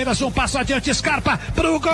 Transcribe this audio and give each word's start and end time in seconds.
Palmeiras, 0.00 0.22
um 0.22 0.32
passo 0.32 0.56
adiante, 0.56 0.94
Scarpa 0.94 1.38
pro 1.54 1.78
gol! 1.78 1.90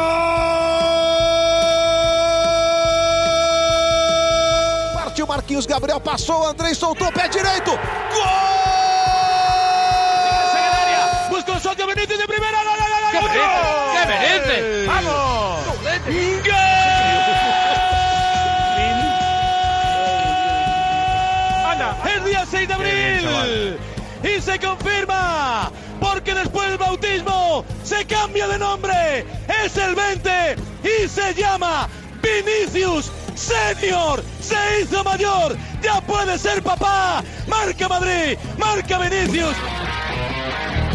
Partiu 4.94 5.26
Marquinhos 5.26 5.66
Gabriel, 5.66 5.98
passou, 6.00 6.46
Andrei 6.46 6.72
soltou, 6.72 7.10
pé 7.10 7.28
direito, 7.28 7.72
gol! 7.72 7.80
Buscou 11.30 11.56
o 11.56 11.58
shot, 11.58 11.76
Benítez 11.76 12.16
de 12.16 12.26
primeira, 12.28 12.58
¡Qué 13.10 14.06
Benítez! 14.06 14.86
¡Vamos! 14.86 15.66
¡Anda! 21.72 21.96
El 22.14 22.24
día 22.24 22.46
6 22.48 22.68
de 22.68 22.74
abril 22.74 23.80
y 24.22 24.40
se 24.40 24.60
confirma 24.60 25.72
porque 25.98 26.34
después 26.34 26.68
del 26.68 26.78
bautismo 26.78 27.64
se 27.86 28.04
cambia 28.04 28.48
de 28.48 28.58
nombre. 28.58 29.24
Es 29.64 29.76
el 29.76 29.94
20 29.94 30.56
y 30.82 31.08
se 31.08 31.34
llama 31.34 31.88
Vinicius 32.20 33.12
Senior. 33.34 34.22
Se 34.40 34.56
hizo 34.82 35.04
mayor. 35.04 35.56
Ya 35.82 36.00
puede 36.00 36.38
ser 36.38 36.62
papá. 36.62 37.22
Marca 37.46 37.88
Madrid. 37.88 38.36
Marca 38.58 38.98
Vinicius. 38.98 39.56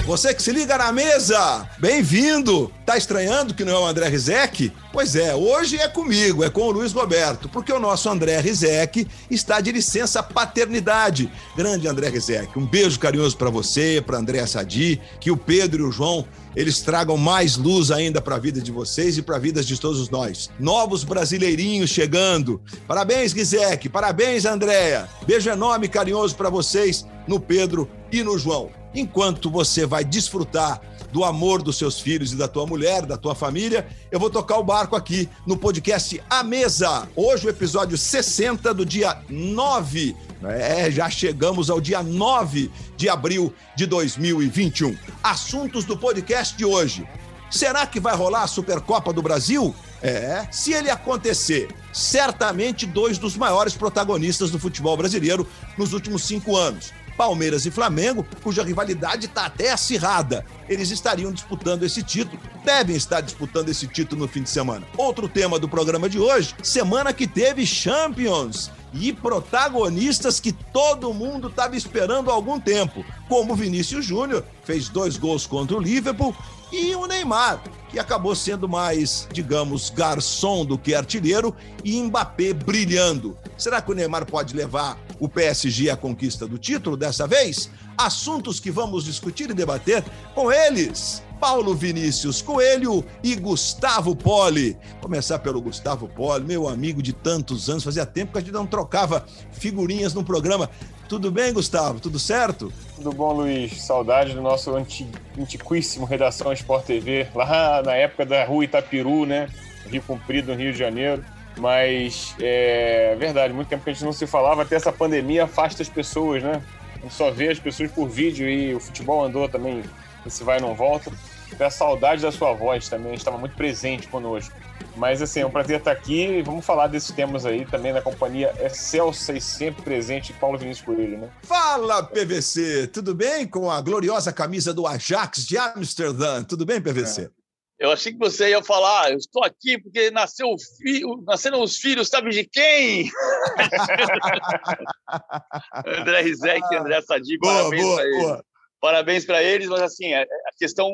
Você 0.06 0.34
que 0.34 0.42
se 0.42 0.52
liga 0.52 0.78
na 0.78 0.92
mesa, 0.92 1.70
bem-vindo! 1.80 2.72
Tá 2.92 2.98
estranhando 2.98 3.54
que 3.54 3.64
não 3.64 3.72
é 3.72 3.80
o 3.80 3.86
André 3.86 4.10
Rizek? 4.10 4.70
Pois 4.92 5.16
é, 5.16 5.34
hoje 5.34 5.78
é 5.78 5.88
comigo, 5.88 6.44
é 6.44 6.50
com 6.50 6.64
o 6.64 6.72
Luiz 6.72 6.92
Roberto, 6.92 7.48
porque 7.48 7.72
o 7.72 7.80
nosso 7.80 8.10
André 8.10 8.38
Rizek 8.42 9.08
está 9.30 9.62
de 9.62 9.72
licença 9.72 10.22
paternidade. 10.22 11.32
Grande 11.56 11.88
André 11.88 12.10
Rizek, 12.10 12.60
um 12.60 12.66
beijo 12.66 13.00
carinhoso 13.00 13.38
para 13.38 13.50
você, 13.50 14.04
para 14.06 14.18
André 14.18 14.46
Sadi, 14.46 15.00
que 15.22 15.32
o 15.32 15.38
Pedro 15.38 15.86
e 15.86 15.88
o 15.88 15.92
João 15.94 16.28
eles 16.54 16.82
tragam 16.82 17.16
mais 17.16 17.56
luz 17.56 17.92
ainda 17.92 18.20
para 18.20 18.36
a 18.36 18.40
vida 18.40 18.60
de 18.60 18.74
vocês 18.74 19.18
e 19.18 19.22
para 19.22 19.38
a 19.38 19.40
vida 19.40 19.64
de 19.64 19.80
todos 19.80 20.10
nós. 20.10 20.50
Novos 20.60 21.06
brasileirinhos 21.06 21.92
chegando. 21.92 22.62
Parabéns, 22.90 23.32
Rizek, 23.32 23.88
parabéns, 23.88 24.44
Andréia. 24.44 25.08
Beijo 25.26 25.50
enorme 25.50 25.86
e 25.86 25.90
carinhoso 25.90 26.36
para 26.36 26.50
vocês 26.50 27.06
no 27.26 27.40
Pedro 27.40 27.90
e 28.12 28.22
no 28.22 28.38
João 28.38 28.82
enquanto 28.94 29.50
você 29.50 29.86
vai 29.86 30.04
desfrutar 30.04 30.82
do 31.12 31.24
amor 31.24 31.62
dos 31.62 31.78
seus 31.78 32.00
filhos 32.00 32.32
e 32.32 32.36
da 32.36 32.48
tua 32.48 32.66
mulher, 32.66 33.06
da 33.06 33.18
tua 33.18 33.36
família, 33.36 33.88
eu 34.12 34.20
vou 34.20 34.30
tocar 34.30 34.58
o 34.58 34.64
barco 34.64 34.96
aqui 34.96 35.30
no 35.46 35.58
podcast 35.58 36.22
A 36.30 36.44
Mesa. 36.44 37.08
Hoje 37.16 37.48
o 37.48 37.50
episódio 37.50 37.98
60 37.98 38.74
do 38.74 38.86
dia 38.86 39.18
9. 39.30 40.16
É, 40.44 40.90
já 40.90 41.10
chegamos 41.10 41.70
ao 41.70 41.80
dia 41.80 42.02
9 42.02 42.72
de 42.98 43.10
abril 43.10 43.54
de 43.76 43.86
2021. 43.86 44.98
Assuntos 45.24 45.86
do 45.86 45.98
podcast 45.98 46.56
de 46.58 46.66
hoje. 46.66 47.08
Será 47.50 47.86
que 47.86 48.00
vai 48.00 48.16
rolar 48.16 48.44
a 48.44 48.48
Supercopa 48.48 49.12
do 49.12 49.22
Brasil? 49.22 49.76
É, 50.02 50.48
se 50.52 50.74
ele 50.74 50.90
acontecer, 50.90 51.68
certamente 51.94 52.86
dois 52.86 53.18
dos 53.18 53.36
maiores 53.36 53.74
protagonistas 53.74 54.50
do 54.50 54.58
futebol 54.58 54.96
brasileiro 54.96 55.48
nos 55.78 55.94
últimos 55.94 56.24
cinco 56.24 56.56
anos. 56.56 56.94
Palmeiras 57.22 57.68
e 57.68 57.72
Flamengo, 57.72 58.26
cuja 58.42 58.64
rivalidade 58.64 59.28
está 59.28 59.46
até 59.46 59.72
acirrada. 59.72 60.44
Eles 60.68 60.90
estariam 60.90 61.32
disputando 61.32 61.84
esse 61.84 62.02
título, 62.02 62.42
devem 62.66 62.96
estar 62.96 63.22
disputando 63.22 63.70
esse 63.70 63.86
título 63.86 64.24
no 64.24 64.28
fim 64.28 64.42
de 64.42 64.50
semana. 64.50 64.88
Outro 64.98 65.30
tema 65.30 65.60
do 65.60 65.70
programa 65.70 66.10
de 66.10 66.18
hoje: 66.18 66.56
semana 66.64 67.14
que 67.14 67.28
teve 67.28 67.64
Champions 67.64 68.72
e 68.92 69.14
protagonistas 69.14 70.40
que 70.40 70.52
todo 70.52 71.14
mundo 71.14 71.50
estava 71.50 71.76
esperando 71.76 72.32
há 72.32 72.34
algum 72.34 72.60
tempo, 72.60 73.06
como 73.30 73.56
Vinícius 73.56 74.04
Júnior, 74.04 74.44
fez 74.64 74.90
dois 74.90 75.16
gols 75.16 75.46
contra 75.46 75.78
o 75.78 75.80
Liverpool, 75.80 76.36
e 76.72 76.96
o 76.96 77.06
Neymar, 77.06 77.62
que 77.90 78.00
acabou 78.00 78.34
sendo 78.34 78.68
mais, 78.68 79.28
digamos, 79.32 79.92
garçom 79.92 80.66
do 80.66 80.76
que 80.76 80.96
artilheiro, 80.96 81.56
e 81.84 82.02
Mbappé 82.02 82.52
brilhando. 82.54 83.38
Será 83.58 83.80
que 83.80 83.92
o 83.92 83.94
Neymar 83.94 84.26
pode 84.26 84.56
levar 84.56 84.98
o 85.22 85.30
PSG 85.30 85.92
à 85.92 85.96
conquista 85.96 86.48
do 86.48 86.58
título 86.58 86.98
dessa 86.98 87.28
vez? 87.28 87.70
Assuntos 87.96 88.60
que 88.60 88.72
vamos 88.72 89.06
discutir 89.06 89.52
e 89.52 89.54
debater 89.54 90.04
com 90.34 90.52
eles. 90.52 91.24
Paulo 91.40 91.76
Vinícius 91.76 92.42
Coelho 92.42 93.06
e 93.24 93.36
Gustavo 93.36 94.16
Poli. 94.16 94.76
Começar 95.00 95.38
pelo 95.40 95.62
Gustavo 95.62 96.08
Poli, 96.08 96.44
meu 96.44 96.68
amigo 96.68 97.04
de 97.04 97.14
tantos 97.14 97.70
anos. 97.70 97.84
Fazia 97.84 98.06
tempo 98.06 98.32
que 98.32 98.40
a 98.40 98.42
gente 98.42 98.52
não 98.52 98.66
trocava 98.66 99.24
figurinhas 99.52 100.14
no 100.16 100.24
programa. 100.24 100.70
Tudo 101.08 101.30
bem, 101.30 101.54
Gustavo? 101.54 102.00
Tudo 102.00 102.18
certo? 102.18 102.74
Tudo 102.96 103.12
bom, 103.12 103.34
Luiz? 103.34 103.84
Saudade 103.84 104.34
do 104.34 104.42
nosso 104.42 104.76
anti, 104.76 105.08
antiquíssimo 105.38 106.06
Redação 106.06 106.52
Sport 106.54 106.86
TV, 106.86 107.28
lá 107.36 107.84
na 107.84 107.94
época 107.94 108.26
da 108.26 108.44
rua 108.44 108.64
Itapiru, 108.64 109.26
né? 109.26 109.50
Rio 109.88 110.02
Comprido, 110.02 110.52
no 110.52 110.58
Rio 110.58 110.72
de 110.72 110.80
Janeiro. 110.80 111.24
Mas 111.58 112.36
é 112.40 113.16
verdade, 113.20 113.54
muito 113.54 113.68
tempo 113.68 113.84
que 113.84 113.90
a 113.90 113.94
gente 113.94 114.06
não 114.06 114.14
se 114.14 114.26
falava, 114.26 114.62
até 114.62 114.76
essa 114.76 114.92
pandemia 114.92 115.44
afasta 115.44 115.84
as 115.84 115.90
pessoas, 115.90 116.42
né? 116.42 116.64
A 116.96 117.00
gente 117.00 117.14
só 117.14 117.30
vê 117.32 117.50
as 117.50 117.60
pessoas 117.60 117.92
por 117.92 118.08
vídeo 118.08 118.48
e 118.50 118.74
o 118.74 118.80
futebol 118.80 119.24
andou 119.24 119.50
também, 119.50 119.84
esse 120.26 120.44
vai 120.44 120.60
e 120.60 120.62
não 120.62 120.74
volta. 120.74 121.12
Até 121.52 121.66
a 121.66 121.70
saudade 121.70 122.22
da 122.22 122.32
sua 122.32 122.54
voz 122.54 122.88
também, 122.88 123.14
estava 123.14 123.38
muito 123.38 123.56
presente 123.56 124.08
conosco. 124.08 124.56
Mas 124.96 125.22
assim, 125.22 125.42
é 125.42 125.46
um 125.46 125.52
prazer 125.52 125.80
estar 125.80 125.92
aqui. 125.92 126.42
Vamos 126.42 126.66
falar 126.66 126.88
desses 126.88 127.12
temas 127.12 127.46
aí 127.46 127.66
também 127.66 127.94
na 127.94 128.02
companhia 128.02 128.54
Excelsa 128.60 129.34
e 129.34 129.42
sempre 129.42 129.82
presente 129.82 130.34
Paulo 130.34 130.58
Vinícius 130.58 130.86
Coelho, 130.86 131.18
né? 131.18 131.30
Fala, 131.44 132.04
PVC! 132.04 132.88
Tudo 132.88 133.14
bem 133.16 133.48
com 133.48 133.70
a 133.70 133.82
gloriosa 133.82 134.32
camisa 134.34 134.74
do 134.74 134.88
Ajax 134.88 135.46
de 135.46 135.58
Amsterdã? 135.58 136.44
Tudo 136.44 136.66
bem, 136.66 136.82
PVC? 136.82 137.24
É. 137.24 137.41
Eu 137.82 137.92
achei 137.92 138.14
que 138.14 138.20
você 138.20 138.52
ia 138.52 138.62
falar, 138.62 139.10
eu 139.10 139.18
estou 139.18 139.44
aqui 139.44 139.82
porque 139.82 140.12
nasceu 140.12 140.50
o 140.50 140.60
filho, 140.78 141.24
nasceram 141.26 141.64
os 141.64 141.78
filhos, 141.78 142.10
sabe 142.10 142.30
de 142.30 142.46
quem? 142.46 143.10
André 145.84 146.22
Rizek 146.22 146.62
e 146.72 146.76
André 146.76 147.02
Sadi, 147.02 147.40
parabéns 147.40 147.96
para 147.96 148.06
eles. 148.06 148.42
Parabéns 148.80 149.26
para 149.26 149.44
eles, 149.44 149.68
mas 149.68 149.82
assim, 149.82 150.14
a 150.14 150.28
questão 150.60 150.92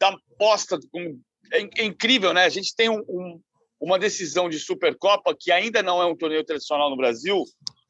da 0.00 0.08
aposta 0.08 0.76
é 1.52 1.84
incrível, 1.84 2.34
né? 2.34 2.46
A 2.46 2.48
gente 2.48 2.74
tem 2.74 2.88
um, 2.88 3.04
um, 3.08 3.40
uma 3.80 3.96
decisão 3.96 4.48
de 4.48 4.58
Supercopa 4.58 5.36
que 5.38 5.52
ainda 5.52 5.84
não 5.84 6.02
é 6.02 6.06
um 6.06 6.16
torneio 6.16 6.44
tradicional 6.44 6.90
no 6.90 6.96
Brasil, 6.96 7.44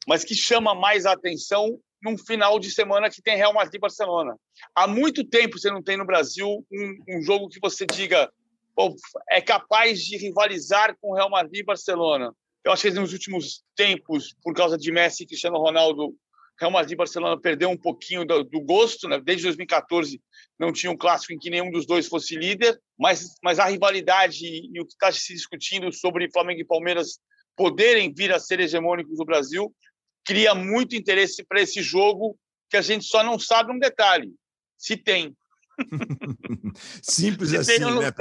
mas 0.07 0.23
que 0.23 0.35
chama 0.35 0.75
mais 0.75 1.07
a 1.07 1.13
atenção 1.13 1.79
num 2.05 2.17
final 2.17 2.59
de 2.59 2.69
semana 2.69 3.09
que 3.09 3.21
tem 3.21 3.35
Real 3.35 3.53
Madrid 3.53 3.75
e 3.75 3.79
Barcelona. 3.79 4.37
Há 4.75 4.87
muito 4.87 5.23
tempo 5.23 5.57
você 5.57 5.71
não 5.71 5.81
tem 5.81 5.97
no 5.97 6.05
Brasil 6.05 6.47
um, 6.71 7.17
um 7.17 7.21
jogo 7.23 7.49
que 7.49 7.59
você 7.59 7.83
diga 7.85 8.31
é 9.31 9.41
capaz 9.41 10.03
de 10.03 10.17
rivalizar 10.17 10.95
com 11.01 11.13
Real 11.13 11.29
Madrid 11.29 11.61
e 11.61 11.65
Barcelona. 11.65 12.31
Eu 12.63 12.71
acho 12.71 12.83
que 12.83 12.91
nos 12.91 13.13
últimos 13.13 13.63
tempos, 13.75 14.35
por 14.43 14.53
causa 14.53 14.77
de 14.77 14.91
Messi 14.91 15.23
e 15.23 15.25
Cristiano 15.25 15.57
Ronaldo, 15.57 16.13
Real 16.59 16.71
Madrid 16.71 16.91
e 16.91 16.97
Barcelona 16.97 17.39
perdeu 17.39 17.69
um 17.69 17.77
pouquinho 17.77 18.25
do, 18.25 18.43
do 18.43 18.61
gosto, 18.61 19.07
né? 19.07 19.19
Desde 19.19 19.43
2014 19.43 20.21
não 20.59 20.71
tinha 20.71 20.91
um 20.91 20.97
clássico 20.97 21.33
em 21.33 21.39
que 21.39 21.49
nenhum 21.49 21.71
dos 21.71 21.87
dois 21.87 22.07
fosse 22.07 22.35
líder, 22.35 22.79
mas, 22.99 23.35
mas 23.43 23.59
a 23.59 23.65
rivalidade 23.65 24.45
e 24.45 24.79
o 24.79 24.85
que 24.85 24.93
está 24.93 25.11
se 25.11 25.33
discutindo 25.33 25.91
sobre 25.91 26.29
Flamengo 26.31 26.61
e 26.61 26.65
Palmeiras 26.65 27.19
poderem 27.55 28.13
vir 28.13 28.33
a 28.33 28.39
ser 28.39 28.59
hegemônicos 28.59 29.17
no 29.17 29.25
Brasil 29.25 29.73
cria 30.25 30.55
muito 30.55 30.95
interesse 30.95 31.45
para 31.45 31.61
esse 31.61 31.81
jogo 31.81 32.37
que 32.69 32.77
a 32.77 32.81
gente 32.81 33.05
só 33.05 33.23
não 33.23 33.39
sabe 33.39 33.71
um 33.71 33.79
detalhe: 33.79 34.33
se 34.77 34.97
tem. 34.97 35.35
Simples 37.01 37.49
se 37.51 37.57
assim, 37.57 37.79
né, 37.79 38.11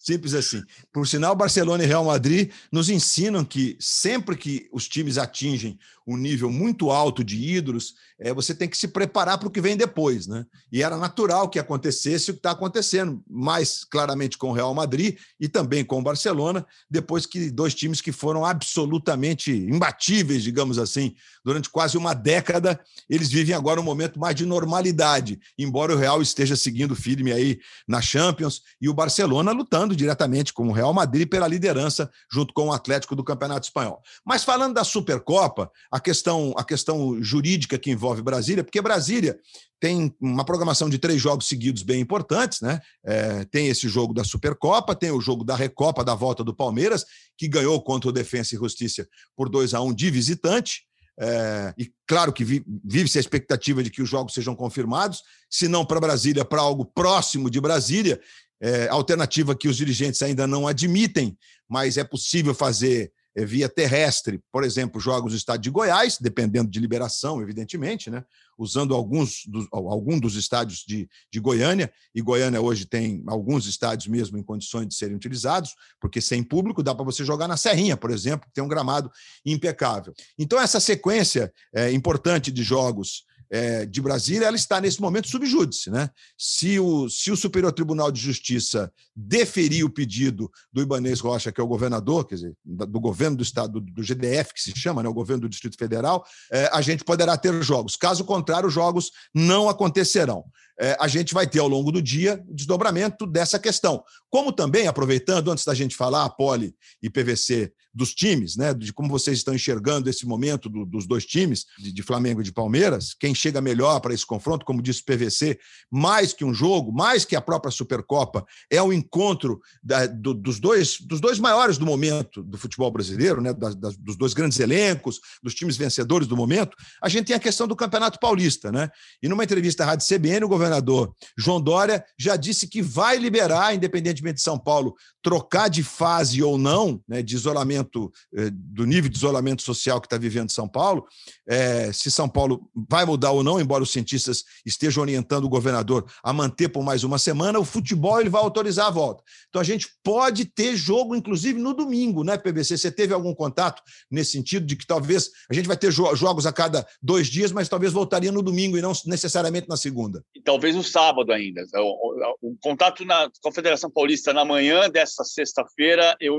Simples 0.00 0.32
assim. 0.32 0.62
Por 0.90 1.06
sinal, 1.06 1.36
Barcelona 1.36 1.84
e 1.84 1.86
Real 1.86 2.06
Madrid 2.06 2.50
nos 2.72 2.88
ensinam 2.88 3.44
que 3.44 3.76
sempre 3.78 4.34
que 4.34 4.66
os 4.72 4.88
times 4.88 5.18
atingem 5.18 5.78
um 6.06 6.16
nível 6.16 6.50
muito 6.50 6.90
alto 6.90 7.22
de 7.22 7.36
ídolos, 7.36 7.94
é, 8.18 8.32
você 8.32 8.54
tem 8.54 8.68
que 8.68 8.76
se 8.76 8.88
preparar 8.88 9.38
para 9.38 9.46
o 9.46 9.50
que 9.50 9.60
vem 9.60 9.76
depois, 9.76 10.26
né? 10.26 10.44
E 10.72 10.82
era 10.82 10.96
natural 10.96 11.48
que 11.48 11.58
acontecesse 11.58 12.30
o 12.30 12.34
que 12.34 12.40
está 12.40 12.50
acontecendo, 12.50 13.22
mais 13.28 13.84
claramente 13.84 14.36
com 14.36 14.50
o 14.50 14.52
Real 14.52 14.74
Madrid 14.74 15.18
e 15.38 15.48
também 15.48 15.84
com 15.84 16.00
o 16.00 16.02
Barcelona, 16.02 16.66
depois 16.90 17.26
que 17.26 17.50
dois 17.50 17.74
times 17.74 18.00
que 18.00 18.10
foram 18.10 18.44
absolutamente 18.44 19.52
imbatíveis, 19.52 20.42
digamos 20.42 20.78
assim, 20.78 21.14
durante 21.44 21.70
quase 21.70 21.96
uma 21.96 22.12
década, 22.12 22.80
eles 23.08 23.30
vivem 23.30 23.54
agora 23.54 23.80
um 23.80 23.84
momento 23.84 24.18
mais 24.18 24.34
de 24.34 24.44
normalidade, 24.44 25.38
embora 25.58 25.94
o 25.94 25.98
Real 25.98 26.20
esteja 26.20 26.56
seguindo 26.56 26.96
firme 26.96 27.32
aí 27.32 27.60
na 27.86 28.02
Champions 28.02 28.62
e 28.80 28.88
o 28.88 28.94
Barcelona 28.94 29.52
lutando 29.52 29.89
diretamente 29.96 30.52
com 30.52 30.68
o 30.68 30.72
Real 30.72 30.92
Madrid 30.92 31.28
pela 31.28 31.48
liderança 31.48 32.10
junto 32.32 32.52
com 32.54 32.68
o 32.68 32.72
Atlético 32.72 33.16
do 33.16 33.24
Campeonato 33.24 33.66
Espanhol. 33.66 34.00
Mas 34.24 34.44
falando 34.44 34.74
da 34.74 34.84
Supercopa, 34.84 35.70
a 35.90 36.00
questão, 36.00 36.54
a 36.56 36.64
questão 36.64 37.22
jurídica 37.22 37.78
que 37.78 37.90
envolve 37.90 38.22
Brasília, 38.22 38.64
porque 38.64 38.80
Brasília 38.80 39.38
tem 39.80 40.14
uma 40.20 40.44
programação 40.44 40.90
de 40.90 40.98
três 40.98 41.20
jogos 41.20 41.48
seguidos 41.48 41.82
bem 41.82 42.00
importantes, 42.00 42.60
né? 42.60 42.80
É, 43.02 43.44
tem 43.46 43.68
esse 43.68 43.88
jogo 43.88 44.12
da 44.12 44.22
Supercopa, 44.22 44.94
tem 44.94 45.10
o 45.10 45.20
jogo 45.20 45.42
da 45.42 45.56
Recopa 45.56 46.04
da 46.04 46.14
volta 46.14 46.44
do 46.44 46.54
Palmeiras, 46.54 47.06
que 47.36 47.48
ganhou 47.48 47.82
contra 47.82 48.10
o 48.10 48.12
Defensa 48.12 48.54
e 48.54 48.58
Justiça 48.58 49.08
por 49.34 49.48
2 49.48 49.72
a 49.72 49.80
1 49.80 49.94
de 49.94 50.10
visitante. 50.10 50.82
É, 51.18 51.74
e 51.76 51.92
claro 52.06 52.32
que 52.32 52.44
vive-se 52.44 53.18
a 53.18 53.20
expectativa 53.20 53.82
de 53.82 53.90
que 53.90 54.02
os 54.02 54.08
jogos 54.08 54.34
sejam 54.34 54.54
confirmados, 54.54 55.22
se 55.50 55.66
não 55.66 55.84
para 55.84 56.00
Brasília, 56.00 56.44
para 56.44 56.60
algo 56.60 56.84
próximo 56.84 57.50
de 57.50 57.60
Brasília, 57.60 58.20
é, 58.60 58.88
alternativa 58.88 59.54
que 59.54 59.68
os 59.68 59.76
dirigentes 59.76 60.20
ainda 60.22 60.46
não 60.46 60.66
admitem, 60.66 61.36
mas 61.68 61.96
é 61.96 62.04
possível 62.04 62.54
fazer 62.54 63.12
é, 63.34 63.44
via 63.44 63.68
terrestre, 63.68 64.40
por 64.52 64.64
exemplo, 64.64 65.00
jogos 65.00 65.32
do 65.32 65.36
estado 65.36 65.60
de 65.60 65.70
Goiás, 65.70 66.18
dependendo 66.20 66.68
de 66.70 66.80
liberação, 66.80 67.40
evidentemente, 67.40 68.10
né? 68.10 68.24
usando 68.58 68.94
alguns 68.94 69.44
dos, 69.46 69.66
algum 69.72 70.18
dos 70.18 70.34
estádios 70.34 70.84
de, 70.86 71.08
de 71.32 71.40
Goiânia, 71.40 71.90
e 72.14 72.20
Goiânia 72.20 72.60
hoje 72.60 72.84
tem 72.84 73.22
alguns 73.26 73.66
estádios 73.66 74.08
mesmo 74.08 74.36
em 74.36 74.42
condições 74.42 74.88
de 74.88 74.94
serem 74.94 75.16
utilizados, 75.16 75.74
porque 76.00 76.20
sem 76.20 76.42
público 76.42 76.82
dá 76.82 76.94
para 76.94 77.04
você 77.04 77.24
jogar 77.24 77.48
na 77.48 77.56
Serrinha, 77.56 77.96
por 77.96 78.10
exemplo, 78.10 78.46
que 78.48 78.52
tem 78.52 78.62
um 78.62 78.68
gramado 78.68 79.10
impecável. 79.46 80.12
Então, 80.38 80.60
essa 80.60 80.80
sequência 80.80 81.52
é, 81.72 81.90
importante 81.92 82.50
de 82.50 82.62
jogos 82.62 83.24
é, 83.50 83.84
de 83.84 84.00
Brasília, 84.00 84.46
ela 84.46 84.56
está 84.56 84.80
nesse 84.80 85.00
momento 85.00 85.28
subjúdice. 85.28 85.90
Né? 85.90 86.08
Se, 86.38 86.78
o, 86.78 87.08
se 87.08 87.30
o 87.30 87.36
Superior 87.36 87.72
Tribunal 87.72 88.12
de 88.12 88.20
Justiça 88.20 88.92
deferir 89.14 89.84
o 89.84 89.90
pedido 89.90 90.50
do 90.72 90.80
Ibanês 90.80 91.20
Rocha, 91.20 91.50
que 91.50 91.60
é 91.60 91.64
o 91.64 91.68
governador, 91.68 92.24
quer 92.26 92.36
dizer, 92.36 92.56
do 92.64 93.00
governo 93.00 93.36
do 93.36 93.42
estado, 93.42 93.80
do, 93.80 94.02
GDF, 94.02 94.54
que 94.54 94.62
se 94.62 94.72
chama, 94.78 95.02
né, 95.02 95.08
o 95.08 95.14
governo 95.14 95.42
do 95.42 95.48
Distrito 95.48 95.76
Federal, 95.76 96.24
é, 96.52 96.70
a 96.72 96.80
gente 96.80 97.04
poderá 97.04 97.36
ter 97.36 97.60
jogos. 97.62 97.96
Caso 97.96 98.24
contrário, 98.24 98.68
os 98.68 98.74
jogos 98.74 99.10
não 99.34 99.68
acontecerão. 99.68 100.44
É, 100.80 100.96
a 100.98 101.06
gente 101.06 101.34
vai 101.34 101.46
ter 101.46 101.58
ao 101.58 101.68
longo 101.68 101.92
do 101.92 102.00
dia 102.00 102.42
o 102.48 102.54
desdobramento 102.54 103.26
dessa 103.26 103.58
questão. 103.58 104.02
Como 104.30 104.50
também, 104.50 104.86
aproveitando, 104.86 105.50
antes 105.50 105.64
da 105.64 105.74
gente 105.74 105.94
falar 105.94 106.24
a 106.24 106.30
Poli 106.30 106.74
e 107.02 107.10
PVC 107.10 107.70
dos 107.92 108.14
times, 108.14 108.56
né, 108.56 108.72
de 108.72 108.92
como 108.92 109.08
vocês 109.08 109.38
estão 109.38 109.54
enxergando 109.54 110.08
esse 110.08 110.24
momento 110.24 110.68
do, 110.68 110.86
dos 110.86 111.06
dois 111.06 111.26
times, 111.26 111.66
de, 111.78 111.92
de, 111.92 112.02
Flamengo 112.02 112.40
e 112.40 112.44
de 112.44 112.52
Palmeiras, 112.52 113.14
quem 113.18 113.34
chega 113.40 113.60
melhor 113.60 114.00
para 114.00 114.14
esse 114.14 114.24
confronto, 114.24 114.64
como 114.64 114.82
disse 114.82 115.00
o 115.00 115.04
PVC, 115.04 115.58
mais 115.90 116.32
que 116.32 116.44
um 116.44 116.52
jogo, 116.52 116.92
mais 116.92 117.24
que 117.24 117.34
a 117.34 117.40
própria 117.40 117.70
Supercopa, 117.70 118.44
é 118.70 118.82
o 118.82 118.92
encontro 118.92 119.60
da, 119.82 120.06
do, 120.06 120.34
dos, 120.34 120.60
dois, 120.60 120.98
dos 121.00 121.20
dois 121.20 121.38
maiores 121.38 121.78
do 121.78 121.86
momento 121.86 122.42
do 122.42 122.58
futebol 122.58 122.90
brasileiro, 122.90 123.40
né, 123.40 123.52
dos 123.52 124.16
dois 124.16 124.34
grandes 124.34 124.60
elencos, 124.60 125.20
dos 125.42 125.54
times 125.54 125.76
vencedores 125.76 126.26
do 126.26 126.36
momento, 126.36 126.76
a 127.02 127.08
gente 127.08 127.26
tem 127.26 127.36
a 127.36 127.40
questão 127.40 127.66
do 127.66 127.76
Campeonato 127.76 128.18
Paulista. 128.20 128.70
Né? 128.70 128.90
E 129.22 129.28
numa 129.28 129.44
entrevista 129.44 129.82
à 129.82 129.86
Rádio 129.86 130.06
CBN, 130.06 130.44
o 130.44 130.48
governador 130.48 131.14
João 131.36 131.60
Dória 131.60 132.04
já 132.18 132.36
disse 132.36 132.68
que 132.68 132.82
vai 132.82 133.16
liberar, 133.16 133.74
independentemente 133.74 134.36
de 134.36 134.42
São 134.42 134.58
Paulo, 134.58 134.94
trocar 135.22 135.68
de 135.68 135.82
fase 135.82 136.42
ou 136.42 136.56
não, 136.56 137.02
né, 137.06 137.22
de 137.22 137.34
isolamento, 137.34 138.10
eh, 138.34 138.50
do 138.50 138.84
nível 138.84 139.10
de 139.10 139.16
isolamento 139.16 139.62
social 139.62 140.00
que 140.00 140.06
está 140.06 140.16
vivendo 140.16 140.50
São 140.50 140.68
Paulo, 140.68 141.06
é, 141.48 141.92
se 141.92 142.10
São 142.10 142.28
Paulo 142.28 142.70
vai 142.88 143.04
mudar 143.04 143.29
ou 143.30 143.42
não, 143.42 143.60
embora 143.60 143.82
os 143.82 143.90
cientistas 143.90 144.44
estejam 144.64 145.02
orientando 145.02 145.44
o 145.44 145.48
governador 145.48 146.06
a 146.22 146.32
manter 146.32 146.68
por 146.68 146.82
mais 146.82 147.04
uma 147.04 147.18
semana, 147.18 147.58
o 147.58 147.64
futebol 147.64 148.20
ele 148.20 148.30
vai 148.30 148.42
autorizar 148.42 148.86
a 148.86 148.90
volta. 148.90 149.22
Então 149.48 149.60
a 149.60 149.64
gente 149.64 149.88
pode 150.02 150.44
ter 150.44 150.76
jogo, 150.76 151.14
inclusive 151.14 151.58
no 151.58 151.74
domingo, 151.74 152.24
né, 152.24 152.36
PBC? 152.36 152.76
Você 152.76 152.90
teve 152.90 153.14
algum 153.14 153.34
contato 153.34 153.82
nesse 154.10 154.32
sentido 154.32 154.66
de 154.66 154.76
que 154.76 154.86
talvez 154.86 155.30
a 155.50 155.54
gente 155.54 155.66
vai 155.66 155.76
ter 155.76 155.90
jo 155.90 156.14
jogos 156.14 156.46
a 156.46 156.52
cada 156.52 156.86
dois 157.02 157.28
dias, 157.28 157.52
mas 157.52 157.68
talvez 157.68 157.92
voltaria 157.92 158.32
no 158.32 158.42
domingo 158.42 158.76
e 158.76 158.82
não 158.82 158.92
necessariamente 159.06 159.68
na 159.68 159.76
segunda? 159.76 160.24
E 160.34 160.40
talvez 160.40 160.74
no 160.74 160.82
sábado 160.82 161.32
ainda. 161.32 161.62
O, 161.74 162.38
o, 162.42 162.50
o 162.50 162.56
contato 162.60 163.04
na 163.04 163.30
Confederação 163.42 163.90
Paulista 163.90 164.32
na 164.32 164.44
manhã 164.44 164.88
dessa 164.88 165.24
sexta-feira, 165.24 166.16
eu 166.20 166.36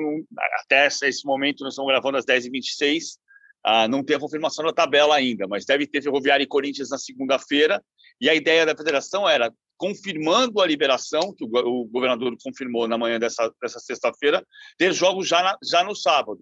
até 0.63 0.87
esse 0.87 1.25
momento 1.25 1.63
nós 1.63 1.73
estamos 1.73 1.91
gravando 1.91 2.17
às 2.17 2.25
10h26, 2.25 3.19
ah, 3.63 3.87
não 3.87 4.03
tem 4.03 4.15
a 4.15 4.19
confirmação 4.19 4.65
da 4.65 4.73
tabela 4.73 5.15
ainda, 5.15 5.47
mas 5.47 5.65
deve 5.65 5.85
ter 5.85 6.01
Ferroviária 6.01 6.43
e 6.43 6.47
Corinthians 6.47 6.89
na 6.89 6.97
segunda-feira. 6.97 7.83
E 8.19 8.29
a 8.29 8.35
ideia 8.35 8.65
da 8.65 8.75
federação 8.75 9.27
era, 9.27 9.51
confirmando 9.77 10.61
a 10.61 10.67
liberação, 10.67 11.33
que 11.35 11.43
o, 11.43 11.85
governador 11.85 12.35
confirmou 12.43 12.87
na 12.87 12.97
manhã 12.97 13.19
dessa, 13.19 13.51
dessa 13.61 13.79
sexta-feira, 13.79 14.45
ter 14.77 14.93
jogos 14.93 15.27
já, 15.27 15.57
já 15.63 15.83
no 15.83 15.95
sábado, 15.95 16.39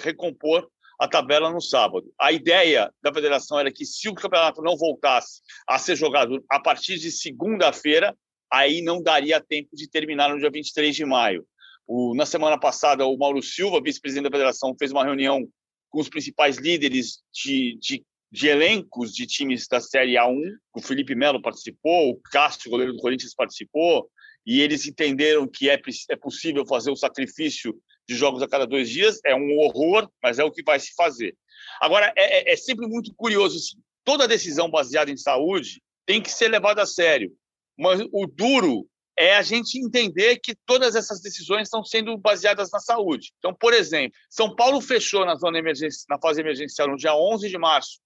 recompor 0.00 0.68
a 0.98 1.06
tabela 1.06 1.50
no 1.50 1.60
sábado. 1.60 2.12
A 2.20 2.32
ideia 2.32 2.92
da 3.02 3.12
federação 3.12 3.58
era 3.58 3.70
que, 3.70 3.84
se 3.84 4.08
o 4.08 4.14
campeonato 4.14 4.60
não 4.62 4.76
voltasse 4.76 5.40
a 5.66 5.78
ser 5.78 5.96
jogado 5.96 6.44
a 6.50 6.58
partir 6.58 6.98
de 6.98 7.10
segunda-feira, 7.12 8.16
aí 8.50 8.82
não 8.82 9.02
daria 9.02 9.40
tempo 9.40 9.68
de 9.74 9.88
terminar 9.88 10.30
no 10.30 10.38
dia 10.38 10.50
23 10.50 10.96
de 10.96 11.04
maio. 11.04 11.46
O, 11.86 12.14
na 12.14 12.26
semana 12.26 12.58
passada, 12.58 13.06
o 13.06 13.16
Mauro 13.16 13.42
Silva, 13.42 13.80
vice-presidente 13.80 14.24
da 14.24 14.36
federação, 14.36 14.74
fez 14.78 14.90
uma 14.90 15.04
reunião 15.04 15.48
com 15.90 16.00
os 16.00 16.08
principais 16.08 16.56
líderes 16.56 17.22
de, 17.32 17.78
de, 17.80 18.04
de, 18.30 18.48
elencos 18.48 19.12
de 19.12 19.26
times 19.26 19.66
da 19.68 19.80
Série 19.80 20.14
A1. 20.14 20.38
O 20.74 20.80
Felipe 20.80 21.14
Melo 21.14 21.40
participou, 21.40 22.10
o 22.10 22.20
Castro, 22.30 22.70
goleiro 22.70 22.92
do 22.92 22.98
Corinthians, 22.98 23.34
participou, 23.34 24.08
e 24.46 24.60
eles 24.60 24.86
entenderam 24.86 25.46
que 25.46 25.68
é, 25.68 25.80
é 26.10 26.16
possível 26.16 26.64
fazer 26.66 26.90
o 26.90 26.96
sacrifício 26.96 27.74
de 28.08 28.14
jogos 28.14 28.42
a 28.42 28.48
cada 28.48 28.66
dois 28.66 28.88
dias. 28.88 29.20
É 29.24 29.34
um 29.34 29.58
horror, 29.58 30.10
mas 30.22 30.38
é 30.38 30.44
o 30.44 30.50
que 30.50 30.62
vai 30.62 30.80
se 30.80 30.94
fazer. 30.94 31.36
Agora, 31.80 32.12
é, 32.16 32.50
é, 32.50 32.52
é 32.52 32.56
sempre 32.56 32.86
muito 32.86 33.12
curioso. 33.14 33.56
Assim, 33.56 33.82
toda 34.04 34.28
decisão 34.28 34.70
baseada 34.70 35.10
em 35.10 35.16
saúde 35.16 35.82
tem 36.06 36.22
que 36.22 36.30
ser 36.30 36.48
levada 36.48 36.82
a 36.82 36.86
sério. 36.86 37.30
Mas 37.76 38.00
o 38.12 38.26
duro 38.26 38.88
é 39.18 39.34
a 39.34 39.42
gente 39.42 39.76
entender 39.76 40.38
que 40.38 40.54
todas 40.64 40.94
essas 40.94 41.20
decisões 41.20 41.62
estão 41.62 41.84
sendo 41.84 42.16
baseadas 42.16 42.70
na 42.70 42.78
saúde. 42.78 43.32
Então, 43.38 43.52
por 43.52 43.74
exemplo, 43.74 44.16
São 44.30 44.54
Paulo 44.54 44.80
fechou 44.80 45.26
na 45.26 45.34
zona 45.34 45.58
emergência, 45.58 46.04
na 46.08 46.20
fase 46.20 46.40
emergencial 46.40 46.86
no 46.86 46.96
dia 46.96 47.12
11 47.12 47.48
de 47.48 47.58
março, 47.58 47.98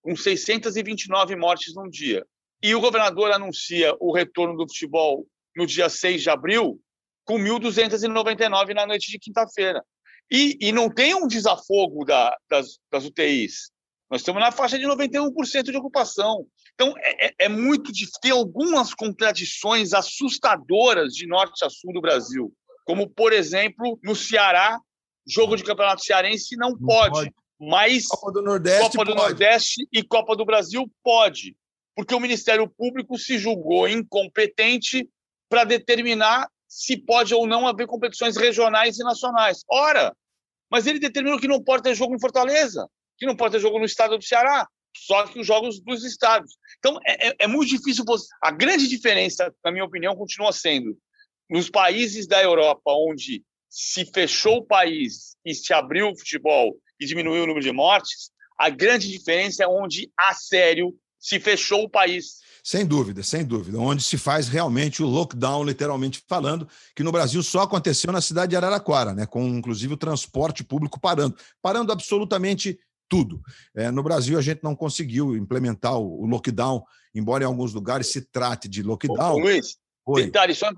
com 0.00 0.14
629 0.14 1.34
mortes 1.34 1.74
num 1.74 1.90
dia. 1.90 2.24
E 2.62 2.72
o 2.72 2.80
governador 2.80 3.32
anuncia 3.32 3.96
o 3.98 4.14
retorno 4.14 4.56
do 4.56 4.68
futebol 4.68 5.26
no 5.56 5.66
dia 5.66 5.88
6 5.88 6.22
de 6.22 6.30
abril, 6.30 6.80
com 7.24 7.36
1.299 7.36 8.72
na 8.72 8.86
noite 8.86 9.10
de 9.10 9.18
quinta-feira. 9.18 9.84
E, 10.30 10.56
e, 10.60 10.70
não 10.70 10.88
tem 10.88 11.16
um 11.16 11.26
desafogo 11.26 12.04
da, 12.04 12.36
das, 12.48 12.78
das 12.92 13.04
UTIs. 13.04 13.72
Nós 14.10 14.22
estamos 14.22 14.42
na 14.42 14.50
faixa 14.50 14.76
de 14.76 14.84
91% 14.84 15.70
de 15.70 15.76
ocupação. 15.76 16.44
Então, 16.74 16.92
é, 16.98 17.26
é, 17.26 17.34
é 17.40 17.48
muito 17.48 17.92
difícil. 17.92 18.20
Tem 18.20 18.32
algumas 18.32 18.92
contradições 18.92 19.92
assustadoras 19.92 21.12
de 21.12 21.26
norte 21.28 21.64
a 21.64 21.70
sul 21.70 21.92
do 21.92 22.00
Brasil, 22.00 22.52
como, 22.84 23.08
por 23.08 23.32
exemplo, 23.32 23.98
no 24.02 24.16
Ceará, 24.16 24.80
jogo 25.26 25.54
de 25.54 25.62
campeonato 25.62 26.02
cearense 26.02 26.56
não, 26.56 26.70
não 26.70 26.78
pode, 26.78 27.12
pode, 27.12 27.34
mas 27.60 28.06
Copa 28.06 28.32
do 28.32 28.42
Nordeste, 28.42 28.82
Copa 28.82 29.04
do 29.04 29.14
pode. 29.14 29.28
Nordeste 29.28 29.88
e 29.92 30.02
Copa 30.02 30.36
do 30.36 30.44
Brasil 30.44 30.90
pode, 31.04 31.56
porque 31.94 32.14
o 32.14 32.20
Ministério 32.20 32.68
Público 32.68 33.16
se 33.16 33.38
julgou 33.38 33.88
incompetente 33.88 35.08
para 35.48 35.62
determinar 35.62 36.48
se 36.66 36.96
pode 36.96 37.34
ou 37.34 37.46
não 37.46 37.66
haver 37.66 37.86
competições 37.86 38.36
regionais 38.36 38.98
e 38.98 39.04
nacionais. 39.04 39.62
Ora, 39.68 40.16
mas 40.70 40.86
ele 40.86 40.98
determinou 40.98 41.38
que 41.38 41.48
não 41.48 41.62
pode 41.62 41.82
ter 41.82 41.94
jogo 41.94 42.14
em 42.14 42.20
Fortaleza, 42.20 42.88
que 43.20 43.26
não 43.26 43.36
pode 43.36 43.52
ter 43.52 43.60
jogo 43.60 43.78
no 43.78 43.84
estado 43.84 44.16
do 44.16 44.24
Ceará, 44.24 44.66
só 44.96 45.26
que 45.26 45.38
os 45.38 45.46
jogos 45.46 45.78
dos 45.80 46.04
estados. 46.04 46.56
Então, 46.78 46.98
é, 47.06 47.28
é, 47.28 47.36
é 47.40 47.46
muito 47.46 47.68
difícil. 47.68 48.02
A 48.42 48.50
grande 48.50 48.88
diferença, 48.88 49.54
na 49.62 49.70
minha 49.70 49.84
opinião, 49.84 50.16
continua 50.16 50.52
sendo 50.52 50.96
nos 51.48 51.68
países 51.68 52.26
da 52.26 52.42
Europa, 52.42 52.80
onde 52.86 53.44
se 53.68 54.04
fechou 54.06 54.58
o 54.58 54.64
país 54.64 55.36
e 55.44 55.54
se 55.54 55.72
abriu 55.72 56.08
o 56.08 56.18
futebol 56.18 56.76
e 56.98 57.06
diminuiu 57.06 57.44
o 57.44 57.46
número 57.46 57.64
de 57.64 57.72
mortes, 57.72 58.30
a 58.58 58.68
grande 58.68 59.08
diferença 59.08 59.64
é 59.64 59.68
onde, 59.68 60.10
a 60.18 60.34
sério, 60.34 60.94
se 61.18 61.38
fechou 61.38 61.84
o 61.84 61.88
país. 61.88 62.40
Sem 62.64 62.84
dúvida, 62.84 63.22
sem 63.22 63.44
dúvida. 63.44 63.78
Onde 63.78 64.02
se 64.02 64.18
faz 64.18 64.48
realmente 64.48 65.02
o 65.02 65.06
lockdown, 65.06 65.64
literalmente 65.64 66.22
falando, 66.28 66.68
que 66.94 67.02
no 67.02 67.12
Brasil 67.12 67.42
só 67.42 67.62
aconteceu 67.62 68.12
na 68.12 68.20
cidade 68.20 68.50
de 68.50 68.56
Araraquara, 68.56 69.14
né? 69.14 69.26
com 69.26 69.46
inclusive 69.46 69.94
o 69.94 69.96
transporte 69.96 70.64
público 70.64 71.00
parando. 71.00 71.36
Parando 71.62 71.92
absolutamente 71.92 72.78
tudo. 73.10 73.42
É, 73.74 73.90
no 73.90 74.02
Brasil, 74.02 74.38
a 74.38 74.42
gente 74.42 74.62
não 74.62 74.76
conseguiu 74.76 75.36
implementar 75.36 75.98
o, 75.98 76.22
o, 76.22 76.26
lockdown, 76.26 76.82
embora 77.12 77.42
em 77.42 77.46
alguns 77.46 77.74
lugares 77.74 78.06
se 78.06 78.22
trate 78.22 78.68
de 78.68 78.82
lockdown. 78.84 79.34
Ô, 79.34 79.38
Luiz, 79.38 79.76
Oi. 80.06 80.24
detalhe, 80.24 80.54
só 80.54 80.70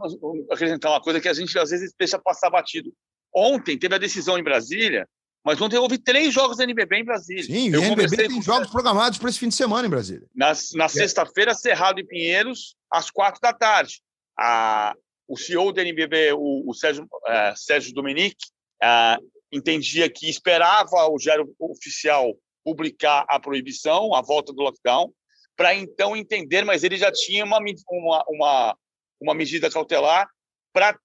acrescentar 0.51 0.91
uma 0.91 1.01
coisa 1.01 1.21
que 1.21 1.29
a 1.29 1.35
gente 1.35 1.57
às 1.59 1.71
vezes 1.71 1.95
deixa 1.97 2.19
passar 2.19 2.49
batido. 2.49 2.91
Ontem 3.35 3.79
teve 3.79 3.95
a 3.95 3.99
decisão 3.99 4.39
em 4.39 4.43
Brasília, 4.43 5.07
mas 5.45 5.61
ontem 5.61 5.77
houve 5.77 5.99
três 5.99 6.33
jogos 6.33 6.57
da 6.57 6.65
NBB 6.65 7.01
em 7.01 7.05
Brasília. 7.05 7.45
Sim, 7.45 7.69
Eu 7.69 7.83
e 7.83 7.85
a 7.85 7.89
NBB 7.89 8.17
tem 8.17 8.31
com... 8.31 8.43
jogos 8.43 8.71
programados 8.71 9.19
para 9.19 9.29
esse 9.29 9.39
fim 9.39 9.49
de 9.49 9.55
semana 9.55 9.87
em 9.87 9.91
Brasília. 9.91 10.27
Na, 10.35 10.53
na 10.75 10.85
é. 10.85 10.89
sexta-feira, 10.89 11.55
Cerrado 11.55 12.01
e 12.01 12.05
Pinheiros, 12.05 12.77
às 12.91 13.11
quatro 13.11 13.41
da 13.41 13.53
tarde. 13.53 14.01
A, 14.39 14.95
o 15.29 15.37
CEO 15.37 15.73
da 15.73 15.83
NBB, 15.83 16.33
o, 16.33 16.71
o 16.71 16.75
Sérgio, 16.75 17.05
uh, 17.05 17.57
Sérgio 17.57 17.93
Dominique, 17.93 18.47
uh, 18.83 19.23
entendia 19.53 20.11
que 20.11 20.29
esperava 20.29 21.07
o 21.07 21.19
Diário 21.19 21.55
Oficial 21.59 22.35
publicar 22.65 23.25
a 23.29 23.39
proibição, 23.39 24.15
a 24.15 24.23
volta 24.23 24.53
do 24.53 24.63
lockdown, 24.63 25.13
para 25.57 25.75
então 25.75 26.17
entender, 26.17 26.65
mas 26.65 26.83
ele 26.83 26.97
já 26.97 27.13
tinha 27.13 27.45
uma, 27.45 27.59
uma, 27.59 28.25
uma, 28.29 28.77
uma 29.21 29.35
medida 29.35 29.71
cautelar 29.71 30.29
para 30.73 30.99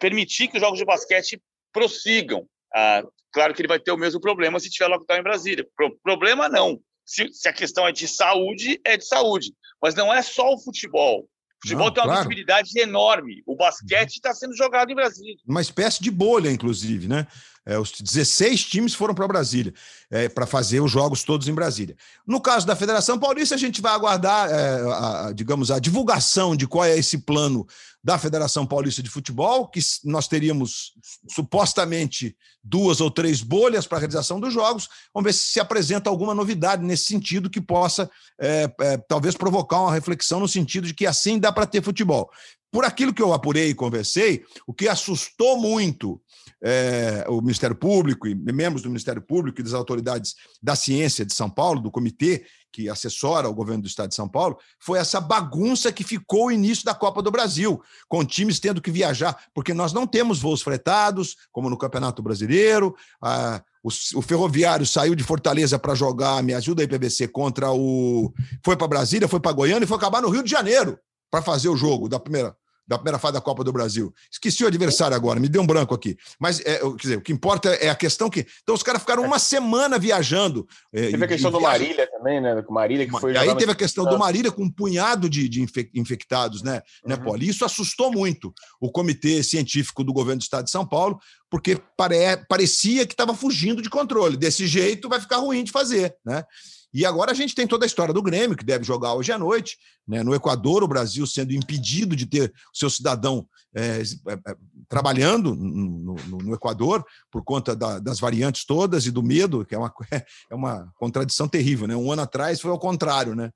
permitir 0.00 0.48
que 0.48 0.56
os 0.56 0.60
jogos 0.60 0.78
de 0.78 0.84
basquete 0.84 1.40
prossigam. 1.72 2.46
Ah, 2.74 3.02
claro 3.32 3.54
que 3.54 3.60
ele 3.60 3.68
vai 3.68 3.78
ter 3.78 3.92
o 3.92 3.96
mesmo 3.96 4.20
problema 4.20 4.58
se 4.58 4.70
tiver 4.70 4.88
lockdown 4.88 5.20
em 5.20 5.22
Brasília. 5.22 5.66
Pro, 5.76 5.96
problema 6.02 6.48
não. 6.48 6.80
Se, 7.04 7.32
se, 7.32 7.48
a 7.48 7.52
questão 7.52 7.86
é 7.86 7.92
de 7.92 8.08
saúde, 8.08 8.80
é 8.84 8.96
de 8.96 9.06
saúde. 9.06 9.52
Mas 9.80 9.94
não 9.94 10.12
é 10.12 10.22
só 10.22 10.52
o 10.52 10.58
futebol. 10.58 11.28
Futebol 11.64 11.90
tem 11.90 12.02
uma 12.02 12.08
claro. 12.08 12.28
visibilidade 12.28 12.78
enorme. 12.78 13.42
O 13.46 13.56
basquete 13.56 14.14
está 14.14 14.32
sendo 14.32 14.56
jogado 14.56 14.90
em 14.90 14.94
Brasília. 14.94 15.36
Uma 15.46 15.60
espécie 15.60 16.02
de 16.02 16.10
bolha, 16.10 16.50
inclusive, 16.50 17.08
né? 17.08 17.26
É, 17.66 17.78
os 17.78 17.92
16 17.92 18.64
times 18.64 18.94
foram 18.94 19.14
para 19.14 19.26
Brasília, 19.26 19.72
é, 20.10 20.28
para 20.28 20.46
fazer 20.46 20.80
os 20.80 20.90
jogos 20.90 21.22
todos 21.22 21.48
em 21.48 21.54
Brasília. 21.54 21.96
No 22.26 22.40
caso 22.40 22.66
da 22.66 22.76
Federação 22.76 23.18
Paulista, 23.18 23.54
a 23.54 23.58
gente 23.58 23.80
vai 23.80 23.92
aguardar, 23.92 24.50
é, 24.50 24.80
a, 24.82 25.26
a, 25.26 25.32
digamos, 25.32 25.70
a 25.70 25.78
divulgação 25.78 26.54
de 26.54 26.66
qual 26.66 26.84
é 26.84 26.96
esse 26.96 27.18
plano 27.18 27.66
da 28.04 28.18
Federação 28.18 28.66
Paulista 28.66 29.02
de 29.02 29.08
Futebol, 29.08 29.66
que 29.66 29.80
nós 30.04 30.28
teríamos 30.28 30.92
supostamente 31.30 32.36
duas 32.62 33.00
ou 33.00 33.10
três 33.10 33.40
bolhas 33.40 33.86
para 33.86 33.96
a 33.96 34.00
realização 34.00 34.38
dos 34.38 34.52
jogos. 34.52 34.90
Vamos 35.12 35.26
ver 35.26 35.32
se 35.32 35.52
se 35.52 35.60
apresenta 35.60 36.10
alguma 36.10 36.34
novidade 36.34 36.84
nesse 36.84 37.06
sentido 37.06 37.48
que 37.48 37.62
possa, 37.62 38.10
é, 38.38 38.70
é, 38.80 38.96
talvez, 38.98 39.34
provocar 39.34 39.80
uma 39.80 39.92
reflexão 39.92 40.38
no 40.38 40.48
sentido 40.48 40.86
de 40.86 40.92
que 40.92 41.06
assim 41.06 41.38
dá 41.38 41.50
para 41.50 41.66
ter 41.66 41.82
futebol. 41.82 42.30
Por 42.74 42.84
aquilo 42.84 43.14
que 43.14 43.22
eu 43.22 43.32
apurei 43.32 43.68
e 43.68 43.74
conversei, 43.74 44.44
o 44.66 44.74
que 44.74 44.88
assustou 44.88 45.56
muito 45.56 46.20
é, 46.60 47.24
o 47.28 47.40
Ministério 47.40 47.76
Público 47.76 48.26
e 48.26 48.34
membros 48.34 48.82
do 48.82 48.88
Ministério 48.88 49.22
Público 49.22 49.60
e 49.60 49.62
das 49.62 49.74
autoridades 49.74 50.34
da 50.60 50.74
ciência 50.74 51.24
de 51.24 51.32
São 51.32 51.48
Paulo, 51.48 51.80
do 51.80 51.88
comitê 51.88 52.44
que 52.72 52.88
assessora 52.88 53.48
o 53.48 53.54
governo 53.54 53.82
do 53.82 53.86
estado 53.86 54.08
de 54.08 54.16
São 54.16 54.28
Paulo, 54.28 54.58
foi 54.80 54.98
essa 54.98 55.20
bagunça 55.20 55.92
que 55.92 56.02
ficou 56.02 56.46
o 56.46 56.50
início 56.50 56.84
da 56.84 56.96
Copa 56.96 57.22
do 57.22 57.30
Brasil, 57.30 57.80
com 58.08 58.24
times 58.24 58.58
tendo 58.58 58.82
que 58.82 58.90
viajar, 58.90 59.40
porque 59.54 59.72
nós 59.72 59.92
não 59.92 60.04
temos 60.04 60.40
voos 60.40 60.60
fretados, 60.60 61.36
como 61.52 61.70
no 61.70 61.78
Campeonato 61.78 62.24
Brasileiro. 62.24 62.96
A, 63.22 63.62
o, 63.84 63.88
o, 64.16 64.20
Ferroviário 64.20 64.84
saiu 64.84 65.14
de 65.14 65.22
Fortaleza 65.22 65.78
para 65.78 65.94
jogar, 65.94 66.42
me 66.42 66.52
ajuda 66.52 66.82
aí, 66.82 66.88
PVC, 66.88 67.28
contra 67.28 67.70
o. 67.70 68.34
Foi 68.64 68.76
para 68.76 68.88
Brasília, 68.88 69.28
foi 69.28 69.38
para 69.38 69.52
Goiânia 69.52 69.84
e 69.84 69.88
foi 69.88 69.96
acabar 69.96 70.20
no 70.20 70.28
Rio 70.28 70.42
de 70.42 70.50
Janeiro 70.50 70.98
para 71.30 71.40
fazer 71.40 71.68
o 71.68 71.76
jogo 71.76 72.08
da 72.08 72.18
primeira 72.18 72.56
da 72.86 72.98
primeira 72.98 73.18
fase 73.18 73.34
da 73.34 73.40
Copa 73.40 73.64
do 73.64 73.72
Brasil. 73.72 74.12
Esqueci 74.30 74.64
o 74.64 74.66
adversário 74.66 75.16
agora, 75.16 75.40
me 75.40 75.48
deu 75.48 75.62
um 75.62 75.66
branco 75.66 75.94
aqui. 75.94 76.16
Mas 76.38 76.60
é, 76.60 76.78
quer 76.78 76.96
dizer, 77.00 77.18
o 77.18 77.22
que 77.22 77.32
importa 77.32 77.70
é 77.70 77.88
a 77.88 77.94
questão 77.94 78.28
que. 78.28 78.46
Então, 78.62 78.74
os 78.74 78.82
caras 78.82 79.00
ficaram 79.00 79.22
uma 79.24 79.38
semana 79.38 79.98
viajando. 79.98 80.66
É, 80.92 81.10
teve 81.10 81.24
a 81.24 81.28
questão 81.28 81.50
do 81.50 81.60
Marília 81.60 82.06
também, 82.10 82.40
né? 82.40 82.60
Do 82.60 82.72
Marília 82.72 83.06
que 83.06 83.12
foi. 83.18 83.32
E 83.32 83.38
aí 83.38 83.56
teve 83.56 83.72
a 83.72 83.74
questão 83.74 84.04
do 84.04 84.18
Marília 84.18 84.52
com 84.52 84.64
um 84.64 84.70
punhado 84.70 85.28
de, 85.28 85.48
de 85.48 85.64
infectados, 85.94 86.62
né, 86.62 86.74
né, 86.74 86.82
uhum. 87.04 87.10
né, 87.10 87.16
Poli? 87.16 87.48
Isso 87.48 87.64
assustou 87.64 88.10
muito 88.10 88.52
o 88.80 88.90
comitê 88.90 89.42
científico 89.42 90.04
do 90.04 90.12
governo 90.12 90.40
do 90.40 90.42
estado 90.42 90.64
de 90.64 90.70
São 90.70 90.86
Paulo, 90.86 91.18
porque 91.50 91.78
pare... 91.96 92.36
parecia 92.48 93.06
que 93.06 93.14
estava 93.14 93.34
fugindo 93.34 93.80
de 93.80 93.90
controle. 93.90 94.36
Desse 94.36 94.66
jeito 94.66 95.08
vai 95.08 95.20
ficar 95.20 95.38
ruim 95.38 95.64
de 95.64 95.72
fazer, 95.72 96.16
né? 96.24 96.44
E 96.94 97.04
agora 97.04 97.32
a 97.32 97.34
gente 97.34 97.56
tem 97.56 97.66
toda 97.66 97.84
a 97.84 97.88
história 97.88 98.14
do 98.14 98.22
Grêmio, 98.22 98.56
que 98.56 98.64
deve 98.64 98.84
jogar 98.84 99.14
hoje 99.14 99.32
à 99.32 99.38
noite. 99.38 99.76
Né? 100.06 100.22
No 100.22 100.32
Equador, 100.32 100.84
o 100.84 100.88
Brasil 100.88 101.26
sendo 101.26 101.52
impedido 101.52 102.14
de 102.14 102.24
ter 102.24 102.52
o 102.72 102.78
seu 102.78 102.88
cidadão 102.88 103.48
é, 103.74 104.00
é, 104.00 104.56
trabalhando 104.88 105.56
no, 105.56 106.14
no, 106.14 106.38
no, 106.38 106.54
Equador 106.54 107.04
por 107.32 107.42
conta 107.42 107.74
da, 107.74 107.98
das 107.98 108.20
variantes 108.20 108.64
todas 108.64 109.06
e 109.06 109.10
do 109.10 109.24
medo, 109.24 109.66
que 109.66 109.74
é 109.74 109.78
uma, 109.78 109.92
é 110.48 110.54
uma 110.54 110.88
contradição 110.94 111.48
terrível. 111.48 111.88
Né? 111.88 111.96
Um 111.96 112.12
ano 112.12 112.22
atrás 112.22 112.60
foi 112.60 112.70
ao 112.70 112.78
contrário. 112.78 113.34
Né? 113.34 113.50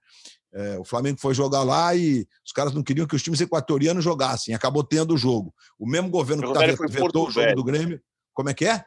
É, 0.53 0.77
o 0.77 0.85
Flamengo 0.85 1.21
foi 1.21 1.33
jogar 1.33 1.63
lá 1.63 1.95
e 1.95 2.27
os 2.45 2.51
caras 2.51 2.75
não 2.75 2.83
queriam 2.83 3.07
que 3.07 3.15
os 3.15 3.23
times 3.23 3.41
equatorianos 3.41 4.03
jogassem, 4.03 4.53
acabou 4.53 4.83
tendo 4.83 5.15
o 5.15 5.19
jogo. 5.19 5.55
O 5.79 5.89
mesmo 5.89 6.11
governo 6.11 6.43
o 6.43 6.53
que 6.53 6.59
tá, 6.59 6.87
vetou 6.89 7.29
o 7.29 7.31
jogo 7.31 7.55
do 7.55 7.63
Grêmio. 7.63 8.01
Como 8.35 8.49
é 8.49 8.55
que 8.55 8.65
é? 8.65 8.85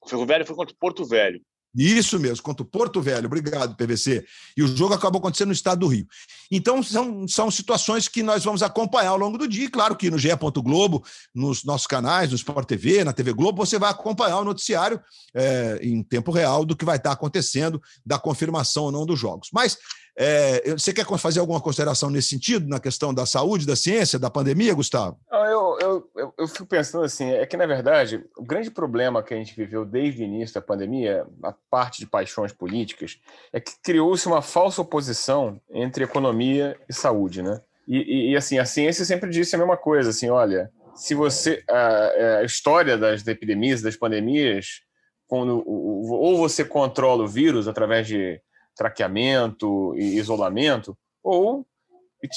O 0.00 0.08
Ferroviário 0.08 0.46
foi 0.46 0.56
contra 0.56 0.74
o 0.74 0.78
Porto 0.78 1.04
Velho. 1.04 1.42
Isso 1.74 2.18
mesmo, 2.20 2.42
contra 2.42 2.62
o 2.62 2.66
Porto 2.66 3.00
Velho. 3.00 3.26
Obrigado, 3.26 3.74
PVC. 3.74 4.24
E 4.56 4.62
o 4.62 4.68
jogo 4.68 4.92
acabou 4.92 5.18
acontecendo 5.18 5.48
no 5.48 5.54
estado 5.54 5.80
do 5.80 5.86
Rio. 5.86 6.06
Então, 6.50 6.82
são, 6.82 7.26
são 7.26 7.50
situações 7.50 8.08
que 8.08 8.22
nós 8.22 8.44
vamos 8.44 8.62
acompanhar 8.62 9.10
ao 9.10 9.18
longo 9.18 9.38
do 9.38 9.48
dia. 9.48 9.64
E 9.64 9.70
claro 9.70 9.96
que 9.96 10.10
no 10.10 10.18
GE. 10.18 10.28
Globo, 10.62 11.02
nos 11.34 11.64
nossos 11.64 11.86
canais, 11.86 12.30
no 12.30 12.36
Sport 12.36 12.68
TV, 12.68 13.04
na 13.04 13.12
TV 13.12 13.32
Globo, 13.32 13.64
você 13.64 13.78
vai 13.78 13.90
acompanhar 13.90 14.38
o 14.38 14.44
noticiário 14.44 15.00
é, 15.34 15.78
em 15.82 16.02
tempo 16.02 16.30
real 16.30 16.64
do 16.64 16.76
que 16.76 16.84
vai 16.84 16.96
estar 16.96 17.12
acontecendo, 17.12 17.80
da 18.04 18.18
confirmação 18.18 18.84
ou 18.84 18.92
não 18.92 19.06
dos 19.06 19.18
jogos. 19.18 19.48
Mas 19.52 19.78
é, 20.16 20.70
você 20.72 20.92
quer 20.92 21.06
fazer 21.18 21.40
alguma 21.40 21.60
consideração 21.60 22.10
nesse 22.10 22.28
sentido, 22.28 22.68
na 22.68 22.78
questão 22.78 23.14
da 23.14 23.24
saúde, 23.24 23.66
da 23.66 23.74
ciência, 23.74 24.18
da 24.18 24.30
pandemia, 24.30 24.74
Gustavo? 24.74 25.18
Eu, 25.30 25.78
eu, 25.80 26.10
eu, 26.14 26.34
eu, 26.38 26.48
fico 26.48 26.66
pensando 26.66 27.04
assim, 27.04 27.30
é 27.30 27.46
que, 27.46 27.56
na 27.56 27.66
verdade, 27.66 28.22
o 28.36 28.44
grande 28.44 28.70
problema 28.70 29.22
que 29.22 29.32
a 29.32 29.36
gente 29.36 29.56
viveu 29.56 29.84
desde 29.84 30.22
o 30.22 30.24
início 30.24 30.54
da 30.54 30.60
pandemia, 30.60 31.26
a 31.42 31.54
parte 31.70 32.00
de 32.00 32.06
paixões 32.06 32.52
políticas, 32.52 33.18
é 33.52 33.58
que 33.58 33.72
criou-se 33.82 34.26
uma 34.26 34.42
falsa 34.42 34.82
oposição 34.82 35.60
entre 35.70 36.04
economia 36.04 36.76
e 36.88 36.92
saúde, 36.92 37.42
né? 37.42 37.60
E, 37.88 37.96
e, 37.96 38.30
e, 38.32 38.36
assim, 38.36 38.58
a 38.58 38.64
ciência 38.66 39.04
sempre 39.04 39.30
disse 39.30 39.56
a 39.56 39.58
mesma 39.58 39.76
coisa, 39.76 40.10
assim, 40.10 40.28
olha, 40.28 40.70
se 40.94 41.14
você... 41.14 41.64
A, 41.68 42.38
a 42.40 42.44
história 42.44 42.98
das 42.98 43.26
epidemias, 43.26 43.80
das 43.80 43.96
pandemias, 43.96 44.82
quando, 45.26 45.64
ou 45.66 46.36
você 46.36 46.62
controla 46.62 47.24
o 47.24 47.28
vírus 47.28 47.66
através 47.66 48.06
de 48.06 48.38
traqueamento 48.74 49.94
e 49.96 50.16
isolamento, 50.16 50.96
ou 51.22 51.66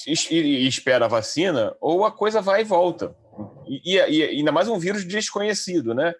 espera 0.08 1.06
a 1.06 1.10
vacina, 1.10 1.76
ou 1.80 2.06
a 2.06 2.12
coisa 2.12 2.42
vai 2.42 2.62
e 2.62 2.66
volta. 2.66 3.16
E, 3.68 3.96
e, 3.96 3.98
e 3.98 4.24
ainda 4.24 4.52
mais 4.52 4.68
um 4.68 4.80
vírus 4.80 5.06
desconhecido, 5.06 5.94
né? 5.94 6.14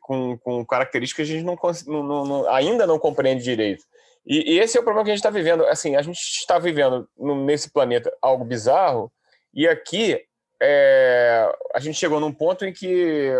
Com, 0.00 0.36
com 0.38 0.66
características 0.66 1.26
que 1.26 1.32
a 1.32 1.36
gente 1.36 1.44
não, 1.44 2.02
não, 2.02 2.24
não, 2.24 2.48
ainda 2.50 2.86
não 2.86 2.98
compreende 2.98 3.44
direito. 3.44 3.84
E, 4.26 4.54
e, 4.54 4.58
esse 4.58 4.76
é 4.76 4.80
o 4.80 4.84
problema 4.84 5.04
que 5.04 5.10
a 5.10 5.14
gente 5.14 5.24
está 5.24 5.30
vivendo. 5.30 5.64
Assim, 5.66 5.96
a 5.96 6.02
gente 6.02 6.18
está 6.18 6.58
vivendo 6.58 7.08
nesse 7.18 7.70
planeta 7.70 8.12
algo 8.20 8.44
bizarro, 8.44 9.12
e 9.52 9.66
aqui 9.68 10.20
é, 10.60 11.52
a 11.74 11.80
gente 11.80 11.98
chegou 11.98 12.20
num 12.20 12.32
ponto 12.32 12.64
em 12.64 12.72
que 12.72 13.32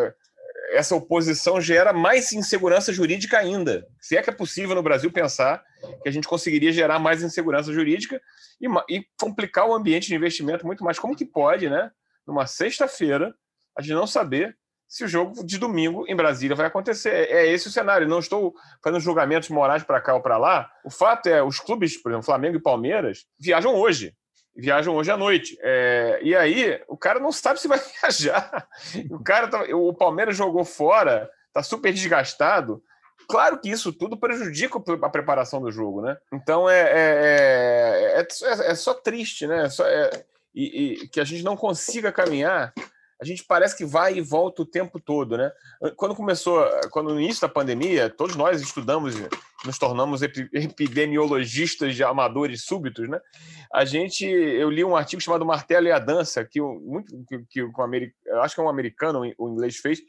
essa 0.73 0.97
oposição 0.97 1.61
gera 1.61 1.93
mais 1.93 2.33
insegurança 2.33 2.93
jurídica 2.93 3.39
ainda. 3.39 3.87
Se 4.01 4.17
é 4.17 4.23
que 4.23 4.31
é 4.31 4.33
possível 4.33 4.75
no 4.75 4.83
Brasil 4.83 5.13
pensar 5.13 5.63
que 6.03 6.09
a 6.09 6.13
gente 6.13 6.27
conseguiria 6.27 6.73
gerar 6.73 6.99
mais 6.99 7.23
insegurança 7.23 7.73
jurídica 7.73 8.21
e, 8.61 8.67
e 8.89 9.05
complicar 9.21 9.67
o 9.67 9.75
ambiente 9.75 10.09
de 10.09 10.15
investimento 10.15 10.67
muito 10.67 10.83
mais. 10.83 10.99
Como 10.99 11.17
que 11.17 11.25
pode, 11.25 11.69
né? 11.69 11.91
Numa 12.27 12.47
sexta-feira, 12.47 13.35
a 13.77 13.83
gente 13.83 13.95
não 13.95 14.07
saber 14.07 14.57
se 14.89 15.05
o 15.05 15.09
jogo 15.09 15.45
de 15.45 15.59
domingo 15.59 16.05
em 16.07 16.17
Brasília 16.17 16.57
vai 16.57 16.67
acontecer. 16.67 17.11
É, 17.11 17.47
é 17.47 17.53
esse 17.53 17.69
o 17.69 17.71
cenário. 17.71 18.09
Não 18.09 18.19
estou 18.19 18.55
fazendo 18.83 19.01
julgamentos 19.01 19.49
morais 19.49 19.83
para 19.83 20.01
cá 20.01 20.15
ou 20.15 20.23
para 20.23 20.39
lá. 20.39 20.71
O 20.85 20.91
fato 20.91 21.29
é, 21.29 21.43
os 21.43 21.59
clubes, 21.59 21.97
por 21.97 22.11
exemplo, 22.11 22.27
Flamengo 22.27 22.57
e 22.57 22.63
Palmeiras, 22.63 23.27
viajam 23.39 23.75
hoje 23.75 24.15
viajam 24.57 24.95
hoje 24.95 25.11
à 25.11 25.17
noite. 25.17 25.59
É, 25.61 26.21
e 26.23 26.35
aí, 26.35 26.81
o 26.89 26.97
cara 26.97 27.19
não 27.19 27.33
sabe 27.33 27.61
se 27.61 27.69
vai 27.69 27.81
viajar. 28.01 28.67
O 29.11 29.23
cara, 29.23 29.49
tá, 29.49 29.63
o 29.75 29.93
Palmeiras 29.95 30.37
jogou 30.37 30.65
fora, 30.65 31.31
tá 31.53 31.63
super 31.63 31.93
desgastado. 31.93 32.83
Claro 33.29 33.59
que 33.61 33.71
isso 33.71 33.93
tudo 33.93 34.17
prejudica 34.17 34.79
a 35.03 35.09
preparação 35.09 35.61
do 35.61 35.71
jogo, 35.71 36.03
né? 36.03 36.17
Então 36.33 36.69
é, 36.69 36.81
é, 36.81 38.17
é, 38.17 38.21
é, 38.21 38.71
é 38.71 38.75
só 38.75 38.95
triste, 38.95 39.47
né? 39.47 39.69
Só, 39.69 39.85
e, 40.55 41.03
e 41.03 41.09
que 41.09 41.21
a 41.21 41.25
gente 41.25 41.43
não 41.43 41.57
consiga 41.57 42.13
caminhar 42.13 42.75
a 43.23 43.25
gente 43.25 43.45
parece 43.45 43.77
que 43.77 43.85
vai 43.85 44.15
e 44.15 44.21
volta 44.21 44.63
o 44.63 44.67
tempo 44.67 44.99
todo, 44.99 45.37
né? 45.37 45.53
Quando 45.95 46.13
começou, 46.13 46.69
quando 46.91 47.15
no 47.15 47.21
início 47.21 47.41
da 47.41 47.49
pandemia, 47.49 48.11
todos 48.11 48.35
nós 48.35 48.61
estudamos, 48.61 49.15
nos 49.65 49.79
tornamos 49.79 50.23
epidemiologistas 50.53 51.95
de 51.95 52.03
amadores 52.03 52.65
súbitos, 52.65 53.09
né? 53.09 53.21
A 53.73 53.85
gente, 53.85 54.27
eu 54.27 54.69
li 54.69 54.85
um 54.85 54.97
artigo 54.97 55.23
chamado 55.23 55.47
Martelo 55.47 55.87
e 55.87 55.93
a 55.93 56.01
Dança, 56.01 56.45
que, 56.45 56.61
muito, 56.61 57.15
que, 57.29 57.45
que 57.49 57.63
um 57.63 57.73
acho 58.41 58.57
que 58.57 58.61
é 58.61 58.65
um 58.65 58.69
americano, 58.69 59.23
o 59.39 59.49
inglês 59.49 59.77
fez, 59.77 60.01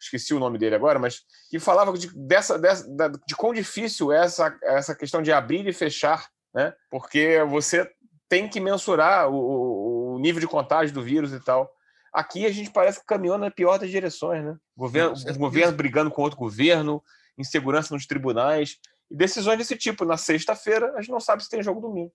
esqueci 0.00 0.32
o 0.32 0.40
nome 0.40 0.56
dele 0.56 0.74
agora, 0.74 0.98
mas 0.98 1.20
que 1.50 1.58
falava 1.58 1.92
de, 1.92 2.08
dessa, 2.26 2.58
dessa, 2.58 2.88
de 3.26 3.36
quão 3.36 3.52
difícil 3.52 4.10
é 4.10 4.24
essa, 4.24 4.58
essa 4.62 4.94
questão 4.94 5.20
de 5.20 5.30
abrir 5.30 5.68
e 5.68 5.74
fechar, 5.74 6.26
né? 6.54 6.72
Porque 6.90 7.44
você 7.50 7.86
tem 8.30 8.48
que 8.48 8.60
mensurar 8.60 9.28
o, 9.28 10.14
o 10.14 10.18
nível 10.18 10.40
de 10.40 10.46
contágio 10.46 10.94
do 10.94 11.02
vírus 11.02 11.34
e 11.34 11.44
tal. 11.44 11.70
Aqui 12.12 12.44
a 12.44 12.52
gente 12.52 12.70
parece 12.70 13.00
que 13.00 13.06
caminhou 13.06 13.38
na 13.38 13.50
pior 13.50 13.78
das 13.78 13.90
direções, 13.90 14.44
né? 14.44 14.56
Governo, 14.76 15.14
o 15.16 15.38
governo 15.38 15.76
brigando 15.76 16.10
com 16.10 16.22
outro 16.22 16.38
governo, 16.38 17.02
insegurança 17.38 17.94
nos 17.94 18.06
tribunais, 18.06 18.78
e 19.10 19.16
decisões 19.16 19.58
desse 19.58 19.76
tipo. 19.76 20.04
Na 20.04 20.16
sexta-feira, 20.16 20.92
a 20.94 21.00
gente 21.00 21.10
não 21.10 21.20
sabe 21.20 21.42
se 21.42 21.48
tem 21.48 21.62
jogo 21.62 21.80
domingo. 21.80 22.12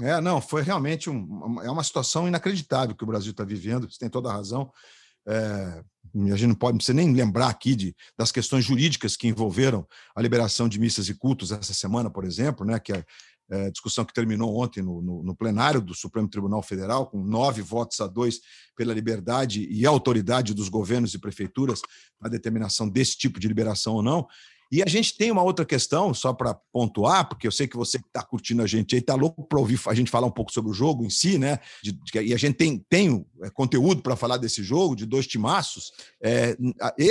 É, 0.00 0.20
não, 0.20 0.40
foi 0.40 0.62
realmente 0.62 1.08
um, 1.08 1.60
é 1.62 1.70
uma 1.70 1.84
situação 1.84 2.26
inacreditável 2.26 2.96
que 2.96 3.04
o 3.04 3.06
Brasil 3.06 3.30
está 3.30 3.44
vivendo, 3.44 3.90
você 3.90 3.98
tem 3.98 4.08
toda 4.08 4.28
a 4.28 4.32
razão. 4.32 4.72
É, 5.26 5.82
a 6.32 6.36
gente 6.36 6.48
não 6.48 6.54
pode 6.54 6.76
não 6.88 6.94
nem 6.94 7.14
lembrar 7.14 7.48
aqui 7.48 7.74
de, 7.74 7.96
das 8.18 8.30
questões 8.30 8.64
jurídicas 8.64 9.16
que 9.16 9.28
envolveram 9.28 9.86
a 10.14 10.20
liberação 10.20 10.68
de 10.68 10.78
missas 10.78 11.08
e 11.08 11.14
cultos 11.14 11.50
essa 11.50 11.72
semana, 11.72 12.10
por 12.10 12.24
exemplo, 12.24 12.66
né, 12.66 12.78
que 12.78 12.92
é, 12.92 13.04
é, 13.54 13.70
discussão 13.70 14.04
que 14.04 14.12
terminou 14.12 14.56
ontem 14.60 14.82
no, 14.82 15.00
no, 15.00 15.22
no, 15.22 15.36
plenário 15.36 15.80
do 15.80 15.94
Supremo 15.94 16.28
Tribunal 16.28 16.62
Federal, 16.62 17.06
com 17.06 17.22
nove 17.22 17.62
votos 17.62 18.00
a 18.00 18.06
dois 18.06 18.40
pela 18.76 18.92
liberdade 18.92 19.66
e 19.70 19.86
autoridade 19.86 20.52
dos 20.52 20.68
governos 20.68 21.14
e 21.14 21.18
prefeituras 21.18 21.80
na 22.20 22.28
determinação 22.28 22.88
desse 22.88 23.16
tipo 23.16 23.38
de 23.38 23.46
liberação 23.46 23.94
ou 23.94 24.02
não. 24.02 24.26
E 24.72 24.82
a 24.82 24.86
gente 24.86 25.16
tem 25.16 25.30
uma 25.30 25.42
outra 25.42 25.64
questão, 25.64 26.12
só 26.12 26.32
para 26.32 26.54
pontuar, 26.72 27.28
porque 27.28 27.46
eu 27.46 27.52
sei 27.52 27.68
que 27.68 27.76
você 27.76 27.98
que 27.98 28.06
está 28.08 28.24
curtindo 28.24 28.60
a 28.60 28.66
gente 28.66 28.96
aí 28.96 29.00
está 29.00 29.14
louco 29.14 29.46
para 29.46 29.60
ouvir 29.60 29.78
a 29.86 29.94
gente 29.94 30.10
falar 30.10 30.26
um 30.26 30.32
pouco 30.32 30.52
sobre 30.52 30.70
o 30.70 30.74
jogo 30.74 31.04
em 31.04 31.10
si, 31.10 31.38
né? 31.38 31.60
De, 31.80 31.92
de, 31.92 32.22
e 32.22 32.34
a 32.34 32.36
gente 32.36 32.56
tem, 32.56 32.84
tem 32.88 33.24
é, 33.42 33.50
conteúdo 33.50 34.02
para 34.02 34.16
falar 34.16 34.36
desse 34.36 34.64
jogo, 34.64 34.96
de 34.96 35.06
dois 35.06 35.28
timaços. 35.28 35.92
É, 36.20 36.56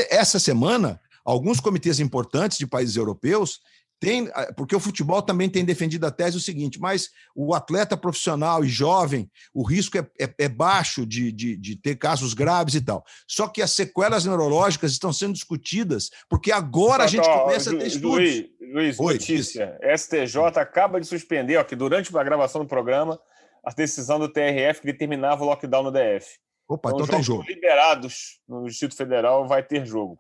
essa 0.10 0.40
semana, 0.40 1.00
alguns 1.24 1.62
comitês 1.62 2.02
importantes 2.02 2.58
de 2.58 2.68
países 2.68 2.98
europeus 2.98 3.62
tem, 4.04 4.30
porque 4.58 4.76
o 4.76 4.80
futebol 4.82 5.22
também 5.22 5.50
tem 5.50 5.64
defendido 5.64 6.06
a 6.06 6.12
tese 6.12 6.36
o 6.36 6.42
seguinte, 6.42 6.78
mas 6.78 7.10
o 7.34 7.56
atleta 7.56 7.96
profissional 7.96 8.64
e 8.64 8.68
jovem, 8.68 9.32
o 9.54 9.64
risco 9.64 9.98
é, 9.98 10.06
é, 10.20 10.34
é 10.40 10.50
baixo 10.50 11.06
de, 11.06 11.32
de, 11.32 11.56
de, 11.56 11.78
ter 11.78 11.96
casos 11.96 12.34
graves 12.34 12.76
e 12.76 12.82
tal. 12.82 13.06
Só 13.26 13.48
que 13.48 13.62
as 13.62 13.72
sequelas 13.72 14.26
neurológicas 14.26 14.92
estão 14.92 15.14
sendo 15.14 15.34
discutidas, 15.34 16.10
porque 16.30 16.52
agora 16.52 17.06
a 17.06 17.08
gente 17.08 17.28
começa 17.28 17.72
a 17.72 17.78
ter 17.78 17.88
estudos. 17.88 18.18
Luiz, 18.18 18.46
Luiz 18.60 19.00
Oi, 19.00 19.14
notícia. 19.14 19.80
STJ 19.96 20.38
acaba 20.56 21.00
de 21.00 21.08
suspender, 21.08 21.56
ó, 21.56 21.64
que 21.64 21.76
durante 21.76 22.16
a 22.16 22.24
gravação 22.24 22.62
do 22.62 22.68
programa, 22.68 23.18
a 23.64 23.72
decisão 23.72 24.20
do 24.20 24.28
TRF 24.28 24.82
que 24.82 24.88
determinava 24.88 25.44
o 25.44 25.48
lockdown 25.48 25.84
no 25.84 25.92
DF. 25.92 26.28
Opa, 26.68 26.90
então, 26.90 27.04
então 27.04 27.16
tem 27.16 27.24
jogo. 27.24 27.44
liberados 27.48 28.40
no 28.48 28.66
Distrito 28.66 28.98
Federal 28.98 29.48
vai 29.48 29.64
ter 29.64 29.86
jogo. 29.86 30.20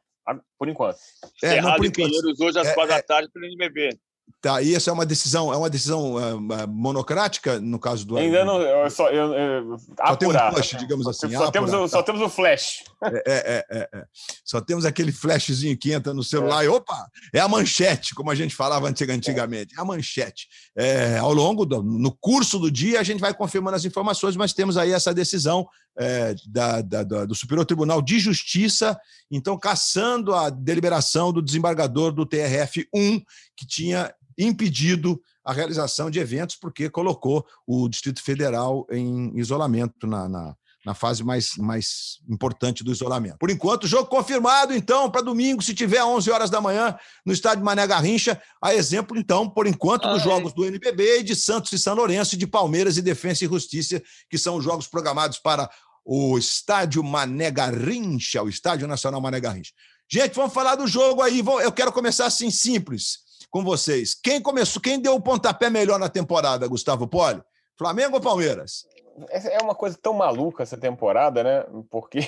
Por 0.58 0.70
enquanto. 0.70 0.98
É, 1.42 1.62
não, 1.62 1.75
por 1.75 1.86
enquanto. 1.86 2.13
hoje 2.42 2.60
às 2.60 2.68
é, 2.68 2.74
quatro 2.74 2.94
é, 2.94 2.98
da 2.98 3.03
tarde 3.03 3.30
pelo 3.32 3.46
NBB. 3.46 3.98
Tá, 4.44 4.62
e 4.62 4.75
essa 4.75 4.89
é 4.89 4.94
uma 4.94 5.06
decisão, 5.06 5.53
é 5.53 5.56
uma 5.56 5.70
decisão 5.70 6.15
uh, 6.15 6.68
monocrática 6.68 7.62
no 7.62 7.80
caso 7.80 8.06
do. 8.06 8.18
Ainda 8.18 8.44
não, 8.44 8.62
eu 8.62 8.89
só, 8.89 9.10
eu, 9.10 9.34
eu, 9.34 9.77
só 9.77 10.15
tem 10.18 10.27
um 10.27 10.32
flash, 10.32 10.75
digamos 10.77 11.08
assim. 11.08 11.32
Só, 11.32 11.50
temos, 11.50 11.72
o, 11.72 11.88
só 11.88 12.00
tá. 12.00 12.03
temos 12.03 12.22
o 12.22 12.27
flash. 12.27 12.84
É, 13.01 13.24
é, 13.25 13.65
é, 13.70 13.89
é, 13.94 14.03
Só 14.44 14.60
temos 14.60 14.84
aquele 14.84 15.13
flashzinho 15.13 15.77
que 15.77 15.94
entra 15.94 16.13
no 16.13 16.24
celular 16.24 16.63
e 16.63 16.68
opa, 16.68 17.08
é 17.34 17.39
a 17.39 17.48
manchete, 17.48 18.13
como 18.13 18.32
a 18.32 18.36
gente 18.36 18.53
falava 18.53 18.88
antigamente, 18.88 19.74
é 19.77 19.82
a 19.82 19.86
manchete. 19.86 20.48
ao 21.22 21.34
longo 21.34 21.65
do 21.65 21.82
no 21.82 22.12
curso 22.12 22.60
do 22.60 22.70
dia 22.70 23.00
a 23.00 23.03
gente 23.03 23.22
vai 23.22 23.34
confirmando 23.34 23.77
as 23.77 23.86
informações, 23.86 24.36
mas 24.36 24.51
temos 24.51 24.77
aí 24.77 24.92
essa 24.92 25.13
decisão 25.13 25.65
da, 26.48 26.82
da, 26.82 27.04
da, 27.04 27.26
do 27.26 27.36
Superior 27.36 27.66
Tribunal 27.66 28.02
de 28.02 28.20
Justiça, 28.20 29.00
então 29.30 29.58
caçando 29.58 30.34
a 30.34 30.50
deliberação 30.50 31.32
do 31.32 31.42
desembargador 31.42 32.12
do 32.12 32.26
TRF 32.26 32.88
1 32.94 33.20
que 33.56 33.66
tinha 33.66 34.14
impedido 34.38 35.22
a 35.44 35.54
realização 35.54 36.10
de 36.10 36.20
eventos 36.20 36.56
porque 36.56 36.90
colocou 36.90 37.46
o 37.68 37.88
Distrito 37.88 38.24
Federal 38.24 38.88
em 38.90 39.38
isolamento 39.38 40.08
na, 40.08 40.28
na, 40.28 40.56
na 40.86 40.94
fase 40.94 41.24
mais, 41.24 41.52
mais 41.58 42.20
importante 42.30 42.84
do 42.84 42.92
isolamento. 42.92 43.38
Por 43.38 43.50
enquanto, 43.50 43.88
jogo 43.88 44.08
confirmado, 44.08 44.74
então, 44.74 45.10
para 45.10 45.22
domingo, 45.22 45.62
se 45.62 45.74
tiver 45.74 46.04
11 46.04 46.30
horas 46.30 46.50
da 46.50 46.60
manhã, 46.60 46.96
no 47.25 47.32
estádio 47.32 47.63
Mané 47.63 47.88
Garrincha, 47.88 48.42
a 48.62 48.74
exemplo, 48.74 49.18
então, 49.18 49.50
por 49.50 49.66
enquanto, 49.66 50.10
dos 50.10 50.22
jogos 50.22 50.54
do 50.54 50.66
NBB 50.66 51.20
e 51.20 51.24
de 51.24 51.36
Santos 51.36 51.72
e 51.72 51.80
São 51.80 51.96
Lourenço, 51.96 52.36
e 52.36 52.38
de 52.38 52.46
Palmeiras 52.46 52.98
e 52.98 53.02
Defensa 53.02 53.46
e 53.46 53.48
Justiça, 53.48 54.02
que 54.30 54.38
são 54.38 54.58
os 54.58 54.63
jogos 54.63 54.88
programados 54.88 55.40
para 55.40 55.70
o 56.06 56.38
estádio 56.38 57.02
Mané 57.02 57.50
Garrincha, 57.50 58.44
o 58.44 58.50
Estádio 58.50 58.88
Nacional 58.88 59.22
Mané 59.22 59.40
Garrincha. 59.40 59.72
Gente, 60.12 60.36
vamos 60.36 60.54
falar 60.54 60.75
do 60.75 60.86
jogo 60.86 61.22
aí. 61.22 61.42
Eu 61.62 61.72
quero 61.72 61.92
começar 61.94 62.25
assim, 62.25 62.52
simples 62.52 63.20
com 63.50 63.63
vocês. 63.63 64.13
Quem 64.13 64.42
começou, 64.42 64.82
quem 64.82 65.00
deu 65.00 65.16
o 65.16 65.22
pontapé 65.22 65.70
melhor 65.70 65.98
na 65.98 66.10
temporada, 66.10 66.68
Gustavo 66.68 67.08
Poli? 67.08 67.42
Flamengo 67.78 68.16
ou 68.16 68.22
Palmeiras? 68.22 68.86
É 69.29 69.62
uma 69.62 69.75
coisa 69.75 69.98
tão 70.01 70.13
maluca 70.13 70.63
essa 70.63 70.77
temporada, 70.77 71.43
né? 71.43 71.65
Porque 71.89 72.20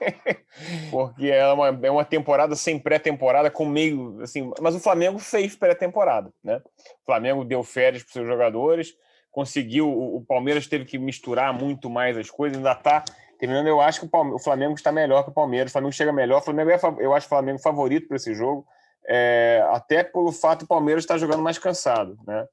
porque 0.90 1.26
é 1.26 1.46
uma, 1.52 1.68
é 1.68 1.90
uma 1.90 2.04
temporada 2.04 2.54
sem 2.56 2.78
pré-temporada, 2.78 3.50
com 3.50 3.64
meio 3.64 4.20
assim. 4.20 4.50
Mas 4.60 4.74
o 4.74 4.80
Flamengo 4.80 5.18
fez 5.18 5.54
pré-temporada, 5.54 6.30
né? 6.42 6.60
O 7.02 7.06
Flamengo 7.06 7.44
deu 7.44 7.62
férias 7.62 8.02
para 8.02 8.12
seus 8.12 8.26
jogadores, 8.26 8.94
conseguiu. 9.30 9.88
O, 9.88 10.16
o, 10.16 10.24
Palmeiras 10.24 10.66
teve 10.66 10.84
que 10.84 10.98
misturar 10.98 11.52
muito 11.52 11.88
mais 11.88 12.16
as 12.16 12.30
coisas, 12.30 12.58
ainda 12.58 12.72
está 12.72 13.04
terminando. 13.38 13.66
Eu 13.66 13.80
acho 13.80 14.00
que 14.00 14.08
o, 14.10 14.34
o, 14.34 14.38
Flamengo 14.38 14.74
está 14.74 14.90
melhor 14.90 15.22
que 15.24 15.30
o 15.30 15.34
Palmeiras. 15.34 15.70
O 15.70 15.72
Flamengo 15.72 15.92
chega 15.92 16.12
melhor. 16.12 16.38
O 16.38 16.44
Flamengo 16.44 16.70
é, 16.70 16.78
eu 16.98 17.14
acho 17.14 17.26
o 17.26 17.28
Flamengo 17.28 17.58
favorito 17.58 18.08
para 18.08 18.16
esse 18.16 18.34
jogo 18.34 18.66
é, 19.06 19.64
até 19.70 20.04
pelo 20.04 20.32
fato 20.32 20.60
do 20.60 20.66
Palmeiras 20.66 21.04
estar 21.04 21.18
jogando 21.18 21.42
mais 21.42 21.58
cansado, 21.58 22.16
né? 22.26 22.46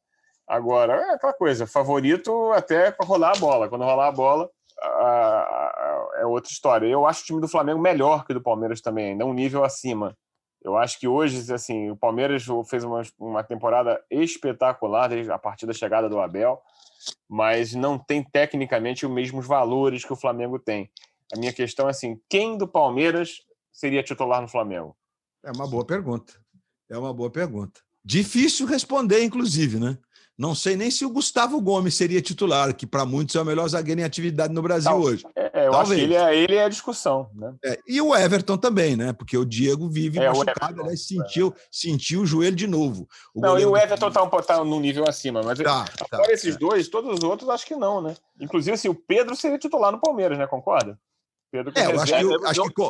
Agora, 0.50 0.94
é 0.94 1.14
aquela 1.14 1.34
coisa, 1.34 1.68
favorito 1.68 2.52
até 2.54 2.96
rolar 3.00 3.34
a 3.38 3.40
bola. 3.40 3.70
Quando 3.70 3.86
rolar 3.86 4.08
a 4.08 4.12
bola, 4.12 4.50
a, 4.82 4.88
a, 4.88 6.12
é 6.22 6.26
outra 6.26 6.52
história. 6.52 6.88
Eu 6.88 7.06
acho 7.06 7.22
o 7.22 7.26
time 7.26 7.40
do 7.40 7.48
Flamengo 7.48 7.80
melhor 7.80 8.26
que 8.26 8.32
o 8.32 8.34
do 8.34 8.42
Palmeiras 8.42 8.82
também, 8.82 9.12
ainda 9.12 9.28
um 9.28 9.34
nível 9.34 9.64
acima. 9.64 10.18
Eu 10.60 10.76
acho 10.76 11.00
que 11.00 11.08
hoje, 11.08 11.54
assim, 11.54 11.92
o 11.92 11.96
Palmeiras 11.96 12.46
fez 12.68 12.84
uma, 12.84 13.04
uma 13.20 13.44
temporada 13.44 14.04
espetacular 14.10 15.12
a 15.32 15.38
partir 15.38 15.68
da 15.68 15.74
chegada 15.74 16.10
do 16.10 16.20
Abel, 16.20 16.60
mas 17.30 17.76
não 17.76 18.00
tem 18.00 18.24
tecnicamente 18.24 19.06
os 19.06 19.12
mesmos 19.12 19.46
valores 19.46 20.04
que 20.04 20.12
o 20.12 20.18
Flamengo 20.18 20.58
tem. 20.58 20.90
A 21.32 21.38
minha 21.38 21.54
questão 21.54 21.86
é 21.88 21.92
assim: 21.92 22.20
quem 22.28 22.58
do 22.58 22.68
Palmeiras 22.68 23.44
seria 23.72 24.02
titular 24.02 24.42
no 24.42 24.48
Flamengo? 24.48 24.98
É 25.46 25.52
uma 25.52 25.68
boa 25.68 25.86
pergunta. 25.86 26.34
É 26.90 26.98
uma 26.98 27.14
boa 27.14 27.30
pergunta. 27.30 27.82
Difícil 28.04 28.66
responder, 28.66 29.24
inclusive, 29.24 29.80
né? 29.80 29.98
Não 30.40 30.56
sei 30.56 30.78
nem 30.78 30.90
se 30.90 31.04
o 31.04 31.10
Gustavo 31.10 31.60
Gomes 31.60 31.96
seria 31.96 32.22
titular, 32.22 32.74
que 32.74 32.88
para 32.88 33.06
muitos 33.06 33.36
é 33.36 33.42
o 33.42 33.46
melhor 33.46 33.68
zagueiro 33.68 34.00
em 34.00 34.06
atividade 34.06 34.54
no 34.54 34.62
Brasil 34.62 34.90
Tal, 34.90 35.02
hoje. 35.02 35.26
É, 35.36 35.68
eu 35.68 35.72
Talvez. 35.72 35.82
acho 35.82 35.94
que 35.96 36.00
ele 36.00 36.16
é, 36.16 36.36
ele 36.38 36.56
é 36.56 36.64
a 36.64 36.70
discussão. 36.70 37.30
Né? 37.36 37.54
É, 37.66 37.78
e 37.86 38.00
o 38.00 38.16
Everton 38.16 38.56
também, 38.56 38.96
né? 38.96 39.12
Porque 39.12 39.38
o 39.38 39.44
Diego 39.44 39.90
vive 39.90 40.18
é, 40.18 40.30
machucado, 40.30 40.80
aliás, 40.80 41.06
sentiu, 41.06 41.54
é. 41.54 41.62
sentiu 41.70 42.22
o 42.22 42.26
joelho 42.26 42.56
de 42.56 42.68
novo. 42.68 43.06
O 43.36 43.42
não, 43.42 43.60
e 43.60 43.66
o 43.66 43.76
Everton 43.76 44.08
está 44.08 44.24
um, 44.24 44.30
tá 44.30 44.64
num 44.64 44.80
nível 44.80 45.04
acima, 45.10 45.44
mas 45.44 45.60
tá, 45.60 45.84
agora 46.10 46.28
tá, 46.28 46.32
esses 46.32 46.56
dois, 46.56 46.88
todos 46.88 47.16
os 47.16 47.22
outros, 47.22 47.50
acho 47.50 47.66
que 47.66 47.76
não, 47.76 48.02
né? 48.02 48.16
Inclusive, 48.40 48.76
assim, 48.76 48.88
o 48.88 48.96
Pedro 48.96 49.36
seria 49.36 49.60
titular 49.60 49.92
no 49.92 50.00
Palmeiras, 50.00 50.38
né? 50.38 50.48
Concorda? 50.48 50.98
Pedro 51.52 51.74
é, 51.76 51.86
eu 51.86 52.00
acho 52.00 52.14
que, 52.14 52.24
eu, 52.24 52.48
acho 52.48 52.64
que 52.64 52.82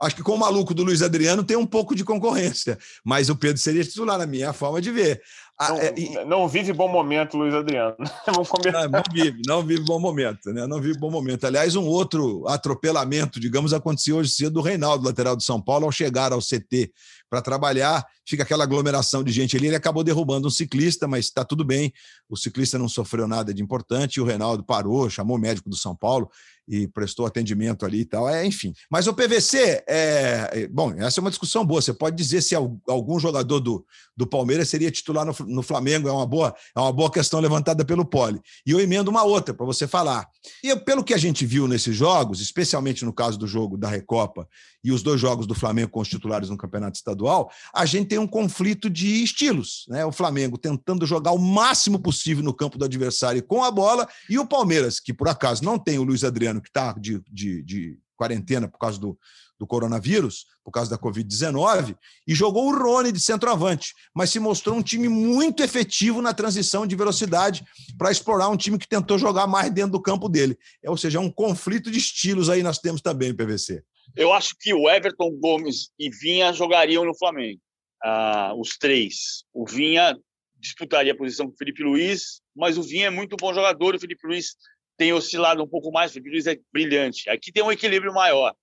Acho 0.00 0.16
que 0.16 0.22
com 0.22 0.34
o 0.34 0.38
maluco 0.38 0.74
do 0.74 0.82
Luiz 0.82 1.02
Adriano 1.02 1.44
tem 1.44 1.56
um 1.56 1.66
pouco 1.66 1.94
de 1.94 2.04
concorrência, 2.04 2.78
mas 3.04 3.30
o 3.30 3.36
Pedro 3.36 3.58
seria 3.58 3.84
titular, 3.84 4.18
na 4.18 4.26
minha 4.26 4.52
forma 4.52 4.80
de 4.80 4.90
ver. 4.90 5.22
Ah, 5.58 5.68
não, 5.68 5.78
é, 5.78 5.94
e... 5.96 6.24
não, 6.24 6.48
vive 6.48 6.72
bom 6.72 6.88
momento, 6.88 7.36
Luiz 7.36 7.54
Adriano. 7.54 7.94
Vamos 8.26 8.48
Não, 8.72 8.88
não, 8.88 9.02
vive, 9.12 9.42
não 9.46 9.62
vive 9.62 9.84
bom 9.84 10.00
momento, 10.00 10.52
né? 10.52 10.66
Não 10.66 10.80
vive 10.80 10.98
bom 10.98 11.10
momento. 11.10 11.44
Aliás, 11.46 11.76
um 11.76 11.86
outro 11.86 12.46
atropelamento, 12.48 13.38
digamos, 13.38 13.72
aconteceu 13.72 14.16
hoje 14.16 14.30
cedo 14.30 14.54
do 14.54 14.60
Reinaldo, 14.60 15.04
lateral 15.06 15.36
de 15.36 15.44
São 15.44 15.60
Paulo, 15.60 15.86
ao 15.86 15.92
chegar 15.92 16.32
ao 16.32 16.40
CT 16.40 16.92
para 17.34 17.42
trabalhar, 17.42 18.04
fica 18.24 18.42
aquela 18.42 18.64
aglomeração 18.64 19.24
de 19.24 19.32
gente 19.32 19.56
ali. 19.56 19.66
Ele 19.66 19.76
acabou 19.76 20.04
derrubando 20.04 20.46
um 20.46 20.50
ciclista, 20.50 21.08
mas 21.08 21.26
está 21.26 21.44
tudo 21.44 21.64
bem. 21.64 21.92
O 22.28 22.36
ciclista 22.36 22.78
não 22.78 22.88
sofreu 22.88 23.26
nada 23.26 23.52
de 23.52 23.62
importante. 23.62 24.16
E 24.16 24.20
o 24.20 24.24
Reinaldo 24.24 24.62
parou, 24.62 25.10
chamou 25.10 25.36
o 25.36 25.40
médico 25.40 25.68
do 25.68 25.76
São 25.76 25.96
Paulo 25.96 26.30
e 26.66 26.86
prestou 26.88 27.26
atendimento 27.26 27.84
ali 27.84 28.00
e 28.00 28.04
tal. 28.04 28.28
É, 28.28 28.46
enfim. 28.46 28.72
Mas 28.90 29.06
o 29.06 29.14
PVC, 29.14 29.84
é, 29.86 30.50
é, 30.52 30.68
bom, 30.68 30.92
essa 30.96 31.18
é 31.18 31.22
uma 31.22 31.30
discussão 31.30 31.64
boa. 31.64 31.82
Você 31.82 31.92
pode 31.92 32.16
dizer 32.16 32.40
se 32.40 32.54
algum 32.54 33.18
jogador 33.18 33.60
do, 33.60 33.84
do 34.16 34.26
Palmeiras 34.26 34.68
seria 34.68 34.90
titular 34.90 35.24
no, 35.24 35.34
no 35.46 35.62
Flamengo, 35.62 36.08
é 36.08 36.12
uma 36.12 36.26
boa, 36.26 36.54
é 36.74 36.80
uma 36.80 36.92
boa 36.92 37.10
questão 37.10 37.40
levantada 37.40 37.84
pelo 37.84 38.04
Poli. 38.04 38.40
E 38.66 38.70
eu 38.70 38.80
emendo 38.80 39.10
uma 39.10 39.22
outra 39.22 39.54
para 39.54 39.66
você 39.66 39.86
falar. 39.86 40.28
E 40.62 40.74
pelo 40.76 41.04
que 41.04 41.14
a 41.14 41.18
gente 41.18 41.46
viu 41.46 41.66
nesses 41.66 41.96
jogos, 41.96 42.40
especialmente 42.40 43.04
no 43.04 43.12
caso 43.12 43.38
do 43.38 43.46
jogo 43.46 43.76
da 43.76 43.88
Recopa 43.88 44.48
e 44.82 44.92
os 44.92 45.02
dois 45.02 45.20
jogos 45.20 45.46
do 45.46 45.54
Flamengo 45.54 45.90
com 45.90 46.00
os 46.00 46.08
titulares 46.08 46.50
no 46.50 46.56
Campeonato 46.56 46.96
Estadual, 46.96 47.50
a 47.74 47.86
gente 47.86 48.08
tem 48.08 48.18
um 48.18 48.26
conflito 48.26 48.90
de 48.90 49.22
estilos. 49.22 49.86
Né? 49.88 50.04
O 50.04 50.12
Flamengo 50.12 50.58
tentando 50.58 51.06
jogar 51.06 51.32
o 51.32 51.38
máximo 51.38 51.98
possível 51.98 52.44
no 52.44 52.52
campo 52.52 52.76
do 52.76 52.84
adversário 52.84 53.42
com 53.42 53.64
a 53.64 53.70
bola, 53.70 54.06
e 54.28 54.38
o 54.38 54.46
Palmeiras, 54.46 55.00
que 55.00 55.14
por 55.14 55.28
acaso 55.28 55.64
não 55.64 55.78
tem 55.78 55.98
o 55.98 56.02
Luiz 56.02 56.22
Adriano, 56.22 56.60
que 56.60 56.68
está 56.68 56.92
de, 56.92 57.22
de, 57.30 57.62
de 57.62 57.98
quarentena 58.16 58.68
por 58.68 58.78
causa 58.78 58.98
do, 58.98 59.18
do 59.58 59.66
coronavírus, 59.66 60.46
por 60.64 60.70
causa 60.70 60.90
da 60.90 60.98
Covid-19, 60.98 61.96
e 62.26 62.34
jogou 62.34 62.68
o 62.68 62.76
Rony 62.76 63.12
de 63.12 63.20
centroavante, 63.20 63.92
mas 64.14 64.30
se 64.30 64.40
mostrou 64.40 64.76
um 64.76 64.82
time 64.82 65.08
muito 65.08 65.62
efetivo 65.62 66.20
na 66.20 66.34
transição 66.34 66.86
de 66.86 66.96
velocidade 66.96 67.64
para 67.98 68.10
explorar 68.10 68.48
um 68.48 68.56
time 68.56 68.78
que 68.78 68.88
tentou 68.88 69.18
jogar 69.18 69.46
mais 69.46 69.70
dentro 69.70 69.92
do 69.92 70.02
campo 70.02 70.28
dele. 70.28 70.56
É, 70.82 70.90
ou 70.90 70.96
seja, 70.96 71.18
é 71.18 71.20
um 71.20 71.30
conflito 71.30 71.90
de 71.90 71.98
estilos 71.98 72.48
aí 72.48 72.62
nós 72.62 72.78
temos 72.78 73.00
também, 73.00 73.34
PVC. 73.34 73.82
Eu 74.16 74.32
acho 74.32 74.54
que 74.60 74.72
o 74.72 74.88
Everton 74.88 75.30
Gomes 75.40 75.90
e 75.98 76.10
Vinha 76.10 76.52
jogariam 76.52 77.04
no 77.04 77.16
Flamengo, 77.16 77.60
ah, 78.02 78.52
os 78.56 78.76
três. 78.76 79.44
O 79.52 79.66
Vinha 79.66 80.16
disputaria 80.64 81.12
a 81.12 81.16
posição 81.16 81.46
com 81.46 81.52
o 81.52 81.56
Felipe 81.56 81.82
Luiz, 81.82 82.40
mas 82.54 82.78
o 82.78 82.82
Vinha 82.82 83.06
é 83.06 83.10
muito 83.10 83.36
bom 83.36 83.52
jogador, 83.52 83.94
o 83.94 84.00
Felipe 84.00 84.26
Luiz 84.26 84.56
tem 84.96 85.12
oscilado 85.12 85.62
um 85.62 85.68
pouco 85.68 85.90
mais, 85.90 86.10
o 86.10 86.14
Felipe 86.14 86.30
Luiz 86.30 86.46
é 86.46 86.58
brilhante. 86.72 87.28
Aqui 87.28 87.52
tem 87.52 87.62
um 87.62 87.72
equilíbrio 87.72 88.12
maior. 88.12 88.54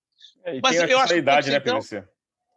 É, 0.44 0.60
Mas 0.60 0.76
eu 0.76 0.98
acho 0.98 1.12
da 1.12 1.18
idade, 1.18 1.50
né, 1.50 1.56
então, 1.56 1.78
PVC? 1.78 2.04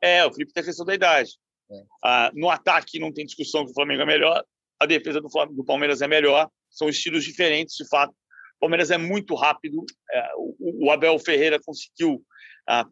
É, 0.01 0.25
o 0.25 0.31
Felipe 0.31 0.53
tem 0.53 0.61
a 0.61 0.65
questão 0.65 0.85
da 0.85 0.93
idade. 0.93 1.31
É. 1.69 1.83
Ah, 2.03 2.31
no 2.33 2.49
ataque 2.49 2.99
não 2.99 3.11
tem 3.11 3.25
discussão 3.25 3.65
que 3.65 3.71
o 3.71 3.73
Flamengo 3.73 4.03
é 4.03 4.05
melhor, 4.05 4.43
a 4.79 4.85
defesa 4.85 5.21
do, 5.21 5.29
Flamengo, 5.29 5.57
do 5.57 5.65
Palmeiras 5.65 6.01
é 6.01 6.07
melhor, 6.07 6.49
são 6.69 6.89
estilos 6.89 7.23
diferentes, 7.23 7.75
de 7.75 7.87
fato. 7.87 8.11
O 8.11 8.59
Palmeiras 8.61 8.91
é 8.91 8.97
muito 8.97 9.35
rápido, 9.35 9.83
é, 10.11 10.31
o, 10.37 10.85
o, 10.85 10.91
Abel 10.91 11.17
Ferreira 11.19 11.59
conseguiu 11.63 12.23
ah, 12.67 12.85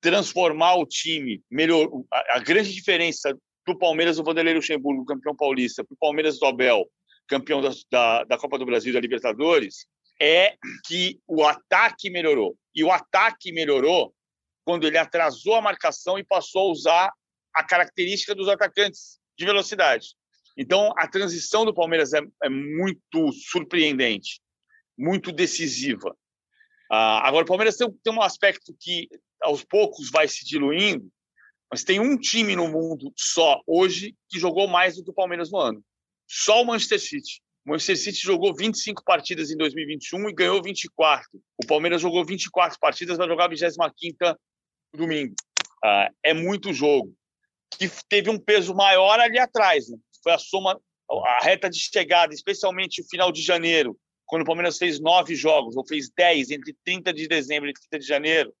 transformar 0.00 0.76
o 0.76 0.86
time, 0.86 1.42
melhor. 1.50 1.88
A, 2.12 2.36
a, 2.36 2.38
grande 2.40 2.72
diferença 2.72 3.36
para 3.64 3.74
o 3.74 3.78
Palmeiras 3.78 4.18
o 4.18 4.24
Vanderlei 4.24 4.54
Luxemburgo, 4.54 5.04
campeão 5.04 5.34
paulista, 5.34 5.84
para 5.84 5.94
o 5.94 5.98
Palmeiras 5.98 6.38
do 6.38 6.46
Abel, 6.46 6.88
campeão 7.28 7.60
da, 7.60 7.70
da, 7.90 8.24
da 8.24 8.38
Copa 8.38 8.58
do 8.58 8.66
Brasil 8.66 8.90
e 8.90 8.94
da 8.94 9.00
Libertadores, 9.00 9.86
é 10.20 10.56
que 10.86 11.18
o 11.26 11.44
ataque 11.44 12.10
melhorou. 12.10 12.56
E 12.74 12.84
o 12.84 12.92
ataque 12.92 13.50
melhorou 13.52 14.14
quando 14.64 14.86
ele 14.86 14.98
atrasou 14.98 15.54
a 15.54 15.62
marcação 15.62 16.18
e 16.18 16.24
passou 16.24 16.68
a 16.68 16.72
usar 16.72 17.12
a 17.54 17.64
característica 17.64 18.34
dos 18.34 18.48
atacantes 18.48 19.18
de 19.36 19.44
velocidade. 19.44 20.14
Então, 20.56 20.92
a 20.96 21.08
transição 21.08 21.64
do 21.64 21.74
Palmeiras 21.74 22.12
é, 22.12 22.20
é 22.42 22.48
muito 22.48 23.32
surpreendente, 23.32 24.40
muito 24.96 25.32
decisiva. 25.32 26.14
Ah, 26.92 27.26
agora, 27.26 27.44
o 27.44 27.48
Palmeiras 27.48 27.76
tem, 27.76 27.90
tem 28.04 28.12
um 28.12 28.22
aspecto 28.22 28.76
que, 28.78 29.08
aos 29.42 29.64
poucos, 29.64 30.10
vai 30.10 30.28
se 30.28 30.44
diluindo, 30.44 31.10
mas 31.70 31.84
tem 31.84 32.00
um 32.00 32.18
time 32.18 32.54
no 32.56 32.68
mundo 32.68 33.12
só 33.16 33.60
hoje 33.66 34.14
que 34.28 34.38
jogou 34.38 34.68
mais 34.68 34.96
do 34.96 35.04
que 35.04 35.10
o 35.10 35.14
Palmeiras 35.14 35.50
no 35.50 35.58
ano. 35.58 35.84
Só 36.28 36.62
o 36.62 36.66
Manchester 36.66 37.00
City. 37.00 37.40
O 37.70 37.74
Manchester 37.74 37.96
City 37.96 38.18
jogou 38.18 38.52
25 38.52 39.04
partidas 39.04 39.52
em 39.52 39.56
2021 39.56 40.28
e 40.28 40.34
ganhou 40.34 40.60
24. 40.60 41.28
O 41.56 41.64
Palmeiras 41.64 42.02
jogou 42.02 42.24
24 42.24 42.76
partidas, 42.80 43.16
vai 43.16 43.28
jogar 43.28 43.44
a 43.44 43.48
25 43.48 44.36
domingo. 44.92 45.36
Ah, 45.84 46.10
é 46.20 46.34
muito 46.34 46.72
jogo. 46.72 47.14
Que 47.78 47.88
teve 48.08 48.28
um 48.28 48.40
peso 48.40 48.74
maior 48.74 49.20
ali 49.20 49.38
atrás. 49.38 49.88
Né? 49.88 49.96
Foi 50.20 50.32
a 50.32 50.38
soma, 50.38 50.80
a 51.08 51.44
reta 51.44 51.70
de 51.70 51.78
chegada, 51.78 52.34
especialmente 52.34 53.02
o 53.02 53.08
final 53.08 53.30
de 53.30 53.40
janeiro, 53.40 53.96
quando 54.26 54.42
o 54.42 54.46
Palmeiras 54.46 54.76
fez 54.76 54.98
nove 54.98 55.36
jogos, 55.36 55.76
ou 55.76 55.86
fez 55.86 56.10
dez, 56.10 56.50
entre 56.50 56.76
30 56.84 57.12
de 57.12 57.28
dezembro 57.28 57.70
e 57.70 57.72
30 57.72 58.00
de 58.00 58.04
janeiro, 58.04 58.52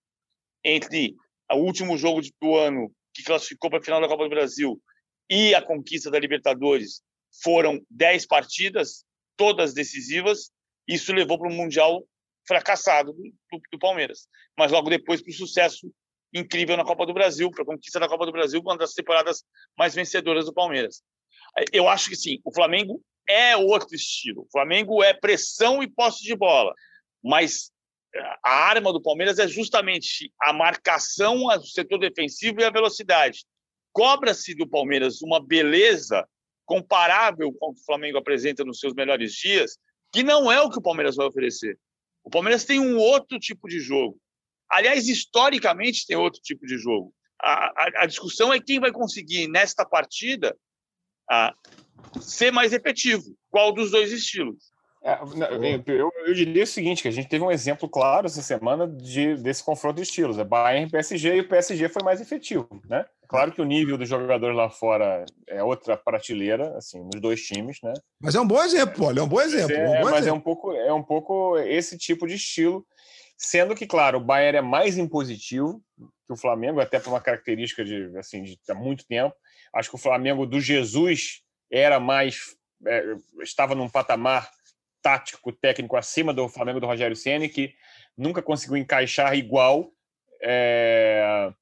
entre 0.64 1.16
o 1.50 1.56
último 1.56 1.98
jogo 1.98 2.20
do 2.40 2.54
ano, 2.54 2.92
que 3.12 3.24
classificou 3.24 3.70
para 3.70 3.80
a 3.80 3.82
final 3.82 4.00
da 4.00 4.06
Copa 4.06 4.22
do 4.22 4.30
Brasil, 4.30 4.80
e 5.28 5.52
a 5.52 5.60
conquista 5.60 6.12
da 6.12 6.18
Libertadores, 6.20 7.02
foram 7.42 7.80
dez 7.90 8.26
partidas, 8.26 9.04
todas 9.36 9.74
decisivas. 9.74 10.50
Isso 10.86 11.12
levou 11.12 11.38
para 11.38 11.48
um 11.48 11.54
Mundial 11.54 12.04
fracassado 12.46 13.12
do, 13.12 13.60
do 13.72 13.78
Palmeiras. 13.78 14.26
Mas 14.58 14.72
logo 14.72 14.90
depois 14.90 15.22
para 15.22 15.30
o 15.30 15.34
sucesso 15.34 15.92
incrível 16.32 16.76
na 16.76 16.84
Copa 16.84 17.06
do 17.06 17.14
Brasil, 17.14 17.50
para 17.50 17.62
a 17.62 17.66
conquista 17.66 17.98
da 17.98 18.08
Copa 18.08 18.26
do 18.26 18.32
Brasil, 18.32 18.60
uma 18.60 18.76
das 18.76 18.94
temporadas 18.94 19.44
mais 19.76 19.94
vencedoras 19.94 20.46
do 20.46 20.54
Palmeiras. 20.54 21.02
Eu 21.72 21.88
acho 21.88 22.08
que 22.08 22.16
sim, 22.16 22.40
o 22.44 22.52
Flamengo 22.52 23.02
é 23.28 23.56
outro 23.56 23.94
estilo. 23.94 24.42
O 24.42 24.50
Flamengo 24.50 25.02
é 25.02 25.12
pressão 25.12 25.82
e 25.82 25.88
posse 25.88 26.22
de 26.22 26.34
bola. 26.36 26.74
Mas 27.22 27.70
eh, 28.14 28.36
a 28.44 28.50
arma 28.50 28.92
do 28.92 29.02
Palmeiras 29.02 29.38
é 29.38 29.46
justamente 29.46 30.32
a 30.40 30.52
marcação 30.52 31.46
do 31.56 31.66
setor 31.66 31.98
defensivo 31.98 32.60
e 32.60 32.64
a 32.64 32.70
velocidade. 32.70 33.44
Cobra-se 33.92 34.54
do 34.54 34.68
Palmeiras 34.68 35.20
uma 35.22 35.44
beleza 35.44 36.26
comparável 36.70 37.52
com 37.58 37.70
o 37.70 37.74
que 37.74 37.80
o 37.80 37.84
Flamengo 37.84 38.16
apresenta 38.16 38.64
nos 38.64 38.78
seus 38.78 38.94
melhores 38.94 39.32
dias, 39.32 39.76
que 40.12 40.22
não 40.22 40.52
é 40.52 40.60
o 40.60 40.70
que 40.70 40.78
o 40.78 40.82
Palmeiras 40.82 41.16
vai 41.16 41.26
oferecer. 41.26 41.76
O 42.22 42.30
Palmeiras 42.30 42.64
tem 42.64 42.78
um 42.78 42.96
outro 42.96 43.40
tipo 43.40 43.66
de 43.66 43.80
jogo. 43.80 44.16
Aliás, 44.70 45.08
historicamente 45.08 46.06
tem 46.06 46.16
outro 46.16 46.40
tipo 46.40 46.64
de 46.64 46.78
jogo. 46.78 47.12
A, 47.42 47.66
a, 47.66 47.90
a 48.02 48.06
discussão 48.06 48.54
é 48.54 48.60
quem 48.60 48.78
vai 48.78 48.92
conseguir, 48.92 49.48
nesta 49.48 49.84
partida, 49.84 50.56
a, 51.28 51.52
ser 52.20 52.52
mais 52.52 52.72
efetivo. 52.72 53.24
Qual 53.50 53.72
dos 53.72 53.90
dois 53.90 54.12
estilos? 54.12 54.70
É, 55.02 55.18
eu, 55.88 56.12
eu, 56.24 56.34
diria 56.34 56.62
o 56.62 56.66
seguinte, 56.68 57.02
que 57.02 57.08
a 57.08 57.10
gente 57.10 57.28
teve 57.28 57.42
um 57.42 57.50
exemplo 57.50 57.88
claro 57.88 58.26
essa 58.26 58.42
semana 58.42 58.86
de, 58.86 59.34
desse 59.38 59.64
confronto 59.64 59.96
de 59.96 60.02
estilos. 60.02 60.38
É 60.38 60.44
Bayern 60.44 60.86
e 60.86 60.90
PSG, 60.90 61.34
e 61.34 61.40
o 61.40 61.48
PSG 61.48 61.88
foi 61.88 62.04
mais 62.04 62.20
efetivo, 62.20 62.80
né? 62.88 63.04
Claro 63.30 63.52
que 63.52 63.62
o 63.62 63.64
nível 63.64 63.96
dos 63.96 64.08
jogadores 64.08 64.56
lá 64.56 64.68
fora 64.68 65.24
é 65.46 65.62
outra 65.62 65.96
prateleira, 65.96 66.76
assim, 66.76 66.98
nos 67.00 67.20
dois 67.20 67.40
times, 67.40 67.78
né? 67.80 67.94
Mas 68.20 68.34
é 68.34 68.40
um 68.40 68.46
bom 68.46 68.60
exemplo, 68.60 69.06
olha, 69.06 69.20
é 69.20 69.22
um 69.22 69.28
bom 69.28 69.40
exemplo. 69.40 69.72
É, 69.72 69.88
um 69.88 70.02
bom 70.02 70.10
mas 70.10 70.22
exemplo. 70.22 70.28
é 70.28 70.32
um 70.32 70.40
pouco, 70.40 70.72
é 70.72 70.92
um 70.92 71.02
pouco 71.02 71.56
esse 71.58 71.96
tipo 71.96 72.26
de 72.26 72.34
estilo, 72.34 72.84
sendo 73.38 73.72
que, 73.76 73.86
claro, 73.86 74.18
o 74.18 74.20
Bayern 74.20 74.58
é 74.58 74.60
mais 74.60 74.98
impositivo 74.98 75.80
que 76.26 76.32
o 76.32 76.36
Flamengo, 76.36 76.80
até 76.80 76.98
por 76.98 77.10
uma 77.10 77.20
característica 77.20 77.84
de, 77.84 78.10
assim, 78.18 78.42
de 78.42 78.58
há 78.68 78.74
muito 78.74 79.06
tempo. 79.06 79.32
Acho 79.72 79.90
que 79.90 79.94
o 79.94 80.00
Flamengo 80.00 80.44
do 80.44 80.60
Jesus 80.60 81.40
era 81.70 82.00
mais, 82.00 82.56
é, 82.84 83.14
estava 83.44 83.76
num 83.76 83.88
patamar 83.88 84.50
tático, 85.00 85.52
técnico 85.52 85.96
acima 85.96 86.34
do 86.34 86.48
Flamengo 86.48 86.80
do 86.80 86.86
Rogério 86.86 87.14
Ceni, 87.14 87.48
que 87.48 87.72
nunca 88.18 88.42
conseguiu 88.42 88.76
encaixar 88.76 89.36
igual, 89.36 89.92
é, 90.42 91.52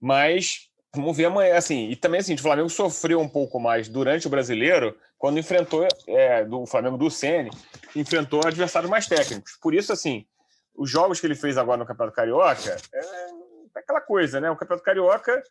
mas 0.00 0.73
Vamos 0.94 1.16
ver 1.16 1.26
amanhã, 1.26 1.56
assim, 1.56 1.88
e 1.88 1.96
também 1.96 2.20
assim, 2.20 2.34
o 2.34 2.38
Flamengo 2.38 2.70
sofreu 2.70 3.20
um 3.20 3.28
pouco 3.28 3.58
mais 3.58 3.88
durante 3.88 4.26
o 4.26 4.30
brasileiro, 4.30 4.96
quando 5.18 5.38
enfrentou 5.38 5.86
é, 6.06 6.44
do 6.44 6.66
Flamengo 6.66 6.96
do 6.96 7.10
Sene, 7.10 7.50
enfrentou 7.96 8.40
adversários 8.46 8.90
mais 8.90 9.06
técnicos. 9.06 9.56
Por 9.60 9.74
isso, 9.74 9.92
assim, 9.92 10.26
os 10.74 10.90
jogos 10.90 11.20
que 11.20 11.26
ele 11.26 11.34
fez 11.34 11.56
agora 11.56 11.78
no 11.78 11.86
Campeonato 11.86 12.16
Carioca 12.16 12.76
é, 12.92 12.98
é 12.98 13.78
aquela 13.80 14.00
coisa, 14.00 14.40
né? 14.40 14.50
O 14.50 14.56
Campeonato 14.56 14.84
Carioca 14.84 15.42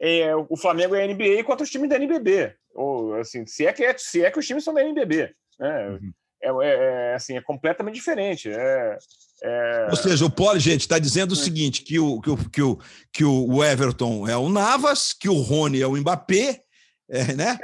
é 0.00 0.34
o 0.34 0.56
Flamengo 0.56 0.94
é 0.94 1.06
NBA 1.06 1.44
contra 1.44 1.62
os 1.62 1.70
times 1.70 1.88
da 1.88 1.96
NBB. 1.96 2.54
Ou 2.74 3.14
assim, 3.14 3.46
se 3.46 3.66
é 3.66 3.72
que, 3.72 3.84
é, 3.84 3.96
se 3.96 4.24
é 4.24 4.30
que 4.30 4.38
os 4.38 4.46
times 4.46 4.64
são 4.64 4.74
da 4.74 4.82
NBB. 4.82 5.34
Né? 5.58 5.88
Uhum. 5.88 6.12
É, 6.42 6.48
é, 6.48 7.10
é, 7.10 7.14
assim, 7.14 7.36
é 7.36 7.40
completamente 7.40 7.94
diferente. 7.94 8.50
É, 8.50 8.98
é... 9.42 9.88
Ou 9.90 9.96
seja, 9.96 10.24
o 10.24 10.30
Poli, 10.30 10.60
gente, 10.60 10.82
está 10.82 10.98
dizendo 10.98 11.32
o 11.32 11.38
é. 11.38 11.42
seguinte: 11.42 11.82
que 11.82 11.98
o, 11.98 12.20
que, 12.20 12.30
o, 12.30 12.36
que, 12.36 12.62
o, 12.62 12.78
que 13.12 13.24
o 13.24 13.64
Everton 13.64 14.28
é 14.28 14.36
o 14.36 14.48
Navas, 14.48 15.12
que 15.12 15.28
o 15.28 15.40
Rony 15.40 15.82
é 15.82 15.86
o 15.86 15.96
Mbappé, 15.96 16.62
é, 17.10 17.34
né? 17.34 17.58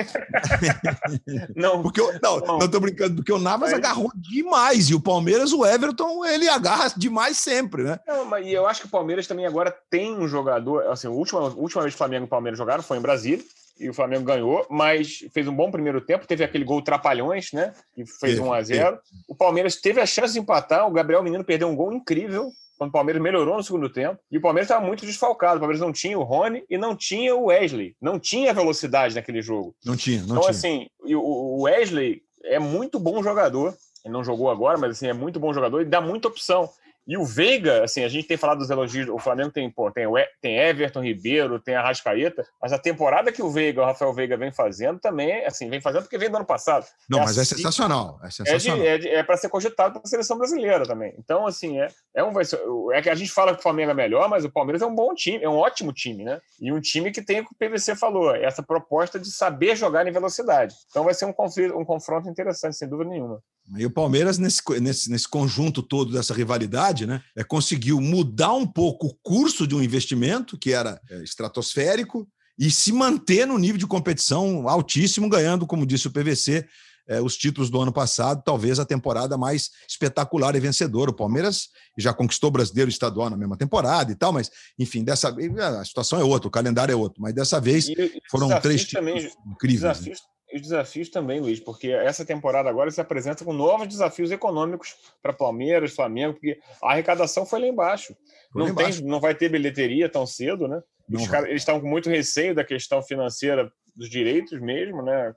não, 1.54 1.80
porque 1.80 2.00
eu, 2.00 2.12
não, 2.20 2.40
não, 2.40 2.58
não 2.58 2.68
tô 2.68 2.80
brincando, 2.80 3.14
porque 3.16 3.32
o 3.32 3.38
Navas 3.38 3.72
agarrou 3.72 4.10
demais 4.14 4.90
e 4.90 4.94
o 4.94 5.00
Palmeiras, 5.00 5.52
o 5.52 5.64
Everton, 5.64 6.24
ele 6.26 6.48
agarra 6.48 6.92
demais 6.96 7.38
sempre, 7.38 7.84
né? 7.84 8.00
Não, 8.06 8.24
mas 8.24 8.46
eu 8.46 8.66
acho 8.66 8.80
que 8.82 8.86
o 8.88 8.90
Palmeiras 8.90 9.26
também 9.28 9.46
agora 9.46 9.74
tem 9.88 10.14
um 10.14 10.26
jogador, 10.26 10.82
assim, 10.88 11.06
a 11.06 11.10
última, 11.10 11.40
a 11.40 11.44
última 11.44 11.82
vez 11.82 11.94
que 11.94 11.96
o 11.96 11.98
Flamengo 11.98 12.24
e 12.24 12.26
o 12.26 12.28
Palmeiras 12.28 12.58
jogaram 12.58 12.82
foi 12.82 12.98
em 12.98 13.02
Brasília 13.02 13.44
e 13.78 13.88
o 13.88 13.94
Flamengo 13.94 14.24
ganhou, 14.24 14.66
mas 14.68 15.24
fez 15.32 15.46
um 15.46 15.54
bom 15.54 15.70
primeiro 15.70 16.00
tempo, 16.00 16.26
teve 16.26 16.44
aquele 16.44 16.64
gol 16.64 16.82
trapalhões, 16.82 17.52
né? 17.52 17.72
Que 17.94 18.04
fez 18.04 18.38
1 18.38 18.52
a 18.52 18.62
0 18.62 18.98
O 19.28 19.34
Palmeiras 19.34 19.76
teve 19.76 20.00
a 20.00 20.06
chance 20.06 20.32
de 20.32 20.40
empatar, 20.40 20.86
o 20.86 20.92
Gabriel 20.92 21.22
Menino 21.22 21.44
perdeu 21.44 21.68
um 21.68 21.76
gol 21.76 21.92
incrível, 21.92 22.50
quando 22.78 22.90
o 22.90 22.92
Palmeiras 22.92 23.20
melhorou 23.20 23.56
no 23.56 23.62
segundo 23.62 23.90
tempo, 23.90 24.20
e 24.30 24.38
o 24.38 24.40
Palmeiras 24.40 24.66
estava 24.70 24.86
muito 24.86 25.04
desfalcado. 25.04 25.56
O 25.56 25.60
Palmeiras 25.60 25.80
não 25.80 25.92
tinha 25.92 26.18
o 26.18 26.22
Rony 26.22 26.64
e 26.70 26.78
não 26.78 26.94
tinha 26.94 27.34
o 27.34 27.46
Wesley. 27.46 27.96
Não 28.00 28.20
tinha 28.20 28.54
velocidade 28.54 29.16
naquele 29.16 29.42
jogo. 29.42 29.74
Não 29.84 29.96
tinha, 29.96 30.18
não 30.18 30.36
então, 30.36 30.40
tinha. 30.42 30.50
assim, 30.50 30.86
o 31.02 31.62
Wesley 31.62 32.22
é 32.44 32.58
muito 32.60 33.00
bom 33.00 33.20
jogador. 33.22 33.76
Ele 34.04 34.14
não 34.14 34.22
jogou 34.22 34.48
agora, 34.48 34.78
mas 34.78 34.92
assim, 34.92 35.08
é 35.08 35.12
muito 35.12 35.40
bom 35.40 35.52
jogador 35.52 35.82
e 35.82 35.84
dá 35.84 36.00
muita 36.00 36.28
opção. 36.28 36.70
E 37.08 37.16
o 37.16 37.24
Veiga, 37.24 37.82
assim, 37.82 38.04
a 38.04 38.08
gente 38.08 38.28
tem 38.28 38.36
falado 38.36 38.58
dos 38.58 38.68
elogios, 38.68 39.08
o 39.08 39.18
Flamengo 39.18 39.50
tem, 39.50 39.70
pô, 39.70 39.90
tem, 39.90 40.04
tem 40.42 40.58
Everton 40.58 41.02
Ribeiro, 41.02 41.58
tem 41.58 41.74
a 41.74 41.82
Rascaeta, 41.82 42.46
mas 42.60 42.70
a 42.70 42.78
temporada 42.78 43.32
que 43.32 43.42
o 43.42 43.50
Veiga, 43.50 43.80
o 43.80 43.84
Rafael 43.86 44.12
Veiga 44.12 44.36
vem 44.36 44.52
fazendo 44.52 45.00
também, 45.00 45.42
assim, 45.46 45.70
vem 45.70 45.80
fazendo 45.80 46.02
porque 46.02 46.18
vem 46.18 46.28
do 46.28 46.36
ano 46.36 46.44
passado. 46.44 46.84
Não, 47.08 47.20
é 47.20 47.22
mas 47.22 47.38
é 47.38 47.40
assim, 47.40 47.54
é 47.54 47.56
sensacional, 47.56 48.20
é 48.22 48.30
sensacional. 48.30 48.84
É, 48.84 48.96
é, 48.96 49.14
é 49.14 49.22
para 49.22 49.38
ser 49.38 49.48
cogitado 49.48 49.94
para 49.94 50.02
a 50.04 50.06
seleção 50.06 50.36
brasileira 50.36 50.86
também. 50.86 51.14
Então, 51.18 51.46
assim, 51.46 51.80
é, 51.80 51.88
é, 52.14 52.22
um, 52.22 52.92
é 52.92 53.00
que 53.00 53.08
a 53.08 53.14
gente 53.14 53.32
fala 53.32 53.54
que 53.54 53.60
o 53.60 53.62
Flamengo 53.62 53.90
é 53.90 53.94
melhor, 53.94 54.28
mas 54.28 54.44
o 54.44 54.50
Palmeiras 54.50 54.82
é 54.82 54.86
um 54.86 54.94
bom 54.94 55.14
time, 55.14 55.42
é 55.42 55.48
um 55.48 55.56
ótimo 55.56 55.94
time, 55.94 56.24
né? 56.24 56.38
E 56.60 56.70
um 56.70 56.78
time 56.78 57.10
que 57.10 57.22
tem 57.22 57.40
o 57.40 57.46
que 57.46 57.54
o 57.54 57.56
PVC 57.56 57.96
falou, 57.96 58.34
essa 58.34 58.62
proposta 58.62 59.18
de 59.18 59.30
saber 59.30 59.76
jogar 59.76 60.06
em 60.06 60.12
velocidade. 60.12 60.74
Então 60.90 61.04
vai 61.04 61.14
ser 61.14 61.24
um, 61.24 61.32
conflito, 61.32 61.74
um 61.74 61.86
confronto 61.86 62.28
interessante, 62.28 62.76
sem 62.76 62.86
dúvida 62.86 63.08
nenhuma. 63.08 63.42
E 63.76 63.84
o 63.84 63.90
Palmeiras, 63.90 64.38
nesse, 64.38 64.62
nesse, 64.80 65.10
nesse 65.10 65.28
conjunto 65.28 65.82
todo 65.82 66.12
dessa 66.12 66.32
rivalidade, 66.32 66.97
né, 67.06 67.22
é, 67.36 67.44
conseguiu 67.44 68.00
mudar 68.00 68.52
um 68.52 68.66
pouco 68.66 69.08
o 69.08 69.14
curso 69.22 69.66
de 69.66 69.74
um 69.74 69.82
investimento, 69.82 70.58
que 70.58 70.72
era 70.72 71.00
é, 71.10 71.22
estratosférico, 71.22 72.28
e 72.58 72.70
se 72.70 72.92
manter 72.92 73.46
no 73.46 73.56
nível 73.56 73.78
de 73.78 73.86
competição 73.86 74.68
altíssimo, 74.68 75.28
ganhando, 75.28 75.66
como 75.66 75.86
disse 75.86 76.08
o 76.08 76.10
PVC, 76.10 76.66
é, 77.08 77.20
os 77.20 77.36
títulos 77.36 77.70
do 77.70 77.80
ano 77.80 77.92
passado, 77.92 78.42
talvez 78.44 78.78
a 78.78 78.84
temporada 78.84 79.38
mais 79.38 79.70
espetacular 79.88 80.54
e 80.54 80.60
vencedora. 80.60 81.10
O 81.10 81.16
Palmeiras 81.16 81.68
já 81.96 82.12
conquistou 82.12 82.48
o 82.48 82.52
brasileiro 82.52 82.90
estadual 82.90 83.30
na 83.30 83.36
mesma 83.36 83.56
temporada 83.56 84.12
e 84.12 84.14
tal, 84.14 84.32
mas, 84.32 84.50
enfim, 84.78 85.02
dessa 85.02 85.30
vez 85.30 85.56
a 85.58 85.84
situação 85.84 86.20
é 86.20 86.24
outra, 86.24 86.48
o 86.48 86.50
calendário 86.50 86.92
é 86.92 86.96
outro, 86.96 87.22
mas 87.22 87.32
dessa 87.34 87.60
vez 87.60 87.88
e, 87.88 88.20
foram 88.30 88.48
três 88.60 88.84
títulos 88.84 89.22
também, 89.22 89.32
incríveis. 89.46 89.82
Né? 89.82 89.88
Desafios, 89.88 90.18
né? 90.18 90.37
Os 90.54 90.62
desafios 90.62 91.08
também, 91.08 91.40
Luiz, 91.40 91.60
porque 91.60 91.90
essa 91.90 92.24
temporada 92.24 92.68
agora 92.70 92.90
se 92.90 93.00
apresenta 93.00 93.44
com 93.44 93.52
novos 93.52 93.86
desafios 93.86 94.30
econômicos 94.30 94.96
para 95.22 95.32
Palmeiras, 95.32 95.94
Flamengo, 95.94 96.34
porque 96.34 96.58
a 96.82 96.92
arrecadação 96.92 97.44
foi 97.44 97.60
lá 97.60 97.66
embaixo. 97.66 98.16
Foi 98.52 98.60
não, 98.60 98.66
lá 98.66 98.72
embaixo. 98.72 99.00
Tem, 99.00 99.08
não 99.08 99.20
vai 99.20 99.34
ter 99.34 99.48
bilheteria 99.48 100.08
tão 100.08 100.26
cedo, 100.26 100.66
né? 100.66 100.82
Os 101.10 101.26
caras, 101.26 101.48
eles 101.48 101.62
estão 101.62 101.80
com 101.80 101.88
muito 101.88 102.10
receio 102.10 102.54
da 102.54 102.64
questão 102.64 103.02
financeira 103.02 103.70
dos 103.96 104.10
direitos 104.10 104.60
mesmo, 104.60 105.02
né? 105.02 105.34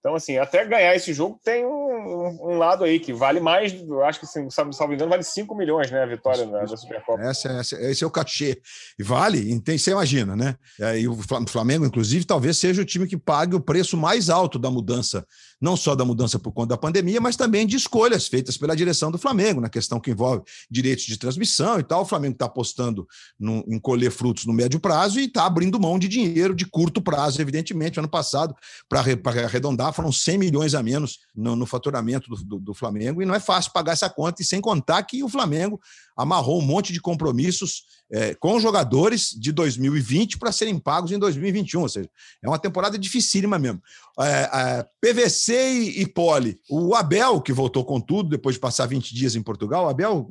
Então, 0.00 0.14
assim, 0.14 0.38
até 0.38 0.64
ganhar 0.64 0.96
esse 0.96 1.12
jogo 1.12 1.38
tem 1.44 1.64
um, 1.64 2.38
um 2.42 2.58
lado 2.58 2.84
aí 2.84 2.98
que 2.98 3.12
vale 3.12 3.38
mais, 3.38 3.74
acho 4.06 4.20
que, 4.20 4.26
se 4.26 4.38
assim, 4.38 4.72
salvo 4.72 4.94
engano, 4.94 5.10
vale 5.10 5.22
5 5.22 5.54
milhões, 5.54 5.90
né? 5.90 6.02
A 6.02 6.06
vitória 6.06 6.46
da, 6.46 6.64
da 6.64 6.76
Supercopa. 6.76 7.22
Essa, 7.22 7.48
essa, 7.48 7.76
esse 7.82 8.02
é 8.02 8.06
o 8.06 8.10
cachê. 8.10 8.60
E 8.98 9.02
vale, 9.02 9.60
tem, 9.60 9.76
você 9.76 9.90
imagina, 9.90 10.34
né? 10.34 10.56
E 10.98 11.06
o 11.06 11.14
Flamengo, 11.46 11.84
inclusive, 11.84 12.24
talvez 12.24 12.56
seja 12.56 12.80
o 12.80 12.84
time 12.84 13.06
que 13.06 13.16
pague 13.16 13.54
o 13.54 13.60
preço 13.60 13.94
mais 13.96 14.30
alto 14.30 14.58
da 14.58 14.70
mudança 14.70 15.26
não 15.60 15.76
só 15.76 15.94
da 15.94 16.04
mudança 16.04 16.38
por 16.38 16.52
conta 16.52 16.70
da 16.70 16.76
pandemia, 16.76 17.20
mas 17.20 17.36
também 17.36 17.66
de 17.66 17.76
escolhas 17.76 18.26
feitas 18.26 18.56
pela 18.56 18.74
direção 18.74 19.10
do 19.10 19.18
Flamengo, 19.18 19.60
na 19.60 19.68
questão 19.68 20.00
que 20.00 20.10
envolve 20.10 20.42
direitos 20.70 21.04
de 21.04 21.18
transmissão 21.18 21.78
e 21.78 21.82
tal. 21.82 22.02
O 22.02 22.06
Flamengo 22.06 22.32
está 22.32 22.46
apostando 22.46 23.06
no, 23.38 23.62
em 23.68 23.78
colher 23.78 24.10
frutos 24.10 24.46
no 24.46 24.52
médio 24.52 24.80
prazo 24.80 25.20
e 25.20 25.26
está 25.26 25.44
abrindo 25.44 25.78
mão 25.78 25.98
de 25.98 26.08
dinheiro 26.08 26.54
de 26.54 26.64
curto 26.64 27.02
prazo, 27.02 27.42
evidentemente. 27.42 27.98
Ano 27.98 28.08
passado, 28.08 28.54
para 28.88 29.00
arredondar, 29.44 29.89
foram 29.92 30.12
100 30.12 30.38
milhões 30.38 30.74
a 30.74 30.82
menos 30.82 31.18
no, 31.34 31.56
no 31.56 31.66
faturamento 31.66 32.28
do, 32.28 32.44
do, 32.44 32.58
do 32.58 32.74
Flamengo, 32.74 33.22
e 33.22 33.26
não 33.26 33.34
é 33.34 33.40
fácil 33.40 33.72
pagar 33.72 33.92
essa 33.92 34.08
conta, 34.08 34.42
e 34.42 34.44
sem 34.44 34.60
contar 34.60 35.02
que 35.02 35.22
o 35.22 35.28
Flamengo 35.28 35.80
amarrou 36.16 36.60
um 36.60 36.64
monte 36.64 36.92
de 36.92 37.00
compromissos 37.00 37.84
é, 38.12 38.34
com 38.34 38.58
jogadores 38.58 39.30
de 39.38 39.52
2020 39.52 40.36
para 40.36 40.52
serem 40.52 40.78
pagos 40.78 41.12
em 41.12 41.18
2021. 41.18 41.82
Ou 41.82 41.88
seja, 41.88 42.10
é 42.42 42.48
uma 42.48 42.58
temporada 42.58 42.98
dificílima 42.98 43.58
mesmo. 43.58 43.80
É, 44.18 44.24
é, 44.24 44.86
PVC 45.00 45.54
e, 45.54 46.02
e 46.02 46.06
Poli. 46.06 46.58
O 46.68 46.94
Abel, 46.94 47.40
que 47.40 47.52
voltou 47.52 47.84
com 47.84 48.00
tudo 48.00 48.28
depois 48.28 48.56
de 48.56 48.60
passar 48.60 48.86
20 48.86 49.14
dias 49.14 49.36
em 49.36 49.42
Portugal, 49.42 49.86
o 49.86 49.88
Abel 49.88 50.26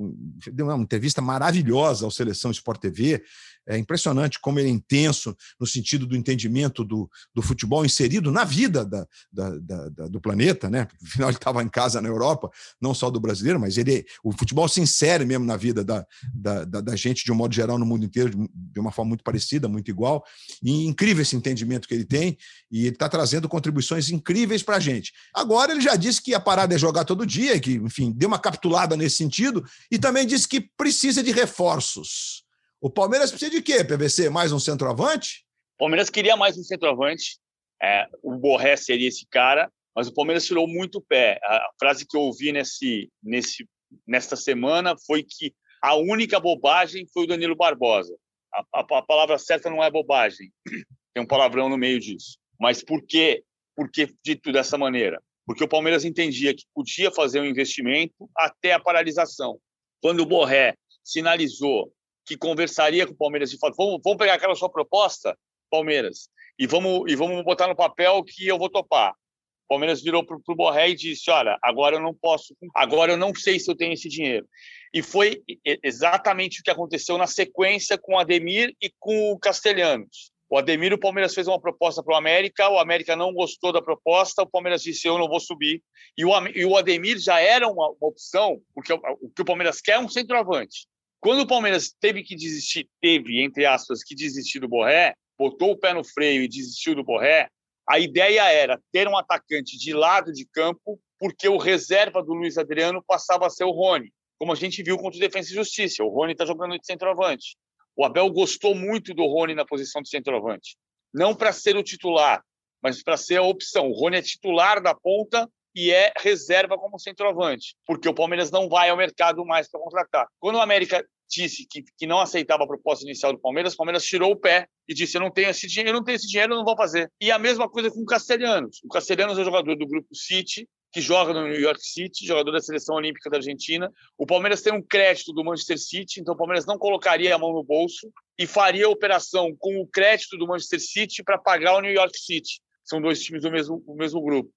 deu 0.51 0.67
uma 0.67 0.83
entrevista 0.83 1.21
maravilhosa 1.21 2.05
ao 2.05 2.11
Seleção 2.11 2.51
Sport 2.51 2.81
TV. 2.81 3.23
É 3.69 3.77
impressionante 3.77 4.39
como 4.39 4.59
ele 4.59 4.67
é 4.67 4.71
intenso 4.71 5.37
no 5.59 5.67
sentido 5.67 6.07
do 6.07 6.17
entendimento 6.17 6.83
do, 6.83 7.07
do 7.35 7.41
futebol 7.41 7.85
inserido 7.85 8.31
na 8.31 8.43
vida 8.43 8.83
da, 8.83 9.07
da, 9.31 9.49
da, 9.59 10.07
do 10.07 10.19
planeta, 10.19 10.71
né? 10.71 10.87
Afinal, 11.05 11.29
ele 11.29 11.37
estava 11.37 11.61
em 11.61 11.69
casa 11.69 12.01
na 12.01 12.09
Europa, 12.09 12.49
não 12.81 12.95
só 12.95 13.11
do 13.11 13.19
brasileiro, 13.19 13.59
mas 13.59 13.77
ele, 13.77 14.03
o 14.23 14.31
futebol 14.31 14.67
se 14.67 14.81
insere 14.81 15.23
mesmo 15.23 15.45
na 15.45 15.55
vida 15.55 15.83
da, 15.83 16.03
da, 16.33 16.65
da, 16.65 16.95
gente 16.95 17.23
de 17.23 17.31
um 17.31 17.35
modo 17.35 17.53
geral 17.53 17.77
no 17.77 17.85
mundo 17.85 18.03
inteiro, 18.03 18.49
de 18.51 18.79
uma 18.79 18.91
forma 18.91 19.09
muito 19.09 19.23
parecida, 19.23 19.67
muito 19.67 19.91
igual. 19.91 20.23
E 20.63 20.87
incrível 20.87 21.21
esse 21.21 21.35
entendimento 21.35 21.87
que 21.87 21.93
ele 21.93 22.05
tem, 22.05 22.37
e 22.71 22.87
ele 22.87 22.95
está 22.95 23.07
trazendo 23.07 23.47
contribuições 23.47 24.09
incríveis 24.09 24.63
para 24.63 24.77
a 24.77 24.79
gente. 24.79 25.13
Agora, 25.31 25.73
ele 25.73 25.81
já 25.81 25.95
disse 25.95 26.23
que 26.23 26.33
a 26.33 26.39
parada 26.39 26.73
é 26.73 26.77
jogar 26.77 27.05
todo 27.05 27.23
dia, 27.23 27.59
que, 27.59 27.73
enfim, 27.73 28.11
deu 28.11 28.27
uma 28.27 28.39
capitulada 28.39 28.97
nesse 28.97 29.17
sentido, 29.17 29.63
e 29.91 29.99
também 29.99 30.25
disse 30.25 30.47
que 30.47 30.59
precisa 30.59 31.21
de 31.21 31.31
reforços. 31.31 32.48
O 32.81 32.89
Palmeiras 32.89 33.29
precisa 33.29 33.51
de 33.51 33.61
quê, 33.61 33.83
PVC? 33.83 34.29
Mais 34.29 34.53
um 34.53 34.59
centroavante? 34.59 35.45
O 35.75 35.79
Palmeiras 35.79 36.09
queria 36.09 36.37
mais 36.37 36.57
um 36.57 36.63
centroavante. 36.63 37.37
É, 37.81 38.07
o 38.23 38.37
Borré 38.37 38.77
seria 38.77 39.09
esse 39.09 39.27
cara, 39.29 39.69
mas 39.93 40.07
o 40.07 40.13
Palmeiras 40.13 40.45
tirou 40.45 40.65
muito 40.65 40.99
o 40.99 41.01
pé. 41.01 41.41
A 41.43 41.69
frase 41.77 42.07
que 42.07 42.15
eu 42.15 42.21
ouvi 42.21 42.53
nesse, 42.53 43.11
nesse, 43.21 43.67
nesta 44.07 44.37
semana 44.37 44.95
foi 45.05 45.23
que 45.23 45.53
a 45.81 45.95
única 45.95 46.39
bobagem 46.39 47.05
foi 47.13 47.23
o 47.23 47.27
Danilo 47.27 47.53
Barbosa. 47.53 48.15
A, 48.53 48.63
a, 48.75 48.79
a 48.79 49.01
palavra 49.01 49.37
certa 49.37 49.69
não 49.69 49.83
é 49.83 49.91
bobagem, 49.91 50.49
tem 51.13 51.21
um 51.21 51.27
palavrão 51.27 51.67
no 51.67 51.77
meio 51.77 51.99
disso. 51.99 52.37
Mas 52.57 52.81
por 52.81 53.05
quê? 53.05 53.43
Por 53.75 53.91
que 53.91 54.07
dito 54.23 54.53
dessa 54.53 54.77
maneira? 54.77 55.21
Porque 55.45 55.65
o 55.65 55.69
Palmeiras 55.69 56.05
entendia 56.05 56.55
que 56.55 56.63
podia 56.73 57.11
fazer 57.11 57.41
um 57.41 57.45
investimento 57.45 58.29
até 58.37 58.71
a 58.71 58.79
paralisação. 58.79 59.59
Quando 60.01 60.21
o 60.21 60.25
Borré 60.25 60.75
sinalizou 61.03 61.91
que 62.29 62.37
conversaria 62.37 63.07
com 63.07 63.13
o 63.13 63.17
Palmeiras 63.17 63.51
e 63.51 63.57
falou: 63.57 63.75
vamos, 63.75 64.01
vamos 64.03 64.19
pegar 64.19 64.35
aquela 64.35 64.53
sua 64.53 64.69
proposta, 64.69 65.35
Palmeiras, 65.67 66.29
e 66.59 66.67
vamos, 66.67 67.11
e 67.11 67.15
vamos 67.15 67.43
botar 67.43 67.67
no 67.67 67.75
papel 67.75 68.23
que 68.23 68.47
eu 68.47 68.59
vou 68.59 68.69
topar. 68.69 69.13
O 69.13 69.69
Palmeiras 69.69 70.01
virou 70.01 70.23
para 70.23 70.37
o 70.37 70.55
Borré 70.55 70.89
e 70.89 70.95
disse: 70.95 71.31
Olha, 71.31 71.57
agora 71.63 71.95
eu 71.95 71.99
não 71.99 72.13
posso, 72.13 72.55
agora 72.75 73.13
eu 73.13 73.17
não 73.17 73.33
sei 73.33 73.59
se 73.59 73.69
eu 73.69 73.75
tenho 73.75 73.93
esse 73.93 74.07
dinheiro. 74.07 74.47
E 74.93 75.01
foi 75.01 75.41
exatamente 75.83 76.59
o 76.59 76.63
que 76.63 76.69
aconteceu 76.69 77.17
na 77.17 77.25
sequência 77.25 77.97
com 77.97 78.13
o 78.13 78.19
Ademir 78.19 78.75
e 78.79 78.91
com 78.99 79.31
o 79.31 79.39
Castelhanos. 79.39 80.31
O 80.51 80.57
Ademir, 80.57 80.93
o 80.93 80.99
Palmeiras 80.99 81.33
fez 81.33 81.47
uma 81.47 81.59
proposta 81.59 82.03
para 82.03 82.13
o 82.13 82.17
América, 82.17 82.69
o 82.69 82.79
América 82.79 83.15
não 83.15 83.33
gostou 83.33 83.71
da 83.71 83.81
proposta, 83.81 84.43
o 84.43 84.49
Palmeiras 84.49 84.83
disse: 84.83 85.07
Eu 85.07 85.17
não 85.17 85.27
vou 85.27 85.39
subir. 85.39 85.81
E 86.15 86.25
o, 86.25 86.47
e 86.49 86.65
o 86.65 86.77
Ademir 86.77 87.17
já 87.17 87.39
era 87.39 87.67
uma, 87.67 87.89
uma 87.89 88.07
opção, 88.07 88.61
porque 88.75 88.93
o, 88.93 88.99
o 89.19 89.29
que 89.29 89.41
o 89.41 89.45
Palmeiras 89.45 89.81
quer 89.81 89.93
é 89.93 89.99
um 89.99 90.09
centroavante. 90.09 90.87
Quando 91.19 91.41
o 91.41 91.47
Palmeiras 91.47 91.93
teve 91.99 92.23
que 92.23 92.35
desistir, 92.35 92.87
teve, 93.01 93.43
entre 93.43 93.65
aspas, 93.65 94.03
que 94.03 94.15
desistir 94.15 94.59
do 94.59 94.69
Borré, 94.69 95.15
botou 95.37 95.71
o 95.71 95.77
pé 95.77 95.93
no 95.93 96.03
freio 96.03 96.43
e 96.43 96.47
desistiu 96.47 96.95
do 96.95 97.03
Borré, 97.03 97.49
a 97.87 97.99
ideia 97.99 98.43
era 98.51 98.79
ter 98.91 99.07
um 99.07 99.17
atacante 99.17 99.77
de 99.77 99.93
lado 99.93 100.31
de 100.31 100.45
campo, 100.45 100.99
porque 101.17 101.49
o 101.49 101.57
reserva 101.57 102.21
do 102.21 102.33
Luiz 102.33 102.57
Adriano 102.57 103.03
passava 103.05 103.47
a 103.47 103.49
ser 103.49 103.63
o 103.63 103.71
Rony, 103.71 104.13
como 104.37 104.53
a 104.53 104.55
gente 104.55 104.83
viu 104.83 104.95
contra 104.97 105.17
o 105.17 105.19
Defensa 105.19 105.51
e 105.51 105.55
Justiça. 105.55 106.03
O 106.03 106.09
Rony 106.09 106.33
está 106.33 106.45
jogando 106.45 106.77
de 106.77 106.85
centroavante. 106.85 107.57
O 107.95 108.05
Abel 108.05 108.29
gostou 108.29 108.75
muito 108.75 109.13
do 109.13 109.25
Rony 109.25 109.55
na 109.55 109.65
posição 109.65 110.01
de 110.01 110.09
centroavante. 110.09 110.77
Não 111.13 111.35
para 111.35 111.51
ser 111.51 111.75
o 111.75 111.83
titular, 111.83 112.41
mas 112.81 113.03
para 113.03 113.17
ser 113.17 113.37
a 113.37 113.43
opção. 113.43 113.89
O 113.89 113.93
Rony 113.93 114.17
é 114.17 114.21
titular 114.21 114.81
da 114.81 114.95
ponta 114.95 115.49
e 115.75 115.91
é 115.91 116.11
reserva 116.17 116.77
como 116.77 116.99
centroavante, 116.99 117.75
porque 117.85 118.09
o 118.09 118.13
Palmeiras 118.13 118.51
não 118.51 118.67
vai 118.67 118.89
ao 118.89 118.97
mercado 118.97 119.45
mais 119.45 119.69
para 119.69 119.79
contratar. 119.79 120.27
Quando 120.39 120.55
o 120.55 120.61
América 120.61 121.05
disse 121.29 121.65
que, 121.69 121.83
que 121.97 122.07
não 122.07 122.19
aceitava 122.19 122.63
a 122.63 122.67
proposta 122.67 123.05
inicial 123.05 123.31
do 123.31 123.39
Palmeiras, 123.39 123.73
o 123.73 123.77
Palmeiras 123.77 124.03
tirou 124.03 124.31
o 124.31 124.35
pé 124.35 124.67
e 124.87 124.93
disse: 124.93 125.17
Eu 125.17 125.21
não 125.21 125.31
tenho 125.31 125.49
esse 125.49 125.67
dinheiro, 125.67 125.89
eu 125.89 125.93
não 125.93 126.03
tenho 126.03 126.15
esse 126.15 126.27
dinheiro, 126.27 126.53
eu 126.53 126.57
não 126.57 126.65
vou 126.65 126.75
fazer. 126.75 127.11
E 127.21 127.31
a 127.31 127.37
mesma 127.37 127.69
coisa 127.69 127.91
com 127.91 128.01
o 128.01 128.05
Castelhanos. 128.05 128.79
O 128.83 128.89
Castelhanos 128.89 129.37
é 129.37 129.43
jogador 129.43 129.75
do 129.75 129.87
grupo 129.87 130.13
City, 130.15 130.67
que 130.91 131.01
joga 131.01 131.33
no 131.33 131.47
New 131.47 131.59
York 131.59 131.79
City, 131.81 132.25
jogador 132.25 132.51
da 132.51 132.59
seleção 132.59 132.95
olímpica 132.95 133.29
da 133.29 133.37
Argentina. 133.37 133.91
O 134.17 134.25
Palmeiras 134.25 134.61
tem 134.61 134.73
um 134.73 134.81
crédito 134.81 135.31
do 135.31 135.43
Manchester 135.43 135.77
City, 135.77 136.19
então 136.19 136.33
o 136.33 136.37
Palmeiras 136.37 136.65
não 136.65 136.77
colocaria 136.77 137.33
a 137.33 137.37
mão 137.37 137.53
no 137.53 137.63
bolso 137.63 138.11
e 138.37 138.47
faria 138.47 138.87
a 138.87 138.89
operação 138.89 139.55
com 139.59 139.79
o 139.79 139.87
crédito 139.87 140.37
do 140.37 140.47
Manchester 140.47 140.79
City 140.79 141.23
para 141.23 141.37
pagar 141.37 141.75
o 141.75 141.81
New 141.81 141.93
York 141.93 142.17
City. 142.17 142.59
São 142.83 142.99
dois 142.99 143.21
times 143.21 143.43
do 143.43 143.51
mesmo, 143.51 143.83
do 143.85 143.93
mesmo 143.93 144.19
grupo. 144.21 144.51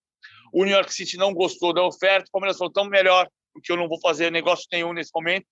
O 0.53 0.65
New 0.65 0.75
York 0.75 0.93
City 0.93 1.17
não 1.17 1.33
gostou 1.33 1.73
da 1.73 1.83
oferta, 1.83 2.29
o 2.29 2.33
Palmeiras 2.33 2.59
falou: 2.59 2.73
tão 2.73 2.85
melhor, 2.85 3.29
porque 3.53 3.73
eu 3.73 3.77
não 3.77 3.89
vou 3.89 3.99
fazer 4.01 4.31
negócio 4.31 4.67
nenhum 4.71 4.93
nesse 4.93 5.11
momento. 5.15 5.47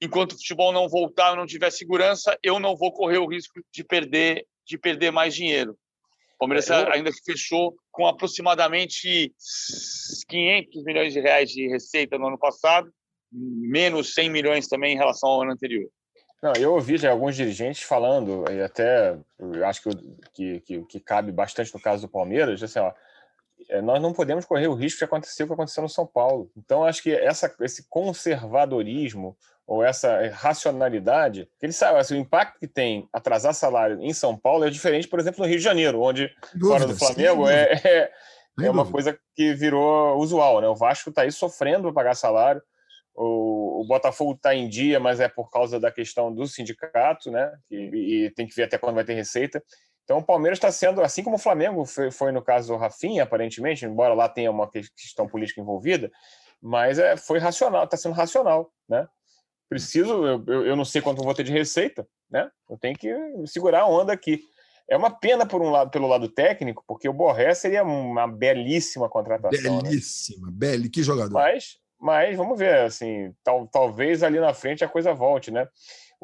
Enquanto 0.00 0.32
o 0.32 0.36
futebol 0.36 0.72
não 0.72 0.88
voltar, 0.88 1.30
eu 1.30 1.36
não 1.36 1.46
tiver 1.46 1.70
segurança, 1.70 2.36
eu 2.42 2.60
não 2.60 2.76
vou 2.76 2.92
correr 2.92 3.18
o 3.18 3.26
risco 3.26 3.60
de 3.72 3.82
perder, 3.82 4.44
de 4.66 4.76
perder 4.76 5.10
mais 5.10 5.34
dinheiro. 5.34 5.72
O 6.34 6.38
Palmeiras 6.40 6.68
é, 6.68 6.82
eu... 6.82 6.92
ainda 6.92 7.10
fechou 7.24 7.74
com 7.90 8.06
aproximadamente 8.06 9.32
500 10.28 10.84
milhões 10.84 11.12
de 11.12 11.20
reais 11.20 11.48
de 11.48 11.68
receita 11.68 12.18
no 12.18 12.26
ano 12.26 12.38
passado, 12.38 12.92
menos 13.32 14.12
100 14.14 14.30
milhões 14.30 14.68
também 14.68 14.94
em 14.94 14.98
relação 14.98 15.30
ao 15.30 15.42
ano 15.42 15.52
anterior. 15.52 15.88
Não, 16.42 16.52
eu 16.58 16.74
ouvi 16.74 16.98
já 16.98 17.10
alguns 17.10 17.36
dirigentes 17.36 17.82
falando, 17.82 18.44
e 18.52 18.60
até 18.60 19.16
acho 19.64 19.82
que, 20.34 20.60
que, 20.60 20.84
que, 20.84 21.00
cabe 21.00 21.32
bastante 21.32 21.72
no 21.72 21.80
caso 21.80 22.02
do 22.02 22.12
Palmeiras, 22.12 22.62
assim, 22.62 22.80
ó, 22.80 22.92
nós 23.82 24.00
não 24.00 24.12
podemos 24.12 24.44
correr 24.44 24.68
o 24.68 24.74
risco 24.74 24.98
de 24.98 25.04
acontecer 25.04 25.42
o 25.42 25.46
que 25.46 25.52
aconteceu 25.52 25.82
no 25.82 25.88
São 25.88 26.06
Paulo. 26.06 26.50
Então, 26.56 26.84
acho 26.84 27.02
que 27.02 27.12
essa, 27.12 27.54
esse 27.60 27.88
conservadorismo 27.88 29.36
ou 29.66 29.82
essa 29.82 30.28
racionalidade, 30.28 31.48
ele 31.60 31.72
sabe, 31.72 31.98
assim, 31.98 32.14
o 32.14 32.20
impacto 32.20 32.58
que 32.58 32.68
tem 32.68 33.08
atrasar 33.12 33.54
salário 33.54 33.98
em 34.02 34.12
São 34.12 34.36
Paulo 34.36 34.64
é 34.64 34.70
diferente, 34.70 35.08
por 35.08 35.18
exemplo, 35.18 35.40
no 35.40 35.48
Rio 35.48 35.56
de 35.56 35.64
Janeiro, 35.64 36.02
onde 36.02 36.30
dúvida, 36.54 36.80
fora 36.80 36.86
do 36.86 36.98
Flamengo 36.98 37.48
é, 37.48 37.72
é, 37.84 38.12
é 38.60 38.70
uma 38.70 38.90
coisa 38.90 39.18
que 39.34 39.54
virou 39.54 40.18
usual. 40.18 40.60
Né? 40.60 40.68
O 40.68 40.76
Vasco 40.76 41.08
está 41.08 41.22
aí 41.22 41.32
sofrendo 41.32 41.84
para 41.84 41.92
pagar 41.92 42.14
salário, 42.14 42.62
o, 43.14 43.82
o 43.82 43.86
Botafogo 43.86 44.32
está 44.32 44.54
em 44.54 44.68
dia, 44.68 44.98
mas 44.98 45.20
é 45.20 45.28
por 45.28 45.48
causa 45.50 45.78
da 45.78 45.90
questão 45.90 46.34
do 46.34 46.46
sindicato, 46.46 47.30
né? 47.30 47.52
E, 47.70 48.24
e 48.26 48.30
tem 48.32 48.46
que 48.46 48.54
ver 48.54 48.64
até 48.64 48.76
quando 48.76 48.96
vai 48.96 49.04
ter 49.04 49.14
receita. 49.14 49.62
Então 50.04 50.18
o 50.18 50.24
Palmeiras 50.24 50.58
está 50.58 50.70
sendo, 50.70 51.02
assim 51.02 51.22
como 51.22 51.36
o 51.36 51.38
Flamengo 51.38 51.84
foi, 51.84 52.10
foi, 52.10 52.30
no 52.30 52.42
caso 52.42 52.68
do 52.68 52.78
Rafinha, 52.78 53.22
aparentemente, 53.22 53.86
embora 53.86 54.14
lá 54.14 54.28
tenha 54.28 54.50
uma 54.50 54.70
questão 54.70 55.26
política 55.26 55.60
envolvida, 55.60 56.10
mas 56.60 56.98
é, 56.98 57.16
foi 57.16 57.38
racional, 57.38 57.84
está 57.84 57.96
sendo 57.96 58.14
racional, 58.14 58.72
né? 58.88 59.06
Preciso, 59.68 60.26
eu, 60.26 60.66
eu 60.66 60.76
não 60.76 60.84
sei 60.84 61.00
quanto 61.00 61.22
vou 61.22 61.34
ter 61.34 61.42
de 61.42 61.52
receita, 61.52 62.06
né? 62.30 62.50
Eu 62.68 62.78
tenho 62.78 62.96
que 62.96 63.12
segurar 63.46 63.80
a 63.80 63.88
onda 63.88 64.12
aqui. 64.12 64.40
É 64.88 64.96
uma 64.96 65.10
pena 65.10 65.46
por 65.46 65.62
um 65.62 65.70
lado, 65.70 65.90
pelo 65.90 66.06
lado 66.06 66.28
técnico, 66.28 66.84
porque 66.86 67.08
o 67.08 67.12
Borré 67.12 67.54
seria 67.54 67.82
uma 67.82 68.26
belíssima 68.26 69.08
contratação. 69.08 69.78
Né? 69.78 69.90
Belíssima, 69.90 70.48
né? 70.50 70.88
que 70.92 71.02
jogador. 71.02 71.32
Mas, 71.32 71.78
mas 71.98 72.36
vamos 72.36 72.58
ver, 72.58 72.80
assim, 72.80 73.34
tal, 73.42 73.66
talvez 73.66 74.22
ali 74.22 74.38
na 74.38 74.52
frente 74.52 74.84
a 74.84 74.88
coisa 74.88 75.14
volte, 75.14 75.50
né? 75.50 75.66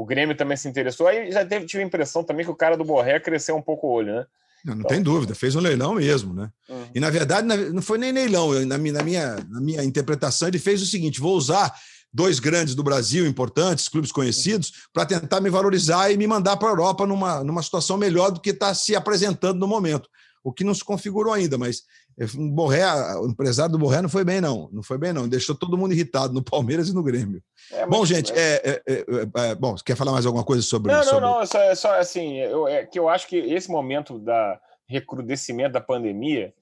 O 0.01 0.05
Grêmio 0.07 0.35
também 0.35 0.57
se 0.57 0.67
interessou. 0.67 1.07
Aí 1.07 1.31
já 1.31 1.45
teve, 1.45 1.67
tive 1.67 1.83
a 1.83 1.87
impressão 1.87 2.25
também 2.25 2.43
que 2.43 2.51
o 2.51 2.57
cara 2.57 2.75
do 2.75 2.85
Borré 2.85 3.21
cresceu 3.21 3.55
um 3.55 3.61
pouco 3.61 3.87
o 3.87 3.91
olho, 3.91 4.15
né? 4.15 4.27
Não, 4.65 4.75
não 4.75 4.81
então, 4.81 4.89
tem 4.89 5.03
dúvida, 5.03 5.35
fez 5.35 5.55
um 5.55 5.61
leilão 5.61 5.95
mesmo, 5.95 6.33
né? 6.33 6.51
Uhum. 6.71 6.87
E 6.95 7.01
na 7.01 7.11
verdade 7.11 7.47
não 7.47 7.83
foi 7.83 7.99
nem 7.99 8.11
leilão, 8.11 8.53
na 8.65 8.79
minha, 8.79 8.95
na, 8.95 9.03
minha, 9.03 9.37
na 9.51 9.61
minha 9.61 9.85
interpretação, 9.85 10.49
ele 10.49 10.59
fez 10.59 10.81
o 10.81 10.87
seguinte: 10.87 11.21
vou 11.21 11.37
usar 11.37 11.71
dois 12.11 12.41
grandes 12.41 12.75
do 12.75 12.83
Brasil, 12.83 13.27
importantes, 13.27 13.91
clubes 13.91 14.11
conhecidos, 14.11 14.69
uhum. 14.69 14.75
para 14.95 15.05
tentar 15.05 15.39
me 15.39 15.51
valorizar 15.51 16.11
e 16.11 16.17
me 16.17 16.27
mandar 16.27 16.57
para 16.57 16.69
a 16.69 16.73
Europa 16.73 17.07
numa, 17.07 17.45
numa 17.45 17.63
situação 17.63 17.99
melhor 17.99 18.31
do 18.31 18.41
que 18.41 18.51
está 18.51 18.73
se 18.75 18.97
apresentando 18.97 19.59
no 19.59 19.69
momento. 19.69 20.09
O 20.43 20.53
que 20.53 20.65
não 20.65 20.75
se 20.75 20.85
configurou 20.85 21.33
ainda, 21.33 21.59
mas 21.59 21.83
é, 22.19 22.25
o, 22.25 22.51
Borré, 22.51 22.85
o 23.19 23.27
empresário 23.27 23.73
do 23.73 23.79
Borré 23.79 24.01
não 24.01 24.09
foi 24.09 24.25
bem, 24.25 24.41
não. 24.41 24.69
Não 24.73 24.83
foi 24.83 24.99
bem, 24.99 25.13
não. 25.13 25.29
Deixou 25.29 25.55
todo 25.55 25.77
mundo 25.77 25.93
irritado 25.93 26.33
no 26.33 26.43
Palmeiras 26.43 26.89
e 26.89 26.95
no 26.95 27.03
Grêmio. 27.03 27.43
É, 27.73 27.87
bom, 27.87 28.05
gente, 28.05 28.33
é, 28.33 28.83
é, 28.87 29.05
é, 29.37 29.55
bom, 29.55 29.77
você 29.77 29.85
quer 29.85 29.97
falar 29.97 30.13
mais 30.13 30.27
alguma 30.27 30.45
coisa 30.45 30.63
sobre 30.63 30.93
isso? 30.93 31.13
Não, 31.13 31.21
não, 31.21 31.35
não. 31.35 31.43
É 31.43 31.47
só, 31.47 31.61
é 31.61 31.75
só 31.75 31.99
assim, 31.99 32.39
eu, 32.39 32.67
é 32.67 32.85
que 32.87 32.99
eu 32.99 33.09
acho 33.09 33.27
que 33.27 33.37
esse 33.37 33.71
momento 33.71 34.19
da 34.19 34.59
recrudescimento 34.91 35.73
da 35.73 35.81
pandemia, 35.81 36.53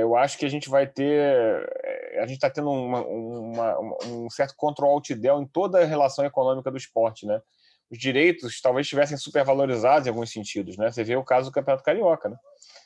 eu 0.00 0.16
acho 0.16 0.36
que 0.36 0.44
a 0.44 0.48
gente 0.48 0.68
vai 0.68 0.84
ter. 0.84 1.64
A 2.20 2.26
gente 2.26 2.34
está 2.34 2.50
tendo 2.50 2.70
uma, 2.70 3.02
uma, 3.06 3.78
um 4.04 4.28
certo 4.28 4.54
control 4.56 4.90
altidel 4.90 5.40
em 5.40 5.46
toda 5.46 5.80
a 5.80 5.84
relação 5.84 6.24
econômica 6.24 6.72
do 6.72 6.76
esporte, 6.76 7.24
né? 7.24 7.40
Os 7.88 7.96
direitos 7.96 8.60
talvez 8.60 8.84
estivessem 8.84 9.16
supervalorizados 9.16 10.06
em 10.06 10.10
alguns 10.10 10.32
sentidos, 10.32 10.76
né? 10.76 10.90
Você 10.90 11.04
vê 11.04 11.14
o 11.14 11.24
caso 11.24 11.50
do 11.50 11.54
Campeonato 11.54 11.84
Carioca, 11.84 12.28
né? 12.28 12.36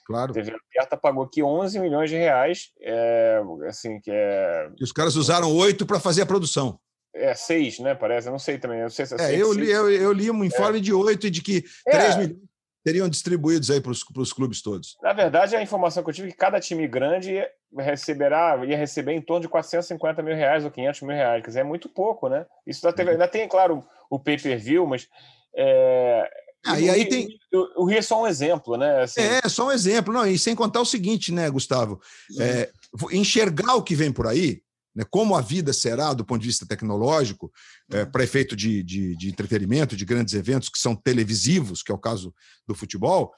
Claro. 0.07 0.31
A 0.31 0.35
TV 0.35 0.53
aberta 0.75 0.97
pagou 0.97 1.25
aqui 1.25 1.43
11 1.43 1.79
milhões 1.79 2.11
de 2.11 2.17
reais, 2.17 2.71
é, 2.81 3.41
assim, 3.69 4.01
que 4.01 4.11
é... 4.11 4.71
E 4.79 4.85
os 4.85 4.93
caras 4.93 5.17
usaram 5.17 5.55
oito 5.57 5.87
para 5.87 6.01
fazer 6.01 6.23
a 6.23 6.27
produção. 6.27 6.79
É, 7.15 7.35
seis, 7.35 7.79
né? 7.79 7.95
Parece, 7.95 8.29
eu 8.29 8.33
não 8.33 8.38
sei 8.38 8.59
também. 8.59 8.81
Eu, 8.81 8.91
sei 8.91 9.05
se 9.05 9.15
é, 9.15 9.35
é 9.35 9.43
eu, 9.43 9.53
li, 9.53 9.71
eu, 9.71 9.91
eu, 9.91 10.12
li 10.12 10.31
um 10.31 10.43
informe 10.43 10.79
é. 10.79 10.81
de 10.81 10.93
oito 10.93 11.27
e 11.27 11.31
de 11.31 11.43
que 11.43 11.65
é. 11.87 11.91
três 11.91 12.17
milhões 12.17 12.53
seriam 12.87 13.09
distribuídos 13.09 13.71
aí 13.71 13.81
para 13.81 13.93
os 13.93 14.33
clubes 14.33 14.61
todos. 14.61 14.97
Na 15.03 15.12
verdade, 15.12 15.55
a 15.55 15.62
informação 15.62 16.03
que 16.03 16.11
eu 16.11 16.15
tive 16.15 16.29
é 16.29 16.31
que 16.33 16.37
cada 16.37 16.59
time 16.61 16.87
grande 16.88 17.41
receberá, 17.79 18.61
ia 18.67 18.77
receber 18.77 19.12
em 19.12 19.21
torno 19.21 19.43
de 19.43 19.49
450 19.49 20.23
mil 20.23 20.35
reais 20.35 20.65
ou 20.65 20.71
500 20.71 21.03
mil 21.03 21.17
reais. 21.17 21.43
Quer 21.43 21.49
dizer, 21.49 21.61
é 21.61 21.65
muito 21.65 21.88
pouco, 21.88 22.29
né? 22.29 22.45
Isso 22.67 22.81
teve, 22.93 23.11
uhum. 23.11 23.12
ainda 23.12 23.29
tem, 23.29 23.49
claro, 23.49 23.85
o 24.11 24.19
pay-per-view, 24.19 24.87
mas 24.87 25.09
é, 25.55 26.29
ah, 26.64 26.81
e 26.81 26.88
aí 26.88 27.09
tem. 27.09 27.29
O, 27.77 27.85
Rio 27.85 27.98
é 27.98 28.03
só 28.03 28.22
um 28.22 28.27
exemplo, 28.27 28.77
né? 28.77 29.03
Assim... 29.03 29.20
É, 29.20 29.48
só 29.48 29.68
um 29.68 29.72
exemplo. 29.72 30.12
Não, 30.12 30.27
e 30.27 30.38
sem 30.38 30.55
contar 30.55 30.81
o 30.81 30.87
seguinte, 30.87 31.33
né, 31.33 31.51
Gustavo? 31.51 32.01
É, 32.38 32.70
enxergar 33.11 33.75
o 33.75 33.83
que 33.83 33.96
vem 33.96 34.12
por 34.12 34.27
aí, 34.27 34.62
né, 34.94 35.05
como 35.11 35.35
a 35.35 35.40
vida 35.40 35.72
será 35.72 36.12
do 36.12 36.25
ponto 36.25 36.40
de 36.40 36.46
vista 36.46 36.66
tecnológico, 36.66 37.53
é, 37.90 38.05
para 38.05 38.22
efeito 38.22 38.55
de, 38.55 38.83
de, 38.83 39.16
de, 39.16 39.29
entretenimento, 39.29 39.96
de 39.96 40.05
grandes 40.05 40.35
eventos 40.35 40.68
que 40.68 40.79
são 40.79 40.94
televisivos, 40.94 41.83
que 41.83 41.90
é 41.90 41.94
o 41.94 41.98
caso 41.98 42.33
do 42.66 42.75
futebol, 42.75 43.33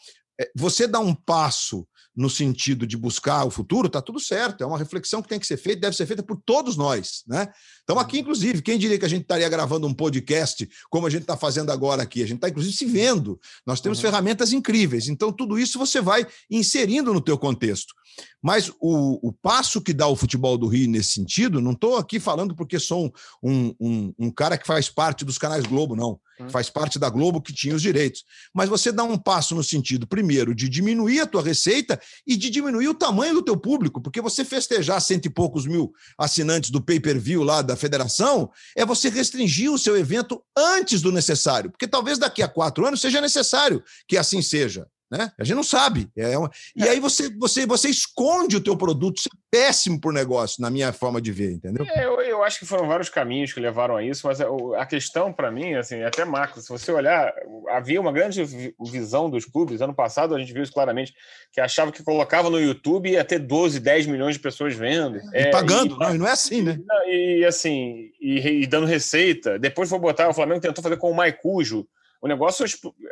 você 0.55 0.87
dá 0.87 0.99
um 0.99 1.15
passo 1.15 1.87
no 2.17 2.31
sentido 2.31 2.87
de 2.87 2.97
buscar 2.97 3.45
o 3.45 3.51
futuro, 3.51 3.89
está 3.89 4.01
tudo 4.01 4.21
certo. 4.21 4.63
É 4.63 4.67
uma 4.67 4.79
reflexão 4.79 5.21
que 5.21 5.29
tem 5.29 5.41
que 5.41 5.47
ser 5.47 5.57
feita, 5.57 5.81
deve 5.81 5.97
ser 5.97 6.07
feita 6.07 6.23
por 6.23 6.41
todos 6.45 6.77
nós. 6.77 7.25
Né? 7.27 7.49
Então, 7.83 7.99
aqui, 7.99 8.21
inclusive, 8.21 8.63
quem 8.63 8.79
diria 8.79 8.99
que 8.99 9.05
a 9.05 9.09
gente 9.09 9.23
estaria 9.23 9.49
gravando 9.49 9.87
um 9.87 9.95
podcast 9.95 10.69
como 10.89 11.07
a 11.07 11.11
gente 11.11 11.23
está 11.23 11.37
fazendo 11.37 11.73
agora 11.73 12.03
aqui? 12.03 12.23
A 12.23 12.27
gente 12.27 12.37
está, 12.37 12.49
inclusive, 12.49 12.77
se 12.77 12.87
vendo. 12.87 13.39
Nós 13.67 13.81
temos 13.81 13.99
uhum. 13.99 14.03
ferramentas 14.03 14.53
incríveis. 14.53 15.09
Então, 15.09 15.33
tudo 15.33 15.59
isso 15.59 15.79
você 15.79 16.01
vai 16.01 16.27
inserindo 16.49 17.13
no 17.13 17.21
teu 17.21 17.37
contexto. 17.37 17.93
Mas 18.41 18.71
o, 18.81 19.29
o 19.29 19.33
passo 19.33 19.81
que 19.81 19.93
dá 19.93 20.07
o 20.07 20.15
futebol 20.15 20.57
do 20.57 20.69
Rio 20.69 20.89
nesse 20.89 21.15
sentido, 21.15 21.61
não 21.61 21.73
estou 21.73 21.97
aqui 21.97 22.21
falando 22.21 22.55
porque 22.55 22.79
sou 22.79 23.13
um, 23.43 23.75
um, 23.81 24.15
um, 24.19 24.31
cara 24.31 24.57
que 24.57 24.67
faz 24.67 24.89
parte 24.89 25.25
dos 25.25 25.39
canais 25.39 25.67
Globo, 25.67 25.97
não. 25.97 26.21
Faz 26.51 26.69
parte 26.69 26.99
da 26.99 27.09
Globo 27.09 27.41
que 27.41 27.53
tinha 27.53 27.75
os 27.75 27.83
direitos. 27.83 28.25
Mas 28.53 28.69
você 28.69 28.91
dá 28.91 29.05
um 29.05 29.17
passo 29.17 29.55
no 29.55 29.63
sentido, 29.63 30.07
primeiro, 30.07 30.55
de 30.55 30.69
diminuir 30.69 31.21
a 31.21 31.27
tua 31.27 31.43
receita 31.43 32.01
e 32.27 32.37
de 32.37 32.51
diminuir 32.51 32.89
o 32.89 32.95
tamanho 32.95 33.35
do 33.35 33.43
teu 33.43 33.57
público, 33.57 34.01
porque 34.01 34.21
você 34.21 34.45
festejar 34.45 35.01
cento 35.01 35.27
e 35.27 35.31
poucos 35.31 35.67
mil 35.67 35.93
assinantes 36.19 36.71
do 36.71 36.81
pay-per-view 36.81 37.43
lá 37.43 37.63
da 37.63 37.77
federação 37.77 38.51
é 38.77 38.85
você 38.85 39.09
restringir 39.09 39.71
o 39.71 39.79
seu 39.79 39.97
evento 39.97 40.43
antes 40.57 41.01
do 41.01 41.13
necessário, 41.13 41.71
porque 41.71 41.87
talvez 41.87 42.19
daqui 42.19 42.43
a 42.43 42.49
quatro 42.49 42.87
anos 42.87 43.01
seja 43.01 43.21
necessário 43.21 43.83
que 44.09 44.17
assim 44.17 44.43
seja. 44.43 44.87
Né? 45.11 45.31
A 45.39 45.45
gente 45.45 45.57
não 45.57 45.63
sabe. 45.63 46.09
É 46.17 46.37
uma... 46.37 46.51
E 46.75 46.83
é. 46.83 46.91
aí 46.91 47.01
você, 47.01 47.31
você, 47.37 47.67
você 47.67 47.89
esconde 47.89 48.57
o 48.57 48.61
teu 48.61 48.77
produto. 48.77 49.19
Isso 49.19 49.29
é 49.33 49.37
péssimo 49.51 50.01
para 50.01 50.11
o 50.11 50.13
negócio, 50.13 50.61
na 50.61 50.71
minha 50.71 50.93
forma 50.93 51.21
de 51.21 51.31
ver, 51.31 51.53
entendeu? 51.53 51.87
É, 51.89 52.05
eu, 52.05 52.21
eu, 52.21 52.43
acho 52.43 52.59
que 52.59 52.67
foram 52.67 52.89
vários 52.89 53.09
caminhos 53.09 53.53
que 53.53 53.61
levaram 53.61 53.97
a 53.97 54.03
isso, 54.03 54.27
mas 54.27 54.41
a, 54.41 54.47
a 54.79 54.87
questão 54.87 55.33
para 55.33 55.51
mim, 55.51 55.75
assim, 55.75 55.97
é 55.97 56.07
até 56.07 56.25
macro, 56.25 56.61
se 56.61 56.69
você 56.69 56.91
olhar, 56.91 57.33
havia 57.69 58.01
uma 58.01 58.11
grande 58.11 58.43
visão 58.81 59.31
dos 59.31 59.45
clubes. 59.45 59.81
Ano 59.81 59.95
passado 59.95 60.35
a 60.35 60.39
gente 60.41 60.53
viu 60.53 60.63
isso 60.63 60.73
claramente, 60.73 61.15
que 61.53 61.61
achava 61.61 61.93
que 61.93 62.03
colocava 62.03 62.51
no 62.51 62.59
YouTube 62.59 63.11
ia 63.11 63.25
ter 63.25 63.39
12, 63.39 63.79
10 63.79 64.07
milhões 64.07 64.35
de 64.35 64.41
pessoas 64.41 64.75
vendo. 64.75 65.19
E 65.33 65.39
é, 65.39 65.51
pagando, 65.51 65.95
e, 65.95 65.99
não, 65.99 66.15
e 66.15 66.19
não 66.19 66.27
é 66.27 66.33
assim, 66.33 66.63
né? 66.63 66.79
E 67.07 67.45
assim, 67.45 68.11
e, 68.21 68.63
e 68.63 68.67
dando 68.67 68.87
receita. 68.87 69.59
Depois 69.59 69.89
foi 69.89 69.99
botar, 69.99 70.29
o 70.29 70.35
Flamengo 70.35 70.61
tentou 70.61 70.83
fazer 70.83 70.97
com 70.97 71.11
o 71.11 71.15
Maicujo, 71.15 71.87
o 72.25 72.27
negócio 72.27 72.65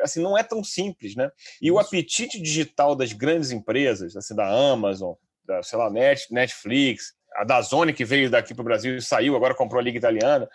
assim 0.03 0.22
não 0.22 0.38
é 0.38 0.42
tão 0.42 0.64
simples, 0.64 1.14
né? 1.14 1.31
E 1.61 1.66
Isso. 1.66 1.75
o 1.75 1.79
apetite 1.79 2.40
digital 2.40 2.96
das 2.96 3.12
grandes 3.12 3.51
empresas, 3.51 4.16
assim 4.16 4.35
da 4.35 4.48
Amazon, 4.48 5.12
da 5.44 5.62
sei 5.62 5.79
lá 5.79 5.90
Netflix, 5.90 7.12
a 7.37 7.44
da 7.44 7.61
Zone 7.61 7.92
que 7.92 8.07
veio 8.07 8.31
daqui 8.31 8.55
para 8.55 8.62
o 8.62 8.64
Brasil 8.64 8.96
e 8.96 9.03
saiu, 9.03 9.37
agora 9.37 9.55
comprou 9.55 9.79
a 9.79 9.83
liga 9.83 9.98
italiana. 9.98 10.48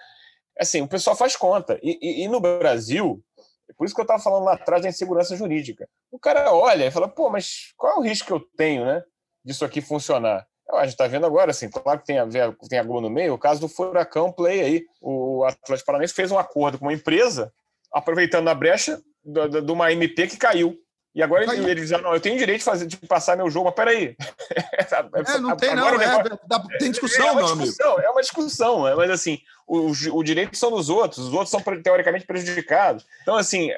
Assim, 0.60 0.82
o 0.82 0.88
pessoal 0.88 1.16
faz 1.16 1.36
conta. 1.36 1.80
E, 1.84 2.00
e, 2.02 2.24
e 2.24 2.28
no 2.28 2.40
Brasil, 2.40 3.24
é 3.70 3.74
por 3.74 3.86
isso 3.86 3.94
que 3.94 4.02
eu 4.02 4.06
estava 4.06 4.24
falando 4.24 4.46
lá 4.46 4.54
atrás 4.54 4.82
da 4.82 4.90
insegurança 4.90 5.36
jurídica. 5.36 5.88
O 6.12 6.18
cara 6.18 6.52
olha 6.52 6.88
e 6.88 6.92
fala, 6.92 7.08
pô, 7.08 7.30
mas 7.30 7.74
qual 7.78 7.94
é 7.94 8.00
o 8.00 8.02
risco 8.02 8.26
que 8.26 8.34
eu 8.34 8.40
tenho, 8.58 8.84
né, 8.86 9.04
disso 9.46 9.64
aqui 9.66 9.82
funcionar? 9.82 10.48
A 10.72 10.82
gente 10.82 10.94
está 10.94 11.06
vendo 11.06 11.28
agora, 11.28 11.52
assim, 11.52 11.70
claro 11.70 12.00
que 12.00 12.08
tem 12.08 12.18
a, 12.18 12.26
ver, 12.26 12.58
tem 12.68 12.80
a 12.80 12.84
Globo 12.84 13.02
no 13.02 13.10
meio, 13.10 13.36
o 13.36 13.38
caso 13.38 13.62
do 13.62 13.70
Furacão 13.70 14.32
Play 14.32 14.62
aí. 14.62 14.86
O 15.00 15.44
Atlético 15.44 15.86
Paranaense 15.86 16.16
fez 16.16 16.32
um 16.32 16.40
acordo 16.40 16.80
com 16.80 16.86
uma 16.86 16.94
empresa 16.94 17.54
aproveitando 17.94 18.48
a 18.48 18.56
brecha 18.56 19.02
de 19.24 19.72
uma 19.72 19.92
MP 19.92 20.28
que 20.28 20.38
caiu. 20.38 20.78
E 21.18 21.24
agora 21.24 21.44
ele, 21.44 21.72
ele 21.72 21.82
diz, 21.82 21.90
não, 21.90 22.14
eu 22.14 22.22
tenho 22.22 22.38
direito 22.38 22.60
de, 22.60 22.64
fazer, 22.64 22.86
de 22.86 22.96
passar 22.96 23.36
meu 23.36 23.50
jogo, 23.50 23.66
mas 23.66 23.76
peraí. 23.76 24.16
É, 24.80 25.40
não 25.40 25.58
tem 25.58 25.76
não, 25.76 25.90
é, 25.90 26.78
tem 26.80 26.92
discussão, 26.92 27.26
é, 27.26 27.30
é 27.30 27.32
uma 27.32 27.42
discussão, 27.42 27.92
amigo. 27.94 28.08
É 28.08 28.10
uma 28.10 28.22
discussão, 28.22 28.80
mas 28.96 29.10
assim, 29.10 29.40
o, 29.68 29.92
o 30.14 30.24
direito 30.24 30.56
são 30.56 30.72
dos 30.72 30.90
outros, 30.90 31.28
os 31.28 31.34
outros 31.34 31.50
são 31.50 31.60
teoricamente 31.82 32.26
prejudicados. 32.26 33.06
Então, 33.22 33.36
assim, 33.36 33.70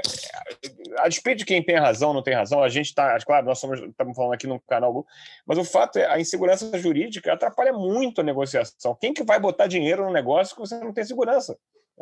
a 0.98 1.08
despeito 1.08 1.40
de 1.40 1.46
quem 1.46 1.64
tem 1.64 1.78
razão 1.78 2.14
não 2.14 2.22
tem 2.22 2.36
razão, 2.36 2.62
a 2.62 2.70
gente 2.70 2.88
está, 2.88 3.18
claro, 3.22 3.46
nós 3.46 3.58
somos, 3.58 3.80
estamos 3.80 4.16
falando 4.16 4.34
aqui 4.34 4.46
no 4.46 4.60
canal, 4.60 5.06
mas 5.46 5.58
o 5.58 5.64
fato 5.64 5.98
é 5.98 6.06
a 6.06 6.20
insegurança 6.20 6.78
jurídica 6.78 7.34
atrapalha 7.34 7.74
muito 7.74 8.22
a 8.22 8.24
negociação. 8.24 8.96
Quem 9.00 9.14
que 9.14 9.24
vai 9.24 9.40
botar 9.40 9.68
dinheiro 9.68 10.04
no 10.06 10.12
negócio 10.12 10.54
que 10.54 10.62
você 10.62 10.78
não 10.80 10.94
tem 10.94 11.06
segurança? 11.06 11.58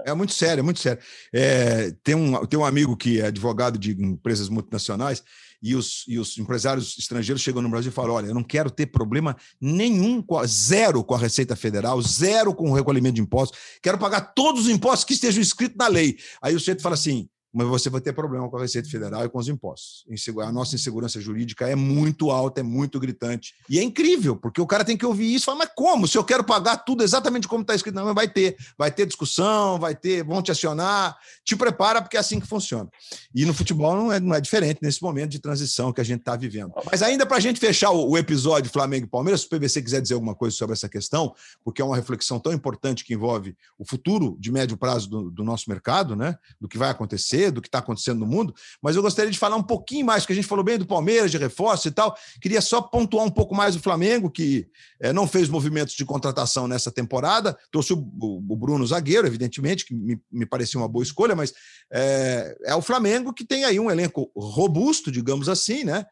É 0.06 0.14
muito 0.14 0.34
sério, 0.34 0.62
é 0.62 0.64
muito 0.64 0.80
sério. 0.80 1.02
É, 1.34 1.92
tem, 2.04 2.16
um, 2.16 2.46
tem 2.46 2.60
um 2.60 2.66
amigo 2.66 2.96
que 2.96 3.20
é 3.20 3.28
advogado 3.28 3.78
de 3.78 3.92
empresas 3.92 4.50
multinacionais 4.50 5.24
e 5.62 5.76
os, 5.76 6.06
e 6.08 6.20
os 6.20 6.38
empresários 6.38 6.98
estrangeiros 6.98 7.42
chegam 7.42 7.62
no 7.62 7.70
Brasil 7.70 7.90
e 7.90 7.94
falam: 7.94 8.14
olha, 8.14 8.28
eu 8.28 8.34
não 8.34 8.44
quero 8.44 8.70
ter 8.70 8.88
problema 8.88 9.36
nenhum, 9.60 10.24
zero 10.46 11.04
com 11.04 11.16
a 11.16 11.18
Receita 11.18 11.56
Federal, 11.56 12.02
zero 12.02 12.54
com 12.54 12.70
o 12.70 12.74
recolhimento 12.74 13.16
de 13.16 13.22
impostos, 13.22 13.60
quero 13.82 13.98
pagar 13.98 14.34
todos 14.34 14.66
os 14.66 14.70
impostos 14.70 15.04
que 15.04 15.14
estejam 15.14 15.42
escritos 15.42 15.78
na 15.78 15.88
lei. 15.88 16.18
Aí 16.42 16.56
o 16.56 16.60
sujeito 16.60 16.82
fala 16.82 16.96
assim: 16.96 17.28
mas 17.58 17.65
você 17.65 17.89
vai 17.89 18.00
ter 18.00 18.13
problema 18.13 18.48
com 18.48 18.56
a 18.56 18.62
Receita 18.62 18.88
Federal 18.88 19.26
e 19.26 19.30
com 19.30 19.39
os 19.39 19.48
impostos. 19.48 20.06
A 20.46 20.52
nossa 20.52 20.76
insegurança 20.76 21.20
jurídica 21.20 21.67
é 21.67 21.76
muito 21.76 22.30
alta, 22.30 22.60
é 22.60 22.63
muito 22.63 23.00
gritante. 23.00 23.56
E 23.67 23.80
é 23.80 23.84
incrível, 23.84 24.36
porque 24.36 24.62
o 24.62 24.67
cara 24.67 24.86
tem 24.86 24.96
que 24.96 25.06
ouvir 25.06 25.34
isso 25.34 25.46
e 25.46 25.46
falar, 25.46 25.58
mas 25.58 25.70
como? 25.76 26.08
Se 26.08 26.15
eu 26.15 26.24
quero 26.24 26.43
pagar 26.43 26.78
tudo 26.78 27.04
exatamente 27.04 27.48
como 27.48 27.63
está 27.63 27.74
escrito, 27.74 27.96
não, 27.96 28.13
vai 28.13 28.28
ter. 28.28 28.56
Vai 28.78 28.91
ter 28.91 29.08
discussão, 29.08 29.80
vai 29.80 29.96
ter, 29.96 30.24
vão 30.24 30.39
te 30.43 30.52
acionar. 30.52 31.17
Te 31.43 31.56
prepara, 31.56 32.00
porque 32.00 32.15
é 32.15 32.20
assim 32.20 32.39
que 32.39 32.46
funciona. 32.46 32.88
E 33.34 33.43
no 33.43 33.56
futebol 33.56 33.96
não 33.96 34.13
é, 34.13 34.20
não 34.20 34.36
é 34.36 34.39
diferente 34.39 34.78
nesse 34.84 35.02
momento 35.02 35.32
de 35.32 35.39
transição 35.39 35.91
que 35.91 36.00
a 36.00 36.04
gente 36.04 36.20
está 36.20 36.36
vivendo. 36.36 36.74
Mas 36.91 37.02
ainda 37.02 37.26
para 37.26 37.38
a 37.38 37.39
gente 37.39 37.60
fechar 37.60 37.89
o, 37.89 38.12
o, 38.12 38.17
episódio 38.20 38.72
Flamengo 38.72 39.08
e 39.08 39.10
Palmeiras, 39.10 39.41
se 39.41 39.48
o 39.48 39.50
PVC 39.50 39.82
quiser 39.82 40.02
dizer 40.02 40.13
alguma 40.13 40.36
coisa 40.36 40.56
sobre 40.56 40.74
essa 40.74 40.88
questão, 40.88 41.34
porque 41.63 41.82
é 41.82 41.86
uma 41.86 41.96
reflexão 41.96 42.39
tão 42.39 42.54
importante 42.54 43.04
que 43.04 43.15
envolve 43.15 43.58
o 43.80 43.86
futuro 43.86 44.38
de 44.39 44.52
médio 44.52 44.78
prazo 44.78 45.10
do, 45.10 45.32
do 45.32 45.43
nosso 45.43 45.67
mercado, 45.70 46.15
né? 46.15 46.38
Do 46.62 46.67
que 46.67 46.78
vai 46.78 46.91
acontecer 46.91 47.47
do 47.52 47.62
que 47.62 47.68
está 47.68 47.80
acontecendo 47.80 48.20
no 48.20 48.26
mundo, 48.26 48.54
mas 48.82 48.96
eu 48.96 49.02
gostaria 49.02 49.32
de 49.32 49.38
falar 49.38 49.56
um 49.56 49.64
pouquinho 49.64 50.06
mais, 50.06 50.24
porque 50.24 50.34
a 50.34 50.36
gente 50.36 50.48
falou 50.48 50.64
bem 50.64 50.78
do 50.78 50.86
Palmeiras, 50.86 51.32
de 51.32 51.38
reforço 51.38 51.88
e 51.88 51.92
tal. 51.92 52.16
Queria 52.42 52.62
só 52.62 52.82
pontuar 52.82 53.26
um 53.26 53.30
pouco 53.30 53.56
mais 53.56 53.76
o 53.76 53.80
Flamengo, 53.80 54.30
que 54.30 54.68
é, 55.00 55.14
não 55.14 55.28
fez 55.28 55.50
movimentos 55.50 55.96
de 55.96 56.06
contratação 56.06 56.68
nessa 56.68 56.92
temporada. 56.92 57.58
Trouxe 57.72 57.94
o, 57.94 57.98
o, 57.98 58.56
Bruno 58.56 58.86
Zagueiro, 58.86 59.28
evidentemente, 59.28 59.86
que 59.86 59.94
me, 59.94 60.20
me 60.32 60.46
parecia 60.46 60.80
uma 60.80 60.88
boa 60.88 61.04
escolha, 61.04 61.36
mas 61.36 61.54
é, 61.92 62.58
é 62.65 62.76
o 62.76 62.82
Flamengo 62.82 63.34
que 63.34 63.46
tem 63.46 63.63
aí 63.63 63.80
um 63.80 63.90
elenco 63.90 64.32
robusto, 64.36 65.12
digamos 65.12 65.48
assim, 65.48 65.84
né? 65.84 66.06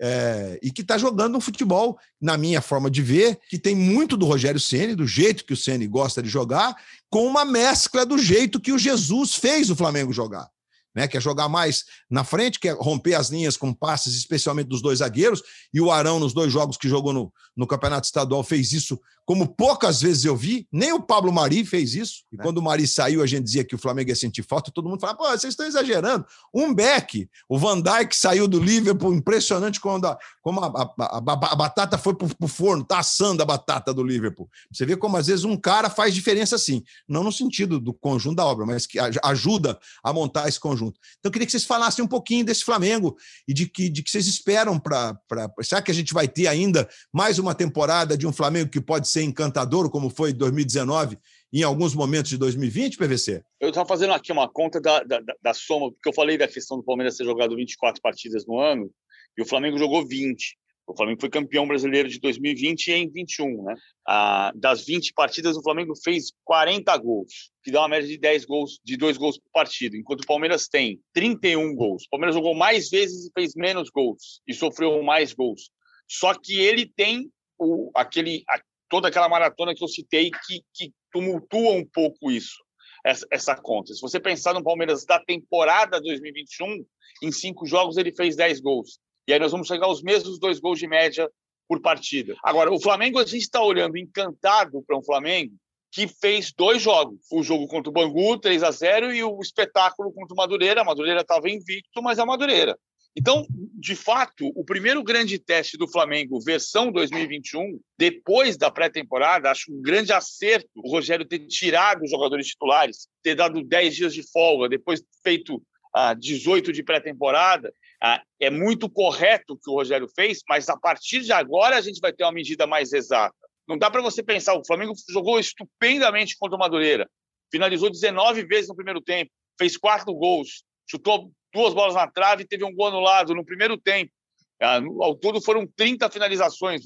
É, 0.00 0.58
e 0.62 0.72
que 0.72 0.82
está 0.82 0.98
jogando 0.98 1.36
um 1.38 1.40
futebol, 1.40 1.96
na 2.20 2.36
minha 2.36 2.60
forma 2.60 2.90
de 2.90 3.00
ver, 3.00 3.38
que 3.48 3.58
tem 3.58 3.76
muito 3.76 4.16
do 4.16 4.26
Rogério 4.26 4.60
Ceni, 4.60 4.94
do 4.94 5.06
jeito 5.06 5.44
que 5.44 5.52
o 5.52 5.56
Ceni 5.56 5.86
gosta 5.86 6.20
de 6.22 6.28
jogar, 6.28 6.74
com 7.08 7.26
uma 7.26 7.44
mescla 7.44 8.04
do 8.04 8.18
jeito 8.18 8.60
que 8.60 8.72
o 8.72 8.78
Jesus 8.78 9.36
fez 9.36 9.70
o 9.70 9.76
Flamengo 9.76 10.12
jogar 10.12 10.48
né? 10.94 11.08
Quer 11.08 11.20
jogar 11.20 11.48
mais 11.48 11.84
na 12.08 12.24
frente, 12.24 12.60
quer 12.60 12.74
romper 12.76 13.14
as 13.14 13.28
linhas 13.28 13.56
com 13.56 13.72
passes, 13.72 14.14
especialmente 14.14 14.68
dos 14.68 14.80
dois 14.80 15.00
zagueiros. 15.00 15.42
E 15.72 15.80
o 15.80 15.90
Arão, 15.90 16.20
nos 16.20 16.32
dois 16.32 16.52
jogos 16.52 16.76
que 16.76 16.88
jogou 16.88 17.12
no, 17.12 17.32
no 17.56 17.66
Campeonato 17.66 18.06
Estadual, 18.06 18.42
fez 18.44 18.72
isso 18.72 18.98
como 19.26 19.48
poucas 19.48 20.02
vezes 20.02 20.24
eu 20.24 20.36
vi, 20.36 20.68
nem 20.70 20.92
o 20.92 21.00
Pablo 21.00 21.32
Mari 21.32 21.64
fez 21.64 21.94
isso. 21.94 22.24
E 22.30 22.36
é. 22.36 22.42
quando 22.42 22.58
o 22.58 22.62
Mari 22.62 22.86
saiu, 22.86 23.22
a 23.22 23.26
gente 23.26 23.44
dizia 23.44 23.64
que 23.64 23.74
o 23.74 23.78
Flamengo 23.78 24.10
ia 24.10 24.16
sentir 24.16 24.42
falta, 24.42 24.70
todo 24.70 24.88
mundo 24.88 25.00
falava, 25.00 25.18
pô, 25.18 25.24
vocês 25.24 25.52
estão 25.52 25.66
exagerando. 25.66 26.26
Um 26.52 26.74
Beck, 26.74 27.28
o 27.48 27.58
Van 27.58 27.80
Dijk 27.80 28.14
saiu 28.14 28.46
do 28.46 28.60
Liverpool, 28.60 29.14
impressionante 29.14 29.80
quando 29.80 30.06
a, 30.06 30.18
como 30.42 30.60
a, 30.60 30.66
a, 30.66 31.16
a, 31.16 31.20
batata 31.56 31.96
foi 31.96 32.14
para 32.14 32.28
o 32.40 32.48
forno, 32.48 32.84
tá 32.84 32.98
assando 32.98 33.42
a 33.42 33.46
batata 33.46 33.94
do 33.94 34.02
Liverpool. 34.02 34.48
Você 34.70 34.84
vê 34.84 34.96
como 34.96 35.16
às 35.16 35.26
vezes 35.26 35.44
um 35.44 35.56
cara 35.56 35.88
faz 35.88 36.14
diferença 36.14 36.56
assim, 36.56 36.82
não 37.08 37.24
no 37.24 37.32
sentido 37.32 37.80
do 37.80 37.94
conjunto 37.94 38.36
da 38.36 38.44
obra, 38.44 38.66
mas 38.66 38.86
que 38.86 38.98
ajuda 39.22 39.78
a 40.02 40.12
montar 40.12 40.48
esse 40.48 40.60
conjunto. 40.60 41.00
Então 41.18 41.30
eu 41.30 41.32
queria 41.32 41.46
que 41.46 41.52
vocês 41.52 41.64
falassem 41.64 42.04
um 42.04 42.08
pouquinho 42.08 42.44
desse 42.44 42.64
Flamengo 42.64 43.16
e 43.48 43.54
de 43.54 43.66
que, 43.66 43.88
de 43.88 44.02
que 44.02 44.10
vocês 44.10 44.26
esperam 44.26 44.78
para. 44.78 45.18
Será 45.62 45.80
que 45.80 45.90
a 45.90 45.94
gente 45.94 46.12
vai 46.12 46.28
ter 46.28 46.46
ainda 46.46 46.86
mais 47.12 47.38
uma 47.38 47.54
temporada 47.54 48.18
de 48.18 48.26
um 48.26 48.32
Flamengo 48.32 48.70
que 48.70 48.80
pode 48.80 49.08
ser 49.14 49.22
encantador, 49.22 49.90
como 49.90 50.10
foi 50.10 50.32
2019, 50.32 51.18
em 51.52 51.62
alguns 51.62 51.94
momentos 51.94 52.30
de 52.30 52.36
2020, 52.36 52.98
PVC? 52.98 53.42
Eu 53.60 53.68
estava 53.68 53.88
fazendo 53.88 54.12
aqui 54.12 54.32
uma 54.32 54.48
conta 54.48 54.80
da, 54.80 55.02
da, 55.02 55.20
da, 55.40 55.54
soma, 55.54 55.90
porque 55.92 56.08
eu 56.08 56.12
falei 56.12 56.36
da 56.36 56.48
questão 56.48 56.76
do 56.76 56.84
Palmeiras 56.84 57.16
ter 57.16 57.24
jogado 57.24 57.56
24 57.56 58.02
partidas 58.02 58.44
no 58.46 58.58
ano, 58.58 58.90
e 59.38 59.42
o 59.42 59.46
Flamengo 59.46 59.78
jogou 59.78 60.06
20. 60.06 60.56
O 60.86 60.94
Flamengo 60.94 61.20
foi 61.20 61.30
campeão 61.30 61.66
brasileiro 61.66 62.08
de 62.08 62.20
2020 62.20 62.88
em 62.88 63.10
21, 63.10 63.64
né? 63.64 63.74
Ah, 64.06 64.52
das 64.54 64.84
20 64.84 65.14
partidas, 65.14 65.56
o 65.56 65.62
Flamengo 65.62 65.94
fez 65.96 66.32
40 66.44 66.94
gols, 66.98 67.50
que 67.62 67.70
dá 67.70 67.80
uma 67.80 67.88
média 67.88 68.06
de 68.06 68.18
10 68.18 68.44
gols, 68.44 68.80
de 68.84 68.96
2 68.96 69.16
gols 69.16 69.38
por 69.38 69.50
partida, 69.50 69.96
enquanto 69.96 70.20
o 70.20 70.26
Palmeiras 70.26 70.68
tem 70.68 71.00
31 71.14 71.74
gols. 71.74 72.04
O 72.04 72.10
Palmeiras 72.10 72.34
jogou 72.34 72.54
mais 72.54 72.90
vezes 72.90 73.26
e 73.26 73.32
fez 73.32 73.54
menos 73.54 73.88
gols, 73.88 74.42
e 74.46 74.52
sofreu 74.52 75.02
mais 75.02 75.32
gols. 75.32 75.70
Só 76.06 76.34
que 76.34 76.60
ele 76.60 76.84
tem 76.84 77.30
o, 77.58 77.90
aquele, 77.94 78.44
toda 78.88 79.08
aquela 79.08 79.28
maratona 79.28 79.74
que 79.74 79.82
eu 79.82 79.88
citei 79.88 80.30
que, 80.30 80.62
que 80.72 80.92
tumultua 81.12 81.72
um 81.72 81.84
pouco 81.84 82.30
isso, 82.30 82.62
essa, 83.04 83.26
essa, 83.30 83.56
conta. 83.56 83.92
Se 83.92 84.00
você 84.00 84.18
pensar 84.18 84.54
no 84.54 84.62
Palmeiras 84.62 85.04
da 85.04 85.18
temporada 85.20 86.00
2021, 86.00 86.84
em 87.22 87.32
cinco 87.32 87.66
jogos 87.66 87.96
ele 87.96 88.14
fez 88.14 88.36
10 88.36 88.60
gols. 88.60 88.98
E 89.26 89.32
aí 89.32 89.38
nós 89.38 89.52
vamos 89.52 89.66
chegar 89.66 89.86
aos 89.86 90.02
mesmos 90.02 90.38
dois 90.38 90.58
gols 90.60 90.78
de 90.78 90.86
média 90.86 91.30
por 91.68 91.80
partida. 91.80 92.36
Agora, 92.42 92.72
o 92.72 92.80
Flamengo, 92.80 93.18
a 93.18 93.24
gente 93.24 93.42
está 93.42 93.62
olhando 93.62 93.96
encantado 93.96 94.82
para 94.86 94.98
um 94.98 95.02
Flamengo 95.02 95.54
que 95.90 96.08
fez 96.08 96.52
dois 96.52 96.82
jogos. 96.82 97.20
O 97.30 97.42
jogo 97.42 97.68
contra 97.68 97.88
o 97.88 97.92
Bangu, 97.92 98.36
3 98.36 98.64
a 98.64 98.70
0 98.72 99.14
e 99.14 99.22
o 99.22 99.40
espetáculo 99.40 100.12
contra 100.12 100.34
o 100.34 100.36
Madureira. 100.36 100.80
A 100.80 100.84
Madureira 100.84 101.20
estava 101.20 101.48
invicto, 101.48 102.02
mas 102.02 102.18
é 102.18 102.22
a 102.22 102.26
Madureira. 102.26 102.76
Então, 103.16 103.46
de 103.50 103.94
fato, 103.94 104.50
o 104.56 104.64
primeiro 104.64 105.02
grande 105.02 105.38
teste 105.38 105.76
do 105.76 105.86
Flamengo, 105.86 106.40
versão 106.40 106.90
2021, 106.90 107.78
depois 107.96 108.56
da 108.56 108.70
pré-temporada, 108.70 109.50
acho 109.50 109.72
um 109.72 109.80
grande 109.80 110.12
acerto 110.12 110.68
o 110.76 110.90
Rogério 110.90 111.24
ter 111.24 111.46
tirado 111.46 112.02
os 112.02 112.10
jogadores 112.10 112.48
titulares, 112.48 113.06
ter 113.22 113.36
dado 113.36 113.62
10 113.62 113.94
dias 113.94 114.14
de 114.14 114.28
folga, 114.32 114.68
depois 114.68 115.00
feito 115.22 115.62
ah, 115.94 116.12
18 116.12 116.72
de 116.72 116.82
pré-temporada. 116.82 117.72
Ah, 118.02 118.20
é 118.40 118.50
muito 118.50 118.90
correto 118.90 119.54
o 119.54 119.56
que 119.56 119.70
o 119.70 119.74
Rogério 119.74 120.08
fez, 120.08 120.40
mas 120.48 120.68
a 120.68 120.76
partir 120.76 121.20
de 121.20 121.32
agora 121.32 121.76
a 121.76 121.80
gente 121.80 122.00
vai 122.00 122.12
ter 122.12 122.24
uma 122.24 122.32
medida 122.32 122.66
mais 122.66 122.92
exata. 122.92 123.34
Não 123.66 123.78
dá 123.78 123.90
para 123.90 124.02
você 124.02 124.22
pensar, 124.22 124.54
o 124.54 124.66
Flamengo 124.66 124.92
jogou 125.08 125.38
estupendamente 125.38 126.36
contra 126.36 126.56
o 126.56 126.58
Madureira, 126.58 127.08
finalizou 127.50 127.88
19 127.88 128.44
vezes 128.44 128.68
no 128.68 128.74
primeiro 128.74 129.00
tempo, 129.00 129.30
fez 129.56 129.76
quatro 129.76 130.12
gols, 130.12 130.64
chutou 130.90 131.32
duas 131.54 131.72
bolas 131.72 131.94
na 131.94 132.06
trave 132.06 132.42
e 132.42 132.46
teve 132.46 132.64
um 132.64 132.74
gol 132.74 132.88
anulado 132.88 133.34
no 133.34 133.44
primeiro 133.44 133.78
tempo. 133.78 134.12
Ah, 134.60 134.80
ao 135.00 135.14
todo 135.14 135.40
foram 135.40 135.66
30 135.66 136.10
finalizações, 136.10 136.82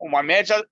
uma 0.00 0.22
média 0.22 0.64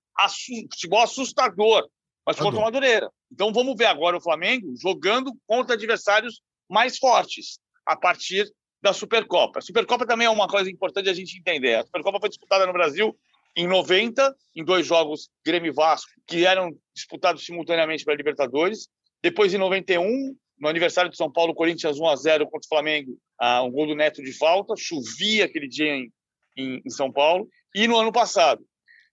futebol 0.69 1.01
assustador, 1.01 1.87
mas 2.25 2.37
contra 2.37 2.59
o 2.59 2.63
Madureira. 2.63 3.11
Então 3.31 3.53
vamos 3.53 3.75
ver 3.77 3.85
agora 3.85 4.17
o 4.17 4.21
Flamengo 4.21 4.73
jogando 4.81 5.31
contra 5.45 5.75
adversários 5.75 6.41
mais 6.69 6.97
fortes 6.97 7.59
a 7.85 7.95
partir 7.95 8.51
da 8.81 8.93
Supercopa. 8.93 9.59
A 9.59 9.61
Supercopa 9.61 10.05
também 10.05 10.27
é 10.27 10.29
uma 10.29 10.47
coisa 10.47 10.69
importante 10.69 11.09
a 11.09 11.13
gente 11.13 11.37
entender. 11.37 11.75
A 11.75 11.83
Supercopa 11.83 12.19
foi 12.19 12.29
disputada 12.29 12.65
no 12.65 12.73
Brasil 12.73 13.17
em 13.55 13.67
90, 13.67 14.35
em 14.55 14.63
dois 14.63 14.85
jogos 14.85 15.29
Grêmio 15.45 15.71
e 15.71 15.73
Vasco, 15.73 16.11
que 16.27 16.45
eram 16.45 16.75
disputados 16.93 17.43
simultaneamente 17.43 18.03
para 18.03 18.13
a 18.13 18.17
Libertadores. 18.17 18.87
Depois, 19.21 19.53
em 19.53 19.57
91, 19.57 20.35
no 20.59 20.67
aniversário 20.67 21.11
de 21.11 21.17
São 21.17 21.31
Paulo, 21.31 21.53
Corinthians 21.53 21.99
1 21.99 22.07
a 22.07 22.15
0 22.15 22.45
contra 22.45 22.65
o 22.65 22.69
Flamengo, 22.69 23.17
ah, 23.39 23.63
um 23.63 23.71
gol 23.71 23.87
do 23.87 23.95
Neto 23.95 24.23
de 24.23 24.33
falta, 24.33 24.73
chovia 24.77 25.45
aquele 25.45 25.67
dia 25.67 25.95
em, 25.95 26.11
em, 26.55 26.81
em 26.85 26.89
São 26.89 27.11
Paulo. 27.11 27.47
E 27.75 27.87
no 27.87 27.97
ano 27.97 28.11
passado. 28.11 28.65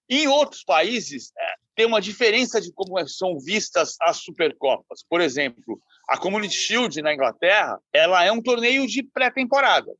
Em 0.09 0.29
outros 0.29 0.63
países, 0.63 1.33
é, 1.39 1.55
tem 1.75 1.87
uma 1.87 2.01
diferença 2.01 2.61
de 2.61 2.73
como 2.73 3.07
são 3.09 3.39
vistas 3.39 3.97
as 4.03 4.19
Supercopas. 4.19 5.05
Por 5.09 5.21
exemplo, 5.21 5.81
a 6.09 6.19
Community 6.19 6.55
Shield 6.55 7.01
na 7.01 7.15
Inglaterra, 7.15 7.79
ela 7.93 8.25
é 8.25 8.31
um 8.31 8.43
torneio 8.43 8.87
de 8.87 9.03
pré-temporada. 9.03 9.91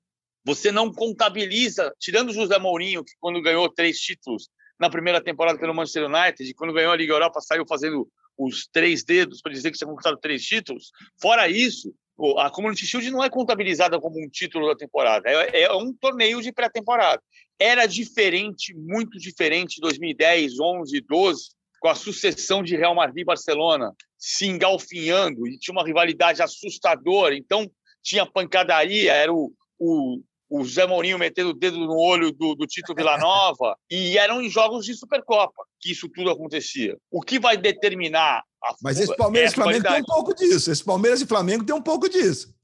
Você 0.45 0.71
não 0.71 0.93
contabiliza, 0.93 1.93
tirando 1.99 2.29
o 2.29 2.35
José 2.35 2.59
Mourinho, 2.59 3.03
que 3.03 3.15
quando 3.19 3.41
ganhou 3.41 3.69
três 3.69 3.99
títulos 3.99 4.49
na 4.79 4.91
primeira 4.91 5.23
temporada 5.23 5.59
pelo 5.59 5.75
Manchester 5.75 6.05
United, 6.05 6.45
e 6.45 6.55
quando 6.55 6.75
ganhou 6.75 6.93
a 6.93 6.97
Liga 6.97 7.15
Europa 7.15 7.41
saiu 7.41 7.65
fazendo 7.67 8.07
os 8.37 8.67
três 8.67 9.05
dedos 9.05 9.41
para 9.41 9.53
dizer 9.53 9.71
que 9.71 9.79
tinha 9.79 9.89
conquistado 9.89 10.19
três 10.19 10.43
títulos. 10.43 10.91
Fora 11.21 11.49
isso, 11.49 11.95
a 12.39 12.51
Community 12.51 12.87
Shield 12.87 13.11
não 13.11 13.23
é 13.23 13.29
contabilizada 13.29 14.01
como 14.01 14.23
um 14.23 14.29
título 14.29 14.69
da 14.69 14.77
temporada, 14.77 15.29
é, 15.29 15.63
é 15.63 15.73
um 15.73 15.93
torneio 15.93 16.41
de 16.41 16.53
pré-temporada. 16.53 17.23
Era 17.59 17.87
diferente, 17.87 18.75
muito 18.75 19.19
diferente 19.19 19.79
em 19.79 19.81
2010, 19.81 20.59
11, 20.61 21.01
12, 21.01 21.43
com 21.81 21.89
a 21.89 21.95
sucessão 21.95 22.63
de 22.63 22.77
Real 22.77 22.95
Madrid 22.95 23.23
e 23.23 23.25
Barcelona 23.25 23.93
se 24.19 24.47
engalfinhando 24.47 25.47
e 25.47 25.59
tinha 25.59 25.73
uma 25.73 25.85
rivalidade 25.85 26.41
assustadora. 26.41 27.37
Então, 27.37 27.71
tinha 28.03 28.25
pancadaria, 28.25 29.13
era 29.13 29.33
o, 29.33 29.53
o, 29.79 30.21
o 30.55 30.65
Zé 30.65 30.87
Mourinho 30.87 31.19
metendo 31.19 31.51
o 31.51 31.55
dedo 31.55 31.79
no 31.79 31.97
olho 31.97 32.31
do, 32.31 32.55
do 32.55 32.67
Tito 32.67 32.95
Villanova, 32.95 33.77
e 33.91 34.17
eram 34.17 34.41
em 34.41 34.49
jogos 34.49 34.87
de 34.87 34.95
Supercopa 34.95 35.65
que 35.81 35.91
isso 35.91 36.09
tudo 36.09 36.31
acontecia. 36.31 36.97
O 37.11 37.21
que 37.21 37.39
vai 37.39 37.57
determinar 37.57 38.43
a 38.63 38.75
Mas 38.81 39.01
esse 39.01 39.15
Palmeiras 39.17 39.53
e 39.53 39.55
Flamengo 39.55 39.85
tem 39.85 40.01
um 40.01 40.05
pouco 40.05 40.35
disso. 40.35 40.71
Esse 40.71 40.85
Palmeiras 40.85 41.21
e 41.21 41.27
Flamengo 41.27 41.65
tem 41.65 41.75
um 41.75 41.83
pouco 41.83 42.09
disso. 42.09 42.55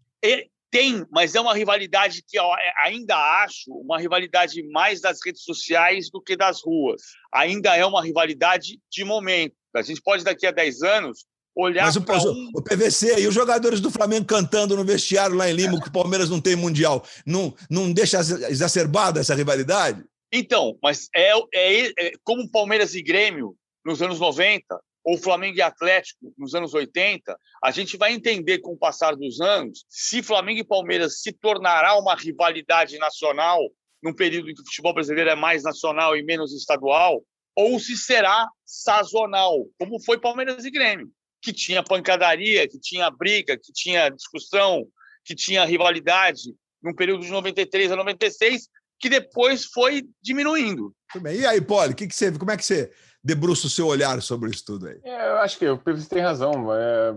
tem, 0.70 1.04
mas 1.10 1.34
é 1.34 1.40
uma 1.40 1.52
rivalidade 1.52 2.22
que 2.26 2.38
eu 2.38 2.44
ainda 2.84 3.16
acho 3.42 3.72
uma 3.72 3.98
rivalidade 3.98 4.62
mais 4.70 5.00
das 5.00 5.18
redes 5.24 5.42
sociais 5.42 6.08
do 6.10 6.22
que 6.22 6.36
das 6.36 6.62
ruas. 6.64 7.02
Ainda 7.34 7.76
é 7.76 7.84
uma 7.84 8.02
rivalidade 8.02 8.78
de 8.90 9.04
momento. 9.04 9.54
A 9.74 9.82
gente 9.82 10.00
pode, 10.00 10.24
daqui 10.24 10.46
a 10.46 10.50
10 10.52 10.82
anos, 10.82 11.24
olhar 11.54 11.84
Mas 11.84 11.96
o, 11.96 12.32
um... 12.32 12.50
o 12.54 12.62
PVC 12.62 13.20
e 13.20 13.26
os 13.26 13.34
jogadores 13.34 13.80
do 13.80 13.90
Flamengo 13.90 14.26
cantando 14.26 14.76
no 14.76 14.84
vestiário 14.84 15.36
lá 15.36 15.50
em 15.50 15.54
Lima 15.54 15.80
que 15.80 15.88
o 15.88 15.92
Palmeiras 15.92 16.30
não 16.30 16.40
tem 16.40 16.56
mundial, 16.56 17.04
não, 17.26 17.54
não 17.68 17.92
deixa 17.92 18.18
exacerbada 18.48 19.20
essa 19.20 19.34
rivalidade? 19.34 20.04
Então, 20.32 20.78
mas 20.82 21.08
é, 21.14 21.32
é, 21.52 21.86
é, 21.98 22.12
como 22.22 22.50
Palmeiras 22.50 22.94
e 22.94 23.02
Grêmio 23.02 23.56
nos 23.84 24.00
anos 24.00 24.20
90, 24.20 24.62
ou 25.04 25.16
Flamengo 25.18 25.56
e 25.56 25.62
Atlético 25.62 26.32
nos 26.36 26.54
anos 26.54 26.74
80, 26.74 27.36
a 27.64 27.70
gente 27.70 27.96
vai 27.96 28.12
entender 28.12 28.58
com 28.58 28.72
o 28.72 28.78
passar 28.78 29.16
dos 29.16 29.40
anos 29.40 29.84
se 29.88 30.22
Flamengo 30.22 30.60
e 30.60 30.64
Palmeiras 30.64 31.20
se 31.20 31.32
tornará 31.32 31.98
uma 31.98 32.14
rivalidade 32.14 32.98
nacional 32.98 33.60
num 34.02 34.14
período 34.14 34.50
em 34.50 34.54
que 34.54 34.62
o 34.62 34.64
futebol 34.64 34.94
brasileiro 34.94 35.30
é 35.30 35.34
mais 35.34 35.62
nacional 35.62 36.16
e 36.16 36.22
menos 36.22 36.54
estadual, 36.54 37.22
ou 37.54 37.78
se 37.78 37.96
será 37.96 38.48
sazonal, 38.64 39.66
como 39.78 40.02
foi 40.02 40.18
Palmeiras 40.18 40.64
e 40.64 40.70
Grêmio, 40.70 41.10
que 41.42 41.52
tinha 41.52 41.82
pancadaria, 41.82 42.68
que 42.68 42.78
tinha 42.78 43.10
briga, 43.10 43.56
que 43.56 43.72
tinha 43.72 44.10
discussão, 44.10 44.86
que 45.24 45.34
tinha 45.34 45.64
rivalidade 45.64 46.54
num 46.82 46.94
período 46.94 47.24
de 47.24 47.30
93 47.30 47.92
a 47.92 47.96
96, 47.96 48.68
que 48.98 49.08
depois 49.08 49.64
foi 49.64 50.06
diminuindo. 50.22 50.94
E 51.32 51.46
aí, 51.46 51.60
Poli, 51.60 51.94
que 51.94 52.06
que 52.06 52.14
você, 52.14 52.30
como 52.32 52.50
é 52.50 52.56
que 52.56 52.64
você 52.64 52.90
debruça 53.22 53.66
o 53.66 53.70
seu 53.70 53.86
olhar 53.86 54.20
sobre 54.22 54.50
isso 54.50 54.64
tudo 54.64 54.88
aí? 54.88 54.98
É, 55.04 55.28
eu 55.30 55.38
acho 55.38 55.58
que 55.58 55.68
o 55.68 55.78
PVC 55.78 56.08
tem 56.08 56.22
razão, 56.22 56.74
é, 56.74 57.14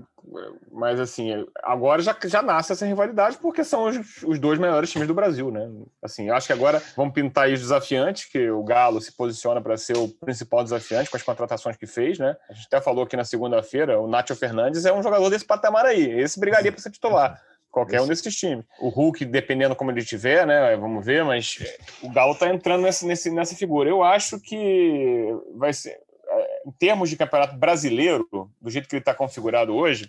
mas 0.72 1.00
assim, 1.00 1.46
agora 1.64 2.02
já, 2.02 2.16
já 2.26 2.42
nasce 2.42 2.72
essa 2.72 2.86
rivalidade 2.86 3.38
porque 3.38 3.64
são 3.64 3.86
os, 3.86 4.24
os 4.24 4.40
dois 4.40 4.60
melhores 4.60 4.92
times 4.92 5.08
do 5.08 5.14
Brasil, 5.14 5.52
né? 5.52 5.70
Assim, 6.02 6.30
acho 6.30 6.48
que 6.48 6.54
agora 6.54 6.82
vamos 6.96 7.14
pintar 7.14 7.46
aí 7.46 7.54
os 7.54 7.62
desafiantes, 7.62 8.26
que 8.26 8.50
o 8.50 8.64
Galo 8.64 9.02
se 9.02 9.12
posiciona 9.12 9.62
para 9.62 9.78
ser 9.78 9.98
o 9.98 10.08
principal 10.08 10.64
desafiante 10.64 11.10
com 11.10 11.18
as 11.18 11.24
contratações 11.24 11.78
que 11.78 11.88
fez, 11.88 12.20
né? 12.20 12.36
A 12.50 12.54
gente 12.54 12.68
até 12.68 12.82
falou 12.82 13.04
aqui 13.04 13.16
na 13.16 13.26
segunda-feira, 13.26 14.00
o 14.00 14.08
Nacho 14.08 14.36
Fernandes 14.36 14.86
é 14.86 14.94
um 14.94 15.04
jogador 15.04 15.30
desse 15.30 15.46
patamar 15.46 15.86
aí, 15.86 16.10
esse 16.20 16.40
brigaria 16.40 16.72
para 16.72 16.82
ser 16.82 16.92
titular 16.92 17.42
qualquer 17.74 18.00
um 18.00 18.08
desses 18.08 18.36
times. 18.36 18.64
O 18.80 18.88
Hulk, 18.88 19.26
dependendo 19.26 19.76
como 19.76 19.90
ele 19.90 20.00
estiver, 20.00 20.46
né? 20.46 20.76
Vamos 20.78 21.04
ver, 21.04 21.26
mas 21.26 21.58
o 22.04 22.10
Galo 22.10 22.34
está 22.34 22.48
entrando 22.48 22.84
nessa, 22.84 23.06
nessa 23.08 23.56
figura. 23.56 23.90
Eu 23.90 24.04
acho 24.04 24.40
que 24.40 25.28
vai 25.56 25.74
ser, 25.74 26.00
é, 26.30 26.62
em 26.68 26.72
termos 26.72 27.10
de 27.10 27.18
campeonato 27.18 27.58
brasileiro, 27.58 28.28
do 28.62 28.70
jeito 28.70 28.88
que 28.88 28.96
ele 28.96 29.02
está 29.02 29.16
configurado 29.16 29.76
hoje, 29.76 30.08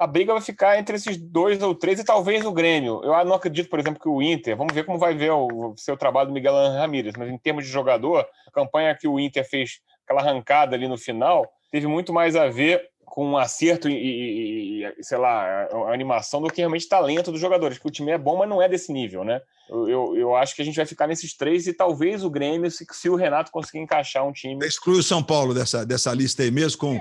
a 0.00 0.06
briga 0.06 0.32
vai 0.32 0.42
ficar 0.42 0.78
entre 0.78 0.96
esses 0.96 1.18
dois 1.18 1.62
ou 1.62 1.74
três 1.74 2.00
e 2.00 2.04
talvez 2.04 2.44
o 2.46 2.52
Grêmio. 2.52 3.02
Eu 3.04 3.24
não 3.26 3.34
acredito, 3.34 3.68
por 3.68 3.78
exemplo, 3.78 4.00
que 4.00 4.08
o 4.08 4.22
Inter, 4.22 4.56
vamos 4.56 4.74
ver 4.74 4.84
como 4.84 4.98
vai 4.98 5.14
ver 5.14 5.32
o 5.32 5.74
seu 5.76 5.98
trabalho 5.98 6.28
do 6.28 6.34
Miguel 6.34 6.54
Ramírez, 6.54 7.14
mas 7.16 7.28
em 7.28 7.36
termos 7.36 7.64
de 7.66 7.70
jogador, 7.70 8.26
a 8.46 8.50
campanha 8.50 8.96
que 8.98 9.06
o 9.06 9.20
Inter 9.20 9.46
fez 9.46 9.80
aquela 10.02 10.22
arrancada 10.22 10.74
ali 10.74 10.88
no 10.88 10.96
final 10.96 11.46
teve 11.70 11.86
muito 11.86 12.12
mais 12.12 12.36
a 12.36 12.48
ver 12.48 12.88
com 13.16 13.30
um 13.30 13.38
acerto 13.38 13.88
e, 13.88 14.84
e, 14.84 15.02
sei 15.02 15.16
lá, 15.16 15.66
a 15.72 15.90
animação 15.94 16.42
do 16.42 16.50
que 16.50 16.60
realmente 16.60 16.86
talento 16.86 17.32
dos 17.32 17.40
jogadores, 17.40 17.78
porque 17.78 17.88
o 17.88 17.90
time 17.90 18.10
é 18.10 18.18
bom, 18.18 18.36
mas 18.36 18.46
não 18.46 18.60
é 18.60 18.68
desse 18.68 18.92
nível, 18.92 19.24
né? 19.24 19.40
Eu, 19.70 19.88
eu, 19.88 20.16
eu 20.18 20.36
acho 20.36 20.54
que 20.54 20.60
a 20.60 20.64
gente 20.66 20.76
vai 20.76 20.84
ficar 20.84 21.06
nesses 21.06 21.34
três 21.34 21.66
e 21.66 21.72
talvez 21.72 22.22
o 22.22 22.28
Grêmio, 22.28 22.70
se, 22.70 22.84
se 22.92 23.08
o 23.08 23.16
Renato 23.16 23.50
conseguir 23.50 23.78
encaixar 23.78 24.22
um 24.22 24.32
time. 24.34 24.66
Exclui 24.66 24.98
o 24.98 25.02
São 25.02 25.22
Paulo 25.22 25.54
dessa, 25.54 25.86
dessa 25.86 26.12
lista 26.12 26.42
aí 26.42 26.50
mesmo 26.50 26.76
com. 26.76 26.94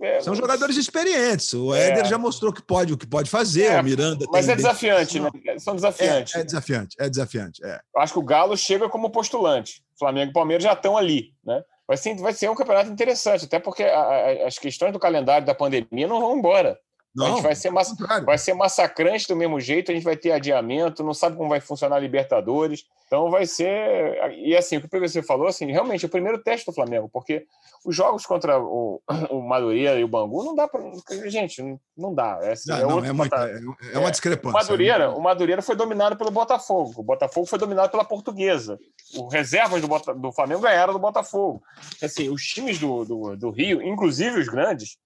É, 0.00 0.16
é, 0.16 0.20
São 0.20 0.32
jogadores 0.32 0.76
experientes. 0.76 1.52
O 1.54 1.74
é. 1.74 1.88
Éder 1.88 2.06
já 2.06 2.16
mostrou 2.16 2.52
que 2.52 2.62
pode, 2.62 2.92
o 2.92 2.96
que 2.96 3.06
pode 3.06 3.28
fazer, 3.28 3.64
é, 3.64 3.80
o 3.80 3.82
Miranda. 3.82 4.24
Mas 4.30 4.48
é 4.48 4.54
desafiante, 4.54 5.18
né? 5.18 5.28
São 5.58 5.74
desafiantes. 5.74 6.36
É, 6.36 6.40
é 6.40 6.44
desafiante, 6.44 6.96
é 7.00 7.10
desafiante. 7.10 7.64
É. 7.64 7.80
Eu 7.96 8.00
acho 8.00 8.12
que 8.12 8.18
o 8.20 8.24
Galo 8.24 8.56
chega 8.56 8.88
como 8.88 9.10
postulante. 9.10 9.82
Flamengo 9.98 10.30
e 10.30 10.34
Palmeiras 10.34 10.62
já 10.62 10.72
estão 10.72 10.96
ali, 10.96 11.34
né? 11.44 11.64
Vai 11.90 11.96
ser, 11.96 12.14
vai 12.18 12.32
ser 12.32 12.48
um 12.48 12.54
campeonato 12.54 12.88
interessante, 12.88 13.46
até 13.46 13.58
porque 13.58 13.82
a, 13.82 14.00
a, 14.00 14.46
as 14.46 14.56
questões 14.56 14.92
do 14.92 14.98
calendário 15.00 15.44
da 15.44 15.56
pandemia 15.56 16.06
não 16.06 16.20
vão 16.20 16.38
embora. 16.38 16.78
Não, 17.14 17.26
a 17.26 17.30
gente 17.30 17.42
vai 17.42 17.54
ser, 17.54 17.70
mass... 17.70 17.94
vai 18.24 18.38
ser 18.38 18.54
massacrante 18.54 19.26
do 19.26 19.34
mesmo 19.34 19.58
jeito, 19.60 19.90
a 19.90 19.94
gente 19.94 20.04
vai 20.04 20.16
ter 20.16 20.30
adiamento, 20.30 21.02
não 21.02 21.12
sabe 21.12 21.36
como 21.36 21.48
vai 21.48 21.60
funcionar 21.60 21.96
a 21.96 22.00
Libertadores. 22.00 22.84
Então 23.10 23.28
vai 23.28 23.44
ser. 23.44 24.36
E 24.38 24.56
assim, 24.56 24.76
o 24.76 24.80
que 24.80 24.86
o 24.86 24.88
PVC 24.88 25.20
falou, 25.22 25.48
assim, 25.48 25.66
realmente, 25.72 26.04
é 26.04 26.06
o 26.06 26.10
primeiro 26.10 26.40
teste 26.40 26.66
do 26.66 26.72
Flamengo, 26.72 27.10
porque 27.12 27.44
os 27.84 27.96
jogos 27.96 28.24
contra 28.24 28.60
o, 28.60 29.02
o 29.30 29.40
Madureira 29.40 29.98
e 29.98 30.04
o 30.04 30.08
Bangu 30.08 30.44
não 30.44 30.54
dá 30.54 30.68
para. 30.68 30.80
Gente, 31.28 31.60
não 31.96 32.14
dá. 32.14 32.38
É, 32.40 32.52
assim, 32.52 32.70
não, 32.70 32.76
é, 32.76 33.12
não, 33.12 33.24
é, 33.24 33.28
é, 33.28 33.94
é, 33.94 33.98
uma 33.98 34.12
discrepância. 34.12 34.50
O 34.50 34.52
Madureira, 34.52 35.08
né? 35.08 35.14
o 35.16 35.20
Madureira 35.20 35.60
foi 35.60 35.74
dominado 35.74 36.16
pelo 36.16 36.30
Botafogo. 36.30 36.94
O 36.98 37.02
Botafogo 37.02 37.46
foi 37.46 37.58
dominado 37.58 37.90
pela 37.90 38.04
Portuguesa. 38.04 38.78
Os 39.18 39.32
reservas 39.32 39.82
do, 39.82 39.88
Bota... 39.88 40.14
do 40.14 40.30
Flamengo 40.30 40.60
ganharam 40.60 40.92
do 40.92 41.00
Botafogo. 41.00 41.60
Assim, 42.00 42.28
os 42.28 42.42
times 42.42 42.78
do, 42.78 43.04
do, 43.04 43.36
do 43.36 43.50
Rio, 43.50 43.82
inclusive 43.82 44.38
os 44.38 44.48
grandes, 44.48 44.96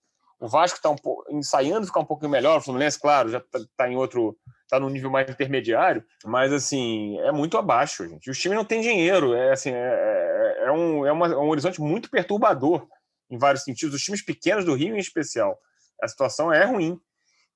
o 0.45 0.49
Vasco 0.49 0.76
está 0.76 0.90
um 0.90 0.97
ensaiando 1.30 1.86
ficar 1.86 2.01
um 2.01 2.05
pouquinho 2.05 2.30
melhor. 2.30 2.59
O 2.59 2.61
Fluminense, 2.61 3.01
claro, 3.01 3.30
já 3.30 3.38
está 3.38 3.59
tá 3.74 3.88
em 3.88 3.97
outro, 3.97 4.36
está 4.62 4.78
no 4.78 4.90
nível 4.90 5.11
mais 5.11 5.26
intermediário, 5.30 6.05
mas 6.22 6.53
assim 6.53 7.18
é 7.20 7.32
muito 7.32 7.57
abaixo, 7.57 8.07
gente. 8.07 8.30
Os 8.30 8.38
times 8.38 8.59
não 8.59 8.64
têm 8.64 8.82
dinheiro. 8.82 9.32
É 9.32 9.53
assim, 9.53 9.70
é, 9.70 9.74
é, 9.74 10.64
é 10.66 10.70
um, 10.70 11.07
é, 11.07 11.12
uma, 11.12 11.28
é 11.28 11.36
um 11.36 11.49
horizonte 11.49 11.80
muito 11.80 12.11
perturbador 12.11 12.86
em 13.30 13.38
vários 13.38 13.64
sentidos. 13.64 13.95
Os 13.95 14.03
times 14.03 14.20
pequenos 14.20 14.66
do 14.66 14.74
Rio, 14.74 14.95
em 14.95 14.99
especial, 14.99 15.59
a 16.03 16.07
situação 16.07 16.53
é 16.53 16.62
ruim. 16.66 17.01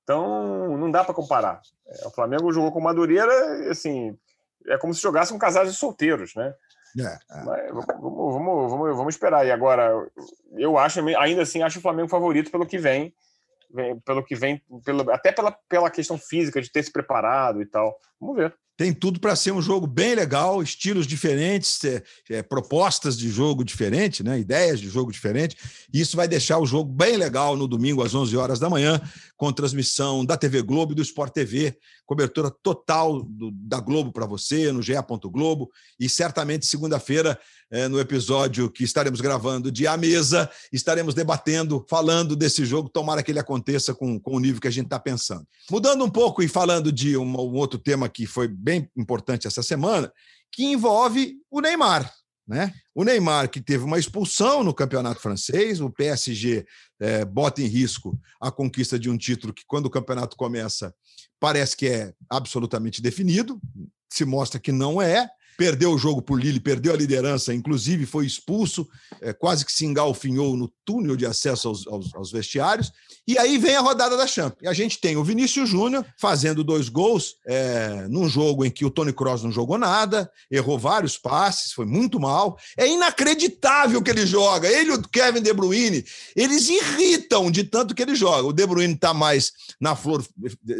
Então 0.01 0.75
não 0.75 0.89
dá 0.89 1.03
para 1.03 1.13
comparar. 1.13 1.61
É, 1.85 2.07
o 2.07 2.11
Flamengo 2.11 2.51
jogou 2.51 2.71
com 2.71 2.81
Madureira, 2.81 3.69
assim, 3.69 4.17
é 4.65 4.79
como 4.79 4.95
se 4.95 5.01
jogasse 5.01 5.31
um 5.31 5.37
casal 5.37 5.63
de 5.63 5.73
solteiros, 5.73 6.33
né? 6.33 6.55
É, 6.97 7.03
é. 7.03 7.71
Vamos, 7.71 7.85
vamos, 8.33 8.71
vamos, 8.71 8.97
vamos, 8.97 9.15
esperar. 9.15 9.45
E 9.45 9.51
agora, 9.51 9.91
eu 10.57 10.77
acho, 10.77 10.99
ainda 11.17 11.43
assim, 11.43 11.61
acho 11.61 11.79
o 11.79 11.81
Flamengo 11.81 12.09
favorito 12.09 12.51
pelo 12.51 12.65
que 12.65 12.77
vem, 12.77 13.13
vem 13.71 13.99
pelo 13.99 14.23
que 14.23 14.35
vem, 14.35 14.61
pelo, 14.83 15.09
até 15.11 15.31
pela, 15.31 15.51
pela 15.67 15.89
questão 15.89 16.17
física 16.17 16.61
de 16.61 16.71
ter 16.71 16.83
se 16.83 16.91
preparado 16.91 17.61
e 17.61 17.65
tal. 17.65 17.97
Vamos 18.19 18.37
ver 18.37 18.55
tem 18.79 18.93
tudo 18.93 19.19
para 19.19 19.35
ser 19.35 19.51
um 19.51 19.61
jogo 19.61 19.85
bem 19.85 20.15
legal, 20.15 20.63
estilos 20.63 21.05
diferentes, 21.05 21.83
é, 21.83 22.01
é, 22.29 22.41
propostas 22.41 23.17
de 23.17 23.29
jogo 23.29 23.61
diferentes, 23.61 24.21
né? 24.21 24.39
ideias 24.39 24.79
de 24.79 24.87
jogo 24.87 25.11
diferentes. 25.11 25.57
E 25.93 25.99
isso 25.99 26.15
vai 26.15 26.29
deixar 26.29 26.59
o 26.59 26.65
jogo 26.65 26.89
bem 26.89 27.17
legal 27.17 27.57
no 27.57 27.67
domingo 27.67 28.01
às 28.01 28.15
11 28.15 28.37
horas 28.37 28.57
da 28.57 28.69
manhã, 28.69 29.01
com 29.35 29.51
transmissão 29.51 30.23
da 30.23 30.37
TV 30.37 30.61
Globo 30.61 30.93
e 30.93 30.95
do 30.95 31.01
Sport 31.01 31.33
TV, 31.33 31.77
cobertura 32.05 32.49
total 32.49 33.21
do, 33.21 33.51
da 33.51 33.81
Globo 33.81 34.13
para 34.13 34.25
você, 34.25 34.71
no 34.71 34.81
GE. 34.81 34.93
Globo. 35.25 35.69
E 35.99 36.07
certamente 36.07 36.65
segunda-feira 36.65 37.37
no 37.89 37.99
episódio 37.99 38.69
que 38.69 38.83
estaremos 38.83 39.21
gravando 39.21 39.71
de 39.71 39.85
A 39.85 39.95
Mesa, 39.95 40.49
estaremos 40.73 41.13
debatendo, 41.13 41.85
falando 41.87 42.35
desse 42.35 42.65
jogo. 42.65 42.89
Tomara 42.89 43.21
que 43.21 43.31
ele 43.31 43.39
aconteça 43.39 43.93
com, 43.93 44.19
com 44.19 44.35
o 44.35 44.39
nível 44.39 44.59
que 44.59 44.67
a 44.67 44.71
gente 44.71 44.85
está 44.85 44.99
pensando. 44.99 45.45
Mudando 45.69 46.03
um 46.03 46.09
pouco 46.09 46.41
e 46.41 46.47
falando 46.47 46.91
de 46.91 47.15
um, 47.15 47.23
um 47.23 47.55
outro 47.55 47.77
tema 47.77 48.09
que 48.09 48.25
foi 48.25 48.47
bem 48.47 48.89
importante 48.97 49.47
essa 49.47 49.61
semana, 49.61 50.11
que 50.51 50.65
envolve 50.65 51.35
o 51.51 51.61
Neymar. 51.61 52.11
Né? 52.47 52.73
O 52.95 53.03
Neymar, 53.03 53.47
que 53.47 53.61
teve 53.61 53.83
uma 53.83 53.99
expulsão 53.99 54.63
no 54.63 54.73
campeonato 54.73 55.21
francês, 55.21 55.79
o 55.79 55.91
PSG 55.91 56.65
é, 56.99 57.23
bota 57.23 57.61
em 57.61 57.67
risco 57.67 58.19
a 58.41 58.51
conquista 58.51 58.97
de 58.97 59.07
um 59.07 59.17
título 59.17 59.53
que, 59.53 59.63
quando 59.67 59.85
o 59.85 59.89
campeonato 59.91 60.35
começa, 60.35 60.91
parece 61.39 61.77
que 61.77 61.87
é 61.87 62.11
absolutamente 62.27 63.03
definido, 63.03 63.61
se 64.11 64.25
mostra 64.25 64.59
que 64.59 64.71
não 64.71 64.99
é 64.99 65.29
perdeu 65.59 65.91
o 65.91 65.97
jogo 65.97 66.21
por 66.21 66.39
Lille, 66.39 66.57
perdeu 66.57 66.93
a 66.93 66.95
liderança, 66.95 67.53
inclusive 67.53 68.05
foi 68.05 68.25
expulso, 68.25 68.87
é, 69.21 69.33
quase 69.33 69.65
que 69.65 69.73
se 69.73 69.85
engalfinhou 69.85 70.55
no 70.55 70.71
túnel 70.85 71.17
de 71.17 71.25
acesso 71.25 71.67
aos, 71.67 71.85
aos, 71.85 72.15
aos, 72.15 72.31
vestiários. 72.31 72.93
E 73.27 73.37
aí 73.37 73.57
vem 73.57 73.75
a 73.75 73.81
rodada 73.81 74.15
da 74.15 74.25
Champions. 74.25 74.61
E 74.61 74.67
a 74.69 74.73
gente 74.73 75.01
tem 75.01 75.17
o 75.17 75.23
Vinícius 75.23 75.69
Júnior 75.69 76.05
fazendo 76.17 76.63
dois 76.63 76.87
gols 76.87 77.35
é, 77.45 78.07
num 78.09 78.29
jogo 78.29 78.63
em 78.63 78.71
que 78.71 78.85
o 78.85 78.89
Tony 78.89 79.11
Kroos 79.11 79.43
não 79.43 79.51
jogou 79.51 79.77
nada, 79.77 80.31
errou 80.49 80.79
vários 80.79 81.17
passes, 81.17 81.73
foi 81.73 81.85
muito 81.85 82.21
mal. 82.21 82.57
É 82.77 82.87
inacreditável 82.87 84.01
que 84.01 84.11
ele 84.11 84.25
joga. 84.25 84.65
Ele 84.69 84.91
e 84.91 84.93
o 84.93 85.01
Kevin 85.09 85.41
De 85.41 85.51
Bruyne, 85.51 86.05
eles 86.37 86.69
irritam 86.69 87.51
de 87.51 87.65
tanto 87.65 87.93
que 87.93 88.01
ele 88.01 88.15
joga. 88.15 88.47
O 88.47 88.53
De 88.53 88.65
Bruyne 88.65 88.93
está 88.93 89.13
mais 89.13 89.51
na 89.77 89.93
flor 89.93 90.25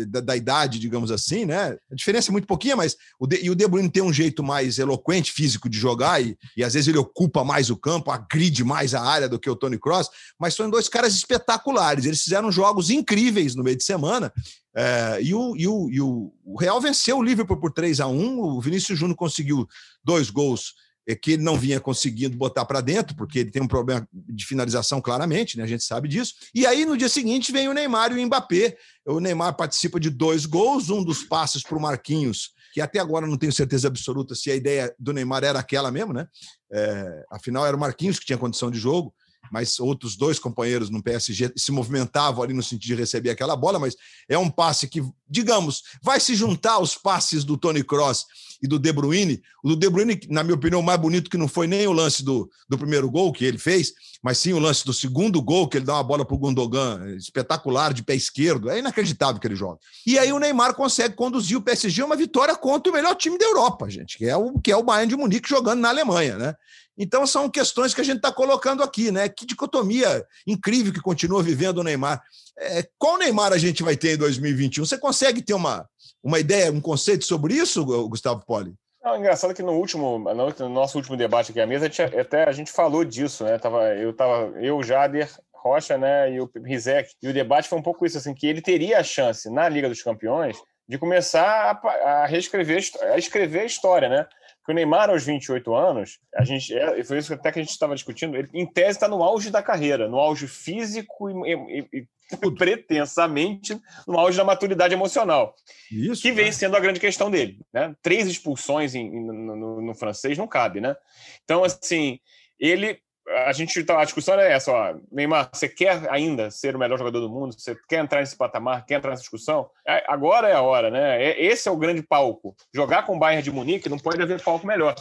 da, 0.07 0.21
da, 0.21 0.37
idade, 0.37 0.79
digamos 0.79 1.11
assim, 1.11 1.43
né? 1.43 1.77
A 1.91 1.95
diferença 1.95 2.31
é 2.31 2.31
muito 2.31 2.47
pouquinha, 2.47 2.77
mas 2.77 2.95
o 3.19 3.27
De, 3.27 3.43
e 3.43 3.49
o 3.49 3.55
De 3.55 3.67
Bruyne 3.67 3.89
tem 3.89 4.01
um 4.01 4.13
jeito 4.13 4.41
mais 4.41 4.68
mais 4.69 4.77
eloquente 4.77 5.31
físico 5.31 5.67
de 5.67 5.77
jogar 5.77 6.21
e, 6.21 6.37
e 6.55 6.63
às 6.63 6.73
vezes 6.73 6.87
ele 6.87 6.97
ocupa 6.97 7.43
mais 7.43 7.69
o 7.69 7.75
campo, 7.75 8.11
agride 8.11 8.63
mais 8.63 8.93
a 8.93 9.01
área 9.01 9.27
do 9.27 9.39
que 9.39 9.49
o 9.49 9.55
Tony 9.55 9.79
Cross, 9.79 10.09
mas 10.37 10.53
são 10.53 10.69
dois 10.69 10.87
caras 10.87 11.15
espetaculares. 11.15 12.05
Eles 12.05 12.21
fizeram 12.21 12.51
jogos 12.51 12.89
incríveis 12.89 13.55
no 13.55 13.63
meio 13.63 13.75
de 13.75 13.83
semana. 13.83 14.31
É, 14.75 15.19
e, 15.21 15.33
o, 15.33 15.55
e, 15.57 15.67
o, 15.67 15.89
e 15.89 15.99
o, 15.99 16.31
Real 16.59 16.79
venceu 16.79 17.17
o 17.17 17.23
Liverpool 17.23 17.59
por 17.59 17.73
3 17.73 17.99
a 17.99 18.07
1 18.07 18.39
O 18.39 18.61
Vinícius 18.61 18.99
Júnior 18.99 19.17
conseguiu 19.17 19.67
dois 20.03 20.29
gols 20.29 20.75
é, 21.07 21.15
que 21.15 21.31
ele 21.31 21.43
não 21.43 21.57
vinha 21.57 21.79
conseguindo 21.79 22.37
botar 22.37 22.65
para 22.65 22.79
dentro, 22.79 23.15
porque 23.15 23.39
ele 23.39 23.49
tem 23.49 23.63
um 23.63 23.67
problema 23.67 24.07
de 24.13 24.45
finalização, 24.45 25.01
claramente, 25.01 25.57
né? 25.57 25.63
a 25.63 25.67
gente 25.67 25.83
sabe 25.83 26.07
disso. 26.07 26.35
E 26.53 26.67
aí, 26.67 26.85
no 26.85 26.95
dia 26.95 27.09
seguinte, 27.09 27.51
vem 27.51 27.67
o 27.67 27.73
Neymar 27.73 28.11
e 28.11 28.23
o 28.23 28.25
Mbappé. 28.27 28.77
O 29.07 29.19
Neymar 29.19 29.55
participa 29.55 29.99
de 29.99 30.11
dois 30.11 30.45
gols, 30.45 30.91
um 30.91 31.03
dos 31.03 31.23
passes 31.23 31.63
para 31.63 31.77
o 31.77 31.81
Marquinhos 31.81 32.51
que 32.73 32.81
até 32.81 32.99
agora 32.99 33.27
não 33.27 33.37
tenho 33.37 33.51
certeza 33.51 33.87
absoluta 33.87 34.35
se 34.35 34.51
a 34.51 34.55
ideia 34.55 34.93
do 34.99 35.13
Neymar 35.13 35.43
era 35.43 35.59
aquela 35.59 35.91
mesmo, 35.91 36.13
né? 36.13 36.27
É, 36.71 37.25
afinal, 37.31 37.65
era 37.65 37.75
o 37.75 37.79
Marquinhos 37.79 38.19
que 38.19 38.25
tinha 38.25 38.37
condição 38.37 38.69
de 38.69 38.79
jogo, 38.79 39.13
mas 39.51 39.79
outros 39.79 40.15
dois 40.15 40.37
companheiros 40.37 40.89
no 40.89 41.01
PSG 41.01 41.53
se 41.55 41.71
movimentavam 41.71 42.43
ali 42.43 42.53
no 42.53 42.61
sentido 42.61 42.89
de 42.89 42.95
receber 42.95 43.31
aquela 43.31 43.55
bola, 43.55 43.79
mas 43.79 43.95
é 44.27 44.37
um 44.37 44.49
passe 44.49 44.87
que, 44.87 45.01
digamos, 45.27 45.83
vai 46.03 46.19
se 46.19 46.35
juntar 46.35 46.73
aos 46.73 46.95
passes 46.95 47.43
do 47.43 47.57
Tony 47.57 47.83
Cross 47.83 48.25
e 48.61 48.67
do 48.67 48.77
De 48.77 48.91
Bruyne. 48.91 49.41
O 49.63 49.69
do 49.69 49.75
De 49.75 49.89
Bruyne, 49.89 50.19
na 50.29 50.43
minha 50.43 50.55
opinião, 50.55 50.81
mais 50.81 50.99
bonito 50.99 51.29
que 51.29 51.37
não 51.37 51.47
foi 51.47 51.67
nem 51.67 51.87
o 51.87 51.91
lance 51.91 52.23
do, 52.23 52.49
do 52.67 52.77
primeiro 52.77 53.09
gol 53.09 53.31
que 53.31 53.45
ele 53.45 53.57
fez, 53.57 53.93
mas 54.21 54.37
sim 54.37 54.53
o 54.53 54.59
lance 54.59 54.85
do 54.85 54.93
segundo 54.93 55.41
gol, 55.41 55.67
que 55.67 55.77
ele 55.77 55.85
dá 55.85 55.93
uma 55.93 56.03
bola 56.03 56.25
para 56.25 56.35
o 56.35 56.37
Gundogan, 56.37 57.15
espetacular, 57.15 57.93
de 57.93 58.03
pé 58.03 58.15
esquerdo. 58.15 58.69
É 58.69 58.79
inacreditável 58.79 59.39
que 59.39 59.47
ele 59.47 59.55
joga. 59.55 59.79
E 60.05 60.19
aí 60.19 60.31
o 60.33 60.39
Neymar 60.39 60.75
consegue 60.75 61.15
conduzir 61.15 61.57
o 61.57 61.61
PSG 61.61 62.01
a 62.01 62.05
uma 62.05 62.15
vitória 62.15 62.55
contra 62.55 62.91
o 62.91 62.95
melhor 62.95 63.15
time 63.15 63.37
da 63.37 63.45
Europa, 63.45 63.89
gente, 63.89 64.17
que 64.17 64.25
é 64.25 64.35
o, 64.35 64.59
que 64.59 64.71
é 64.71 64.75
o 64.75 64.83
Bayern 64.83 65.09
de 65.09 65.15
Munique 65.15 65.49
jogando 65.49 65.79
na 65.79 65.89
Alemanha, 65.89 66.37
né? 66.37 66.55
Então 66.97 67.25
são 67.25 67.49
questões 67.49 67.93
que 67.93 68.01
a 68.01 68.03
gente 68.03 68.17
está 68.17 68.29
colocando 68.29 68.83
aqui, 68.83 69.09
né? 69.09 69.29
Que 69.29 69.45
dicotomia 69.45 70.25
incrível 70.45 70.91
que 70.91 70.99
continua 70.99 71.41
vivendo 71.41 71.77
o 71.77 71.83
Neymar. 71.83 72.21
É, 72.57 72.85
qual 72.97 73.17
Neymar 73.17 73.53
a 73.53 73.57
gente 73.57 73.81
vai 73.81 73.95
ter 73.95 74.15
em 74.15 74.17
2021? 74.17 74.85
Você 74.85 74.97
consegue 74.97 75.41
ter 75.41 75.53
uma, 75.53 75.87
uma 76.23 76.39
ideia, 76.39 76.71
um 76.71 76.81
conceito 76.81 77.25
sobre 77.25 77.53
isso, 77.53 77.85
Gustavo 78.07 78.43
Poli? 78.45 78.73
Não, 79.03 79.17
engraçado 79.17 79.53
que 79.53 79.63
no 79.63 79.73
último, 79.73 80.19
no 80.19 80.69
nosso 80.69 80.97
último 80.97 81.15
debate 81.15 81.51
aqui 81.51 81.61
à 81.61 81.65
mesa, 81.65 81.89
até 82.19 82.43
a 82.43 82.51
gente 82.51 82.71
falou 82.71 83.05
disso, 83.05 83.45
né? 83.45 83.57
Tava, 83.57 83.95
eu 83.95 84.13
tava, 84.13 84.51
eu, 84.59 84.83
Jader, 84.83 85.29
Rocha, 85.53 85.97
né, 85.97 86.31
e 86.31 86.39
o 86.39 86.49
Rizek, 86.63 87.11
e 87.21 87.27
o 87.27 87.33
debate 87.33 87.67
foi 87.67 87.77
um 87.77 87.83
pouco 87.83 88.05
isso, 88.05 88.17
assim, 88.17 88.33
que 88.33 88.47
ele 88.47 88.61
teria 88.61 88.99
a 88.99 89.03
chance 89.03 89.49
na 89.49 89.67
Liga 89.67 89.89
dos 89.89 90.01
Campeões 90.01 90.57
de 90.87 90.97
começar 90.97 91.79
a, 91.83 91.89
a 92.21 92.25
reescrever, 92.25 92.81
a 93.11 93.17
escrever 93.17 93.61
a 93.61 93.65
história, 93.65 94.09
né? 94.09 94.25
Porque 94.57 94.71
o 94.71 94.75
Neymar, 94.75 95.09
aos 95.09 95.23
28 95.23 95.73
anos, 95.75 96.19
a 96.35 96.43
gente, 96.43 96.75
é, 96.75 97.03
foi 97.03 97.19
isso 97.19 97.33
até 97.33 97.51
que 97.51 97.59
a 97.59 97.61
gente 97.61 97.71
estava 97.71 97.93
discutindo, 97.93 98.35
ele, 98.35 98.49
em 98.53 98.65
tese, 98.65 98.91
está 98.91 99.07
no 99.07 99.21
auge 99.21 99.51
da 99.51 99.61
carreira, 99.61 100.07
no 100.07 100.17
auge 100.17 100.47
físico 100.47 101.29
e, 101.29 101.53
e, 101.53 101.99
e 101.99 102.07
pretensamente 102.57 103.79
no 104.07 104.17
auge 104.17 104.37
da 104.37 104.43
maturidade 104.43 104.93
emocional. 104.93 105.55
Isso, 105.91 106.21
que 106.21 106.31
vem 106.31 106.45
né? 106.45 106.51
sendo 106.51 106.75
a 106.75 106.79
grande 106.79 106.99
questão 106.99 107.29
dele. 107.29 107.59
Né? 107.73 107.95
Três 108.01 108.27
expulsões 108.27 108.95
em, 108.95 109.09
no, 109.25 109.55
no, 109.55 109.81
no, 109.81 109.95
francês 109.95 110.37
não 110.37 110.47
cabe, 110.47 110.79
né? 110.81 110.95
Então, 111.43 111.63
assim, 111.63 112.19
ele 112.59 112.99
a 113.47 113.51
gente 113.53 113.83
tá, 113.83 114.01
a 114.01 114.05
discussão 114.05 114.39
é 114.39 114.51
essa, 114.51 114.71
ó, 114.71 114.95
Neymar, 115.11 115.49
você 115.53 115.69
quer 115.69 116.09
ainda 116.09 116.49
ser 116.49 116.75
o 116.75 116.79
melhor 116.79 116.97
jogador 116.97 117.19
do 117.19 117.29
mundo? 117.29 117.53
Você 117.53 117.75
quer 117.87 118.03
entrar 118.03 118.19
nesse 118.21 118.35
patamar? 118.35 118.85
Quer 118.85 118.95
entrar 118.95 119.11
nessa 119.11 119.21
discussão? 119.21 119.69
É, 119.87 120.03
agora 120.07 120.47
é 120.47 120.53
a 120.53 120.61
hora, 120.61 120.89
né? 120.89 121.23
É, 121.23 121.45
esse 121.45 121.67
é 121.67 121.71
o 121.71 121.77
grande 121.77 122.01
palco. 122.01 122.55
Jogar 122.73 123.05
com 123.05 123.15
o 123.15 123.19
Bayern 123.19 123.43
de 123.43 123.51
Munique 123.51 123.89
não 123.89 123.99
pode 123.99 124.21
haver 124.21 124.41
palco 124.43 124.65
melhor. 124.65 124.95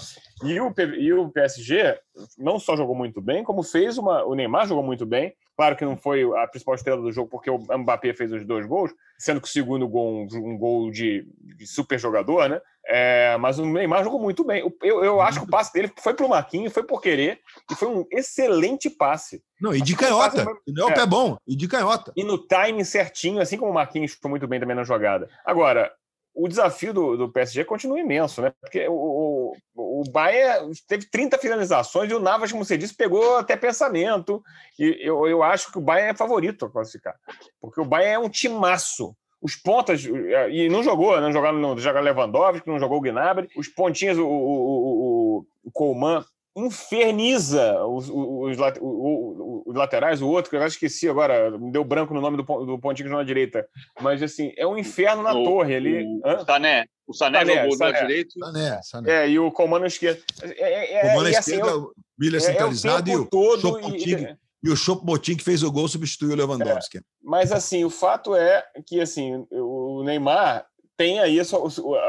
E 0.44 0.60
o, 0.60 0.72
e 0.98 1.12
o 1.12 1.28
PSG 1.30 1.98
não 2.36 2.58
só 2.58 2.76
jogou 2.76 2.94
muito 2.94 3.20
bem, 3.20 3.42
como 3.42 3.62
fez 3.62 3.98
uma. 3.98 4.24
O 4.24 4.34
Neymar 4.34 4.66
jogou 4.66 4.82
muito 4.82 5.06
bem. 5.06 5.34
Claro 5.56 5.74
que 5.74 5.84
não 5.84 5.96
foi 5.96 6.22
a 6.38 6.46
principal 6.46 6.76
estrela 6.76 7.02
do 7.02 7.10
jogo, 7.10 7.28
porque 7.28 7.50
o 7.50 7.58
Mbappé 7.58 8.14
fez 8.14 8.30
os 8.30 8.44
dois 8.44 8.64
gols, 8.64 8.92
sendo 9.18 9.40
que 9.40 9.48
o 9.48 9.50
segundo 9.50 9.88
gol 9.88 10.24
um, 10.32 10.52
um 10.52 10.56
gol 10.56 10.88
de, 10.88 11.26
de, 11.56 11.66
super 11.66 11.98
jogador, 11.98 12.48
né? 12.48 12.60
É, 12.90 13.36
mas 13.36 13.58
o 13.58 13.66
Neymar 13.66 14.02
jogou 14.02 14.18
muito 14.18 14.42
bem. 14.42 14.62
Eu, 14.82 15.04
eu 15.04 15.20
acho 15.20 15.40
que 15.40 15.46
o 15.46 15.50
passe 15.50 15.70
dele 15.72 15.92
foi 15.98 16.14
para 16.14 16.24
o 16.24 16.28
Marquinhos, 16.28 16.72
foi 16.72 16.82
por 16.82 17.02
querer, 17.02 17.38
e 17.70 17.74
foi 17.74 17.86
um 17.86 18.06
excelente 18.10 18.88
passe. 18.88 19.42
Não, 19.60 19.74
e 19.74 19.82
de 19.82 19.94
canhota. 19.94 20.42
Foi, 20.42 20.54
não 20.68 20.88
é 20.88 20.92
o 20.92 20.94
pé 20.94 21.04
bom, 21.04 21.36
e 21.46 21.54
de 21.54 21.68
canhota. 21.68 22.12
E 22.16 22.24
no 22.24 22.38
timing 22.38 22.84
certinho, 22.84 23.42
assim 23.42 23.58
como 23.58 23.70
o 23.70 23.74
Marquinhos 23.74 24.12
ficou 24.12 24.30
muito 24.30 24.48
bem 24.48 24.58
também 24.58 24.74
na 24.74 24.84
jogada. 24.84 25.28
Agora, 25.44 25.92
o 26.34 26.48
desafio 26.48 26.94
do, 26.94 27.16
do, 27.16 27.32
PSG 27.32 27.64
continua 27.64 27.98
imenso, 27.98 28.40
né? 28.40 28.52
Porque 28.60 28.86
o, 28.88 29.52
o, 29.74 30.00
o 30.00 30.04
Bayern 30.10 30.72
teve 30.86 31.10
30 31.10 31.36
finalizações 31.36 32.10
e 32.10 32.14
o 32.14 32.20
Navas, 32.20 32.52
como 32.52 32.64
você 32.64 32.78
disse, 32.78 32.94
pegou 32.94 33.36
até 33.36 33.56
pensamento. 33.56 34.42
E 34.78 34.96
eu, 35.00 35.26
eu 35.26 35.42
acho 35.42 35.70
que 35.70 35.78
o 35.78 35.82
Bayern 35.82 36.12
é 36.12 36.16
favorito 36.16 36.64
a 36.64 36.70
classificar. 36.70 37.16
Porque 37.60 37.80
o 37.80 37.84
Bayern 37.84 38.14
é 38.14 38.18
um 38.18 38.30
timaço. 38.30 39.14
Os 39.40 39.54
pontas, 39.54 40.04
e 40.04 40.68
não 40.68 40.82
jogou, 40.82 41.20
não 41.20 41.32
jogaram, 41.32 41.58
não 41.58 41.78
jogaram 41.78 42.04
Lewandowski, 42.04 42.66
não 42.66 42.78
jogou 42.78 42.98
o 42.98 43.00
Gnabry. 43.00 43.48
Os 43.56 43.68
pontinhos, 43.68 44.18
o, 44.18 44.26
o, 44.26 45.38
o, 45.38 45.46
o 45.64 45.70
Coleman 45.70 46.24
inferniza 46.56 47.84
os, 47.86 48.08
os, 48.08 48.58
os, 48.58 49.62
os, 49.66 49.76
laterais, 49.76 50.20
o 50.20 50.28
outro, 50.28 50.50
que 50.50 50.56
eu 50.56 50.66
esqueci 50.66 51.08
agora, 51.08 51.56
me 51.56 51.70
deu 51.70 51.84
branco 51.84 52.12
no 52.12 52.20
nome 52.20 52.36
do, 52.36 52.42
do 52.42 52.78
pontinho 52.78 53.10
na 53.10 53.22
direita. 53.22 53.66
Mas 54.00 54.22
assim, 54.22 54.52
é 54.56 54.66
um 54.66 54.76
inferno 54.76 55.22
na 55.22 55.32
o, 55.32 55.44
torre 55.44 55.76
ali. 55.76 56.04
O, 56.04 56.44
Sané. 56.44 56.86
O 57.06 57.14
Sané, 57.14 57.38
Sané 57.38 57.62
jogou 57.62 57.76
Sané. 57.76 58.00
direito. 58.00 58.38
Sané, 58.38 58.80
Sané. 58.82 59.10
É, 59.10 59.28
e 59.30 59.38
o 59.38 59.52
Comando 59.52 59.86
esquerdo. 59.86 60.22
É, 60.42 60.96
é, 60.96 61.00
Comando 61.08 61.28
é, 61.28 61.36
assim, 61.36 61.52
esquerda, 61.52 61.70
assim, 61.70 62.36
é, 62.36 62.40
centralizado 62.40 63.10
é 63.10 63.14
o 63.14 63.18
e 63.18 63.20
o 63.20 63.26
todo 63.26 63.80
e, 63.96 64.36
e 64.62 64.70
o 64.70 64.76
Chopo 64.76 65.06
Motim, 65.06 65.36
que 65.36 65.44
fez 65.44 65.62
o 65.62 65.70
gol, 65.70 65.88
substituiu 65.88 66.32
o 66.32 66.36
Lewandowski. 66.36 66.98
É, 66.98 67.00
mas 67.22 67.52
assim, 67.52 67.84
o 67.84 67.90
fato 67.90 68.34
é 68.34 68.64
que 68.86 69.00
assim, 69.00 69.46
o 69.50 70.02
Neymar 70.04 70.66
tem 70.96 71.20
aí 71.20 71.38
a 71.38 71.44
sua, 71.44 71.68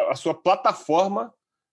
a 0.09 0.15
sua 0.15 0.33
plataforma 0.33 1.31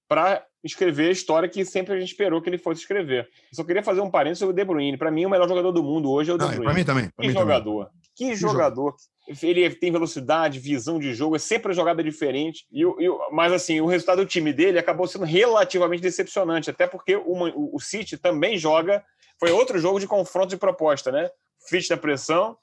para 0.08 0.44
escrever 0.62 1.08
a 1.08 1.12
história 1.12 1.48
que 1.48 1.64
sempre 1.64 1.94
a 1.94 1.98
gente 1.98 2.10
esperou 2.10 2.42
que 2.42 2.50
ele 2.50 2.58
fosse 2.58 2.80
escrever. 2.80 3.24
Eu 3.24 3.56
só 3.56 3.64
queria 3.64 3.82
fazer 3.82 4.00
um 4.00 4.10
parênteses 4.10 4.40
sobre 4.40 4.52
o 4.52 4.56
De 4.56 4.64
Bruyne. 4.64 4.98
Para 4.98 5.10
mim, 5.10 5.24
o 5.24 5.30
melhor 5.30 5.48
jogador 5.48 5.72
do 5.72 5.82
mundo 5.82 6.10
hoje 6.10 6.30
é 6.30 6.34
o 6.34 6.38
De 6.38 6.44
Bruyne. 6.44 6.64
Para 6.64 6.74
mim 6.74 6.84
também. 6.84 7.10
Que 7.18 7.28
mim 7.28 7.32
jogador. 7.32 7.86
Também. 7.86 8.00
Que, 8.14 8.28
que 8.30 8.36
jogador. 8.36 8.94
Ele 9.42 9.68
tem 9.74 9.90
velocidade, 9.90 10.60
visão 10.60 10.98
de 10.98 11.12
jogo, 11.14 11.36
é 11.36 11.38
sempre 11.38 11.68
uma 11.68 11.74
jogada 11.74 12.02
diferente. 12.02 12.66
E, 12.70 12.82
e, 12.82 13.08
mas, 13.32 13.52
assim, 13.52 13.80
o 13.80 13.86
resultado 13.86 14.18
do 14.18 14.26
time 14.26 14.52
dele 14.52 14.78
acabou 14.78 15.06
sendo 15.06 15.24
relativamente 15.24 16.00
decepcionante, 16.00 16.70
até 16.70 16.86
porque 16.86 17.16
o, 17.16 17.74
o 17.74 17.80
City 17.80 18.16
também 18.16 18.56
joga. 18.56 19.04
Foi 19.38 19.50
outro 19.50 19.78
jogo 19.78 20.00
de 20.00 20.06
confronto 20.06 20.48
de 20.48 20.56
proposta, 20.56 21.10
né? 21.10 21.28
Fit 21.68 21.88
da 21.88 21.96
pressão 21.96 22.56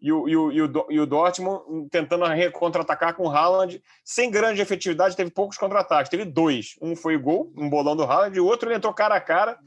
e 0.00 0.12
o, 0.12 0.28
e 0.28 0.36
o, 0.36 0.52
e 0.52 0.62
o, 0.62 0.86
e 0.90 1.00
o 1.00 1.06
Dortmund 1.06 1.88
tentando 1.90 2.24
contra-atacar 2.52 3.14
com 3.14 3.24
o 3.24 3.30
Haaland, 3.30 3.82
sem 4.04 4.30
grande 4.30 4.62
efetividade, 4.62 5.16
teve 5.16 5.30
poucos 5.30 5.58
contra-ataques, 5.58 6.10
teve 6.10 6.24
dois. 6.24 6.76
Um 6.80 6.94
foi 6.94 7.16
o 7.16 7.20
gol, 7.20 7.52
um 7.56 7.68
bolão 7.68 7.96
do 7.96 8.04
Haaland, 8.04 8.36
e 8.36 8.40
o 8.40 8.46
outro 8.46 8.68
ele 8.68 8.76
entrou 8.76 8.94
cara 8.94 9.16
a 9.16 9.20
cara. 9.20 9.58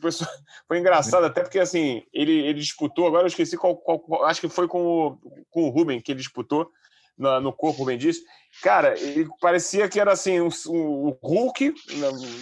Foi 0.67 0.79
engraçado, 0.79 1.25
até 1.25 1.41
porque 1.41 1.59
assim, 1.59 2.03
ele, 2.13 2.31
ele 2.31 2.59
disputou, 2.59 3.07
agora 3.07 3.23
eu 3.23 3.27
esqueci 3.27 3.57
qual, 3.57 3.75
qual 3.75 4.23
acho 4.25 4.39
que 4.39 4.47
foi 4.49 4.67
com 4.67 4.81
o, 4.83 5.17
com 5.49 5.63
o 5.63 5.69
Ruben 5.69 5.99
que 5.99 6.11
ele 6.11 6.19
disputou 6.19 6.71
no, 7.17 7.39
no 7.39 7.53
corpo, 7.53 7.77
o 7.77 7.79
Ruben 7.81 7.97
disse. 7.97 8.23
Cara, 8.61 8.99
ele 8.99 9.29
parecia 9.39 9.87
que 9.87 9.99
era 9.99 10.11
assim, 10.11 10.39
o 10.39 10.49
um, 10.69 11.07
um, 11.07 11.17
Hulk, 11.21 11.73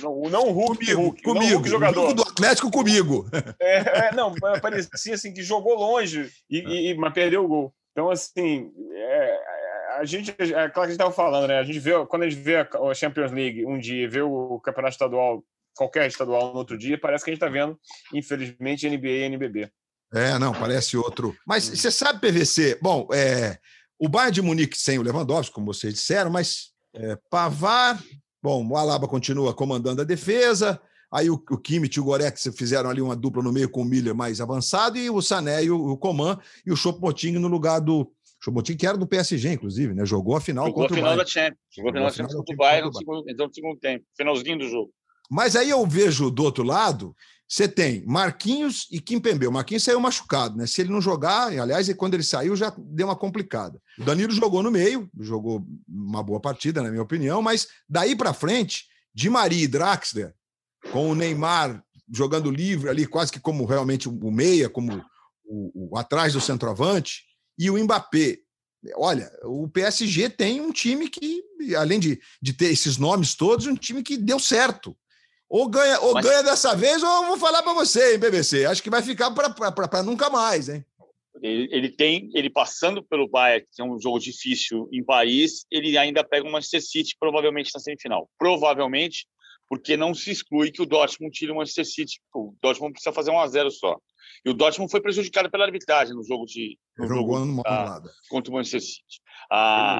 não, 0.01 0.29
não 0.29 0.47
o 0.47 0.51
Hulk, 0.51 0.77
comigo, 0.77 1.01
Hulk, 1.01 1.21
comigo, 1.21 1.45
não 1.45 1.51
Hulk 1.53 1.69
jogador. 1.69 2.13
do 2.13 2.23
Atlético 2.23 2.71
comigo. 2.71 3.29
É, 3.59 4.07
é, 4.07 4.11
não, 4.15 4.33
parecia 4.61 5.13
assim 5.13 5.33
que 5.33 5.43
jogou 5.43 5.75
longe 5.75 6.31
e, 6.49 6.89
e, 6.89 6.95
mas 6.95 7.13
perdeu 7.13 7.43
o 7.43 7.47
gol. 7.47 7.73
Então, 7.99 8.09
assim, 8.11 8.71
é, 8.93 9.39
a 9.97 10.05
gente, 10.05 10.31
é 10.31 10.45
claro 10.45 10.71
que 10.71 10.79
a 10.79 10.83
gente 10.83 10.91
estava 10.91 11.11
falando, 11.11 11.49
né? 11.49 11.59
A 11.59 11.65
gente 11.65 11.79
vê, 11.79 11.91
quando 12.05 12.23
a 12.23 12.29
gente 12.29 12.41
vê 12.41 12.55
a 12.55 12.93
Champions 12.93 13.33
League 13.33 13.65
um 13.65 13.77
dia, 13.77 14.09
vê 14.09 14.21
o 14.21 14.57
campeonato 14.61 14.93
estadual, 14.93 15.43
qualquer 15.75 16.07
estadual 16.07 16.53
no 16.53 16.59
outro 16.59 16.77
dia, 16.77 16.97
parece 16.97 17.25
que 17.25 17.31
a 17.31 17.33
gente 17.33 17.43
está 17.43 17.51
vendo, 17.51 17.77
infelizmente, 18.13 18.89
NBA 18.89 19.07
e 19.09 19.23
NBB. 19.23 19.69
É, 20.13 20.39
não, 20.39 20.53
parece 20.53 20.95
outro. 20.95 21.35
Mas 21.45 21.65
você 21.65 21.91
sabe, 21.91 22.21
PVC, 22.21 22.79
bom, 22.81 23.05
é, 23.11 23.57
o 23.99 24.07
Bayern 24.07 24.33
de 24.33 24.41
Munique 24.41 24.77
sem 24.77 24.97
o 24.97 25.01
Lewandowski, 25.01 25.53
como 25.53 25.73
vocês 25.73 25.93
disseram, 25.93 26.31
mas 26.31 26.69
é, 26.95 27.17
Pavar, 27.29 28.01
bom, 28.41 28.65
o 28.65 28.77
Alaba 28.77 29.09
continua 29.09 29.53
comandando 29.53 30.01
a 30.01 30.05
defesa, 30.05 30.81
Aí 31.11 31.29
o, 31.29 31.33
o 31.33 31.57
Kimmich 31.57 31.97
e 31.97 32.01
o 32.01 32.03
Gorex 32.03 32.49
fizeram 32.55 32.89
ali 32.89 33.01
uma 33.01 33.15
dupla 33.15 33.41
no 33.41 33.51
meio 33.51 33.69
com 33.69 33.81
o 33.81 33.85
Miller 33.85 34.13
mais 34.13 34.39
avançado 34.39 34.97
e 34.97 35.09
o 35.09 35.21
Sané 35.21 35.63
e 35.63 35.71
o, 35.71 35.91
o 35.91 35.97
Coman 35.97 36.39
e 36.65 36.71
o 36.71 36.75
Choupo-Moting 36.75 37.33
no 37.33 37.47
lugar 37.47 37.79
do 37.79 38.11
Choupo-Moting, 38.43 38.77
que 38.77 38.85
era 38.85 38.97
do 38.97 39.07
PSG, 39.07 39.53
inclusive, 39.53 39.93
né? 39.93 40.05
Jogou 40.05 40.35
a 40.35 40.41
final 40.41 40.67
Jogou 40.67 40.83
contra 40.83 40.95
a 40.95 40.99
final 40.99 41.17
da 41.17 41.25
Champions. 41.25 41.59
Jogou 41.75 41.89
a 41.89 41.93
final 41.93 42.09
da 42.09 42.13
Champions 42.15 42.35
contra 42.35 42.53
o 42.53 42.57
Bayern 42.57 42.91
então 43.27 43.47
no 43.47 43.53
segundo 43.53 43.79
tempo, 43.79 44.05
finalzinho 44.15 44.59
do 44.59 44.67
jogo. 44.67 44.91
Mas 45.29 45.55
aí 45.55 45.69
eu 45.69 45.85
vejo 45.85 46.31
do 46.31 46.43
outro 46.43 46.63
lado, 46.63 47.15
você 47.47 47.67
tem 47.67 48.05
Marquinhos 48.05 48.87
e 48.91 48.99
Kimpembe. 48.99 49.47
O 49.47 49.51
Marquinhos 49.51 49.83
saiu 49.83 49.99
machucado, 49.99 50.55
né? 50.55 50.67
Se 50.67 50.81
ele 50.81 50.91
não 50.91 51.01
jogar, 51.01 51.47
aliás, 51.59 51.91
quando 51.93 52.13
ele 52.13 52.23
saiu 52.23 52.55
já 52.55 52.71
deu 52.77 53.07
uma 53.07 53.15
complicada. 53.15 53.81
O 53.97 54.03
Danilo 54.03 54.31
jogou 54.31 54.61
no 54.61 54.69
meio, 54.69 55.09
jogou 55.19 55.65
uma 55.87 56.21
boa 56.21 56.39
partida, 56.39 56.83
na 56.83 56.89
minha 56.89 57.01
opinião, 57.01 57.41
mas 57.41 57.67
daí 57.89 58.15
para 58.15 58.33
frente, 58.33 58.85
Di 59.13 59.29
Maria 59.29 59.63
e 59.63 59.67
Draxler 59.67 60.33
com 60.91 61.09
o 61.09 61.15
Neymar 61.15 61.83
jogando 62.11 62.49
livre 62.49 62.89
ali, 62.89 63.05
quase 63.05 63.31
que 63.31 63.39
como 63.39 63.65
realmente 63.65 64.09
o 64.09 64.31
meia, 64.31 64.69
como 64.69 65.03
o, 65.45 65.91
o 65.91 65.97
atrás 65.97 66.33
do 66.33 66.41
centroavante, 66.41 67.23
e 67.57 67.69
o 67.69 67.77
Mbappé. 67.77 68.37
Olha, 68.95 69.29
o 69.43 69.67
PSG 69.67 70.29
tem 70.29 70.61
um 70.61 70.71
time 70.71 71.09
que, 71.09 71.43
além 71.77 71.99
de, 71.99 72.19
de 72.41 72.53
ter 72.53 72.71
esses 72.71 72.97
nomes 72.97 73.35
todos, 73.35 73.67
um 73.67 73.75
time 73.75 74.01
que 74.01 74.17
deu 74.17 74.39
certo. 74.39 74.95
Ou 75.49 75.67
ganha, 75.67 75.99
ou 75.99 76.13
Mas... 76.13 76.25
ganha 76.25 76.43
dessa 76.43 76.75
vez, 76.75 77.03
ou 77.03 77.09
eu 77.09 77.27
vou 77.27 77.37
falar 77.37 77.63
para 77.63 77.73
você, 77.73 78.13
hein, 78.13 78.19
BBC. 78.19 78.65
Acho 78.65 78.81
que 78.81 78.89
vai 78.89 79.01
ficar 79.01 79.31
para 79.31 80.03
nunca 80.03 80.29
mais, 80.29 80.69
hein? 80.69 80.85
Ele, 81.41 81.69
ele, 81.71 81.89
tem, 81.89 82.29
ele 82.33 82.49
passando 82.49 83.03
pelo 83.03 83.27
Bayern, 83.27 83.65
que 83.73 83.81
é 83.81 83.85
um 83.85 83.99
jogo 83.99 84.19
difícil 84.19 84.89
em 84.91 85.03
Paris, 85.03 85.65
ele 85.71 85.97
ainda 85.97 86.23
pega 86.23 86.47
o 86.47 86.51
Manchester 86.51 86.81
City, 86.81 87.15
provavelmente 87.19 87.71
na 87.73 87.79
semifinal. 87.79 88.29
Provavelmente, 88.37 89.25
porque 89.69 89.95
não 89.95 90.15
se 90.15 90.31
exclui 90.31 90.71
que 90.71 90.81
o 90.81 90.85
Dortmund 90.85 91.31
tire 91.31 91.51
o 91.51 91.55
Manchester 91.55 91.85
City. 91.85 92.19
O 92.33 92.55
Dortmund 92.59 92.93
precisa 92.93 93.13
fazer 93.13 93.29
um 93.29 93.39
a 93.39 93.47
zero 93.47 93.69
só. 93.69 93.97
E 94.43 94.49
o 94.49 94.53
Dortmund 94.53 94.89
foi 94.89 94.99
prejudicado 94.99 95.49
pela 95.49 95.65
arbitragem 95.65 96.15
no 96.15 96.23
jogo 96.23 96.45
de 96.45 96.77
no 96.97 97.07
jogo, 97.07 97.37
jogo 97.37 97.63
ah, 97.65 98.01
contra 98.29 98.51
o 98.51 98.55
Manchester 98.55 98.81
City. 98.81 99.21
Ah, 99.51 99.99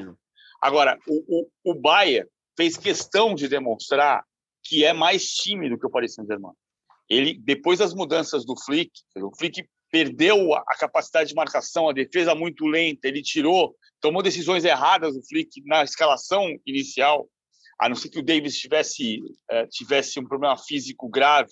agora, 0.60 0.98
o, 1.06 1.42
o, 1.42 1.72
o 1.72 1.74
Bayern 1.74 2.28
fez 2.56 2.76
questão 2.76 3.34
de 3.34 3.46
demonstrar 3.46 4.24
que 4.64 4.84
é 4.84 4.92
mais 4.92 5.24
time 5.24 5.70
do 5.70 5.78
que 5.78 5.86
o 5.86 5.90
Paris 5.90 6.14
Saint-Germain. 6.14 6.52
Ele, 7.08 7.38
depois 7.38 7.78
das 7.78 7.94
mudanças 7.94 8.44
do 8.44 8.56
Flick, 8.60 8.90
o 9.16 9.36
Flick 9.36 9.64
perdeu 9.90 10.54
a 10.54 10.76
capacidade 10.78 11.30
de 11.30 11.34
marcação, 11.34 11.88
a 11.88 11.92
defesa 11.92 12.34
muito 12.34 12.66
lenta, 12.66 13.08
ele 13.08 13.22
tirou, 13.22 13.74
tomou 14.00 14.22
decisões 14.22 14.64
erradas 14.64 15.16
o 15.16 15.22
Flick 15.26 15.62
na 15.64 15.82
escalação 15.82 16.48
inicial 16.64 17.28
a 17.80 17.88
não 17.88 17.96
ser 17.96 18.10
que 18.10 18.18
o 18.18 18.22
Davis 18.22 18.58
tivesse, 18.58 19.22
é, 19.50 19.66
tivesse 19.66 20.20
um 20.20 20.26
problema 20.26 20.56
físico 20.56 21.08
grave, 21.08 21.50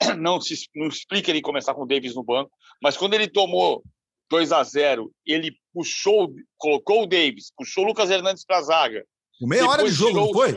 não, 0.18 0.40
se, 0.40 0.68
não 0.74 0.86
explica 0.86 1.30
ele 1.30 1.42
começar 1.42 1.74
com 1.74 1.82
o 1.82 1.86
Davis 1.86 2.14
no 2.14 2.22
banco, 2.22 2.50
mas 2.80 2.96
quando 2.96 3.14
ele 3.14 3.28
tomou 3.28 3.82
2 4.30 4.52
a 4.52 4.62
0 4.62 5.12
ele 5.26 5.56
puxou, 5.72 6.32
colocou 6.56 7.02
o 7.02 7.06
Davis, 7.06 7.52
puxou 7.56 7.84
o 7.84 7.88
Lucas 7.88 8.08
Hernandes 8.08 8.44
para 8.44 8.58
a 8.58 8.62
zaga. 8.62 9.04
Meia 9.40 9.68
hora 9.68 9.84
de 9.84 9.90
jogo, 9.90 10.14
não 10.14 10.32
foi? 10.32 10.52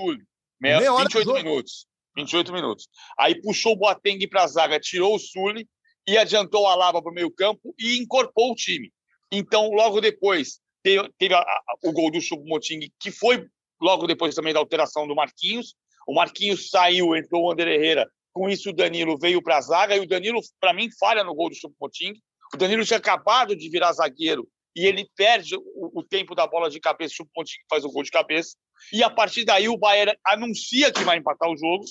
meia, 0.61 0.77
meia 0.77 0.93
hora 0.93 1.09
28 1.09 1.43
minutos. 1.43 1.87
28 2.15 2.53
minutos. 2.53 2.87
Aí 3.17 3.39
puxou 3.41 3.73
o 3.73 3.75
Boateng 3.75 4.19
para 4.27 4.43
a 4.43 4.47
zaga, 4.47 4.79
tirou 4.79 5.15
o 5.15 5.19
Sully 5.19 5.67
e 6.07 6.17
adiantou 6.17 6.67
a 6.67 6.75
Lava 6.75 7.01
para 7.01 7.11
o 7.11 7.13
meio 7.13 7.31
campo 7.31 7.73
e 7.77 7.97
incorporou 7.97 8.51
o 8.51 8.55
time. 8.55 8.91
Então, 9.31 9.69
logo 9.71 9.99
depois, 9.99 10.59
teve, 10.83 11.09
teve 11.17 11.33
a, 11.33 11.39
a, 11.39 11.61
o 11.83 11.91
gol 11.91 12.09
do 12.09 12.21
Choupo-Moting, 12.21 12.91
que 12.99 13.11
foi 13.11 13.47
logo 13.81 14.07
depois 14.07 14.35
também 14.35 14.53
da 14.53 14.59
alteração 14.59 15.07
do 15.07 15.15
Marquinhos. 15.15 15.75
O 16.07 16.13
Marquinhos 16.13 16.69
saiu, 16.69 17.15
entrou 17.15 17.43
o 17.43 17.51
André 17.51 17.75
Herrera. 17.75 18.09
Com 18.33 18.49
isso, 18.49 18.69
o 18.69 18.73
Danilo 18.73 19.17
veio 19.17 19.41
para 19.41 19.57
a 19.57 19.61
zaga 19.61 19.95
e 19.95 19.99
o 19.99 20.07
Danilo, 20.07 20.39
para 20.59 20.73
mim, 20.73 20.89
falha 20.99 21.23
no 21.23 21.33
gol 21.33 21.49
do 21.49 21.55
Chupomoting. 21.55 22.13
O 22.53 22.57
Danilo 22.57 22.85
tinha 22.85 22.97
acabado 22.97 23.55
de 23.55 23.69
virar 23.69 23.91
zagueiro 23.93 24.47
e 24.75 24.85
ele 24.85 25.09
perde 25.15 25.55
o, 25.55 25.99
o 25.99 26.03
tempo 26.03 26.35
da 26.35 26.45
bola 26.45 26.69
de 26.69 26.79
cabeça. 26.79 27.15
O 27.21 27.43
faz 27.69 27.83
o 27.83 27.89
gol 27.89 28.03
de 28.03 28.11
cabeça. 28.11 28.55
E 28.93 29.03
a 29.03 29.09
partir 29.09 29.43
daí, 29.43 29.67
o 29.67 29.77
Bayern 29.77 30.15
anuncia 30.23 30.91
que 30.91 31.03
vai 31.03 31.17
empatar 31.17 31.49
o 31.49 31.57
jogo, 31.57 31.83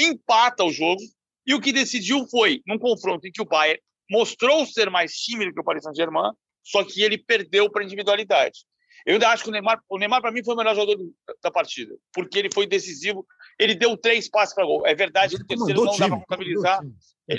empata 0.00 0.64
o 0.64 0.72
jogo. 0.72 1.02
E 1.46 1.54
o 1.54 1.60
que 1.60 1.70
decidiu 1.70 2.26
foi, 2.28 2.62
num 2.66 2.78
confronto 2.78 3.26
em 3.26 3.30
que 3.30 3.42
o 3.42 3.44
Bayern 3.44 3.80
mostrou 4.10 4.64
ser 4.64 4.90
mais 4.90 5.12
tímido 5.12 5.52
que 5.52 5.60
o 5.60 5.64
Paris 5.64 5.84
Saint-Germain, 5.84 6.32
só 6.62 6.82
que 6.82 7.02
ele 7.02 7.18
perdeu 7.18 7.70
para 7.70 7.84
individualidade. 7.84 8.60
Eu 9.06 9.14
ainda 9.14 9.28
acho 9.28 9.42
que 9.42 9.50
o 9.50 9.52
Neymar, 9.52 9.80
o 9.88 9.98
Neymar 9.98 10.22
para 10.22 10.32
mim 10.32 10.42
foi 10.42 10.54
o 10.54 10.56
melhor 10.56 10.74
jogador 10.74 11.04
da 11.42 11.50
partida, 11.50 11.94
porque 12.12 12.38
ele 12.38 12.48
foi 12.52 12.66
decisivo. 12.66 13.26
Ele 13.58 13.74
deu 13.74 13.96
três 13.96 14.28
passes 14.28 14.54
para 14.54 14.64
gol. 14.64 14.86
É 14.86 14.94
verdade 14.94 15.36
que 15.36 15.42
o 15.42 15.46
terceiro 15.46 15.84
não 15.84 15.96
dá 15.96 16.08
para 16.08 16.20
contabilizar. 16.20 16.80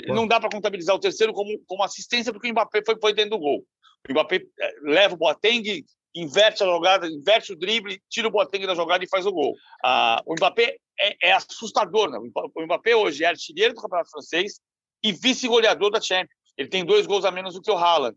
não 0.06 0.26
dá 0.26 0.40
para 0.40 0.50
contabilizar 0.50 0.94
o 0.94 1.00
terceiro 1.00 1.32
como, 1.32 1.58
como 1.66 1.82
assistência, 1.82 2.32
porque 2.32 2.48
o 2.48 2.52
Mbappé 2.52 2.82
foi, 2.84 2.96
foi 3.00 3.12
dentro 3.12 3.30
do 3.30 3.38
gol. 3.38 3.64
O 4.08 4.12
Mbappé 4.12 4.36
eh, 4.36 4.74
leva 4.82 5.14
o 5.14 5.16
Boateng, 5.16 5.84
inverte 6.14 6.62
a 6.62 6.66
jogada, 6.66 7.08
inverte 7.08 7.52
o 7.52 7.56
drible, 7.56 8.00
tira 8.08 8.28
o 8.28 8.30
Boateng 8.30 8.64
da 8.64 8.74
jogada 8.74 9.04
e 9.04 9.08
faz 9.08 9.26
o 9.26 9.32
gol. 9.32 9.54
Ah, 9.84 10.22
o 10.24 10.34
Mbappé 10.34 10.76
é, 11.00 11.30
é, 11.30 11.32
assustador, 11.32 12.10
né? 12.10 12.18
O 12.54 12.62
Mbappé 12.62 12.94
hoje 12.94 13.24
é 13.24 13.26
artilheiro 13.26 13.74
do 13.74 13.82
Campeonato 13.82 14.10
Francês 14.10 14.60
e 15.02 15.12
vice-goleador 15.12 15.90
da 15.90 16.00
Champions. 16.00 16.30
Ele 16.56 16.68
tem 16.68 16.84
dois 16.84 17.06
gols 17.06 17.24
a 17.24 17.30
menos 17.30 17.54
do 17.54 17.60
que 17.60 17.70
o 17.70 17.76
Haaland. 17.76 18.16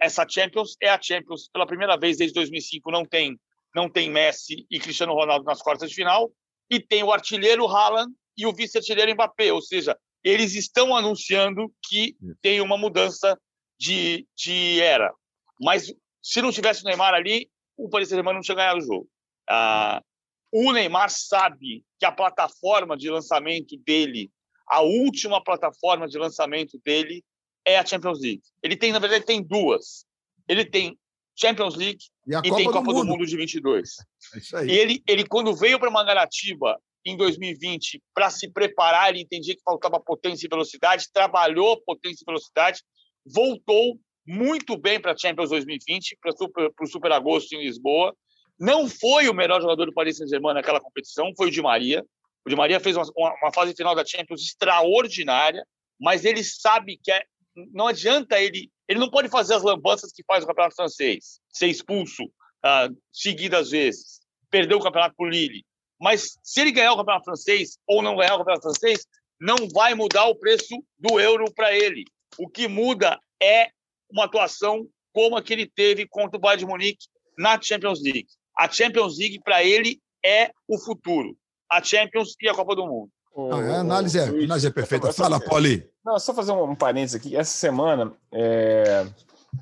Essa 0.00 0.26
Champions 0.28 0.76
é 0.80 0.88
a 0.88 1.00
Champions 1.00 1.48
pela 1.52 1.66
primeira 1.66 1.96
vez 1.96 2.16
desde 2.16 2.34
2005 2.34 2.90
não 2.90 3.04
tem 3.04 3.38
não 3.74 3.90
tem 3.90 4.10
Messi 4.10 4.66
e 4.70 4.80
Cristiano 4.80 5.12
Ronaldo 5.12 5.44
nas 5.44 5.60
quartas 5.60 5.90
de 5.90 5.94
final 5.94 6.30
e 6.70 6.80
tem 6.80 7.02
o 7.02 7.12
artilheiro 7.12 7.66
Haaland 7.66 8.10
e 8.36 8.46
o 8.46 8.52
vice-artilheiro 8.52 9.12
Mbappé, 9.12 9.52
ou 9.52 9.60
seja, 9.60 9.96
eles 10.24 10.54
estão 10.54 10.96
anunciando 10.96 11.72
que 11.86 12.16
tem 12.40 12.60
uma 12.60 12.76
mudança 12.76 13.38
de, 13.78 14.26
de 14.36 14.80
era. 14.80 15.12
Mas 15.60 15.92
se 16.22 16.42
não 16.42 16.50
tivesse 16.50 16.82
o 16.82 16.86
Neymar 16.86 17.14
ali, 17.14 17.50
o 17.76 17.88
Paris 17.88 18.08
Saint-Germain 18.08 18.34
não 18.34 18.40
tinha 18.40 18.56
ganhado 18.56 18.78
o 18.78 18.82
jogo. 18.82 19.08
Ah, 19.48 20.02
o 20.50 20.72
Neymar 20.72 21.10
sabe 21.10 21.84
que 21.98 22.04
a 22.04 22.12
plataforma 22.12 22.96
de 22.96 23.10
lançamento 23.10 23.76
dele, 23.78 24.30
a 24.68 24.80
última 24.80 25.42
plataforma 25.42 26.08
de 26.08 26.18
lançamento 26.18 26.80
dele, 26.84 27.24
é 27.66 27.78
a 27.78 27.84
Champions 27.84 28.20
League. 28.20 28.42
Ele 28.62 28.76
tem, 28.76 28.92
na 28.92 28.98
verdade, 28.98 29.24
tem 29.24 29.42
duas. 29.42 30.06
Ele 30.48 30.64
tem 30.64 30.96
Champions 31.34 31.74
League 31.74 32.04
e, 32.26 32.34
e 32.34 32.54
tem 32.54 32.64
Copa 32.66 32.80
do 32.80 32.94
Mundo. 32.94 33.00
do 33.00 33.06
Mundo 33.06 33.26
de 33.26 33.36
22. 33.36 33.96
É 34.34 34.38
isso 34.38 34.56
aí. 34.56 34.68
E 34.68 34.72
ele, 34.72 35.02
ele 35.06 35.26
quando 35.26 35.54
veio 35.54 35.78
para 35.78 35.90
Mangaratiba 35.90 36.80
em 37.04 37.16
2020 37.16 38.02
para 38.14 38.30
se 38.30 38.50
preparar, 38.50 39.10
ele 39.10 39.20
entendia 39.20 39.54
que 39.54 39.62
faltava 39.62 40.00
potência 40.00 40.46
e 40.46 40.48
velocidade, 40.48 41.06
trabalhou 41.12 41.80
potência 41.82 42.22
e 42.22 42.26
velocidade, 42.26 42.82
voltou 43.24 43.98
muito 44.26 44.76
bem 44.76 45.00
para 45.00 45.12
a 45.12 45.16
Champions 45.16 45.50
2020, 45.50 46.18
para 46.20 46.32
o 46.80 46.86
Super 46.86 47.12
Agosto 47.12 47.52
em 47.54 47.62
Lisboa. 47.62 48.14
Não 48.58 48.88
foi 48.88 49.28
o 49.28 49.34
melhor 49.34 49.60
jogador 49.60 49.86
do 49.86 49.92
Paris 49.92 50.16
Saint-Germain 50.16 50.54
naquela 50.54 50.80
competição, 50.80 51.32
foi 51.36 51.48
o 51.48 51.50
Di 51.50 51.62
Maria. 51.62 52.04
O 52.44 52.48
Di 52.48 52.56
Maria 52.56 52.80
fez 52.80 52.96
uma, 52.96 53.04
uma, 53.16 53.52
fase 53.52 53.74
final 53.74 53.94
da 53.94 54.04
Champions 54.04 54.40
extraordinária, 54.42 55.64
mas 56.00 56.24
ele 56.24 56.42
sabe 56.42 56.98
que 57.02 57.12
é, 57.12 57.22
não 57.72 57.88
adianta 57.88 58.40
ele. 58.40 58.70
Ele 58.88 59.00
não 59.00 59.10
pode 59.10 59.28
fazer 59.28 59.54
as 59.54 59.62
lambanças 59.62 60.12
que 60.12 60.24
faz 60.24 60.44
o 60.44 60.46
campeonato 60.46 60.76
francês, 60.76 61.40
ser 61.52 61.66
expulso 61.66 62.24
uh, 62.24 62.96
seguidas 63.12 63.70
vezes, 63.70 64.20
perder 64.50 64.74
o 64.74 64.80
campeonato 64.80 65.14
para 65.16 65.26
o 65.26 65.28
Lille. 65.28 65.64
Mas 66.00 66.38
se 66.42 66.60
ele 66.60 66.72
ganhar 66.72 66.92
o 66.92 66.96
campeonato 66.96 67.24
francês 67.24 67.78
ou 67.86 68.02
não 68.02 68.16
ganhar 68.16 68.34
o 68.34 68.38
campeonato 68.38 68.62
francês, 68.62 69.06
não 69.40 69.68
vai 69.72 69.94
mudar 69.94 70.26
o 70.26 70.36
preço 70.36 70.82
do 70.98 71.18
euro 71.18 71.52
para 71.54 71.74
ele. 71.74 72.04
O 72.38 72.48
que 72.48 72.68
muda 72.68 73.18
é 73.42 73.70
uma 74.10 74.24
atuação 74.24 74.86
como 75.12 75.36
a 75.36 75.42
que 75.42 75.52
ele 75.52 75.66
teve 75.66 76.06
contra 76.06 76.36
o 76.36 76.40
Bayern 76.40 76.64
de 76.64 76.70
Munique 76.70 77.06
na 77.38 77.60
Champions 77.60 78.02
League. 78.02 78.26
A 78.58 78.70
Champions 78.70 79.18
League, 79.18 79.40
para 79.42 79.64
ele, 79.64 80.00
é 80.24 80.50
o 80.68 80.78
futuro. 80.78 81.36
A 81.70 81.82
Champions 81.82 82.34
e 82.40 82.48
a 82.48 82.54
Copa 82.54 82.74
do 82.74 82.86
Mundo. 82.86 83.10
Não, 83.34 83.52
a 83.52 83.80
análise 83.80 84.18
é, 84.18 84.22
a 84.22 84.28
análise 84.28 84.66
é 84.66 84.70
perfeita. 84.70 85.12
Fala, 85.12 85.38
Poli. 85.38 85.86
Não, 86.06 86.20
só 86.20 86.32
fazer 86.32 86.52
um, 86.52 86.72
parênteses 86.72 87.16
aqui. 87.16 87.36
Essa 87.36 87.50
semana, 87.50 88.12
é, 88.32 89.04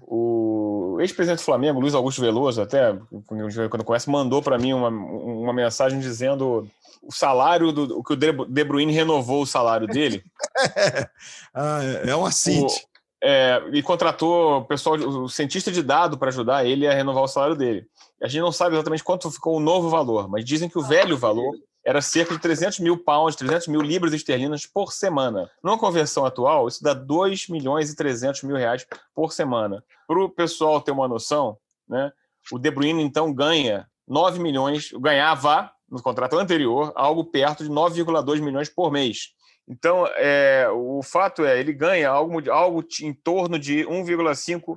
o 0.03 0.99
ex-presidente 1.01 1.39
do 1.39 1.45
Flamengo, 1.45 1.81
Luiz 1.81 1.95
Augusto 1.95 2.21
Veloso, 2.21 2.61
até 2.61 2.95
quando 3.27 3.83
conhece, 3.83 4.11
mandou 4.11 4.43
para 4.43 4.59
mim 4.59 4.75
uma, 4.75 4.89
uma 4.89 5.55
mensagem 5.55 5.99
dizendo 5.99 6.69
o 7.03 7.11
salário 7.11 7.73
do 7.73 8.03
que 8.03 8.13
o 8.13 8.17
De 8.47 8.65
Bruyne 8.65 8.93
renovou 8.93 9.41
o 9.41 9.47
salário 9.47 9.87
dele. 9.87 10.23
ah, 11.55 11.81
é 12.07 12.15
um 12.15 12.27
assinte. 12.27 12.87
É, 13.23 13.63
e 13.73 13.83
contratou 13.83 14.59
o 14.59 14.65
pessoal, 14.67 14.97
o 14.97 15.31
cientista 15.31 15.73
de 15.73 15.83
dado 15.83 16.19
para 16.19 16.29
ajudar 16.29 16.67
ele 16.67 16.87
a 16.87 16.93
renovar 16.93 17.25
o 17.25 17.29
salário 17.29 17.57
dele. 17.57 17.87
A 18.23 18.29
gente 18.29 18.43
não 18.43 18.53
sabe 18.53 18.75
exatamente 18.75 19.03
quanto 19.03 19.31
ficou 19.31 19.57
o 19.57 19.61
novo 19.61 19.89
valor, 19.89 20.29
mas 20.29 20.45
dizem 20.45 20.69
que 20.69 20.79
o 20.79 20.83
velho 20.83 21.17
valor 21.17 21.55
era 21.85 22.01
cerca 22.01 22.35
de 22.35 22.41
300 22.41 22.81
mil 22.81 22.97
pounds, 22.97 23.37
300 23.37 23.69
mil 23.69 23.83
libras 23.83 24.13
esterlinas 24.15 24.65
por 24.65 24.93
semana. 24.93 25.51
Numa 25.63 25.79
conversão 25.79 26.25
atual, 26.25 26.67
isso 26.67 26.83
dá 26.83 26.95
2 26.95 27.49
milhões 27.49 27.91
e 27.91 27.97
300 27.97 28.43
mil 28.45 28.57
reais 28.57 28.87
por 29.15 29.33
semana. 29.33 29.85
Para 30.07 30.19
o 30.19 30.29
pessoal 30.29 30.81
ter 30.81 30.93
uma 30.93 31.07
noção, 31.07 31.59
né, 31.89 32.11
o 32.51 32.59
De 32.59 32.71
Bruyne, 32.71 33.03
então, 33.03 33.33
ganha 33.33 33.87
9 34.09 34.39
milhões, 34.39 34.91
ganhava 34.93 35.71
no 35.91 36.03
contrato 36.03 36.39
anterior 36.39 36.93
algo 36.95 37.25
perto 37.25 37.63
de 37.63 37.71
9,2 37.71 38.41
milhões 38.41 38.69
por 38.69 38.91
mês. 38.91 39.35
Então, 39.69 40.07
é, 40.17 40.69
o 40.71 41.03
fato 41.03 41.45
é, 41.45 41.59
ele 41.59 41.73
ganha 41.73 42.11
algo, 42.11 42.51
algo 42.51 42.85
em 43.01 43.13
torno 43.13 43.59
de 43.59 43.85
1,5 43.87 44.77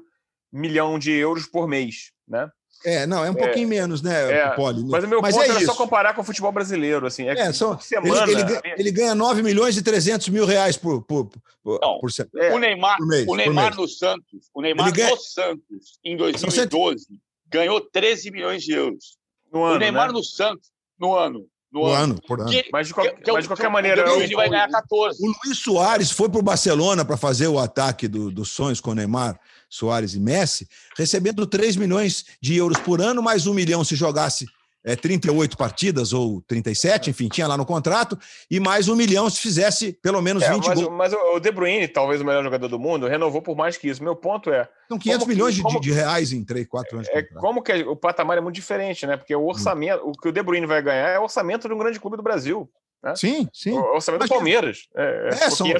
milhão 0.52 0.98
de 0.98 1.12
euros 1.12 1.46
por 1.46 1.68
mês, 1.68 2.12
né? 2.28 2.50
É, 2.86 3.08
não, 3.08 3.24
é 3.24 3.30
um 3.30 3.34
é, 3.34 3.38
pouquinho 3.38 3.68
menos, 3.68 4.02
né, 4.02 4.32
é, 4.32 4.50
Poli? 4.52 4.84
Mas 4.84 5.04
o 5.04 5.08
meu 5.08 5.22
mas 5.22 5.36
ponto 5.36 5.46
é 5.46 5.50
era 5.50 5.58
isso. 5.58 5.66
só 5.66 5.76
comparar 5.76 6.14
com 6.14 6.22
o 6.22 6.24
futebol 6.24 6.52
brasileiro, 6.52 7.06
assim. 7.06 7.28
É, 7.28 7.34
é 7.34 7.54
só, 7.54 7.78
semana, 7.80 8.32
ele, 8.32 8.42
ele, 8.42 8.62
ele, 8.78 8.92
ganha 8.92 9.16
9 9.16 9.42
milhões 9.42 9.76
e 9.78 9.82
300 9.82 10.30
mil 10.30 10.46
reais 10.46 10.78
por, 10.78 11.02
por, 11.02 11.30
por, 11.64 11.80
não, 11.82 12.00
por, 12.00 12.10
é, 12.38 12.54
o 12.54 12.60
Neymar, 12.60 12.98
mês, 13.02 13.28
o 13.28 13.36
Neymar 13.36 13.76
no 13.76 13.88
Santos, 13.88 14.50
o 14.54 14.62
Neymar 14.62 14.92
ganha... 14.94 15.10
no 15.10 15.18
Santos, 15.18 16.00
em 16.04 16.16
2012, 16.16 17.08
ganhou 17.48 17.82
13 17.82 18.32
milhões 18.32 18.64
de 18.64 18.74
euros. 18.74 19.18
No 19.52 19.64
ano, 19.64 19.76
o 19.76 19.80
Neymar 19.80 20.08
né? 20.08 20.14
no 20.14 20.24
Santos, 20.24 20.70
no 21.00 21.16
ano, 21.16 21.46
no, 21.72 21.86
ano. 21.86 21.96
ano. 21.96 22.22
por 22.28 22.40
ano. 22.40 22.50
Que, 22.50 22.70
mas 22.72 22.88
de, 22.88 22.94
qual, 22.94 23.06
que, 23.06 23.32
mas 23.32 23.44
de 23.44 23.50
qualquer 23.50 23.70
maneira. 23.70 24.14
O, 24.14 24.22
ele 24.22 24.36
vai 24.36 24.50
ganhar 24.50 24.70
14. 24.70 25.20
O 25.22 25.28
Luiz 25.28 25.60
Soares 25.60 26.12
foi 26.12 26.30
para 26.30 26.40
o 26.40 26.44
Barcelona 26.44 27.04
para 27.04 27.18
fazer 27.18 27.48
o 27.48 27.60
ataque 27.60 28.08
do, 28.08 28.32
dos 28.32 28.52
sonhos 28.52 28.80
com 28.80 28.92
o 28.92 28.96
Neymar, 28.96 29.40
Soares 29.70 30.14
e 30.14 30.20
Messi, 30.20 30.68
recebendo 30.98 31.46
3 31.46 31.76
milhões 31.76 32.26
de 32.42 32.56
euros 32.56 32.80
por 32.80 33.02
ano, 33.02 33.22
mais 33.22 33.48
um 33.48 33.54
milhão 33.54 33.84
se 33.84 33.96
jogasse 33.96 34.46
é, 34.88 34.96
38 34.96 35.58
partidas 35.58 36.14
ou 36.14 36.42
37, 36.44 37.10
enfim, 37.10 37.28
tinha 37.28 37.46
lá 37.46 37.58
no 37.58 37.66
contrato, 37.66 38.18
e 38.50 38.58
mais 38.58 38.88
um 38.88 38.96
milhão 38.96 39.30
se 39.30 39.42
fizesse 39.42 39.92
pelo 39.92 40.22
menos 40.22 40.44
é, 40.44 40.54
20 40.54 40.66
mas, 40.66 40.80
gols. 40.80 40.94
Mas 40.96 41.14
o 41.14 41.40
De 41.42 41.52
Bruyne, 41.52 41.90
talvez 41.90 42.22
o 42.22 42.26
melhor 42.26 42.42
jogador 42.42 42.70
do 42.70 42.80
mundo, 42.80 43.06
renovou 43.06 43.42
por 43.42 43.58
mais 43.58 43.76
que 43.76 43.90
isso. 43.90 44.02
Meu 44.02 44.16
ponto 44.16 44.50
é. 44.50 44.70
São 44.88 44.98
500 44.98 45.28
milhões 45.28 45.56
de, 45.56 45.80
de, 45.82 45.92
reais 45.92 46.32
em 46.32 46.42
3, 46.44 46.66
4 46.66 46.96
anos. 46.96 47.10
É, 47.10 47.22
como 47.22 47.62
que 47.62 47.74
o 47.84 47.98
patamar 47.98 48.38
é 48.38 48.42
muito 48.42 48.56
diferente, 48.56 49.06
né? 49.06 49.18
Porque 49.18 49.36
o 49.36 49.46
orçamento, 49.46 50.06
hum. 50.06 50.12
o 50.12 50.12
que 50.14 50.30
o 50.30 50.32
De 50.32 50.42
Bruyne 50.42 50.66
vai 50.66 50.82
ganhar 50.82 51.10
é 51.10 51.20
o 51.20 51.24
orçamento 51.24 51.68
de 51.68 51.74
um 51.74 51.78
grande 51.78 52.00
clube 52.00 52.16
do 52.16 52.24
Brasil. 52.24 52.70
Né? 53.04 53.16
Sim, 53.16 53.48
sim. 53.54 53.72
O 53.72 53.96
orçamento 53.96 54.24
do 54.24 54.30
Palmeiras. 54.30 54.88
É, 54.96 55.30
é, 55.32 55.50
são, 55.50 55.68
é, 55.68 55.72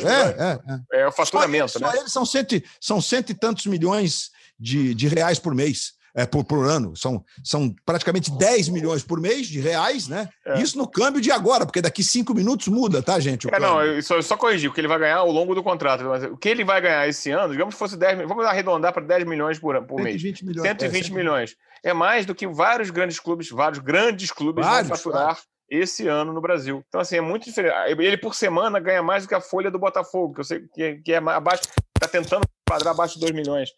é, 0.92 1.02
é, 1.02 1.08
o 1.08 1.12
faturamento, 1.12 1.74
só, 1.74 1.80
né? 1.80 1.92
Só 1.92 1.98
eles 1.98 2.12
são 2.12 2.26
cento, 2.26 2.62
são 2.80 3.02
cento 3.02 3.32
e 3.32 3.34
tantos 3.34 3.66
milhões 3.66 4.32
de, 4.60 4.94
de 4.94 5.08
reais 5.08 5.40
por 5.40 5.54
mês 5.54 5.98
é, 6.18 6.26
por, 6.26 6.44
por 6.44 6.66
ano. 6.66 6.96
São, 6.96 7.24
são 7.44 7.74
praticamente 7.86 8.32
10 8.32 8.70
milhões 8.70 9.04
por 9.04 9.22
mês 9.22 9.46
de 9.46 9.60
reais, 9.60 10.08
né? 10.08 10.28
É. 10.44 10.60
Isso 10.60 10.76
no 10.76 10.88
câmbio 10.88 11.22
de 11.22 11.32
agora, 11.32 11.64
porque 11.64 11.80
daqui 11.80 12.04
cinco 12.04 12.34
minutos 12.34 12.68
muda, 12.70 13.04
tá, 13.04 13.20
gente? 13.20 13.48
é, 13.54 13.60
não, 13.60 14.02
só, 14.02 14.20
só 14.24 14.36
corrigir 14.36 14.68
o 14.68 14.74
que 14.74 14.82
ele 14.82 14.88
vai 14.88 14.98
ganhar 14.98 15.18
ao 15.18 15.32
longo 15.32 15.54
do 15.54 15.62
contrato. 15.62 16.04
Mas 16.06 16.24
o 16.24 16.36
que 16.36 16.50
ele 16.50 16.64
vai 16.64 16.82
ganhar 16.82 17.08
esse 17.08 17.30
ano, 17.30 17.52
digamos 17.52 17.76
que 17.76 17.80
fosse 17.80 17.96
10 17.96 18.28
vamos 18.28 18.46
arredondar 18.46 18.92
para 18.92 19.04
10 19.04 19.26
milhões 19.26 19.60
por, 19.60 19.80
por 19.84 20.02
120 20.02 20.44
mês. 20.44 20.56
Milhões, 20.58 20.68
120 20.68 21.12
é, 21.12 21.14
milhões. 21.14 21.56
É 21.84 21.94
mais 21.94 22.26
do 22.26 22.34
que 22.34 22.48
vários 22.48 22.90
grandes 22.90 23.20
clubes, 23.20 23.52
vários 23.52 23.80
grandes 23.80 24.32
clubes 24.32 24.66
vários, 24.66 24.90
vão 24.90 24.98
faturar. 24.98 25.26
Vários 25.26 25.44
esse 25.70 26.08
ano 26.08 26.34
no 26.34 26.42
Brasil. 26.42 26.84
Então, 26.88 27.02
assim, 27.02 27.18
é 27.18 27.22
muito 27.22 27.46
diferente. 27.46 27.76
Ele, 28.00 28.18
por 28.18 28.34
semana, 28.34 28.80
ganha 28.80 29.04
mais 29.04 29.24
do 29.24 29.30
que 29.30 29.36
a 29.36 29.42
folha 29.42 29.70
do 29.70 29.80
Botafogo, 29.80 30.36
que 30.36 30.40
eu 30.40 30.44
sei 30.44 30.68
que, 30.74 30.96
que 30.98 31.14
é 31.14 31.18
abaixo, 31.18 31.64
está 31.96 32.08
tentando 32.10 32.46
quadrar 32.68 32.94
abaixo 32.94 33.16
de 33.16 33.22
2 33.22 33.32
milhões. 33.34 33.70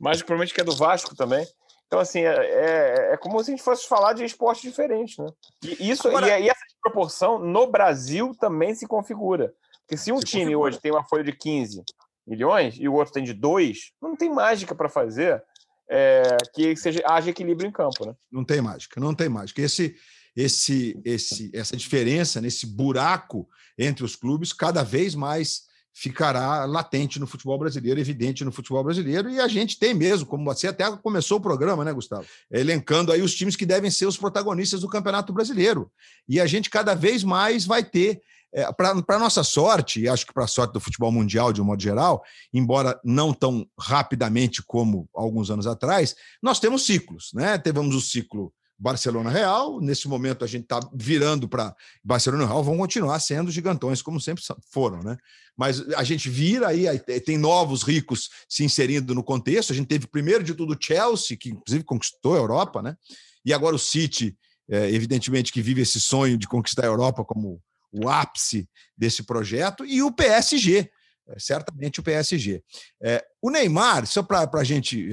Mais 0.00 0.18
provavelmente 0.18 0.54
que 0.54 0.60
é 0.60 0.64
do 0.64 0.76
Vasco 0.76 1.16
também. 1.16 1.46
Então, 1.86 1.98
assim, 1.98 2.20
é, 2.20 2.34
é, 2.34 3.12
é, 3.14 3.16
como 3.16 3.42
se 3.42 3.50
a 3.50 3.56
gente 3.56 3.64
fosse 3.64 3.88
falar 3.88 4.12
de 4.12 4.22
esportes 4.24 4.62
diferentes, 4.62 5.16
né? 5.16 5.26
E, 5.62 5.90
isso, 5.90 6.06
Agora... 6.08 6.38
e, 6.38 6.48
essa 6.48 6.60
proporção 6.82 7.38
no 7.38 7.66
Brasil 7.66 8.34
também 8.38 8.74
se 8.74 8.86
configura. 8.86 9.52
Porque 9.80 9.96
se 9.96 10.12
um 10.12 10.18
se 10.18 10.26
time 10.26 10.44
configura. 10.44 10.68
hoje 10.68 10.80
tem 10.80 10.92
uma 10.92 11.04
folha 11.04 11.24
de 11.24 11.32
15 11.32 11.82
milhões 12.26 12.76
e 12.78 12.86
o 12.86 12.94
outro 12.94 13.14
tem 13.14 13.24
de 13.24 13.32
2, 13.32 13.92
não 14.02 14.14
tem 14.14 14.30
mágica 14.30 14.74
para 14.74 14.90
fazer 14.90 15.42
é, 15.88 16.36
que 16.52 16.76
seja, 16.76 17.00
haja 17.06 17.30
equilíbrio 17.30 17.66
em 17.66 17.72
campo, 17.72 18.04
né? 18.04 18.14
Não 18.30 18.44
tem 18.44 18.60
mágica, 18.60 19.00
não 19.00 19.14
tem 19.14 19.28
mágica. 19.28 19.62
Esse, 19.62 19.96
esse, 20.44 20.96
esse, 21.04 21.50
essa 21.52 21.76
diferença, 21.76 22.40
nesse 22.40 22.64
buraco 22.64 23.48
entre 23.76 24.04
os 24.04 24.14
clubes, 24.14 24.52
cada 24.52 24.82
vez 24.84 25.14
mais 25.14 25.66
ficará 25.92 26.64
latente 26.64 27.18
no 27.18 27.26
futebol 27.26 27.58
brasileiro, 27.58 27.98
evidente 27.98 28.44
no 28.44 28.52
futebol 28.52 28.84
brasileiro, 28.84 29.28
e 29.28 29.40
a 29.40 29.48
gente 29.48 29.78
tem 29.82 29.92
mesmo, 29.94 30.26
como 30.26 30.44
você 30.44 30.68
até 30.68 30.84
começou 30.98 31.38
o 31.38 31.40
programa, 31.48 31.84
né, 31.84 31.92
Gustavo? 31.92 32.24
Elencando 32.50 33.10
aí 33.10 33.20
os 33.20 33.34
times 33.34 33.56
que 33.56 33.66
devem 33.66 33.90
ser 33.90 34.06
os 34.06 34.16
protagonistas 34.16 34.80
do 34.82 34.88
Campeonato 34.88 35.32
Brasileiro. 35.32 35.90
E 36.28 36.40
a 36.40 36.46
gente 36.46 36.70
cada 36.70 36.94
vez 36.94 37.24
mais 37.24 37.66
vai 37.66 37.82
ter 37.82 38.22
É, 38.50 38.64
para 38.72 39.18
nossa 39.18 39.44
sorte, 39.44 40.00
e 40.00 40.08
acho 40.08 40.24
que 40.26 40.32
para 40.32 40.44
a 40.44 40.54
sorte 40.56 40.72
do 40.72 40.80
futebol 40.80 41.12
mundial 41.12 41.52
de 41.52 41.60
um 41.60 41.66
modo 41.66 41.82
geral, 41.82 42.22
embora 42.50 42.98
não 43.04 43.34
tão 43.34 43.66
rapidamente 43.78 44.62
como 44.62 45.06
alguns 45.14 45.50
anos 45.50 45.66
atrás, 45.66 46.16
nós 46.42 46.58
temos 46.58 46.86
ciclos. 46.86 47.30
Né? 47.34 47.58
Tivemos 47.58 47.94
o 47.94 48.00
ciclo 48.00 48.50
Barcelona 48.78 49.30
Real. 49.30 49.80
Nesse 49.80 50.06
momento, 50.06 50.44
a 50.44 50.48
gente 50.48 50.62
está 50.62 50.78
virando 50.94 51.48
para 51.48 51.74
Barcelona 52.04 52.46
Real, 52.46 52.62
vão 52.62 52.78
continuar 52.78 53.18
sendo 53.18 53.50
gigantões, 53.50 54.00
como 54.00 54.20
sempre 54.20 54.44
foram, 54.70 55.02
né? 55.02 55.16
Mas 55.56 55.80
a 55.94 56.04
gente 56.04 56.30
vira 56.30 56.68
aí, 56.68 56.86
tem 57.20 57.36
novos 57.36 57.82
ricos 57.82 58.30
se 58.48 58.62
inserindo 58.62 59.14
no 59.14 59.24
contexto. 59.24 59.72
A 59.72 59.76
gente 59.76 59.88
teve 59.88 60.06
primeiro 60.06 60.44
de 60.44 60.54
tudo 60.54 60.74
o 60.74 60.78
Chelsea, 60.80 61.36
que 61.36 61.50
inclusive 61.50 61.82
conquistou 61.82 62.34
a 62.34 62.38
Europa, 62.38 62.80
né? 62.80 62.96
E 63.44 63.52
agora 63.52 63.74
o 63.74 63.78
City, 63.78 64.36
é, 64.70 64.90
evidentemente, 64.90 65.52
que 65.52 65.60
vive 65.60 65.82
esse 65.82 66.00
sonho 66.00 66.38
de 66.38 66.46
conquistar 66.46 66.84
a 66.84 66.86
Europa 66.88 67.24
como 67.24 67.60
o 67.90 68.08
ápice 68.08 68.68
desse 68.96 69.24
projeto, 69.24 69.84
e 69.84 70.02
o 70.02 70.12
PSG, 70.12 70.88
é, 71.28 71.38
certamente 71.38 71.98
o 71.98 72.02
PSG. 72.02 72.62
É, 73.02 73.24
o 73.42 73.50
Neymar, 73.50 74.06
só 74.06 74.22
para 74.22 74.48
a 74.52 74.64
gente 74.64 75.08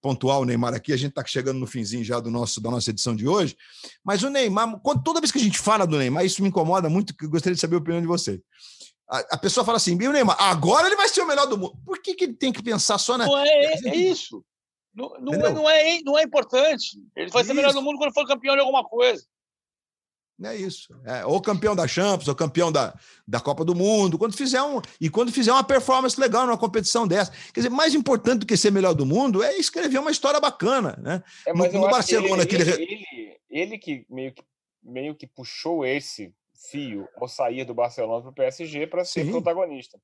pontuar 0.00 0.40
o 0.40 0.44
Neymar 0.44 0.74
aqui, 0.74 0.92
a 0.92 0.96
gente 0.96 1.10
está 1.10 1.24
chegando 1.24 1.58
no 1.58 1.66
finzinho 1.66 2.04
já 2.04 2.20
do 2.20 2.30
nosso, 2.30 2.60
da 2.60 2.70
nossa 2.70 2.90
edição 2.90 3.14
de 3.14 3.28
hoje, 3.28 3.56
mas 4.04 4.22
o 4.22 4.30
Neymar, 4.30 4.80
quando, 4.80 5.02
toda 5.02 5.20
vez 5.20 5.30
que 5.30 5.38
a 5.38 5.42
gente 5.42 5.58
fala 5.58 5.86
do 5.86 5.98
Neymar, 5.98 6.24
isso 6.24 6.42
me 6.42 6.48
incomoda 6.48 6.88
muito, 6.88 7.14
gostaria 7.28 7.54
de 7.54 7.60
saber 7.60 7.76
a 7.76 7.78
opinião 7.78 8.00
de 8.00 8.06
você. 8.06 8.40
A, 9.10 9.18
a 9.34 9.38
pessoa 9.38 9.64
fala 9.64 9.76
assim, 9.76 9.94
o 9.94 10.12
Neymar, 10.12 10.36
agora 10.40 10.86
ele 10.86 10.96
vai 10.96 11.08
ser 11.08 11.22
o 11.22 11.26
melhor 11.26 11.46
do 11.46 11.56
mundo. 11.56 11.78
Por 11.84 12.00
que, 12.00 12.14
que 12.14 12.24
ele 12.24 12.34
tem 12.34 12.52
que 12.52 12.62
pensar 12.62 12.98
só 12.98 13.16
na. 13.16 13.26
Não 13.26 13.38
é, 13.38 13.74
é 13.86 13.96
isso. 13.96 14.44
Não, 14.94 15.10
não, 15.20 15.32
é, 15.34 15.52
não, 15.52 15.70
é, 15.70 16.00
não 16.02 16.18
é 16.18 16.22
importante. 16.24 16.98
Ele 17.14 17.30
vai 17.30 17.44
ser 17.44 17.52
o 17.52 17.54
melhor 17.54 17.72
do 17.72 17.80
mundo 17.80 17.98
quando 17.98 18.12
for 18.12 18.26
campeão 18.26 18.54
de 18.54 18.60
alguma 18.60 18.84
coisa. 18.84 19.22
É 20.42 20.54
isso. 20.54 20.94
É, 21.04 21.26
ou 21.26 21.40
campeão 21.40 21.74
da 21.74 21.88
Champions, 21.88 22.28
ou 22.28 22.34
campeão 22.34 22.70
da, 22.70 22.96
da 23.26 23.40
Copa 23.40 23.64
do 23.64 23.74
Mundo, 23.74 24.16
quando 24.16 24.36
fizer 24.36 24.62
um. 24.62 24.80
E 25.00 25.10
quando 25.10 25.32
fizer 25.32 25.52
uma 25.52 25.64
performance 25.64 26.18
legal 26.20 26.46
numa 26.46 26.56
competição 26.56 27.08
dessa. 27.08 27.32
Quer 27.52 27.60
dizer, 27.60 27.70
mais 27.70 27.94
importante 27.94 28.40
do 28.40 28.46
que 28.46 28.56
ser 28.56 28.70
melhor 28.70 28.94
do 28.94 29.04
mundo 29.04 29.42
é 29.42 29.56
escrever 29.56 29.98
uma 29.98 30.12
história 30.12 30.38
bacana, 30.38 30.96
né? 31.02 31.22
É, 31.46 31.52
mas 31.52 31.72
no, 31.72 31.80
no 31.80 31.90
Barcelona, 31.90 32.46
que 32.46 32.54
ele, 32.54 32.70
ele, 32.70 32.82
ele, 32.82 33.36
ele, 33.50 33.78
que 33.78 34.06
meio 34.08 34.32
que 34.32 34.44
meio 34.80 35.14
que 35.14 35.26
puxou 35.26 35.84
esse 35.84 36.32
fio 36.70 37.08
ao 37.16 37.28
sair 37.28 37.64
do 37.64 37.74
Barcelona 37.74 38.22
para 38.22 38.30
o 38.30 38.34
PSG 38.34 38.86
para 38.86 39.04
ser 39.04 39.24
Sim. 39.24 39.30
protagonista. 39.32 39.98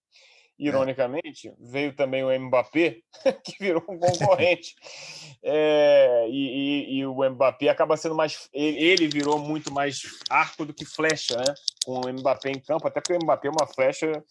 É. 0.59 0.65
Ironicamente, 0.65 1.49
é. 1.49 1.53
veio 1.59 1.95
também 1.95 2.25
o 2.25 2.41
Mbappé, 2.41 2.99
que 3.45 3.57
virou 3.61 3.83
um 3.89 3.99
concorrente. 3.99 4.75
é, 5.43 6.27
e, 6.29 6.97
e, 6.97 6.99
e, 6.99 7.07
o 7.07 7.15
Mbappé 7.31 7.69
acaba 7.69 7.97
sendo 7.97 8.15
mais. 8.15 8.49
Ele 8.53 9.09
virou 9.09 9.39
muito 9.39 9.73
mais 9.73 10.03
arco 10.31 10.65
do 10.65 10.75
que 10.75 10.85
flecha, 10.85 11.37
né? 11.37 11.55
Com 11.85 12.01
o 12.01 12.13
Mbappé 12.13 12.51
em 12.51 12.61
campo, 12.61 12.87
até 12.87 13.01
porque 13.01 13.15
o 13.15 13.25
Mbappé 13.25 13.49
é 13.49 13.51
uma 13.51 13.67
flecha 13.67 14.23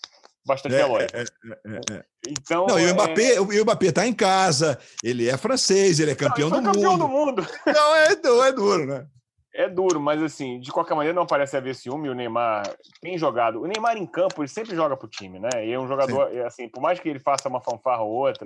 bastante 0.46 0.76
é, 0.76 0.78
veloz. 0.78 1.08
É, 1.14 1.22
é, 1.22 1.98
é, 1.98 2.06
então, 2.28 2.68
não, 2.68 2.80
e 2.80 2.86
o 2.86 2.94
Mbappé, 2.94 3.40
o 3.40 3.64
Mbappé 3.64 3.92
tá 3.92 4.08
em 4.08 4.14
casa, 4.14 4.80
ele 5.04 5.30
é 5.30 5.38
francês, 5.38 6.00
ele 6.00 6.12
é 6.12 6.16
campeão, 6.16 6.50
não, 6.50 6.62
do, 6.62 6.72
campeão 6.72 6.92
mundo. 6.92 7.02
do 7.02 7.08
mundo. 7.08 7.48
Não, 7.66 7.96
é, 7.96 8.48
é 8.48 8.52
duro, 8.52 8.86
né? 8.86 9.06
É 9.54 9.70
duro, 9.70 10.00
mas 10.00 10.22
assim, 10.22 10.60
de 10.60 10.72
qualquer 10.72 10.96
maneira 10.96 11.16
não 11.16 11.28
parece 11.28 11.56
haver 11.56 11.76
ciúme. 11.76 12.10
O 12.10 12.16
Neymar 12.16 12.64
tem 13.00 13.18
jogado. 13.18 13.62
O 13.62 13.68
Neymar 13.68 13.98
em 13.98 14.06
campo, 14.06 14.42
ele 14.42 14.48
sempre 14.48 14.76
joga 14.76 14.98
pro 14.98 15.08
time, 15.08 15.40
né? 15.40 15.50
E 15.64 15.72
é 15.72 15.80
um 15.80 15.88
jogador, 15.88 16.32
Sim. 16.32 16.40
assim, 16.40 16.70
por 16.70 16.82
mais 16.82 17.00
que 17.00 17.08
ele 17.08 17.20
faça 17.20 17.48
uma 17.48 17.62
fanfarra 17.62 18.02
ou 18.02 18.12
outra, 18.12 18.46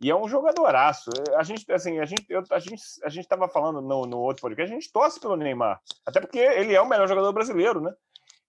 e 0.00 0.10
é 0.10 0.14
um 0.14 0.28
jogadoraço. 0.28 1.10
A 1.36 1.42
gente, 1.42 1.70
assim, 1.72 1.98
a 1.98 2.04
gente, 2.04 2.24
eu, 2.28 2.44
a 2.50 2.58
gente, 2.58 2.82
a 3.02 3.08
gente 3.08 3.26
tava 3.26 3.48
falando 3.48 3.80
no, 3.80 4.06
no 4.06 4.18
outro 4.18 4.42
podcast, 4.42 4.70
a 4.70 4.78
gente 4.78 4.92
torce 4.92 5.18
pelo 5.18 5.36
Neymar. 5.36 5.80
Até 6.04 6.20
porque 6.20 6.38
ele 6.38 6.74
é 6.74 6.80
o 6.80 6.88
melhor 6.88 7.08
jogador 7.08 7.32
brasileiro, 7.32 7.80
né? 7.80 7.92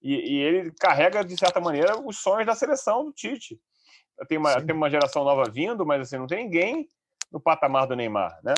E, 0.02 0.14
e 0.14 0.40
ele 0.40 0.72
carrega, 0.80 1.24
de 1.24 1.38
certa 1.38 1.60
maneira, 1.60 2.00
os 2.00 2.18
sonhos 2.18 2.46
da 2.46 2.54
seleção 2.54 3.06
do 3.06 3.14
Tite. 3.14 3.60
Tem 4.28 4.38
uma, 4.38 4.62
tem 4.62 4.76
uma 4.76 4.90
geração 4.90 5.24
nova 5.24 5.50
vindo, 5.50 5.86
mas 5.86 6.02
assim, 6.02 6.18
não 6.18 6.28
tem 6.28 6.44
ninguém 6.44 6.90
no 7.32 7.40
patamar 7.40 7.88
do 7.88 7.96
Neymar, 7.96 8.40
né? 8.44 8.54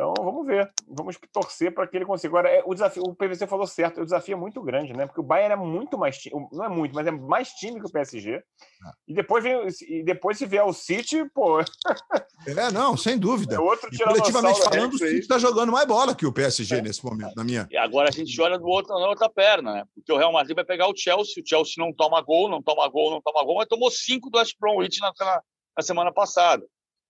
Então, 0.00 0.14
vamos 0.18 0.46
ver. 0.46 0.72
Vamos 0.88 1.18
torcer 1.30 1.74
para 1.74 1.86
que 1.86 1.94
ele 1.94 2.06
consiga. 2.06 2.30
Agora, 2.30 2.48
é, 2.48 2.62
o 2.64 2.72
desafio, 2.72 3.02
o 3.02 3.14
PVC 3.14 3.46
falou 3.46 3.66
certo, 3.66 4.00
o 4.00 4.04
desafio 4.04 4.32
é 4.32 4.36
muito 4.36 4.62
grande, 4.62 4.94
né? 4.94 5.04
Porque 5.04 5.20
o 5.20 5.24
Bayern 5.24 5.52
é 5.52 5.56
muito 5.56 5.98
mais 5.98 6.18
não 6.50 6.64
é 6.64 6.68
muito, 6.70 6.94
mas 6.94 7.06
é 7.06 7.10
mais 7.10 7.50
time 7.50 7.78
que 7.78 7.86
o 7.86 7.92
PSG. 7.92 8.42
Ah. 8.82 8.92
E 9.06 9.12
depois 9.12 9.44
vem, 9.44 9.60
e 9.88 10.02
depois 10.02 10.38
se 10.38 10.46
vier 10.46 10.64
o 10.64 10.72
City, 10.72 11.28
pô. 11.34 11.58
É, 12.46 12.72
não, 12.72 12.96
sem 12.96 13.18
dúvida. 13.18 13.56
É 13.56 13.60
outro 13.60 13.90
e 13.92 13.98
coletivamente 13.98 14.62
falando, 14.62 14.94
o 14.94 14.98
City 14.98 15.18
está 15.18 15.38
jogando 15.38 15.70
mais 15.70 15.86
bola 15.86 16.14
que 16.14 16.24
o 16.24 16.32
PSG 16.32 16.76
é. 16.76 16.80
nesse 16.80 17.04
momento, 17.04 17.34
na 17.36 17.44
minha. 17.44 17.68
E 17.70 17.76
agora 17.76 18.08
a 18.08 18.10
gente 18.10 18.40
olha 18.40 18.58
do 18.58 18.66
outro, 18.66 18.98
na 18.98 19.06
outra 19.06 19.28
perna, 19.28 19.74
né? 19.74 19.84
Porque 19.94 20.10
o 20.10 20.16
Real 20.16 20.32
Madrid 20.32 20.56
vai 20.56 20.64
pegar 20.64 20.88
o 20.88 20.96
Chelsea, 20.96 21.42
o 21.42 21.46
Chelsea 21.46 21.74
não 21.76 21.92
toma 21.92 22.22
gol, 22.22 22.48
não 22.48 22.62
toma 22.62 22.88
gol, 22.88 23.10
não 23.10 23.20
toma 23.20 23.44
gol, 23.44 23.56
mas 23.56 23.68
tomou 23.68 23.90
cinco 23.90 24.30
do 24.30 24.38
West 24.38 24.56
Bromwich 24.58 25.00
na, 25.02 25.12
na, 25.20 25.42
na 25.76 25.82
semana 25.82 26.10
passada. 26.10 26.64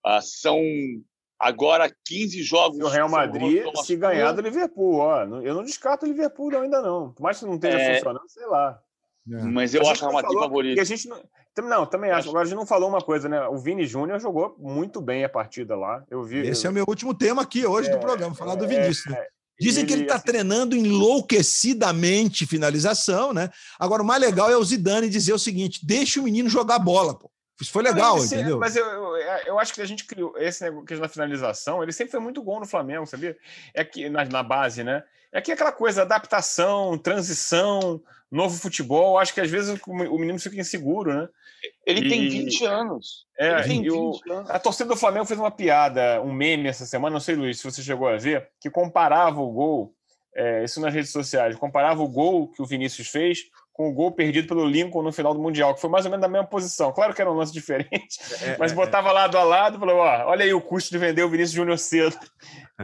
Ah, 0.05 0.21
são 0.21 0.59
Agora, 1.41 1.91
15 2.05 2.43
jogos. 2.43 2.79
E 2.79 2.83
o 2.83 2.89
Real 2.89 3.09
Madrid, 3.09 3.65
se 3.83 3.97
ganhar 3.97 4.33
do 4.33 4.43
Liverpool, 4.43 4.97
ó. 4.97 5.23
Eu 5.23 5.55
não 5.55 5.65
descarto 5.65 6.05
o 6.05 6.09
Liverpool 6.09 6.55
ainda, 6.55 6.83
não. 6.83 7.13
Por 7.13 7.23
mais 7.23 7.39
que 7.39 7.47
não 7.47 7.55
esteja 7.55 7.79
é... 7.79 7.95
funcionando, 7.95 8.29
sei 8.29 8.47
lá. 8.47 8.79
É. 9.33 9.43
Mas 9.45 9.75
eu 9.75 9.81
acho 9.89 10.05
o 10.05 10.11
Real 10.11 10.23
Madrid 10.23 10.39
favorito. 10.39 10.81
a 10.81 10.85
gente 10.85 11.09
não... 11.09 11.23
não, 11.63 11.87
também 11.87 12.11
acho. 12.11 12.29
Agora 12.29 12.45
a 12.45 12.47
gente 12.47 12.59
não 12.59 12.67
falou 12.67 12.91
uma 12.91 13.01
coisa, 13.01 13.27
né? 13.27 13.41
O 13.49 13.57
Vini 13.57 13.87
Júnior 13.87 14.21
jogou 14.21 14.55
muito 14.59 15.01
bem 15.01 15.25
a 15.25 15.31
partida 15.31 15.75
lá. 15.75 16.05
Eu 16.11 16.23
vi. 16.23 16.47
Esse 16.47 16.67
eu... 16.67 16.69
é 16.69 16.73
o 16.73 16.75
meu 16.75 16.85
último 16.87 17.15
tema 17.15 17.41
aqui 17.41 17.65
hoje 17.67 17.89
é, 17.89 17.93
do 17.93 17.99
programa, 17.99 18.35
falar 18.35 18.55
do 18.57 18.69
Vinícius. 18.69 19.07
Né? 19.07 19.19
É, 19.19 19.27
Dizem 19.59 19.83
ele, 19.83 19.89
que 19.89 19.93
ele 19.95 20.03
está 20.03 20.17
assim... 20.17 20.25
treinando 20.25 20.77
enlouquecidamente 20.77 22.47
finalização, 22.47 23.33
né? 23.33 23.49
Agora, 23.79 24.03
o 24.03 24.07
mais 24.07 24.21
legal 24.21 24.51
é 24.51 24.57
o 24.59 24.65
Zidane 24.65 25.09
dizer 25.09 25.33
o 25.33 25.39
seguinte: 25.39 25.81
deixa 25.87 26.21
o 26.21 26.25
menino 26.25 26.51
jogar 26.51 26.79
bola, 26.79 27.19
pô. 27.19 27.31
Isso 27.61 27.73
foi 27.73 27.83
legal, 27.83 28.17
não, 28.17 28.25
entendeu? 28.25 28.59
Mas 28.59 28.75
eu, 28.75 28.87
eu, 28.87 29.17
eu, 29.47 29.59
acho 29.59 29.75
que 29.75 29.83
a 29.83 29.87
gente 29.87 30.05
criou 30.05 30.35
esse 30.39 30.63
negócio 30.65 30.99
na 30.99 31.09
finalização, 31.09 31.83
ele 31.83 31.93
sempre 31.93 32.11
foi 32.11 32.21
muito 32.21 32.43
bom 32.43 32.59
no 32.59 32.67
Flamengo, 32.67 33.07
sabia? 33.07 33.37
É 33.75 33.85
que 33.85 34.09
na, 34.09 34.25
na 34.25 34.43
base, 34.43 34.83
né? 34.83 35.03
É 35.31 35.41
que 35.41 35.53
aquela 35.53 35.71
coisa, 35.71 36.03
adaptação, 36.03 36.97
transição, 36.97 38.03
novo 38.31 38.57
futebol, 38.57 39.19
acho 39.19 39.35
que 39.35 39.41
às 39.41 39.51
vezes 39.51 39.79
o, 39.87 39.91
o 39.91 40.19
menino 40.19 40.39
fica 40.39 40.59
inseguro, 40.59 41.13
né? 41.13 41.29
Ele 41.85 42.07
e, 42.07 42.09
tem 42.09 42.29
20 42.29 42.65
anos. 42.65 43.27
É, 43.39 43.63
tem 43.63 43.83
20 43.83 43.91
o, 43.91 44.21
anos. 44.31 44.51
A 44.51 44.59
torcida 44.59 44.89
do 44.89 44.97
Flamengo 44.97 45.27
fez 45.27 45.39
uma 45.39 45.51
piada, 45.51 46.23
um 46.23 46.33
meme 46.33 46.69
essa 46.69 46.87
semana, 46.87 47.13
não 47.13 47.21
sei, 47.21 47.35
Luiz, 47.35 47.59
se 47.59 47.65
você 47.65 47.83
chegou 47.83 48.09
a 48.09 48.17
ver, 48.17 48.49
que 48.61 48.71
comparava 48.71 49.41
o 49.41 49.53
gol, 49.53 49.95
é, 50.35 50.65
isso 50.65 50.81
nas 50.81 50.95
redes 50.95 51.11
sociais, 51.11 51.57
comparava 51.57 52.03
o 52.03 52.09
gol 52.09 52.49
que 52.49 52.63
o 52.63 52.67
Vinícius 52.67 53.09
fez 53.09 53.51
com 53.81 53.89
o 53.89 53.95
gol 53.95 54.13
perdido 54.13 54.47
pelo 54.47 54.67
Lincoln 54.67 55.03
no 55.03 55.11
final 55.11 55.33
do 55.33 55.41
Mundial, 55.41 55.75
que 55.75 55.81
foi 55.81 55.89
mais 55.89 56.05
ou 56.05 56.11
menos 56.11 56.21
na 56.21 56.29
mesma 56.29 56.47
posição. 56.47 56.93
Claro 56.93 57.15
que 57.15 57.23
era 57.23 57.33
um 57.33 57.35
lance 57.35 57.51
diferente, 57.51 58.21
é, 58.43 58.55
mas 58.59 58.73
é, 58.73 58.75
botava 58.75 59.09
é. 59.09 59.13
lado 59.13 59.39
a 59.39 59.43
lado 59.43 59.77
e 59.77 59.81
falou: 59.81 59.97
ó, 59.97 60.27
olha 60.27 60.45
aí 60.45 60.53
o 60.53 60.61
custo 60.61 60.91
de 60.91 60.99
vender 60.99 61.23
o 61.23 61.31
Vinícius 61.31 61.55
Júnior 61.55 61.79
cedo. 61.79 62.15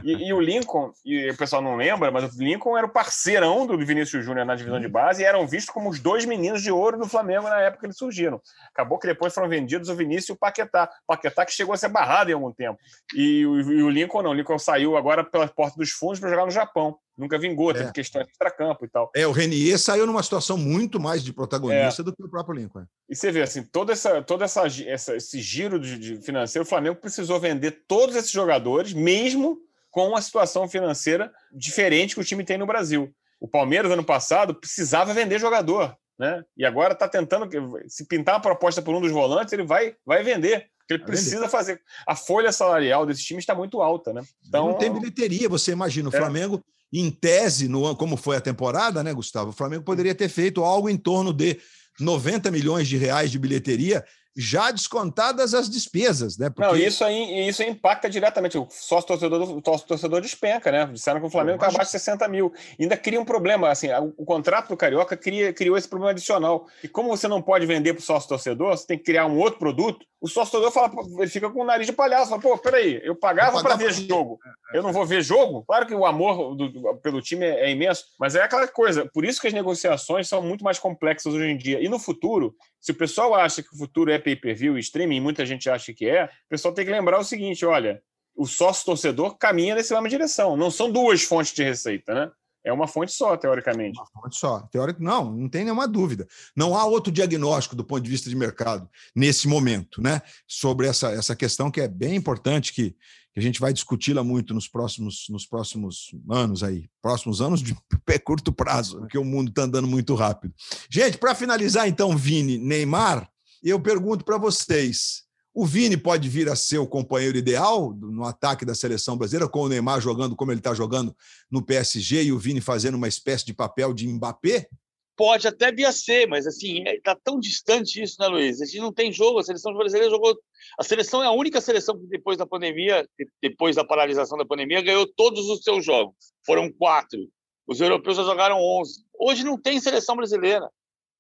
E, 0.03 0.29
e, 0.29 0.33
o 0.33 0.41
Lincoln, 0.41 0.93
e 1.05 1.31
o 1.31 1.37
pessoal 1.37 1.61
não 1.61 1.77
lembra, 1.77 2.11
mas 2.11 2.35
o 2.35 2.43
Lincoln 2.43 2.79
era 2.79 2.87
o 2.87 2.91
parceirão 2.91 3.67
do 3.67 3.77
Vinícius 3.79 4.25
Júnior 4.25 4.47
na 4.47 4.55
divisão 4.55 4.81
de 4.81 4.89
base 4.89 5.23
e 5.23 5.25
eram 5.27 5.47
vistos 5.47 5.73
como 5.73 5.91
os 5.91 6.01
dois 6.01 6.25
meninos 6.25 6.63
de 6.63 6.71
ouro 6.71 6.99
do 6.99 7.07
Flamengo 7.07 7.49
na 7.49 7.61
época 7.61 7.81
que 7.81 7.87
eles 7.87 7.99
surgiram. 7.99 8.41
Acabou 8.73 8.99
que 8.99 9.07
depois 9.07 9.35
foram 9.35 9.49
vendidos 9.51 9.91
o 9.91 9.95
Vinícius 9.95 10.31
e 10.31 10.33
o 10.33 10.37
Paquetá. 10.37 10.89
O 11.05 11.07
Paquetá 11.15 11.45
que 11.45 11.53
chegou 11.53 11.75
a 11.75 11.77
ser 11.77 11.89
barrado 11.89 12.31
em 12.31 12.35
algum 12.35 12.53
tempo. 12.53 12.79
E, 13.15 13.41
e 13.41 13.83
o 13.83 13.91
Lincoln 13.91 14.23
não. 14.23 14.31
O 14.31 14.35
Lincoln 14.35 14.59
saiu 14.59 14.97
agora 14.97 15.23
pela 15.23 15.47
porta 15.47 15.77
dos 15.77 15.91
fundos 15.91 16.21
para 16.21 16.31
jogar 16.31 16.47
no 16.47 16.51
Japão 16.51 16.99
nunca 17.17 17.39
vingou, 17.39 17.73
teve 17.73 17.89
é. 17.89 17.93
questões 17.93 18.29
extra-campo 18.29 18.85
e 18.85 18.89
tal. 18.89 19.11
É, 19.15 19.27
o 19.27 19.33
Renier 19.33 19.79
saiu 19.79 20.07
numa 20.07 20.23
situação 20.23 20.59
muito 20.59 21.01
mais 21.01 21.25
de 21.25 21.33
protagonista 21.33 22.03
é. 22.03 22.05
do 22.05 22.15
que 22.15 22.23
o 22.23 22.29
próprio 22.29 22.57
Lincoln. 22.57 22.85
E 23.09 23.17
você 23.17 23.33
vê, 23.33 23.43
assim, 23.43 23.63
todo, 23.63 23.93
essa, 23.93 24.23
todo 24.23 24.45
essa, 24.45 24.67
essa, 24.87 25.17
esse 25.17 25.41
giro 25.41 25.79
de, 25.79 25.99
de 25.99 26.23
financeiro, 26.23 26.65
o 26.65 26.69
Flamengo 26.69 26.97
precisou 26.97 27.41
vender 27.41 27.85
todos 27.89 28.15
esses 28.17 28.31
jogadores, 28.31 28.93
mesmo 28.93 29.59
com 29.91 30.09
uma 30.09 30.21
situação 30.21 30.69
financeira 30.69 31.33
diferente 31.51 32.15
que 32.15 32.21
o 32.21 32.25
time 32.25 32.45
tem 32.45 32.59
no 32.59 32.67
Brasil. 32.67 33.11
O 33.41 33.49
Palmeiras, 33.49 33.91
ano 33.91 34.05
passado, 34.05 34.55
precisava 34.55 35.15
vender 35.15 35.39
jogador, 35.39 35.97
né? 36.19 36.43
E 36.57 36.65
agora 36.65 36.93
está 36.93 37.09
tentando, 37.09 37.49
se 37.89 38.07
pintar 38.07 38.35
uma 38.35 38.43
proposta 38.43 38.83
por 38.83 38.95
um 38.95 39.01
dos 39.01 39.11
volantes, 39.11 39.53
ele 39.53 39.65
vai, 39.65 39.95
vai 40.05 40.23
vender. 40.23 40.69
Porque 40.87 40.95
ele 40.95 41.05
precisa 41.05 41.49
fazer. 41.49 41.81
A 42.07 42.15
folha 42.15 42.53
salarial 42.53 43.05
desse 43.05 43.25
time 43.25 43.41
está 43.41 43.55
muito 43.55 43.83
alta, 43.83 44.13
né? 44.13 44.23
Então, 44.47 44.69
não 44.69 44.79
tem 44.79 44.93
bilheteria, 44.93 45.49
você 45.49 45.73
imagina. 45.73 46.09
O 46.09 46.15
é. 46.15 46.17
Flamengo 46.17 46.63
em 46.93 47.11
tese, 47.11 47.67
no, 47.69 47.97
como 47.97 48.17
foi 48.17 48.37
a 48.37 48.41
temporada, 48.41 49.03
né, 49.03 49.13
Gustavo? 49.13 49.51
O 49.51 49.53
Flamengo 49.53 49.83
poderia 49.83 50.15
ter 50.15 50.29
feito 50.29 50.63
algo 50.63 50.89
em 50.89 50.97
torno 50.97 51.33
de 51.33 51.59
90 51.99 52.53
milhões 52.53 52.87
de 52.87 52.97
reais 52.97 53.33
de 53.33 53.39
bilheteria, 53.39 54.05
já 54.37 54.71
descontadas 54.71 55.55
as 55.55 55.69
despesas, 55.69 56.37
né? 56.37 56.51
Porque... 56.51 56.63
Não, 56.63 56.77
isso 56.77 57.03
aí 57.03 57.49
isso 57.49 57.63
impacta 57.63 58.09
diretamente. 58.09 58.59
O 58.59 58.69
sócio 58.71 59.09
torcedor, 59.09 59.43
o 59.43 59.63
sócio 59.65 59.87
torcedor 59.87 60.21
despenca, 60.21 60.71
né? 60.71 60.87
Disseram 60.93 61.21
que 61.21 61.27
o 61.27 61.31
Flamengo 61.31 61.57
está 61.57 61.69
abaixo 61.69 61.91
de 61.91 61.99
60 61.99 62.29
mil. 62.29 62.53
ainda 62.79 62.99
cria 62.99 63.19
um 63.19 63.25
problema. 63.25 63.71
Assim, 63.71 63.89
o 64.17 64.27
contrato 64.27 64.69
do 64.69 64.77
Carioca 64.77 65.17
cria, 65.17 65.55
criou 65.55 65.79
esse 65.79 65.89
problema 65.89 66.11
adicional. 66.11 66.67
E 66.85 66.89
como 66.89 67.09
você 67.09 67.27
não 67.27 67.41
pode 67.41 67.65
vender 67.65 67.95
para 67.95 68.01
o 68.01 68.05
sócio 68.05 68.29
torcedor, 68.29 68.77
você 68.77 68.87
tem 68.87 68.99
que 68.99 69.05
criar 69.05 69.25
um 69.27 69.39
outro 69.39 69.59
produto. 69.59 70.05
O 70.27 70.29
sócio 70.29 70.71
fala, 70.73 70.91
ele 71.19 71.31
fica 71.31 71.49
com 71.49 71.63
o 71.63 71.65
nariz 71.65 71.87
de 71.87 71.93
palhaço, 71.93 72.31
fala, 72.31 72.43
pô, 72.43 72.59
peraí, 72.59 73.01
eu 73.05 73.15
pagava 73.15 73.63
para 73.63 73.77
ver 73.77 73.93
jogo, 73.93 74.39
eu 74.75 74.83
não 74.83 74.93
vou 74.93 75.07
ver 75.07 75.23
jogo? 75.23 75.63
Claro 75.65 75.87
que 75.87 75.95
o 75.95 76.05
amor 76.05 76.57
do, 76.57 76.69
do, 76.69 76.97
pelo 76.97 77.23
time 77.23 77.47
é, 77.47 77.67
é, 77.67 77.71
imenso, 77.71 78.05
mas 78.19 78.35
é 78.35 78.43
aquela 78.43 78.67
coisa, 78.67 79.09
por 79.15 79.25
isso 79.25 79.41
que 79.41 79.47
as 79.47 79.53
negociações 79.53 80.29
são 80.29 80.43
muito 80.43 80.65
mais 80.65 80.81
complexas 80.81 81.33
hoje 81.33 81.47
em 81.47 81.57
dia. 81.57 81.81
E 81.81 81.89
no 81.89 81.99
futuro, 81.99 82.55
se 82.81 82.91
o 82.91 82.95
pessoal 82.95 83.35
acha 83.35 83.63
que 83.63 83.73
o 83.73 83.79
futuro 83.79 84.11
é 84.11 84.19
pay-per-view 84.19 84.77
e 84.77 84.81
streaming, 84.81 85.21
muita 85.21 85.47
gente 85.47 85.71
acha 85.71 85.93
que 85.93 86.09
é, 86.09 86.25
o 86.25 86.49
pessoal 86.49 86.75
tem 86.75 86.85
que 86.85 86.91
lembrar 86.91 87.21
o 87.21 87.25
seguinte, 87.25 87.65
olha, 87.65 88.03
o 88.35 88.47
sócio-torcedor 88.47 89.39
caminha 89.39 89.77
nessa 89.77 89.95
mesma 89.95 90.09
direção, 90.09 90.57
não 90.57 90.71
são 90.71 90.91
duas 90.91 91.23
fontes 91.23 91.55
de 91.55 91.63
receita, 91.63 92.13
né? 92.13 92.31
É 92.67 92.73
uma 92.73 92.89
fonte 92.89 93.13
só, 93.13 93.37
teoricamente. 93.37 93.97
Uma 93.97 94.23
fonte 94.23 94.37
só. 94.37 94.59
Teórico, 94.73 95.01
não, 95.01 95.33
não 95.33 95.49
tem 95.49 95.63
nenhuma 95.63 95.87
dúvida. 95.87 96.27
Não 96.55 96.77
há 96.77 96.85
outro 96.85 97.13
diagnóstico 97.13 97.77
do 97.77 97.85
ponto 97.85 98.03
de 98.03 98.11
vista 98.11 98.29
de 98.29 98.35
mercado 98.35 98.91
nesse 99.15 99.47
momento, 99.47 100.03
né? 100.03 100.21
Sobre 100.49 100.89
essa, 100.89 101.13
essa 101.13 101.37
questão 101.37 101.71
que 101.71 101.81
é 101.81 101.87
bem 101.87 102.17
importante, 102.17 102.73
que, 102.73 102.91
que 102.91 103.39
a 103.39 103.41
gente 103.41 103.61
vai 103.61 103.73
discuti-la 103.73 104.25
muito 104.25 104.53
nos 104.53 104.67
próximos, 104.67 105.27
nos 105.31 105.47
próximos 105.47 106.11
anos 106.29 106.65
aí. 106.65 106.91
Próximos 107.01 107.41
anos 107.41 107.63
de 107.63 107.77
curto 108.25 108.53
prazo, 108.53 108.99
porque 108.99 109.17
o 109.17 109.25
mundo 109.25 109.51
está 109.51 109.63
andando 109.63 109.87
muito 109.87 110.17
rápido. 110.17 110.53
Gente, 110.91 111.19
para 111.19 111.37
finalizar, 111.37 111.87
então, 111.87 112.17
Vini, 112.17 112.59
Neymar, 112.59 113.31
eu 113.63 113.79
pergunto 113.79 114.25
para 114.25 114.39
vocês: 114.39 115.23
o 115.59 115.65
Vini 115.65 115.97
pode 115.97 116.29
vir 116.29 116.51
a 116.51 116.55
ser 116.55 116.77
o 116.77 116.87
companheiro 116.87 117.39
ideal 117.39 117.95
no 117.95 118.25
ataque 118.25 118.63
da 118.63 118.75
seleção 118.75 119.17
brasileira, 119.17 119.51
com 119.51 119.61
o 119.61 119.69
Neymar 119.71 120.03
jogando 120.03 120.37
como 120.37 120.53
ele 120.53 120.61
está 120.61 120.75
jogando 120.75 121.17
no 121.51 121.65
PSG 121.65 122.25
e 122.25 122.33
o 122.33 122.39
Vini 122.39 122.61
fazendo 122.61 122.97
uma 122.97 123.09
espécie 123.09 123.47
de 123.47 123.55
papel 123.55 123.95
de 123.95 124.07
Mbappé? 124.07 124.69
Pode 125.17 125.49
até 125.49 125.73
vir 125.73 125.87
a 125.87 125.93
ser, 125.93 126.29
mas 126.29 126.47
assim, 126.47 126.85
está 126.87 127.13
é, 127.13 127.19
tão 127.25 127.41
distante 127.41 128.03
isso, 128.03 128.17
né, 128.21 128.27
Luiz? 128.27 128.61
A 128.61 128.67
gente 128.67 128.81
não 128.81 128.93
tem 128.93 129.11
jogo, 129.11 129.39
a 129.39 129.43
seleção 129.43 129.73
brasileira 129.73 130.11
jogou. 130.11 130.39
A 130.79 130.85
seleção 130.85 131.23
é 131.23 131.27
a 131.27 131.33
única 131.33 131.59
seleção 131.63 131.99
que 131.99 132.07
depois 132.07 132.37
da 132.37 132.45
pandemia, 132.45 133.09
depois 133.41 133.75
da 133.75 133.83
paralisação 133.83 134.37
da 134.37 134.45
pandemia, 134.45 134.83
ganhou 134.83 135.07
todos 135.07 135.49
os 135.49 135.63
seus 135.63 135.83
jogos. 135.83 136.15
Foram 136.45 136.71
quatro. 136.71 137.19
Os 137.67 137.81
europeus 137.81 138.19
já 138.19 138.25
jogaram 138.25 138.59
onze. 138.61 139.07
Hoje 139.19 139.43
não 139.43 139.59
tem 139.59 139.81
seleção 139.81 140.17
brasileira. 140.17 140.69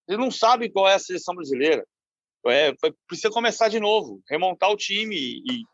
Eles 0.06 0.20
não 0.20 0.30
sabem 0.30 0.70
qual 0.70 0.86
é 0.86 0.92
a 0.92 0.98
seleção 0.98 1.34
brasileira. 1.34 1.86
É, 2.48 2.72
precisa 3.06 3.30
começar 3.30 3.68
de 3.68 3.80
novo, 3.80 4.22
remontar 4.28 4.70
o 4.70 4.76
time 4.76 5.16
e, 5.16 5.64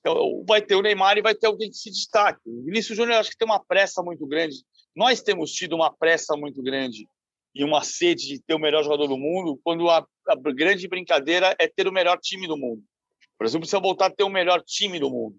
então, 0.00 0.44
vai 0.46 0.62
ter 0.62 0.74
o 0.74 0.82
Neymar 0.82 1.18
e 1.18 1.22
vai 1.22 1.34
ter 1.34 1.46
alguém 1.46 1.70
que 1.70 1.76
se 1.76 1.90
destaque. 1.90 2.40
O 2.46 2.64
Vinícius 2.64 2.96
Júnior 2.96 3.18
acho 3.18 3.30
que 3.30 3.36
tem 3.36 3.46
uma 3.46 3.62
pressa 3.62 4.02
muito 4.02 4.26
grande. 4.26 4.56
Nós 4.96 5.22
temos 5.22 5.52
tido 5.52 5.76
uma 5.76 5.92
pressa 5.92 6.36
muito 6.36 6.62
grande 6.62 7.06
e 7.54 7.64
uma 7.64 7.82
sede 7.82 8.28
de 8.28 8.40
ter 8.40 8.54
o 8.54 8.58
melhor 8.58 8.82
jogador 8.82 9.06
do 9.06 9.18
mundo, 9.18 9.60
quando 9.62 9.88
a, 9.90 10.06
a 10.28 10.36
grande 10.52 10.88
brincadeira 10.88 11.54
é 11.58 11.68
ter 11.68 11.86
o 11.86 11.92
melhor 11.92 12.18
time 12.18 12.46
do 12.46 12.56
mundo. 12.56 12.80
O 12.80 13.38
Brasil 13.38 13.60
precisa 13.60 13.80
voltar 13.80 14.06
a 14.06 14.10
ter 14.10 14.24
o 14.24 14.28
melhor 14.28 14.62
time 14.62 14.98
do 14.98 15.10
mundo. 15.10 15.36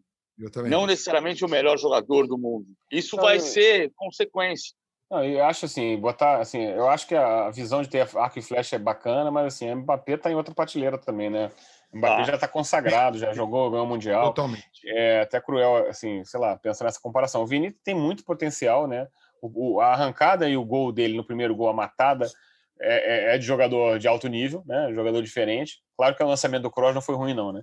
Não 0.69 0.85
necessariamente 0.85 1.45
o 1.45 1.49
melhor 1.49 1.77
jogador 1.77 2.27
do 2.27 2.37
mundo. 2.37 2.67
Isso 2.91 3.15
vai 3.15 3.39
ser 3.39 3.91
consequência. 3.95 4.75
Não, 5.11 5.21
eu 5.25 5.43
acho 5.43 5.65
assim, 5.65 5.97
botar 5.99 6.39
assim, 6.39 6.63
eu 6.63 6.87
acho 6.87 7.05
que 7.05 7.13
a 7.13 7.49
visão 7.49 7.81
de 7.81 7.89
ter 7.89 8.07
arco 8.15 8.39
e 8.39 8.41
flecha 8.41 8.77
é 8.77 8.79
bacana, 8.79 9.29
mas 9.29 9.53
assim, 9.53 9.69
o 9.69 9.75
Mbappé 9.75 10.15
tá 10.15 10.31
em 10.31 10.35
outra 10.35 10.55
prateleira 10.55 10.97
também, 10.97 11.29
né? 11.29 11.51
O 11.91 11.97
Mbappé 11.97 12.21
ah. 12.21 12.23
já 12.23 12.37
tá 12.37 12.47
consagrado, 12.47 13.17
já 13.17 13.33
jogou, 13.33 13.69
ganhou 13.69 13.85
o 13.85 13.89
Mundial. 13.89 14.27
Totalmente. 14.27 14.81
É 14.85 15.23
até 15.23 15.41
cruel, 15.41 15.89
assim, 15.89 16.23
sei 16.23 16.39
lá, 16.39 16.55
pensar 16.55 16.85
nessa 16.85 17.01
comparação. 17.01 17.43
O 17.43 17.45
Vini 17.45 17.71
tem 17.71 17.93
muito 17.93 18.23
potencial, 18.23 18.87
né? 18.87 19.05
O, 19.41 19.73
o, 19.73 19.81
a 19.81 19.87
arrancada 19.87 20.47
e 20.47 20.55
o 20.55 20.63
gol 20.63 20.93
dele 20.93 21.17
no 21.17 21.25
primeiro 21.25 21.53
gol, 21.53 21.67
a 21.67 21.73
matada, 21.73 22.29
é, 22.83 23.31
é, 23.31 23.35
é, 23.35 23.37
de 23.37 23.45
jogador 23.45 23.99
de 23.99 24.07
alto 24.07 24.27
nível, 24.27 24.63
né? 24.65 24.91
Jogador 24.93 25.21
diferente. 25.21 25.79
Claro 25.95 26.15
que 26.15 26.23
o 26.23 26.27
lançamento 26.27 26.63
do 26.63 26.71
Kroos 26.71 26.95
não 26.95 27.01
foi 27.01 27.15
ruim, 27.15 27.33
não, 27.33 27.53
né? 27.53 27.61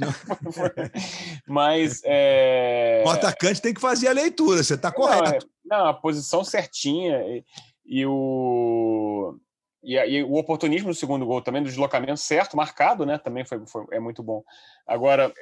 Não. 0.00 0.08
Mas. 1.46 2.02
É... 2.04 3.04
O 3.06 3.10
atacante 3.10 3.62
tem 3.62 3.72
que 3.72 3.80
fazer 3.80 4.08
a 4.08 4.12
leitura, 4.12 4.62
você 4.62 4.74
está 4.74 4.90
correto. 4.90 5.46
Não, 5.64 5.76
é, 5.76 5.80
não, 5.80 5.86
a 5.86 5.94
posição 5.94 6.42
certinha 6.42 7.20
e, 7.28 7.44
e 7.86 8.06
o. 8.06 9.38
E, 9.82 9.94
e, 9.94 10.24
o 10.24 10.34
oportunismo 10.34 10.88
no 10.88 10.94
segundo 10.94 11.24
gol 11.24 11.40
também, 11.40 11.62
do 11.62 11.68
deslocamento 11.68 12.16
certo, 12.16 12.56
marcado, 12.56 13.06
né? 13.06 13.16
Também 13.16 13.44
foi, 13.44 13.64
foi, 13.64 13.84
é 13.92 14.00
muito 14.00 14.24
bom. 14.24 14.42
Agora, 14.84 15.32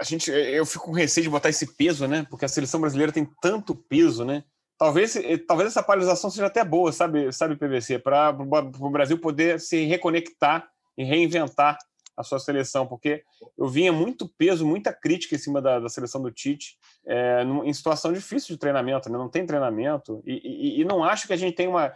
a 0.00 0.04
gente, 0.04 0.30
eu 0.30 0.64
fico 0.64 0.86
com 0.86 0.92
receio 0.92 1.24
de 1.24 1.30
botar 1.30 1.48
esse 1.48 1.74
peso, 1.74 2.06
né? 2.06 2.24
Porque 2.30 2.44
a 2.44 2.48
seleção 2.48 2.80
brasileira 2.80 3.12
tem 3.12 3.28
tanto 3.42 3.74
peso, 3.74 4.24
né? 4.24 4.44
Talvez, 4.84 5.16
eh, 5.16 5.38
talvez 5.38 5.70
essa 5.70 5.82
paralisação 5.82 6.28
seja 6.28 6.44
até 6.44 6.62
boa, 6.62 6.92
sabe, 6.92 7.32
sabe 7.32 7.56
PVC, 7.56 7.98
para 7.98 8.36
o 8.38 8.90
Brasil 8.90 9.18
poder 9.18 9.58
se 9.58 9.86
reconectar 9.86 10.68
e 10.94 11.02
reinventar 11.02 11.78
a 12.14 12.22
sua 12.22 12.38
seleção, 12.38 12.86
porque 12.86 13.24
eu 13.56 13.66
vinha 13.66 13.90
muito 13.90 14.28
peso, 14.36 14.66
muita 14.66 14.92
crítica 14.92 15.36
em 15.36 15.38
cima 15.38 15.62
da, 15.62 15.80
da 15.80 15.88
seleção 15.88 16.20
do 16.20 16.30
Tite, 16.30 16.76
é, 17.06 17.42
em 17.64 17.72
situação 17.72 18.12
difícil 18.12 18.54
de 18.54 18.60
treinamento, 18.60 19.10
né? 19.10 19.16
não 19.16 19.30
tem 19.30 19.46
treinamento, 19.46 20.22
e, 20.26 20.34
e, 20.44 20.80
e, 20.82 20.84
não 20.84 21.02
acho 21.02 21.26
que 21.26 21.32
a 21.32 21.36
gente 21.36 21.54
tenha 21.54 21.70
uma. 21.70 21.90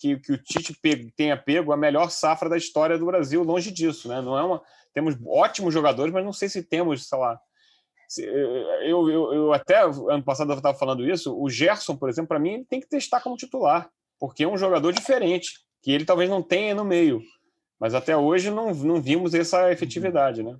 Que, 0.00 0.16
que 0.16 0.32
o 0.32 0.38
Tite 0.38 0.76
tenha 1.14 1.36
pego 1.36 1.72
a 1.72 1.76
melhor 1.76 2.10
safra 2.10 2.48
da 2.48 2.56
história 2.56 2.98
do 2.98 3.06
Brasil, 3.06 3.44
longe 3.44 3.70
disso, 3.70 4.08
né? 4.08 4.20
Não 4.20 4.36
é 4.36 4.42
uma. 4.42 4.60
Temos 4.92 5.14
ótimos 5.24 5.72
jogadores, 5.72 6.12
mas 6.12 6.24
não 6.24 6.32
sei 6.32 6.48
se 6.48 6.64
temos, 6.64 7.08
sei 7.08 7.16
lá, 7.16 7.40
eu, 8.18 9.08
eu, 9.08 9.34
eu 9.34 9.52
até 9.52 9.82
ano 9.82 10.22
passado 10.22 10.52
eu 10.52 10.56
estava 10.56 10.76
falando 10.76 11.08
isso. 11.08 11.36
O 11.36 11.48
Gerson, 11.48 11.96
por 11.96 12.08
exemplo, 12.08 12.28
para 12.28 12.38
mim, 12.38 12.64
tem 12.68 12.80
que 12.80 12.88
testar 12.88 13.20
como 13.20 13.36
titular, 13.36 13.90
porque 14.18 14.44
é 14.44 14.48
um 14.48 14.58
jogador 14.58 14.92
diferente, 14.92 15.60
que 15.82 15.90
ele 15.90 16.04
talvez 16.04 16.28
não 16.28 16.42
tenha 16.42 16.74
no 16.74 16.84
meio. 16.84 17.20
Mas 17.78 17.94
até 17.94 18.16
hoje 18.16 18.50
não, 18.50 18.72
não 18.72 19.00
vimos 19.00 19.34
essa 19.34 19.70
efetividade, 19.70 20.42
né? 20.42 20.56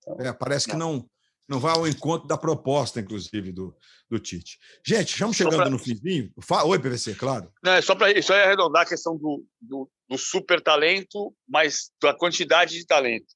Então, 0.00 0.16
é, 0.20 0.32
parece 0.32 0.68
que 0.68 0.76
não 0.76 1.04
não 1.48 1.58
vai 1.58 1.74
ao 1.74 1.88
encontro 1.88 2.28
da 2.28 2.36
proposta, 2.36 3.00
inclusive, 3.00 3.50
do, 3.50 3.74
do 4.10 4.18
Tite. 4.18 4.58
Gente, 4.84 5.14
estamos 5.14 5.34
chegando 5.34 5.56
pra... 5.56 5.70
no 5.70 5.78
finzinho. 5.78 6.30
Oi, 6.66 6.78
PVC, 6.78 7.14
claro. 7.14 7.50
Não, 7.64 7.72
é 7.72 7.80
só 7.80 7.94
para 7.94 8.12
isso 8.12 8.34
é 8.34 8.44
arredondar 8.44 8.82
a 8.82 8.88
questão 8.88 9.16
do, 9.16 9.42
do, 9.58 9.90
do 10.06 10.18
super 10.18 10.60
talento, 10.60 11.34
mas 11.48 11.90
da 12.02 12.12
quantidade 12.12 12.74
de 12.74 12.86
talento. 12.86 13.34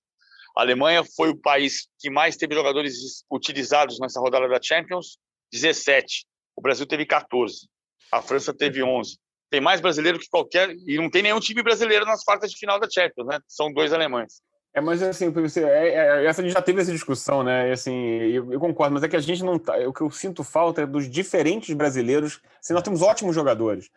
A 0.56 0.62
Alemanha 0.62 1.02
foi 1.16 1.30
o 1.30 1.36
país 1.36 1.88
que 1.98 2.10
mais 2.10 2.36
teve 2.36 2.54
jogadores 2.54 3.24
utilizados 3.30 3.98
nessa 3.98 4.20
rodada 4.20 4.48
da 4.48 4.60
Champions, 4.60 5.18
17. 5.52 6.26
O 6.56 6.62
Brasil 6.62 6.86
teve 6.86 7.06
14. 7.06 7.68
A 8.10 8.20
França 8.20 8.52
teve 8.52 8.82
11. 8.82 9.18
Tem 9.50 9.60
mais 9.60 9.80
brasileiro 9.80 10.18
que 10.18 10.28
qualquer. 10.28 10.70
E 10.86 10.96
não 10.96 11.10
tem 11.10 11.22
nenhum 11.22 11.40
time 11.40 11.62
brasileiro 11.62 12.04
nas 12.04 12.24
quartas 12.24 12.50
de 12.50 12.58
final 12.58 12.78
da 12.78 12.88
Champions, 12.90 13.26
né? 13.26 13.38
São 13.46 13.72
dois 13.72 13.92
alemães. 13.92 14.42
É, 14.74 14.80
mas 14.80 15.02
assim, 15.02 15.30
você, 15.30 15.62
é, 15.64 15.88
é, 15.88 16.24
essa 16.24 16.40
a 16.40 16.44
gente 16.44 16.54
já 16.54 16.62
teve 16.62 16.80
essa 16.80 16.90
discussão, 16.90 17.42
né? 17.42 17.68
E, 17.68 17.72
assim, 17.72 17.92
eu, 17.92 18.50
eu, 18.52 18.58
concordo, 18.58 18.94
mas 18.94 19.02
é 19.02 19.08
que 19.08 19.16
a 19.16 19.20
gente 19.20 19.44
não 19.44 19.58
tá. 19.58 19.76
O 19.86 19.92
que 19.92 20.00
eu 20.00 20.10
sinto 20.10 20.42
falta 20.42 20.82
é 20.82 20.86
dos 20.86 21.10
diferentes 21.10 21.74
brasileiros. 21.74 22.40
Assim, 22.58 22.72
nós 22.72 22.82
temos 22.82 23.02
ótimos 23.02 23.34
jogadores. 23.34 23.90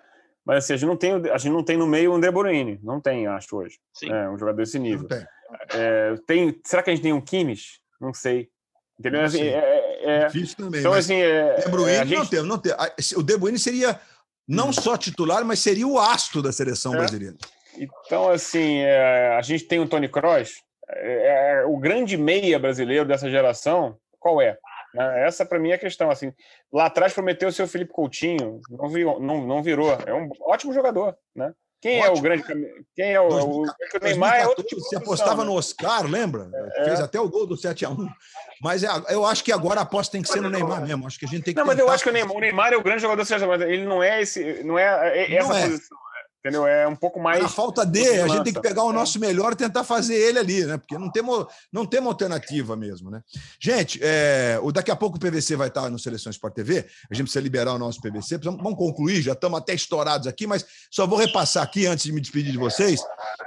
Mas 0.45 0.64
assim, 0.64 0.74
a 0.74 0.78
gente 0.78 0.88
não 0.88 0.97
tem, 0.97 1.14
a 1.14 1.38
gente 1.38 1.51
não 1.51 1.64
tem 1.64 1.78
no 1.78 1.88
meio 1.88 2.12
o 2.12 2.16
André 2.16 2.30
Borini. 2.30 2.80
Não 2.84 2.99
tem, 2.99 3.26
acho, 3.26 3.56
hoje. 3.56 3.80
Sim. 3.93 4.12
É, 4.12 4.30
um 4.30 4.38
jogador 4.38 4.58
desse 4.58 4.78
nível. 4.78 5.08
Não 5.10 5.18
tem. 5.18 5.26
É, 5.74 6.16
tem, 6.28 6.60
será 6.64 6.84
que 6.84 6.89
a 6.89 6.93
gente 6.93 7.03
tem 7.03 7.14
um 7.14 7.22
Kimmich? 7.22 7.80
Não 7.99 8.14
sei. 8.14 8.49
Entendeu? 8.99 9.22
Assim, 9.22 9.41
é, 9.41 9.53
é, 9.56 10.03
é, 10.03 10.26
Difícil 10.28 10.58
também. 10.58 10.80
Então, 10.80 10.93
assim, 10.93 11.16
é, 11.16 11.56
De 11.56 11.70
Bruyne 11.70 11.91
é, 11.91 12.06
gente... 12.06 12.18
não 12.18 12.26
tem, 12.26 12.43
não 12.43 12.58
tem. 12.58 12.74
O 13.18 13.24
De 13.24 13.38
Bruyne 13.38 13.60
seria 13.60 13.99
não 14.47 14.70
hum. 14.70 14.74
só 14.74 14.95
titular, 14.95 15.43
mas 15.43 15.60
seria 15.60 15.88
o 15.88 15.99
astro 15.99 16.41
da 16.41 16.51
seleção 16.51 16.93
é. 16.93 16.97
brasileira. 16.97 17.36
Então, 17.78 18.30
assim, 18.30 18.86
a 18.86 19.41
gente 19.41 19.66
tem 19.66 19.82
o 19.82 19.88
Tony 19.88 20.08
Kroos, 20.08 20.64
o 21.68 21.78
grande 21.78 22.16
meia 22.16 22.58
brasileiro 22.58 23.06
dessa 23.06 23.30
geração, 23.30 23.97
qual 24.18 24.41
é? 24.41 24.58
Né? 24.93 25.28
Essa, 25.28 25.45
para 25.45 25.60
mim, 25.60 25.72
é 25.72 25.74
a 25.74 25.78
questão. 25.78 26.10
Assim, 26.10 26.34
lá 26.72 26.86
atrás 26.86 27.14
prometeu 27.14 27.49
o 27.49 27.51
seu 27.51 27.68
Felipe 27.68 27.91
Coutinho, 27.91 28.62
não, 28.70 28.88
virou, 28.88 29.20
não, 29.20 29.45
não 29.45 29.62
virou. 29.62 29.91
É 30.06 30.14
um 30.14 30.30
ótimo 30.41 30.74
jogador, 30.74 31.18
né? 31.36 31.53
Quem 31.86 32.00
Ótimo. 32.00 32.16
é 32.16 32.18
o 32.18 32.22
grande 32.22 32.44
Quem 32.96 33.14
é 33.14 33.22
o, 33.22 33.30
2014, 33.30 33.68
o 33.94 34.00
Neymar 34.02 34.40
é 34.40 34.48
outro 34.48 34.64
tipo 34.64 34.82
Se 34.82 34.96
apostava 34.96 35.44
né? 35.44 35.50
no 35.50 35.56
Oscar, 35.56 36.04
lembra? 36.10 36.50
É. 36.78 36.86
Fez 36.86 37.00
até 37.00 37.20
o 37.20 37.30
gol 37.30 37.46
do 37.46 37.56
7 37.56 37.86
a 37.86 37.92
1 37.92 38.10
Mas 38.60 38.84
é, 38.84 38.88
eu 39.10 39.24
acho 39.24 39.44
que 39.44 39.52
agora 39.52 39.82
a 39.82 39.84
aposta 39.84 40.14
tem 40.14 40.24
que 40.24 40.28
ser 40.28 40.42
no 40.42 40.50
Neymar 40.50 40.82
mesmo. 40.82 41.06
Acho 41.06 41.20
que 41.20 41.26
a 41.26 41.28
gente 41.28 41.44
tem 41.44 41.54
que 41.54 41.60
Não, 41.60 41.68
mas 41.68 41.78
eu 41.78 41.88
acho 41.88 42.04
que 42.04 42.10
o 42.10 42.12
Neymar, 42.14 42.36
o 42.36 42.40
Neymar 42.40 42.74
é 42.74 42.76
o 42.76 42.82
grande 42.82 43.04
jogador, 43.04 43.24
ele 43.70 43.86
não 43.86 44.02
é 44.02 44.20
esse, 44.20 44.64
não 44.64 44.80
é, 44.80 45.16
é 45.16 45.36
essa 45.36 45.48
não 45.48 45.56
é. 45.56 45.62
posição. 45.62 45.98
Entendeu? 46.46 46.68
É 46.68 46.88
um 46.88 46.96
pouco 46.96 47.20
mais. 47.20 47.43
A 47.43 47.50
falta 47.50 47.84
de, 47.84 48.08
a 48.22 48.28
gente 48.28 48.43
tem 48.43 48.54
que 48.54 48.62
pegar 48.62 48.84
o 48.84 48.93
nosso 48.93 49.20
melhor 49.20 49.54
e 49.54 49.56
tentar 49.56 49.84
fazer 49.84 50.14
ele 50.14 50.38
ali, 50.38 50.64
né? 50.64 50.78
Porque 50.78 50.96
não 50.96 51.12
temos, 51.12 51.48
não 51.74 51.88
temos 51.88 52.08
alternativa 52.10 52.76
mesmo, 52.76 53.10
né? 53.10 53.24
Gente, 53.60 54.00
é, 54.04 54.60
o, 54.62 54.72
daqui 54.72 54.91
a 54.91 54.96
pouco 54.96 55.18
o 55.18 55.20
PVC 55.20 55.56
vai 55.56 55.70
estar 55.70 55.89
no 55.89 55.98
Seleção 55.98 56.30
Sport 56.30 56.54
TV. 56.54 56.86
A 57.10 57.16
gente 57.16 57.24
precisa 57.24 57.41
liberar 57.41 57.74
o 57.74 57.80
nosso 57.80 58.00
PVC. 58.00 58.38
Vamos 58.38 58.76
concluir, 58.76 59.24
já 59.24 59.34
estamos 59.34 59.58
até 59.58 59.74
estourados 59.74 60.28
aqui, 60.28 60.46
mas 60.46 60.64
só 60.91 61.08
vou 61.08 61.18
repassar 61.18 61.64
aqui, 61.64 61.88
antes 61.88 62.06
de 62.06 62.12
me 62.12 62.22
despedir 62.22 62.52
de 62.52 62.60
vocês, 62.60 63.02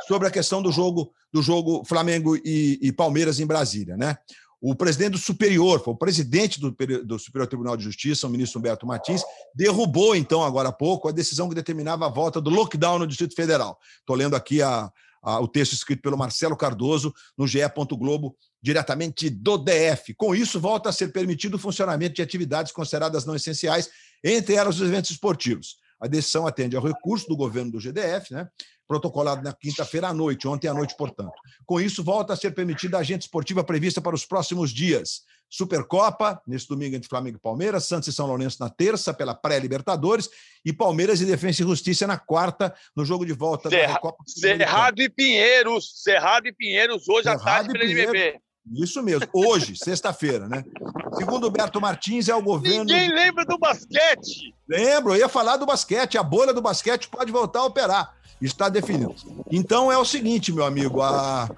sobre 0.09 0.26
a 0.26 0.30
questão 0.32 0.61
do 0.61 0.72
jogo 0.72 1.12
do 1.32 1.42
jogo 1.42 1.84
Flamengo 1.84 2.36
e, 2.36 2.78
e 2.82 2.90
Palmeiras 2.90 3.38
em 3.38 3.46
Brasília, 3.46 3.96
né? 3.96 4.16
O 4.61 4.74
presidente 4.74 5.12
do 5.12 5.18
Superior, 5.18 5.82
foi 5.82 5.94
o 5.94 5.96
presidente 5.96 6.61
do, 6.61 6.74
do, 7.04 7.18
Superior 7.18 7.46
Tribunal 7.46 7.76
de 7.76 7.84
Justiça, 7.84 8.26
o 8.26 8.30
ministro 8.30 8.59
Humberto 8.59 8.86
Martins, 8.86 9.22
derrubou, 9.54 10.16
então, 10.16 10.42
agora 10.42 10.70
há 10.70 10.72
pouco, 10.72 11.09
a 11.09 11.12
decisão 11.12 11.48
que 11.48 11.54
determinava 11.54 12.06
a 12.06 12.09
volta 12.09 12.40
do 12.40 12.50
lockdown 12.50 12.98
no 12.98 13.06
Distrito 13.06 13.36
Federal. 13.36 13.78
Estou 14.00 14.16
lendo 14.16 14.34
aqui 14.34 14.61
a, 14.61 14.90
o 15.22 15.46
texto 15.46 15.74
escrito 15.74 16.02
pelo 16.02 16.18
Marcelo 16.18 16.56
Cardoso 16.56 17.14
no 17.36 17.46
GE. 17.46 17.61
Globo, 17.92 18.36
diretamente 18.61 19.30
do 19.30 19.56
DF. 19.56 20.14
Com 20.14 20.34
isso, 20.34 20.59
volta 20.59 20.88
a 20.88 20.92
ser 20.92 21.12
permitido 21.12 21.54
o 21.54 21.59
funcionamento 21.59 22.16
de 22.16 22.22
atividades 22.22 22.72
consideradas 22.72 23.24
não 23.24 23.36
essenciais, 23.36 23.88
entre 24.24 24.54
elas 24.54 24.80
os 24.80 24.88
eventos 24.88 25.11
esportivos. 25.12 25.76
A 26.00 26.06
decisão 26.06 26.46
atende 26.46 26.76
ao 26.76 26.82
recurso 26.82 27.28
do 27.28 27.36
governo 27.36 27.72
do 27.72 27.80
GDF, 27.80 28.32
né? 28.32 28.48
Protocolado 28.89 29.43
na 29.43 29.53
quinta-feira 29.53 30.09
à 30.09 30.14
noite, 30.14 30.49
ontem 30.49 30.66
à 30.66 30.72
noite, 30.72 30.97
portanto. 30.97 31.34
Com 31.66 31.78
isso, 31.78 32.03
volta 32.03 32.32
a 32.32 32.36
ser 32.36 32.53
permitida 32.53 32.97
a 32.97 33.01
agente 33.01 33.22
esportiva 33.22 33.62
prevista 33.62 34.01
para 34.01 34.14
os 34.14 34.24
próximos 34.24 34.70
dias. 34.72 35.20
Supercopa, 35.51 36.43
nesse 36.47 36.66
domingo 36.66 36.97
entre 36.97 37.09
Flamengo 37.09 37.36
e 37.36 37.41
Palmeiras, 37.41 37.84
Santos 37.84 38.09
e 38.09 38.12
São 38.12 38.26
Lourenço 38.26 38.57
na 38.61 38.70
terça, 38.70 39.14
pela 39.14 39.34
pré-Libertadores, 39.34 40.28
e 40.64 40.72
Palmeiras 40.72 41.20
e 41.20 41.26
Defensa 41.26 41.62
e 41.62 41.66
Justiça 41.66 42.07
na 42.07 42.18
quarta, 42.18 42.74
no 42.97 43.05
jogo 43.05 43.24
de 43.24 43.32
volta 43.32 43.68
Cerra, 43.68 43.86
da 43.86 43.93
Recopa. 43.95 44.24
Cerrado 44.26 45.01
e 45.01 45.09
Pinheiros, 45.09 46.03
Cerrado 46.03 46.49
e 46.49 46.53
Pinheiros, 46.53 47.09
hoje 47.09 47.24
Cerrado 47.24 47.41
à 47.41 47.45
tarde 47.45 47.72
pela 47.72 47.84
NBB. 47.84 48.41
Isso 48.74 49.03
mesmo, 49.03 49.26
hoje, 49.32 49.76
sexta-feira, 49.82 50.47
né? 50.47 50.62
Segundo 51.14 51.47
o 51.47 51.51
Berto 51.51 51.80
Martins, 51.80 52.28
é 52.28 52.34
o 52.34 52.43
governo. 52.43 52.84
Ninguém 52.84 53.11
lembra 53.11 53.45
do 53.45 53.59
basquete. 53.59 54.55
Lembro, 54.68 55.14
eu 55.14 55.20
ia 55.20 55.28
falar 55.28 55.57
do 55.57 55.64
basquete. 55.64 56.18
A 56.18 56.22
bolha 56.22 56.53
do 56.53 56.61
basquete 56.61 57.09
pode 57.09 57.32
voltar 57.32 57.61
a 57.61 57.64
operar. 57.64 58.17
Está 58.41 58.68
definido. 58.68 59.14
Então 59.51 59.91
é 59.91 59.99
o 59.99 60.05
seguinte, 60.05 60.53
meu 60.53 60.64
amigo, 60.64 61.03
a... 61.03 61.51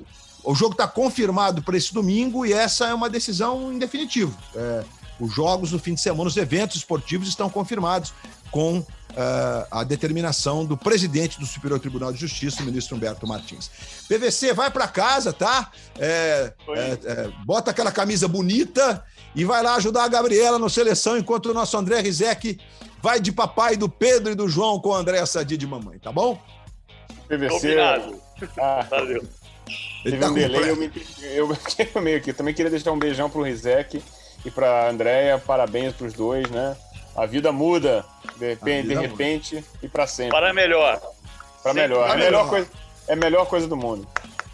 o 0.43 0.55
jogo 0.55 0.73
está 0.73 0.89
confirmado 0.89 1.63
para 1.63 1.77
esse 1.77 1.93
domingo 1.93 2.47
e 2.47 2.53
essa 2.53 2.87
é 2.87 2.95
uma 2.95 3.11
decisão 3.11 3.73
em 3.73 3.79
definitivo. 3.79 4.37
É, 4.55 4.85
os 5.21 5.35
jogos 5.35 5.71
do 5.71 5.79
fim 5.79 5.95
de 5.95 6.01
semana, 6.01 6.29
os 6.29 6.37
eventos 6.37 6.77
esportivos 6.77 7.29
estão 7.29 7.51
confirmados 7.51 8.15
com 8.51 8.79
uh, 8.79 9.67
a 9.71 9.85
determinação 9.85 10.65
do 10.65 10.77
presidente 10.77 11.39
do 11.39 11.47
Superior 11.47 11.79
Tribunal 11.79 12.13
de 12.13 12.19
Justiça, 12.19 12.63
o 12.63 12.65
ministro 12.65 12.97
Humberto 12.97 13.27
Martins. 13.27 13.71
PVC, 14.09 14.53
vai 14.53 14.71
para 14.71 14.89
casa, 14.89 15.33
tá? 15.33 15.71
É, 15.99 16.53
é, 16.69 16.99
é, 17.05 17.31
bota 17.45 17.71
aquela 17.71 17.93
camisa 17.93 18.27
bonita 18.27 19.05
e 19.35 19.45
vai 19.45 19.63
lá 19.63 19.75
ajudar 19.77 20.05
a 20.05 20.09
Gabriela 20.09 20.59
no 20.59 20.69
seleção, 20.69 21.17
enquanto 21.17 21.47
o 21.47 21.55
nosso 21.55 21.77
André 21.77 22.01
Rizek 22.01 22.59
vai 23.03 23.21
de 23.21 23.33
papai 23.33 23.77
do 23.77 23.89
Pedro 23.89 24.33
e 24.33 24.35
do 24.35 24.49
João 24.49 24.81
com 24.81 24.91
o 24.91 24.95
André 24.95 25.25
Sadi 25.25 25.57
de 25.57 25.67
mamãe, 25.67 25.99
tá 25.99 26.13
bom? 26.13 26.41
PVC. 27.29 27.49
Combinado. 27.49 28.23
Ah, 28.59 28.87
Valeu. 28.89 29.23
Teve 30.03 30.19
tá 30.19 30.29
um 30.29 30.35
delay, 30.35 30.71
eu 30.71 30.77
me 30.77 30.91
eu 31.23 31.49
meio 32.03 32.17
aqui. 32.17 32.33
Também 32.33 32.55
queria 32.55 32.71
deixar 32.71 32.93
um 32.93 32.99
beijão 32.99 33.29
pro 33.29 33.43
Rizek 33.43 34.03
e 34.45 34.51
pra 34.51 34.89
Andréia. 34.89 35.39
Parabéns 35.39 35.95
pros 35.95 36.13
dois, 36.15 36.49
né? 36.51 36.77
A 37.15 37.27
vida 37.27 37.53
muda 37.53 38.05
de 38.39 38.49
repente, 38.49 38.89
de 38.89 38.95
repente 38.95 39.55
muda. 39.57 39.67
e 39.83 39.89
para 39.89 40.07
sempre. 40.07 40.33
Para 40.33 40.53
melhor. 40.53 41.01
Para 41.63 41.75
melhor. 41.75 42.09
É 42.09 42.13
a 42.13 42.17
melhor 42.17 42.49
coisa, 42.49 42.69
é 43.09 43.13
a 43.13 43.17
melhor 43.17 43.47
coisa 43.47 43.67
do 43.67 43.77
mundo. 43.77 44.09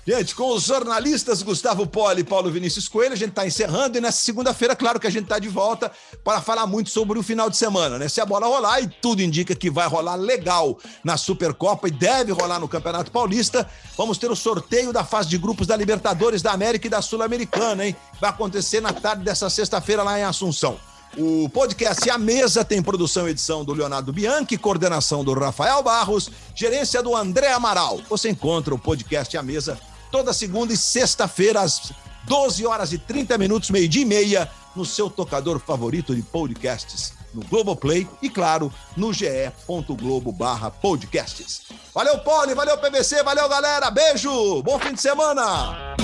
Gente, 0.09 0.36
com 0.36 0.54
os 0.54 0.62
jornalistas 0.62 1.42
Gustavo 1.42 1.84
Poli 1.84 2.20
e 2.20 2.24
Paulo 2.24 2.48
Vinícius 2.48 2.86
Coelho, 2.86 3.14
a 3.14 3.16
gente 3.16 3.30
está 3.30 3.44
encerrando 3.44 3.98
e 3.98 4.00
nessa 4.00 4.22
segunda-feira, 4.22 4.76
claro 4.76 5.00
que 5.00 5.07
a 5.09 5.11
gente 5.11 5.24
está 5.24 5.36
de 5.36 5.48
volta 5.48 5.90
para 6.22 6.40
falar 6.40 6.64
muito 6.64 6.90
sobre 6.90 7.18
o 7.18 7.24
final 7.24 7.50
de 7.50 7.57
semana, 7.57 7.98
né? 7.98 8.09
Se 8.09 8.20
a 8.20 8.24
bola 8.24 8.46
rolar, 8.46 8.80
e 8.80 8.86
tudo 8.86 9.20
indica 9.20 9.52
que 9.52 9.68
vai 9.68 9.88
rolar 9.88 10.14
legal 10.14 10.78
na 11.02 11.16
Supercopa 11.16 11.88
e 11.88 11.90
deve 11.90 12.30
rolar 12.30 12.61
no 12.61 12.68
Campeonato 12.68 13.11
Paulista, 13.11 13.68
vamos 13.98 14.16
ter 14.16 14.30
o 14.30 14.36
sorteio 14.36 14.92
da 14.92 15.02
fase 15.02 15.28
de 15.28 15.38
grupos 15.38 15.66
da 15.66 15.76
Libertadores 15.76 16.40
da 16.40 16.52
América 16.52 16.86
e 16.86 16.90
da 16.90 17.02
Sul-Americana, 17.02 17.84
hein? 17.84 17.96
Vai 18.20 18.30
acontecer 18.30 18.80
na 18.80 18.92
tarde 18.92 19.24
dessa 19.24 19.50
sexta-feira 19.50 20.04
lá 20.04 20.16
em 20.20 20.22
Assunção. 20.22 20.78
O 21.18 21.48
podcast 21.48 22.09
A 22.09 22.16
Mesa 22.16 22.64
tem 22.64 22.80
produção 22.80 23.26
e 23.26 23.32
edição 23.32 23.64
do 23.64 23.72
Leonardo 23.72 24.12
Bianchi, 24.12 24.57
coordenação 24.57 25.24
do 25.24 25.32
Rafael 25.32 25.82
Barros, 25.82 26.30
gerência 26.54 27.02
do 27.02 27.16
André 27.16 27.50
Amaral. 27.52 28.00
Você 28.09 28.28
encontra 28.28 28.72
o 28.72 28.78
podcast 28.78 29.36
A 29.36 29.42
Mesa 29.42 29.76
toda 30.11 30.32
segunda 30.32 30.72
e 30.72 30.76
sexta-feira, 30.76 31.61
às 31.61 31.92
12 32.24 32.66
horas 32.66 32.92
e 32.92 32.98
30 32.98 33.38
minutos, 33.38 33.70
meio-dia 33.70 34.02
e 34.02 34.04
meia, 34.04 34.50
no 34.74 34.84
seu 34.84 35.09
tocador 35.09 35.59
favorito 35.59 36.14
de 36.14 36.22
podcasts, 36.22 37.14
no 37.32 37.42
Globoplay 37.44 38.07
e, 38.20 38.28
claro, 38.28 38.72
no 38.96 39.12
ge.globo 39.12 40.32
barra 40.32 40.70
podcasts. 40.70 41.62
Valeu, 41.94 42.18
Poli, 42.18 42.54
valeu, 42.54 42.76
PVC, 42.78 43.22
valeu, 43.22 43.48
galera, 43.48 43.90
beijo, 43.90 44.62
bom 44.62 44.78
fim 44.78 44.92
de 44.92 45.00
semana! 45.00 45.96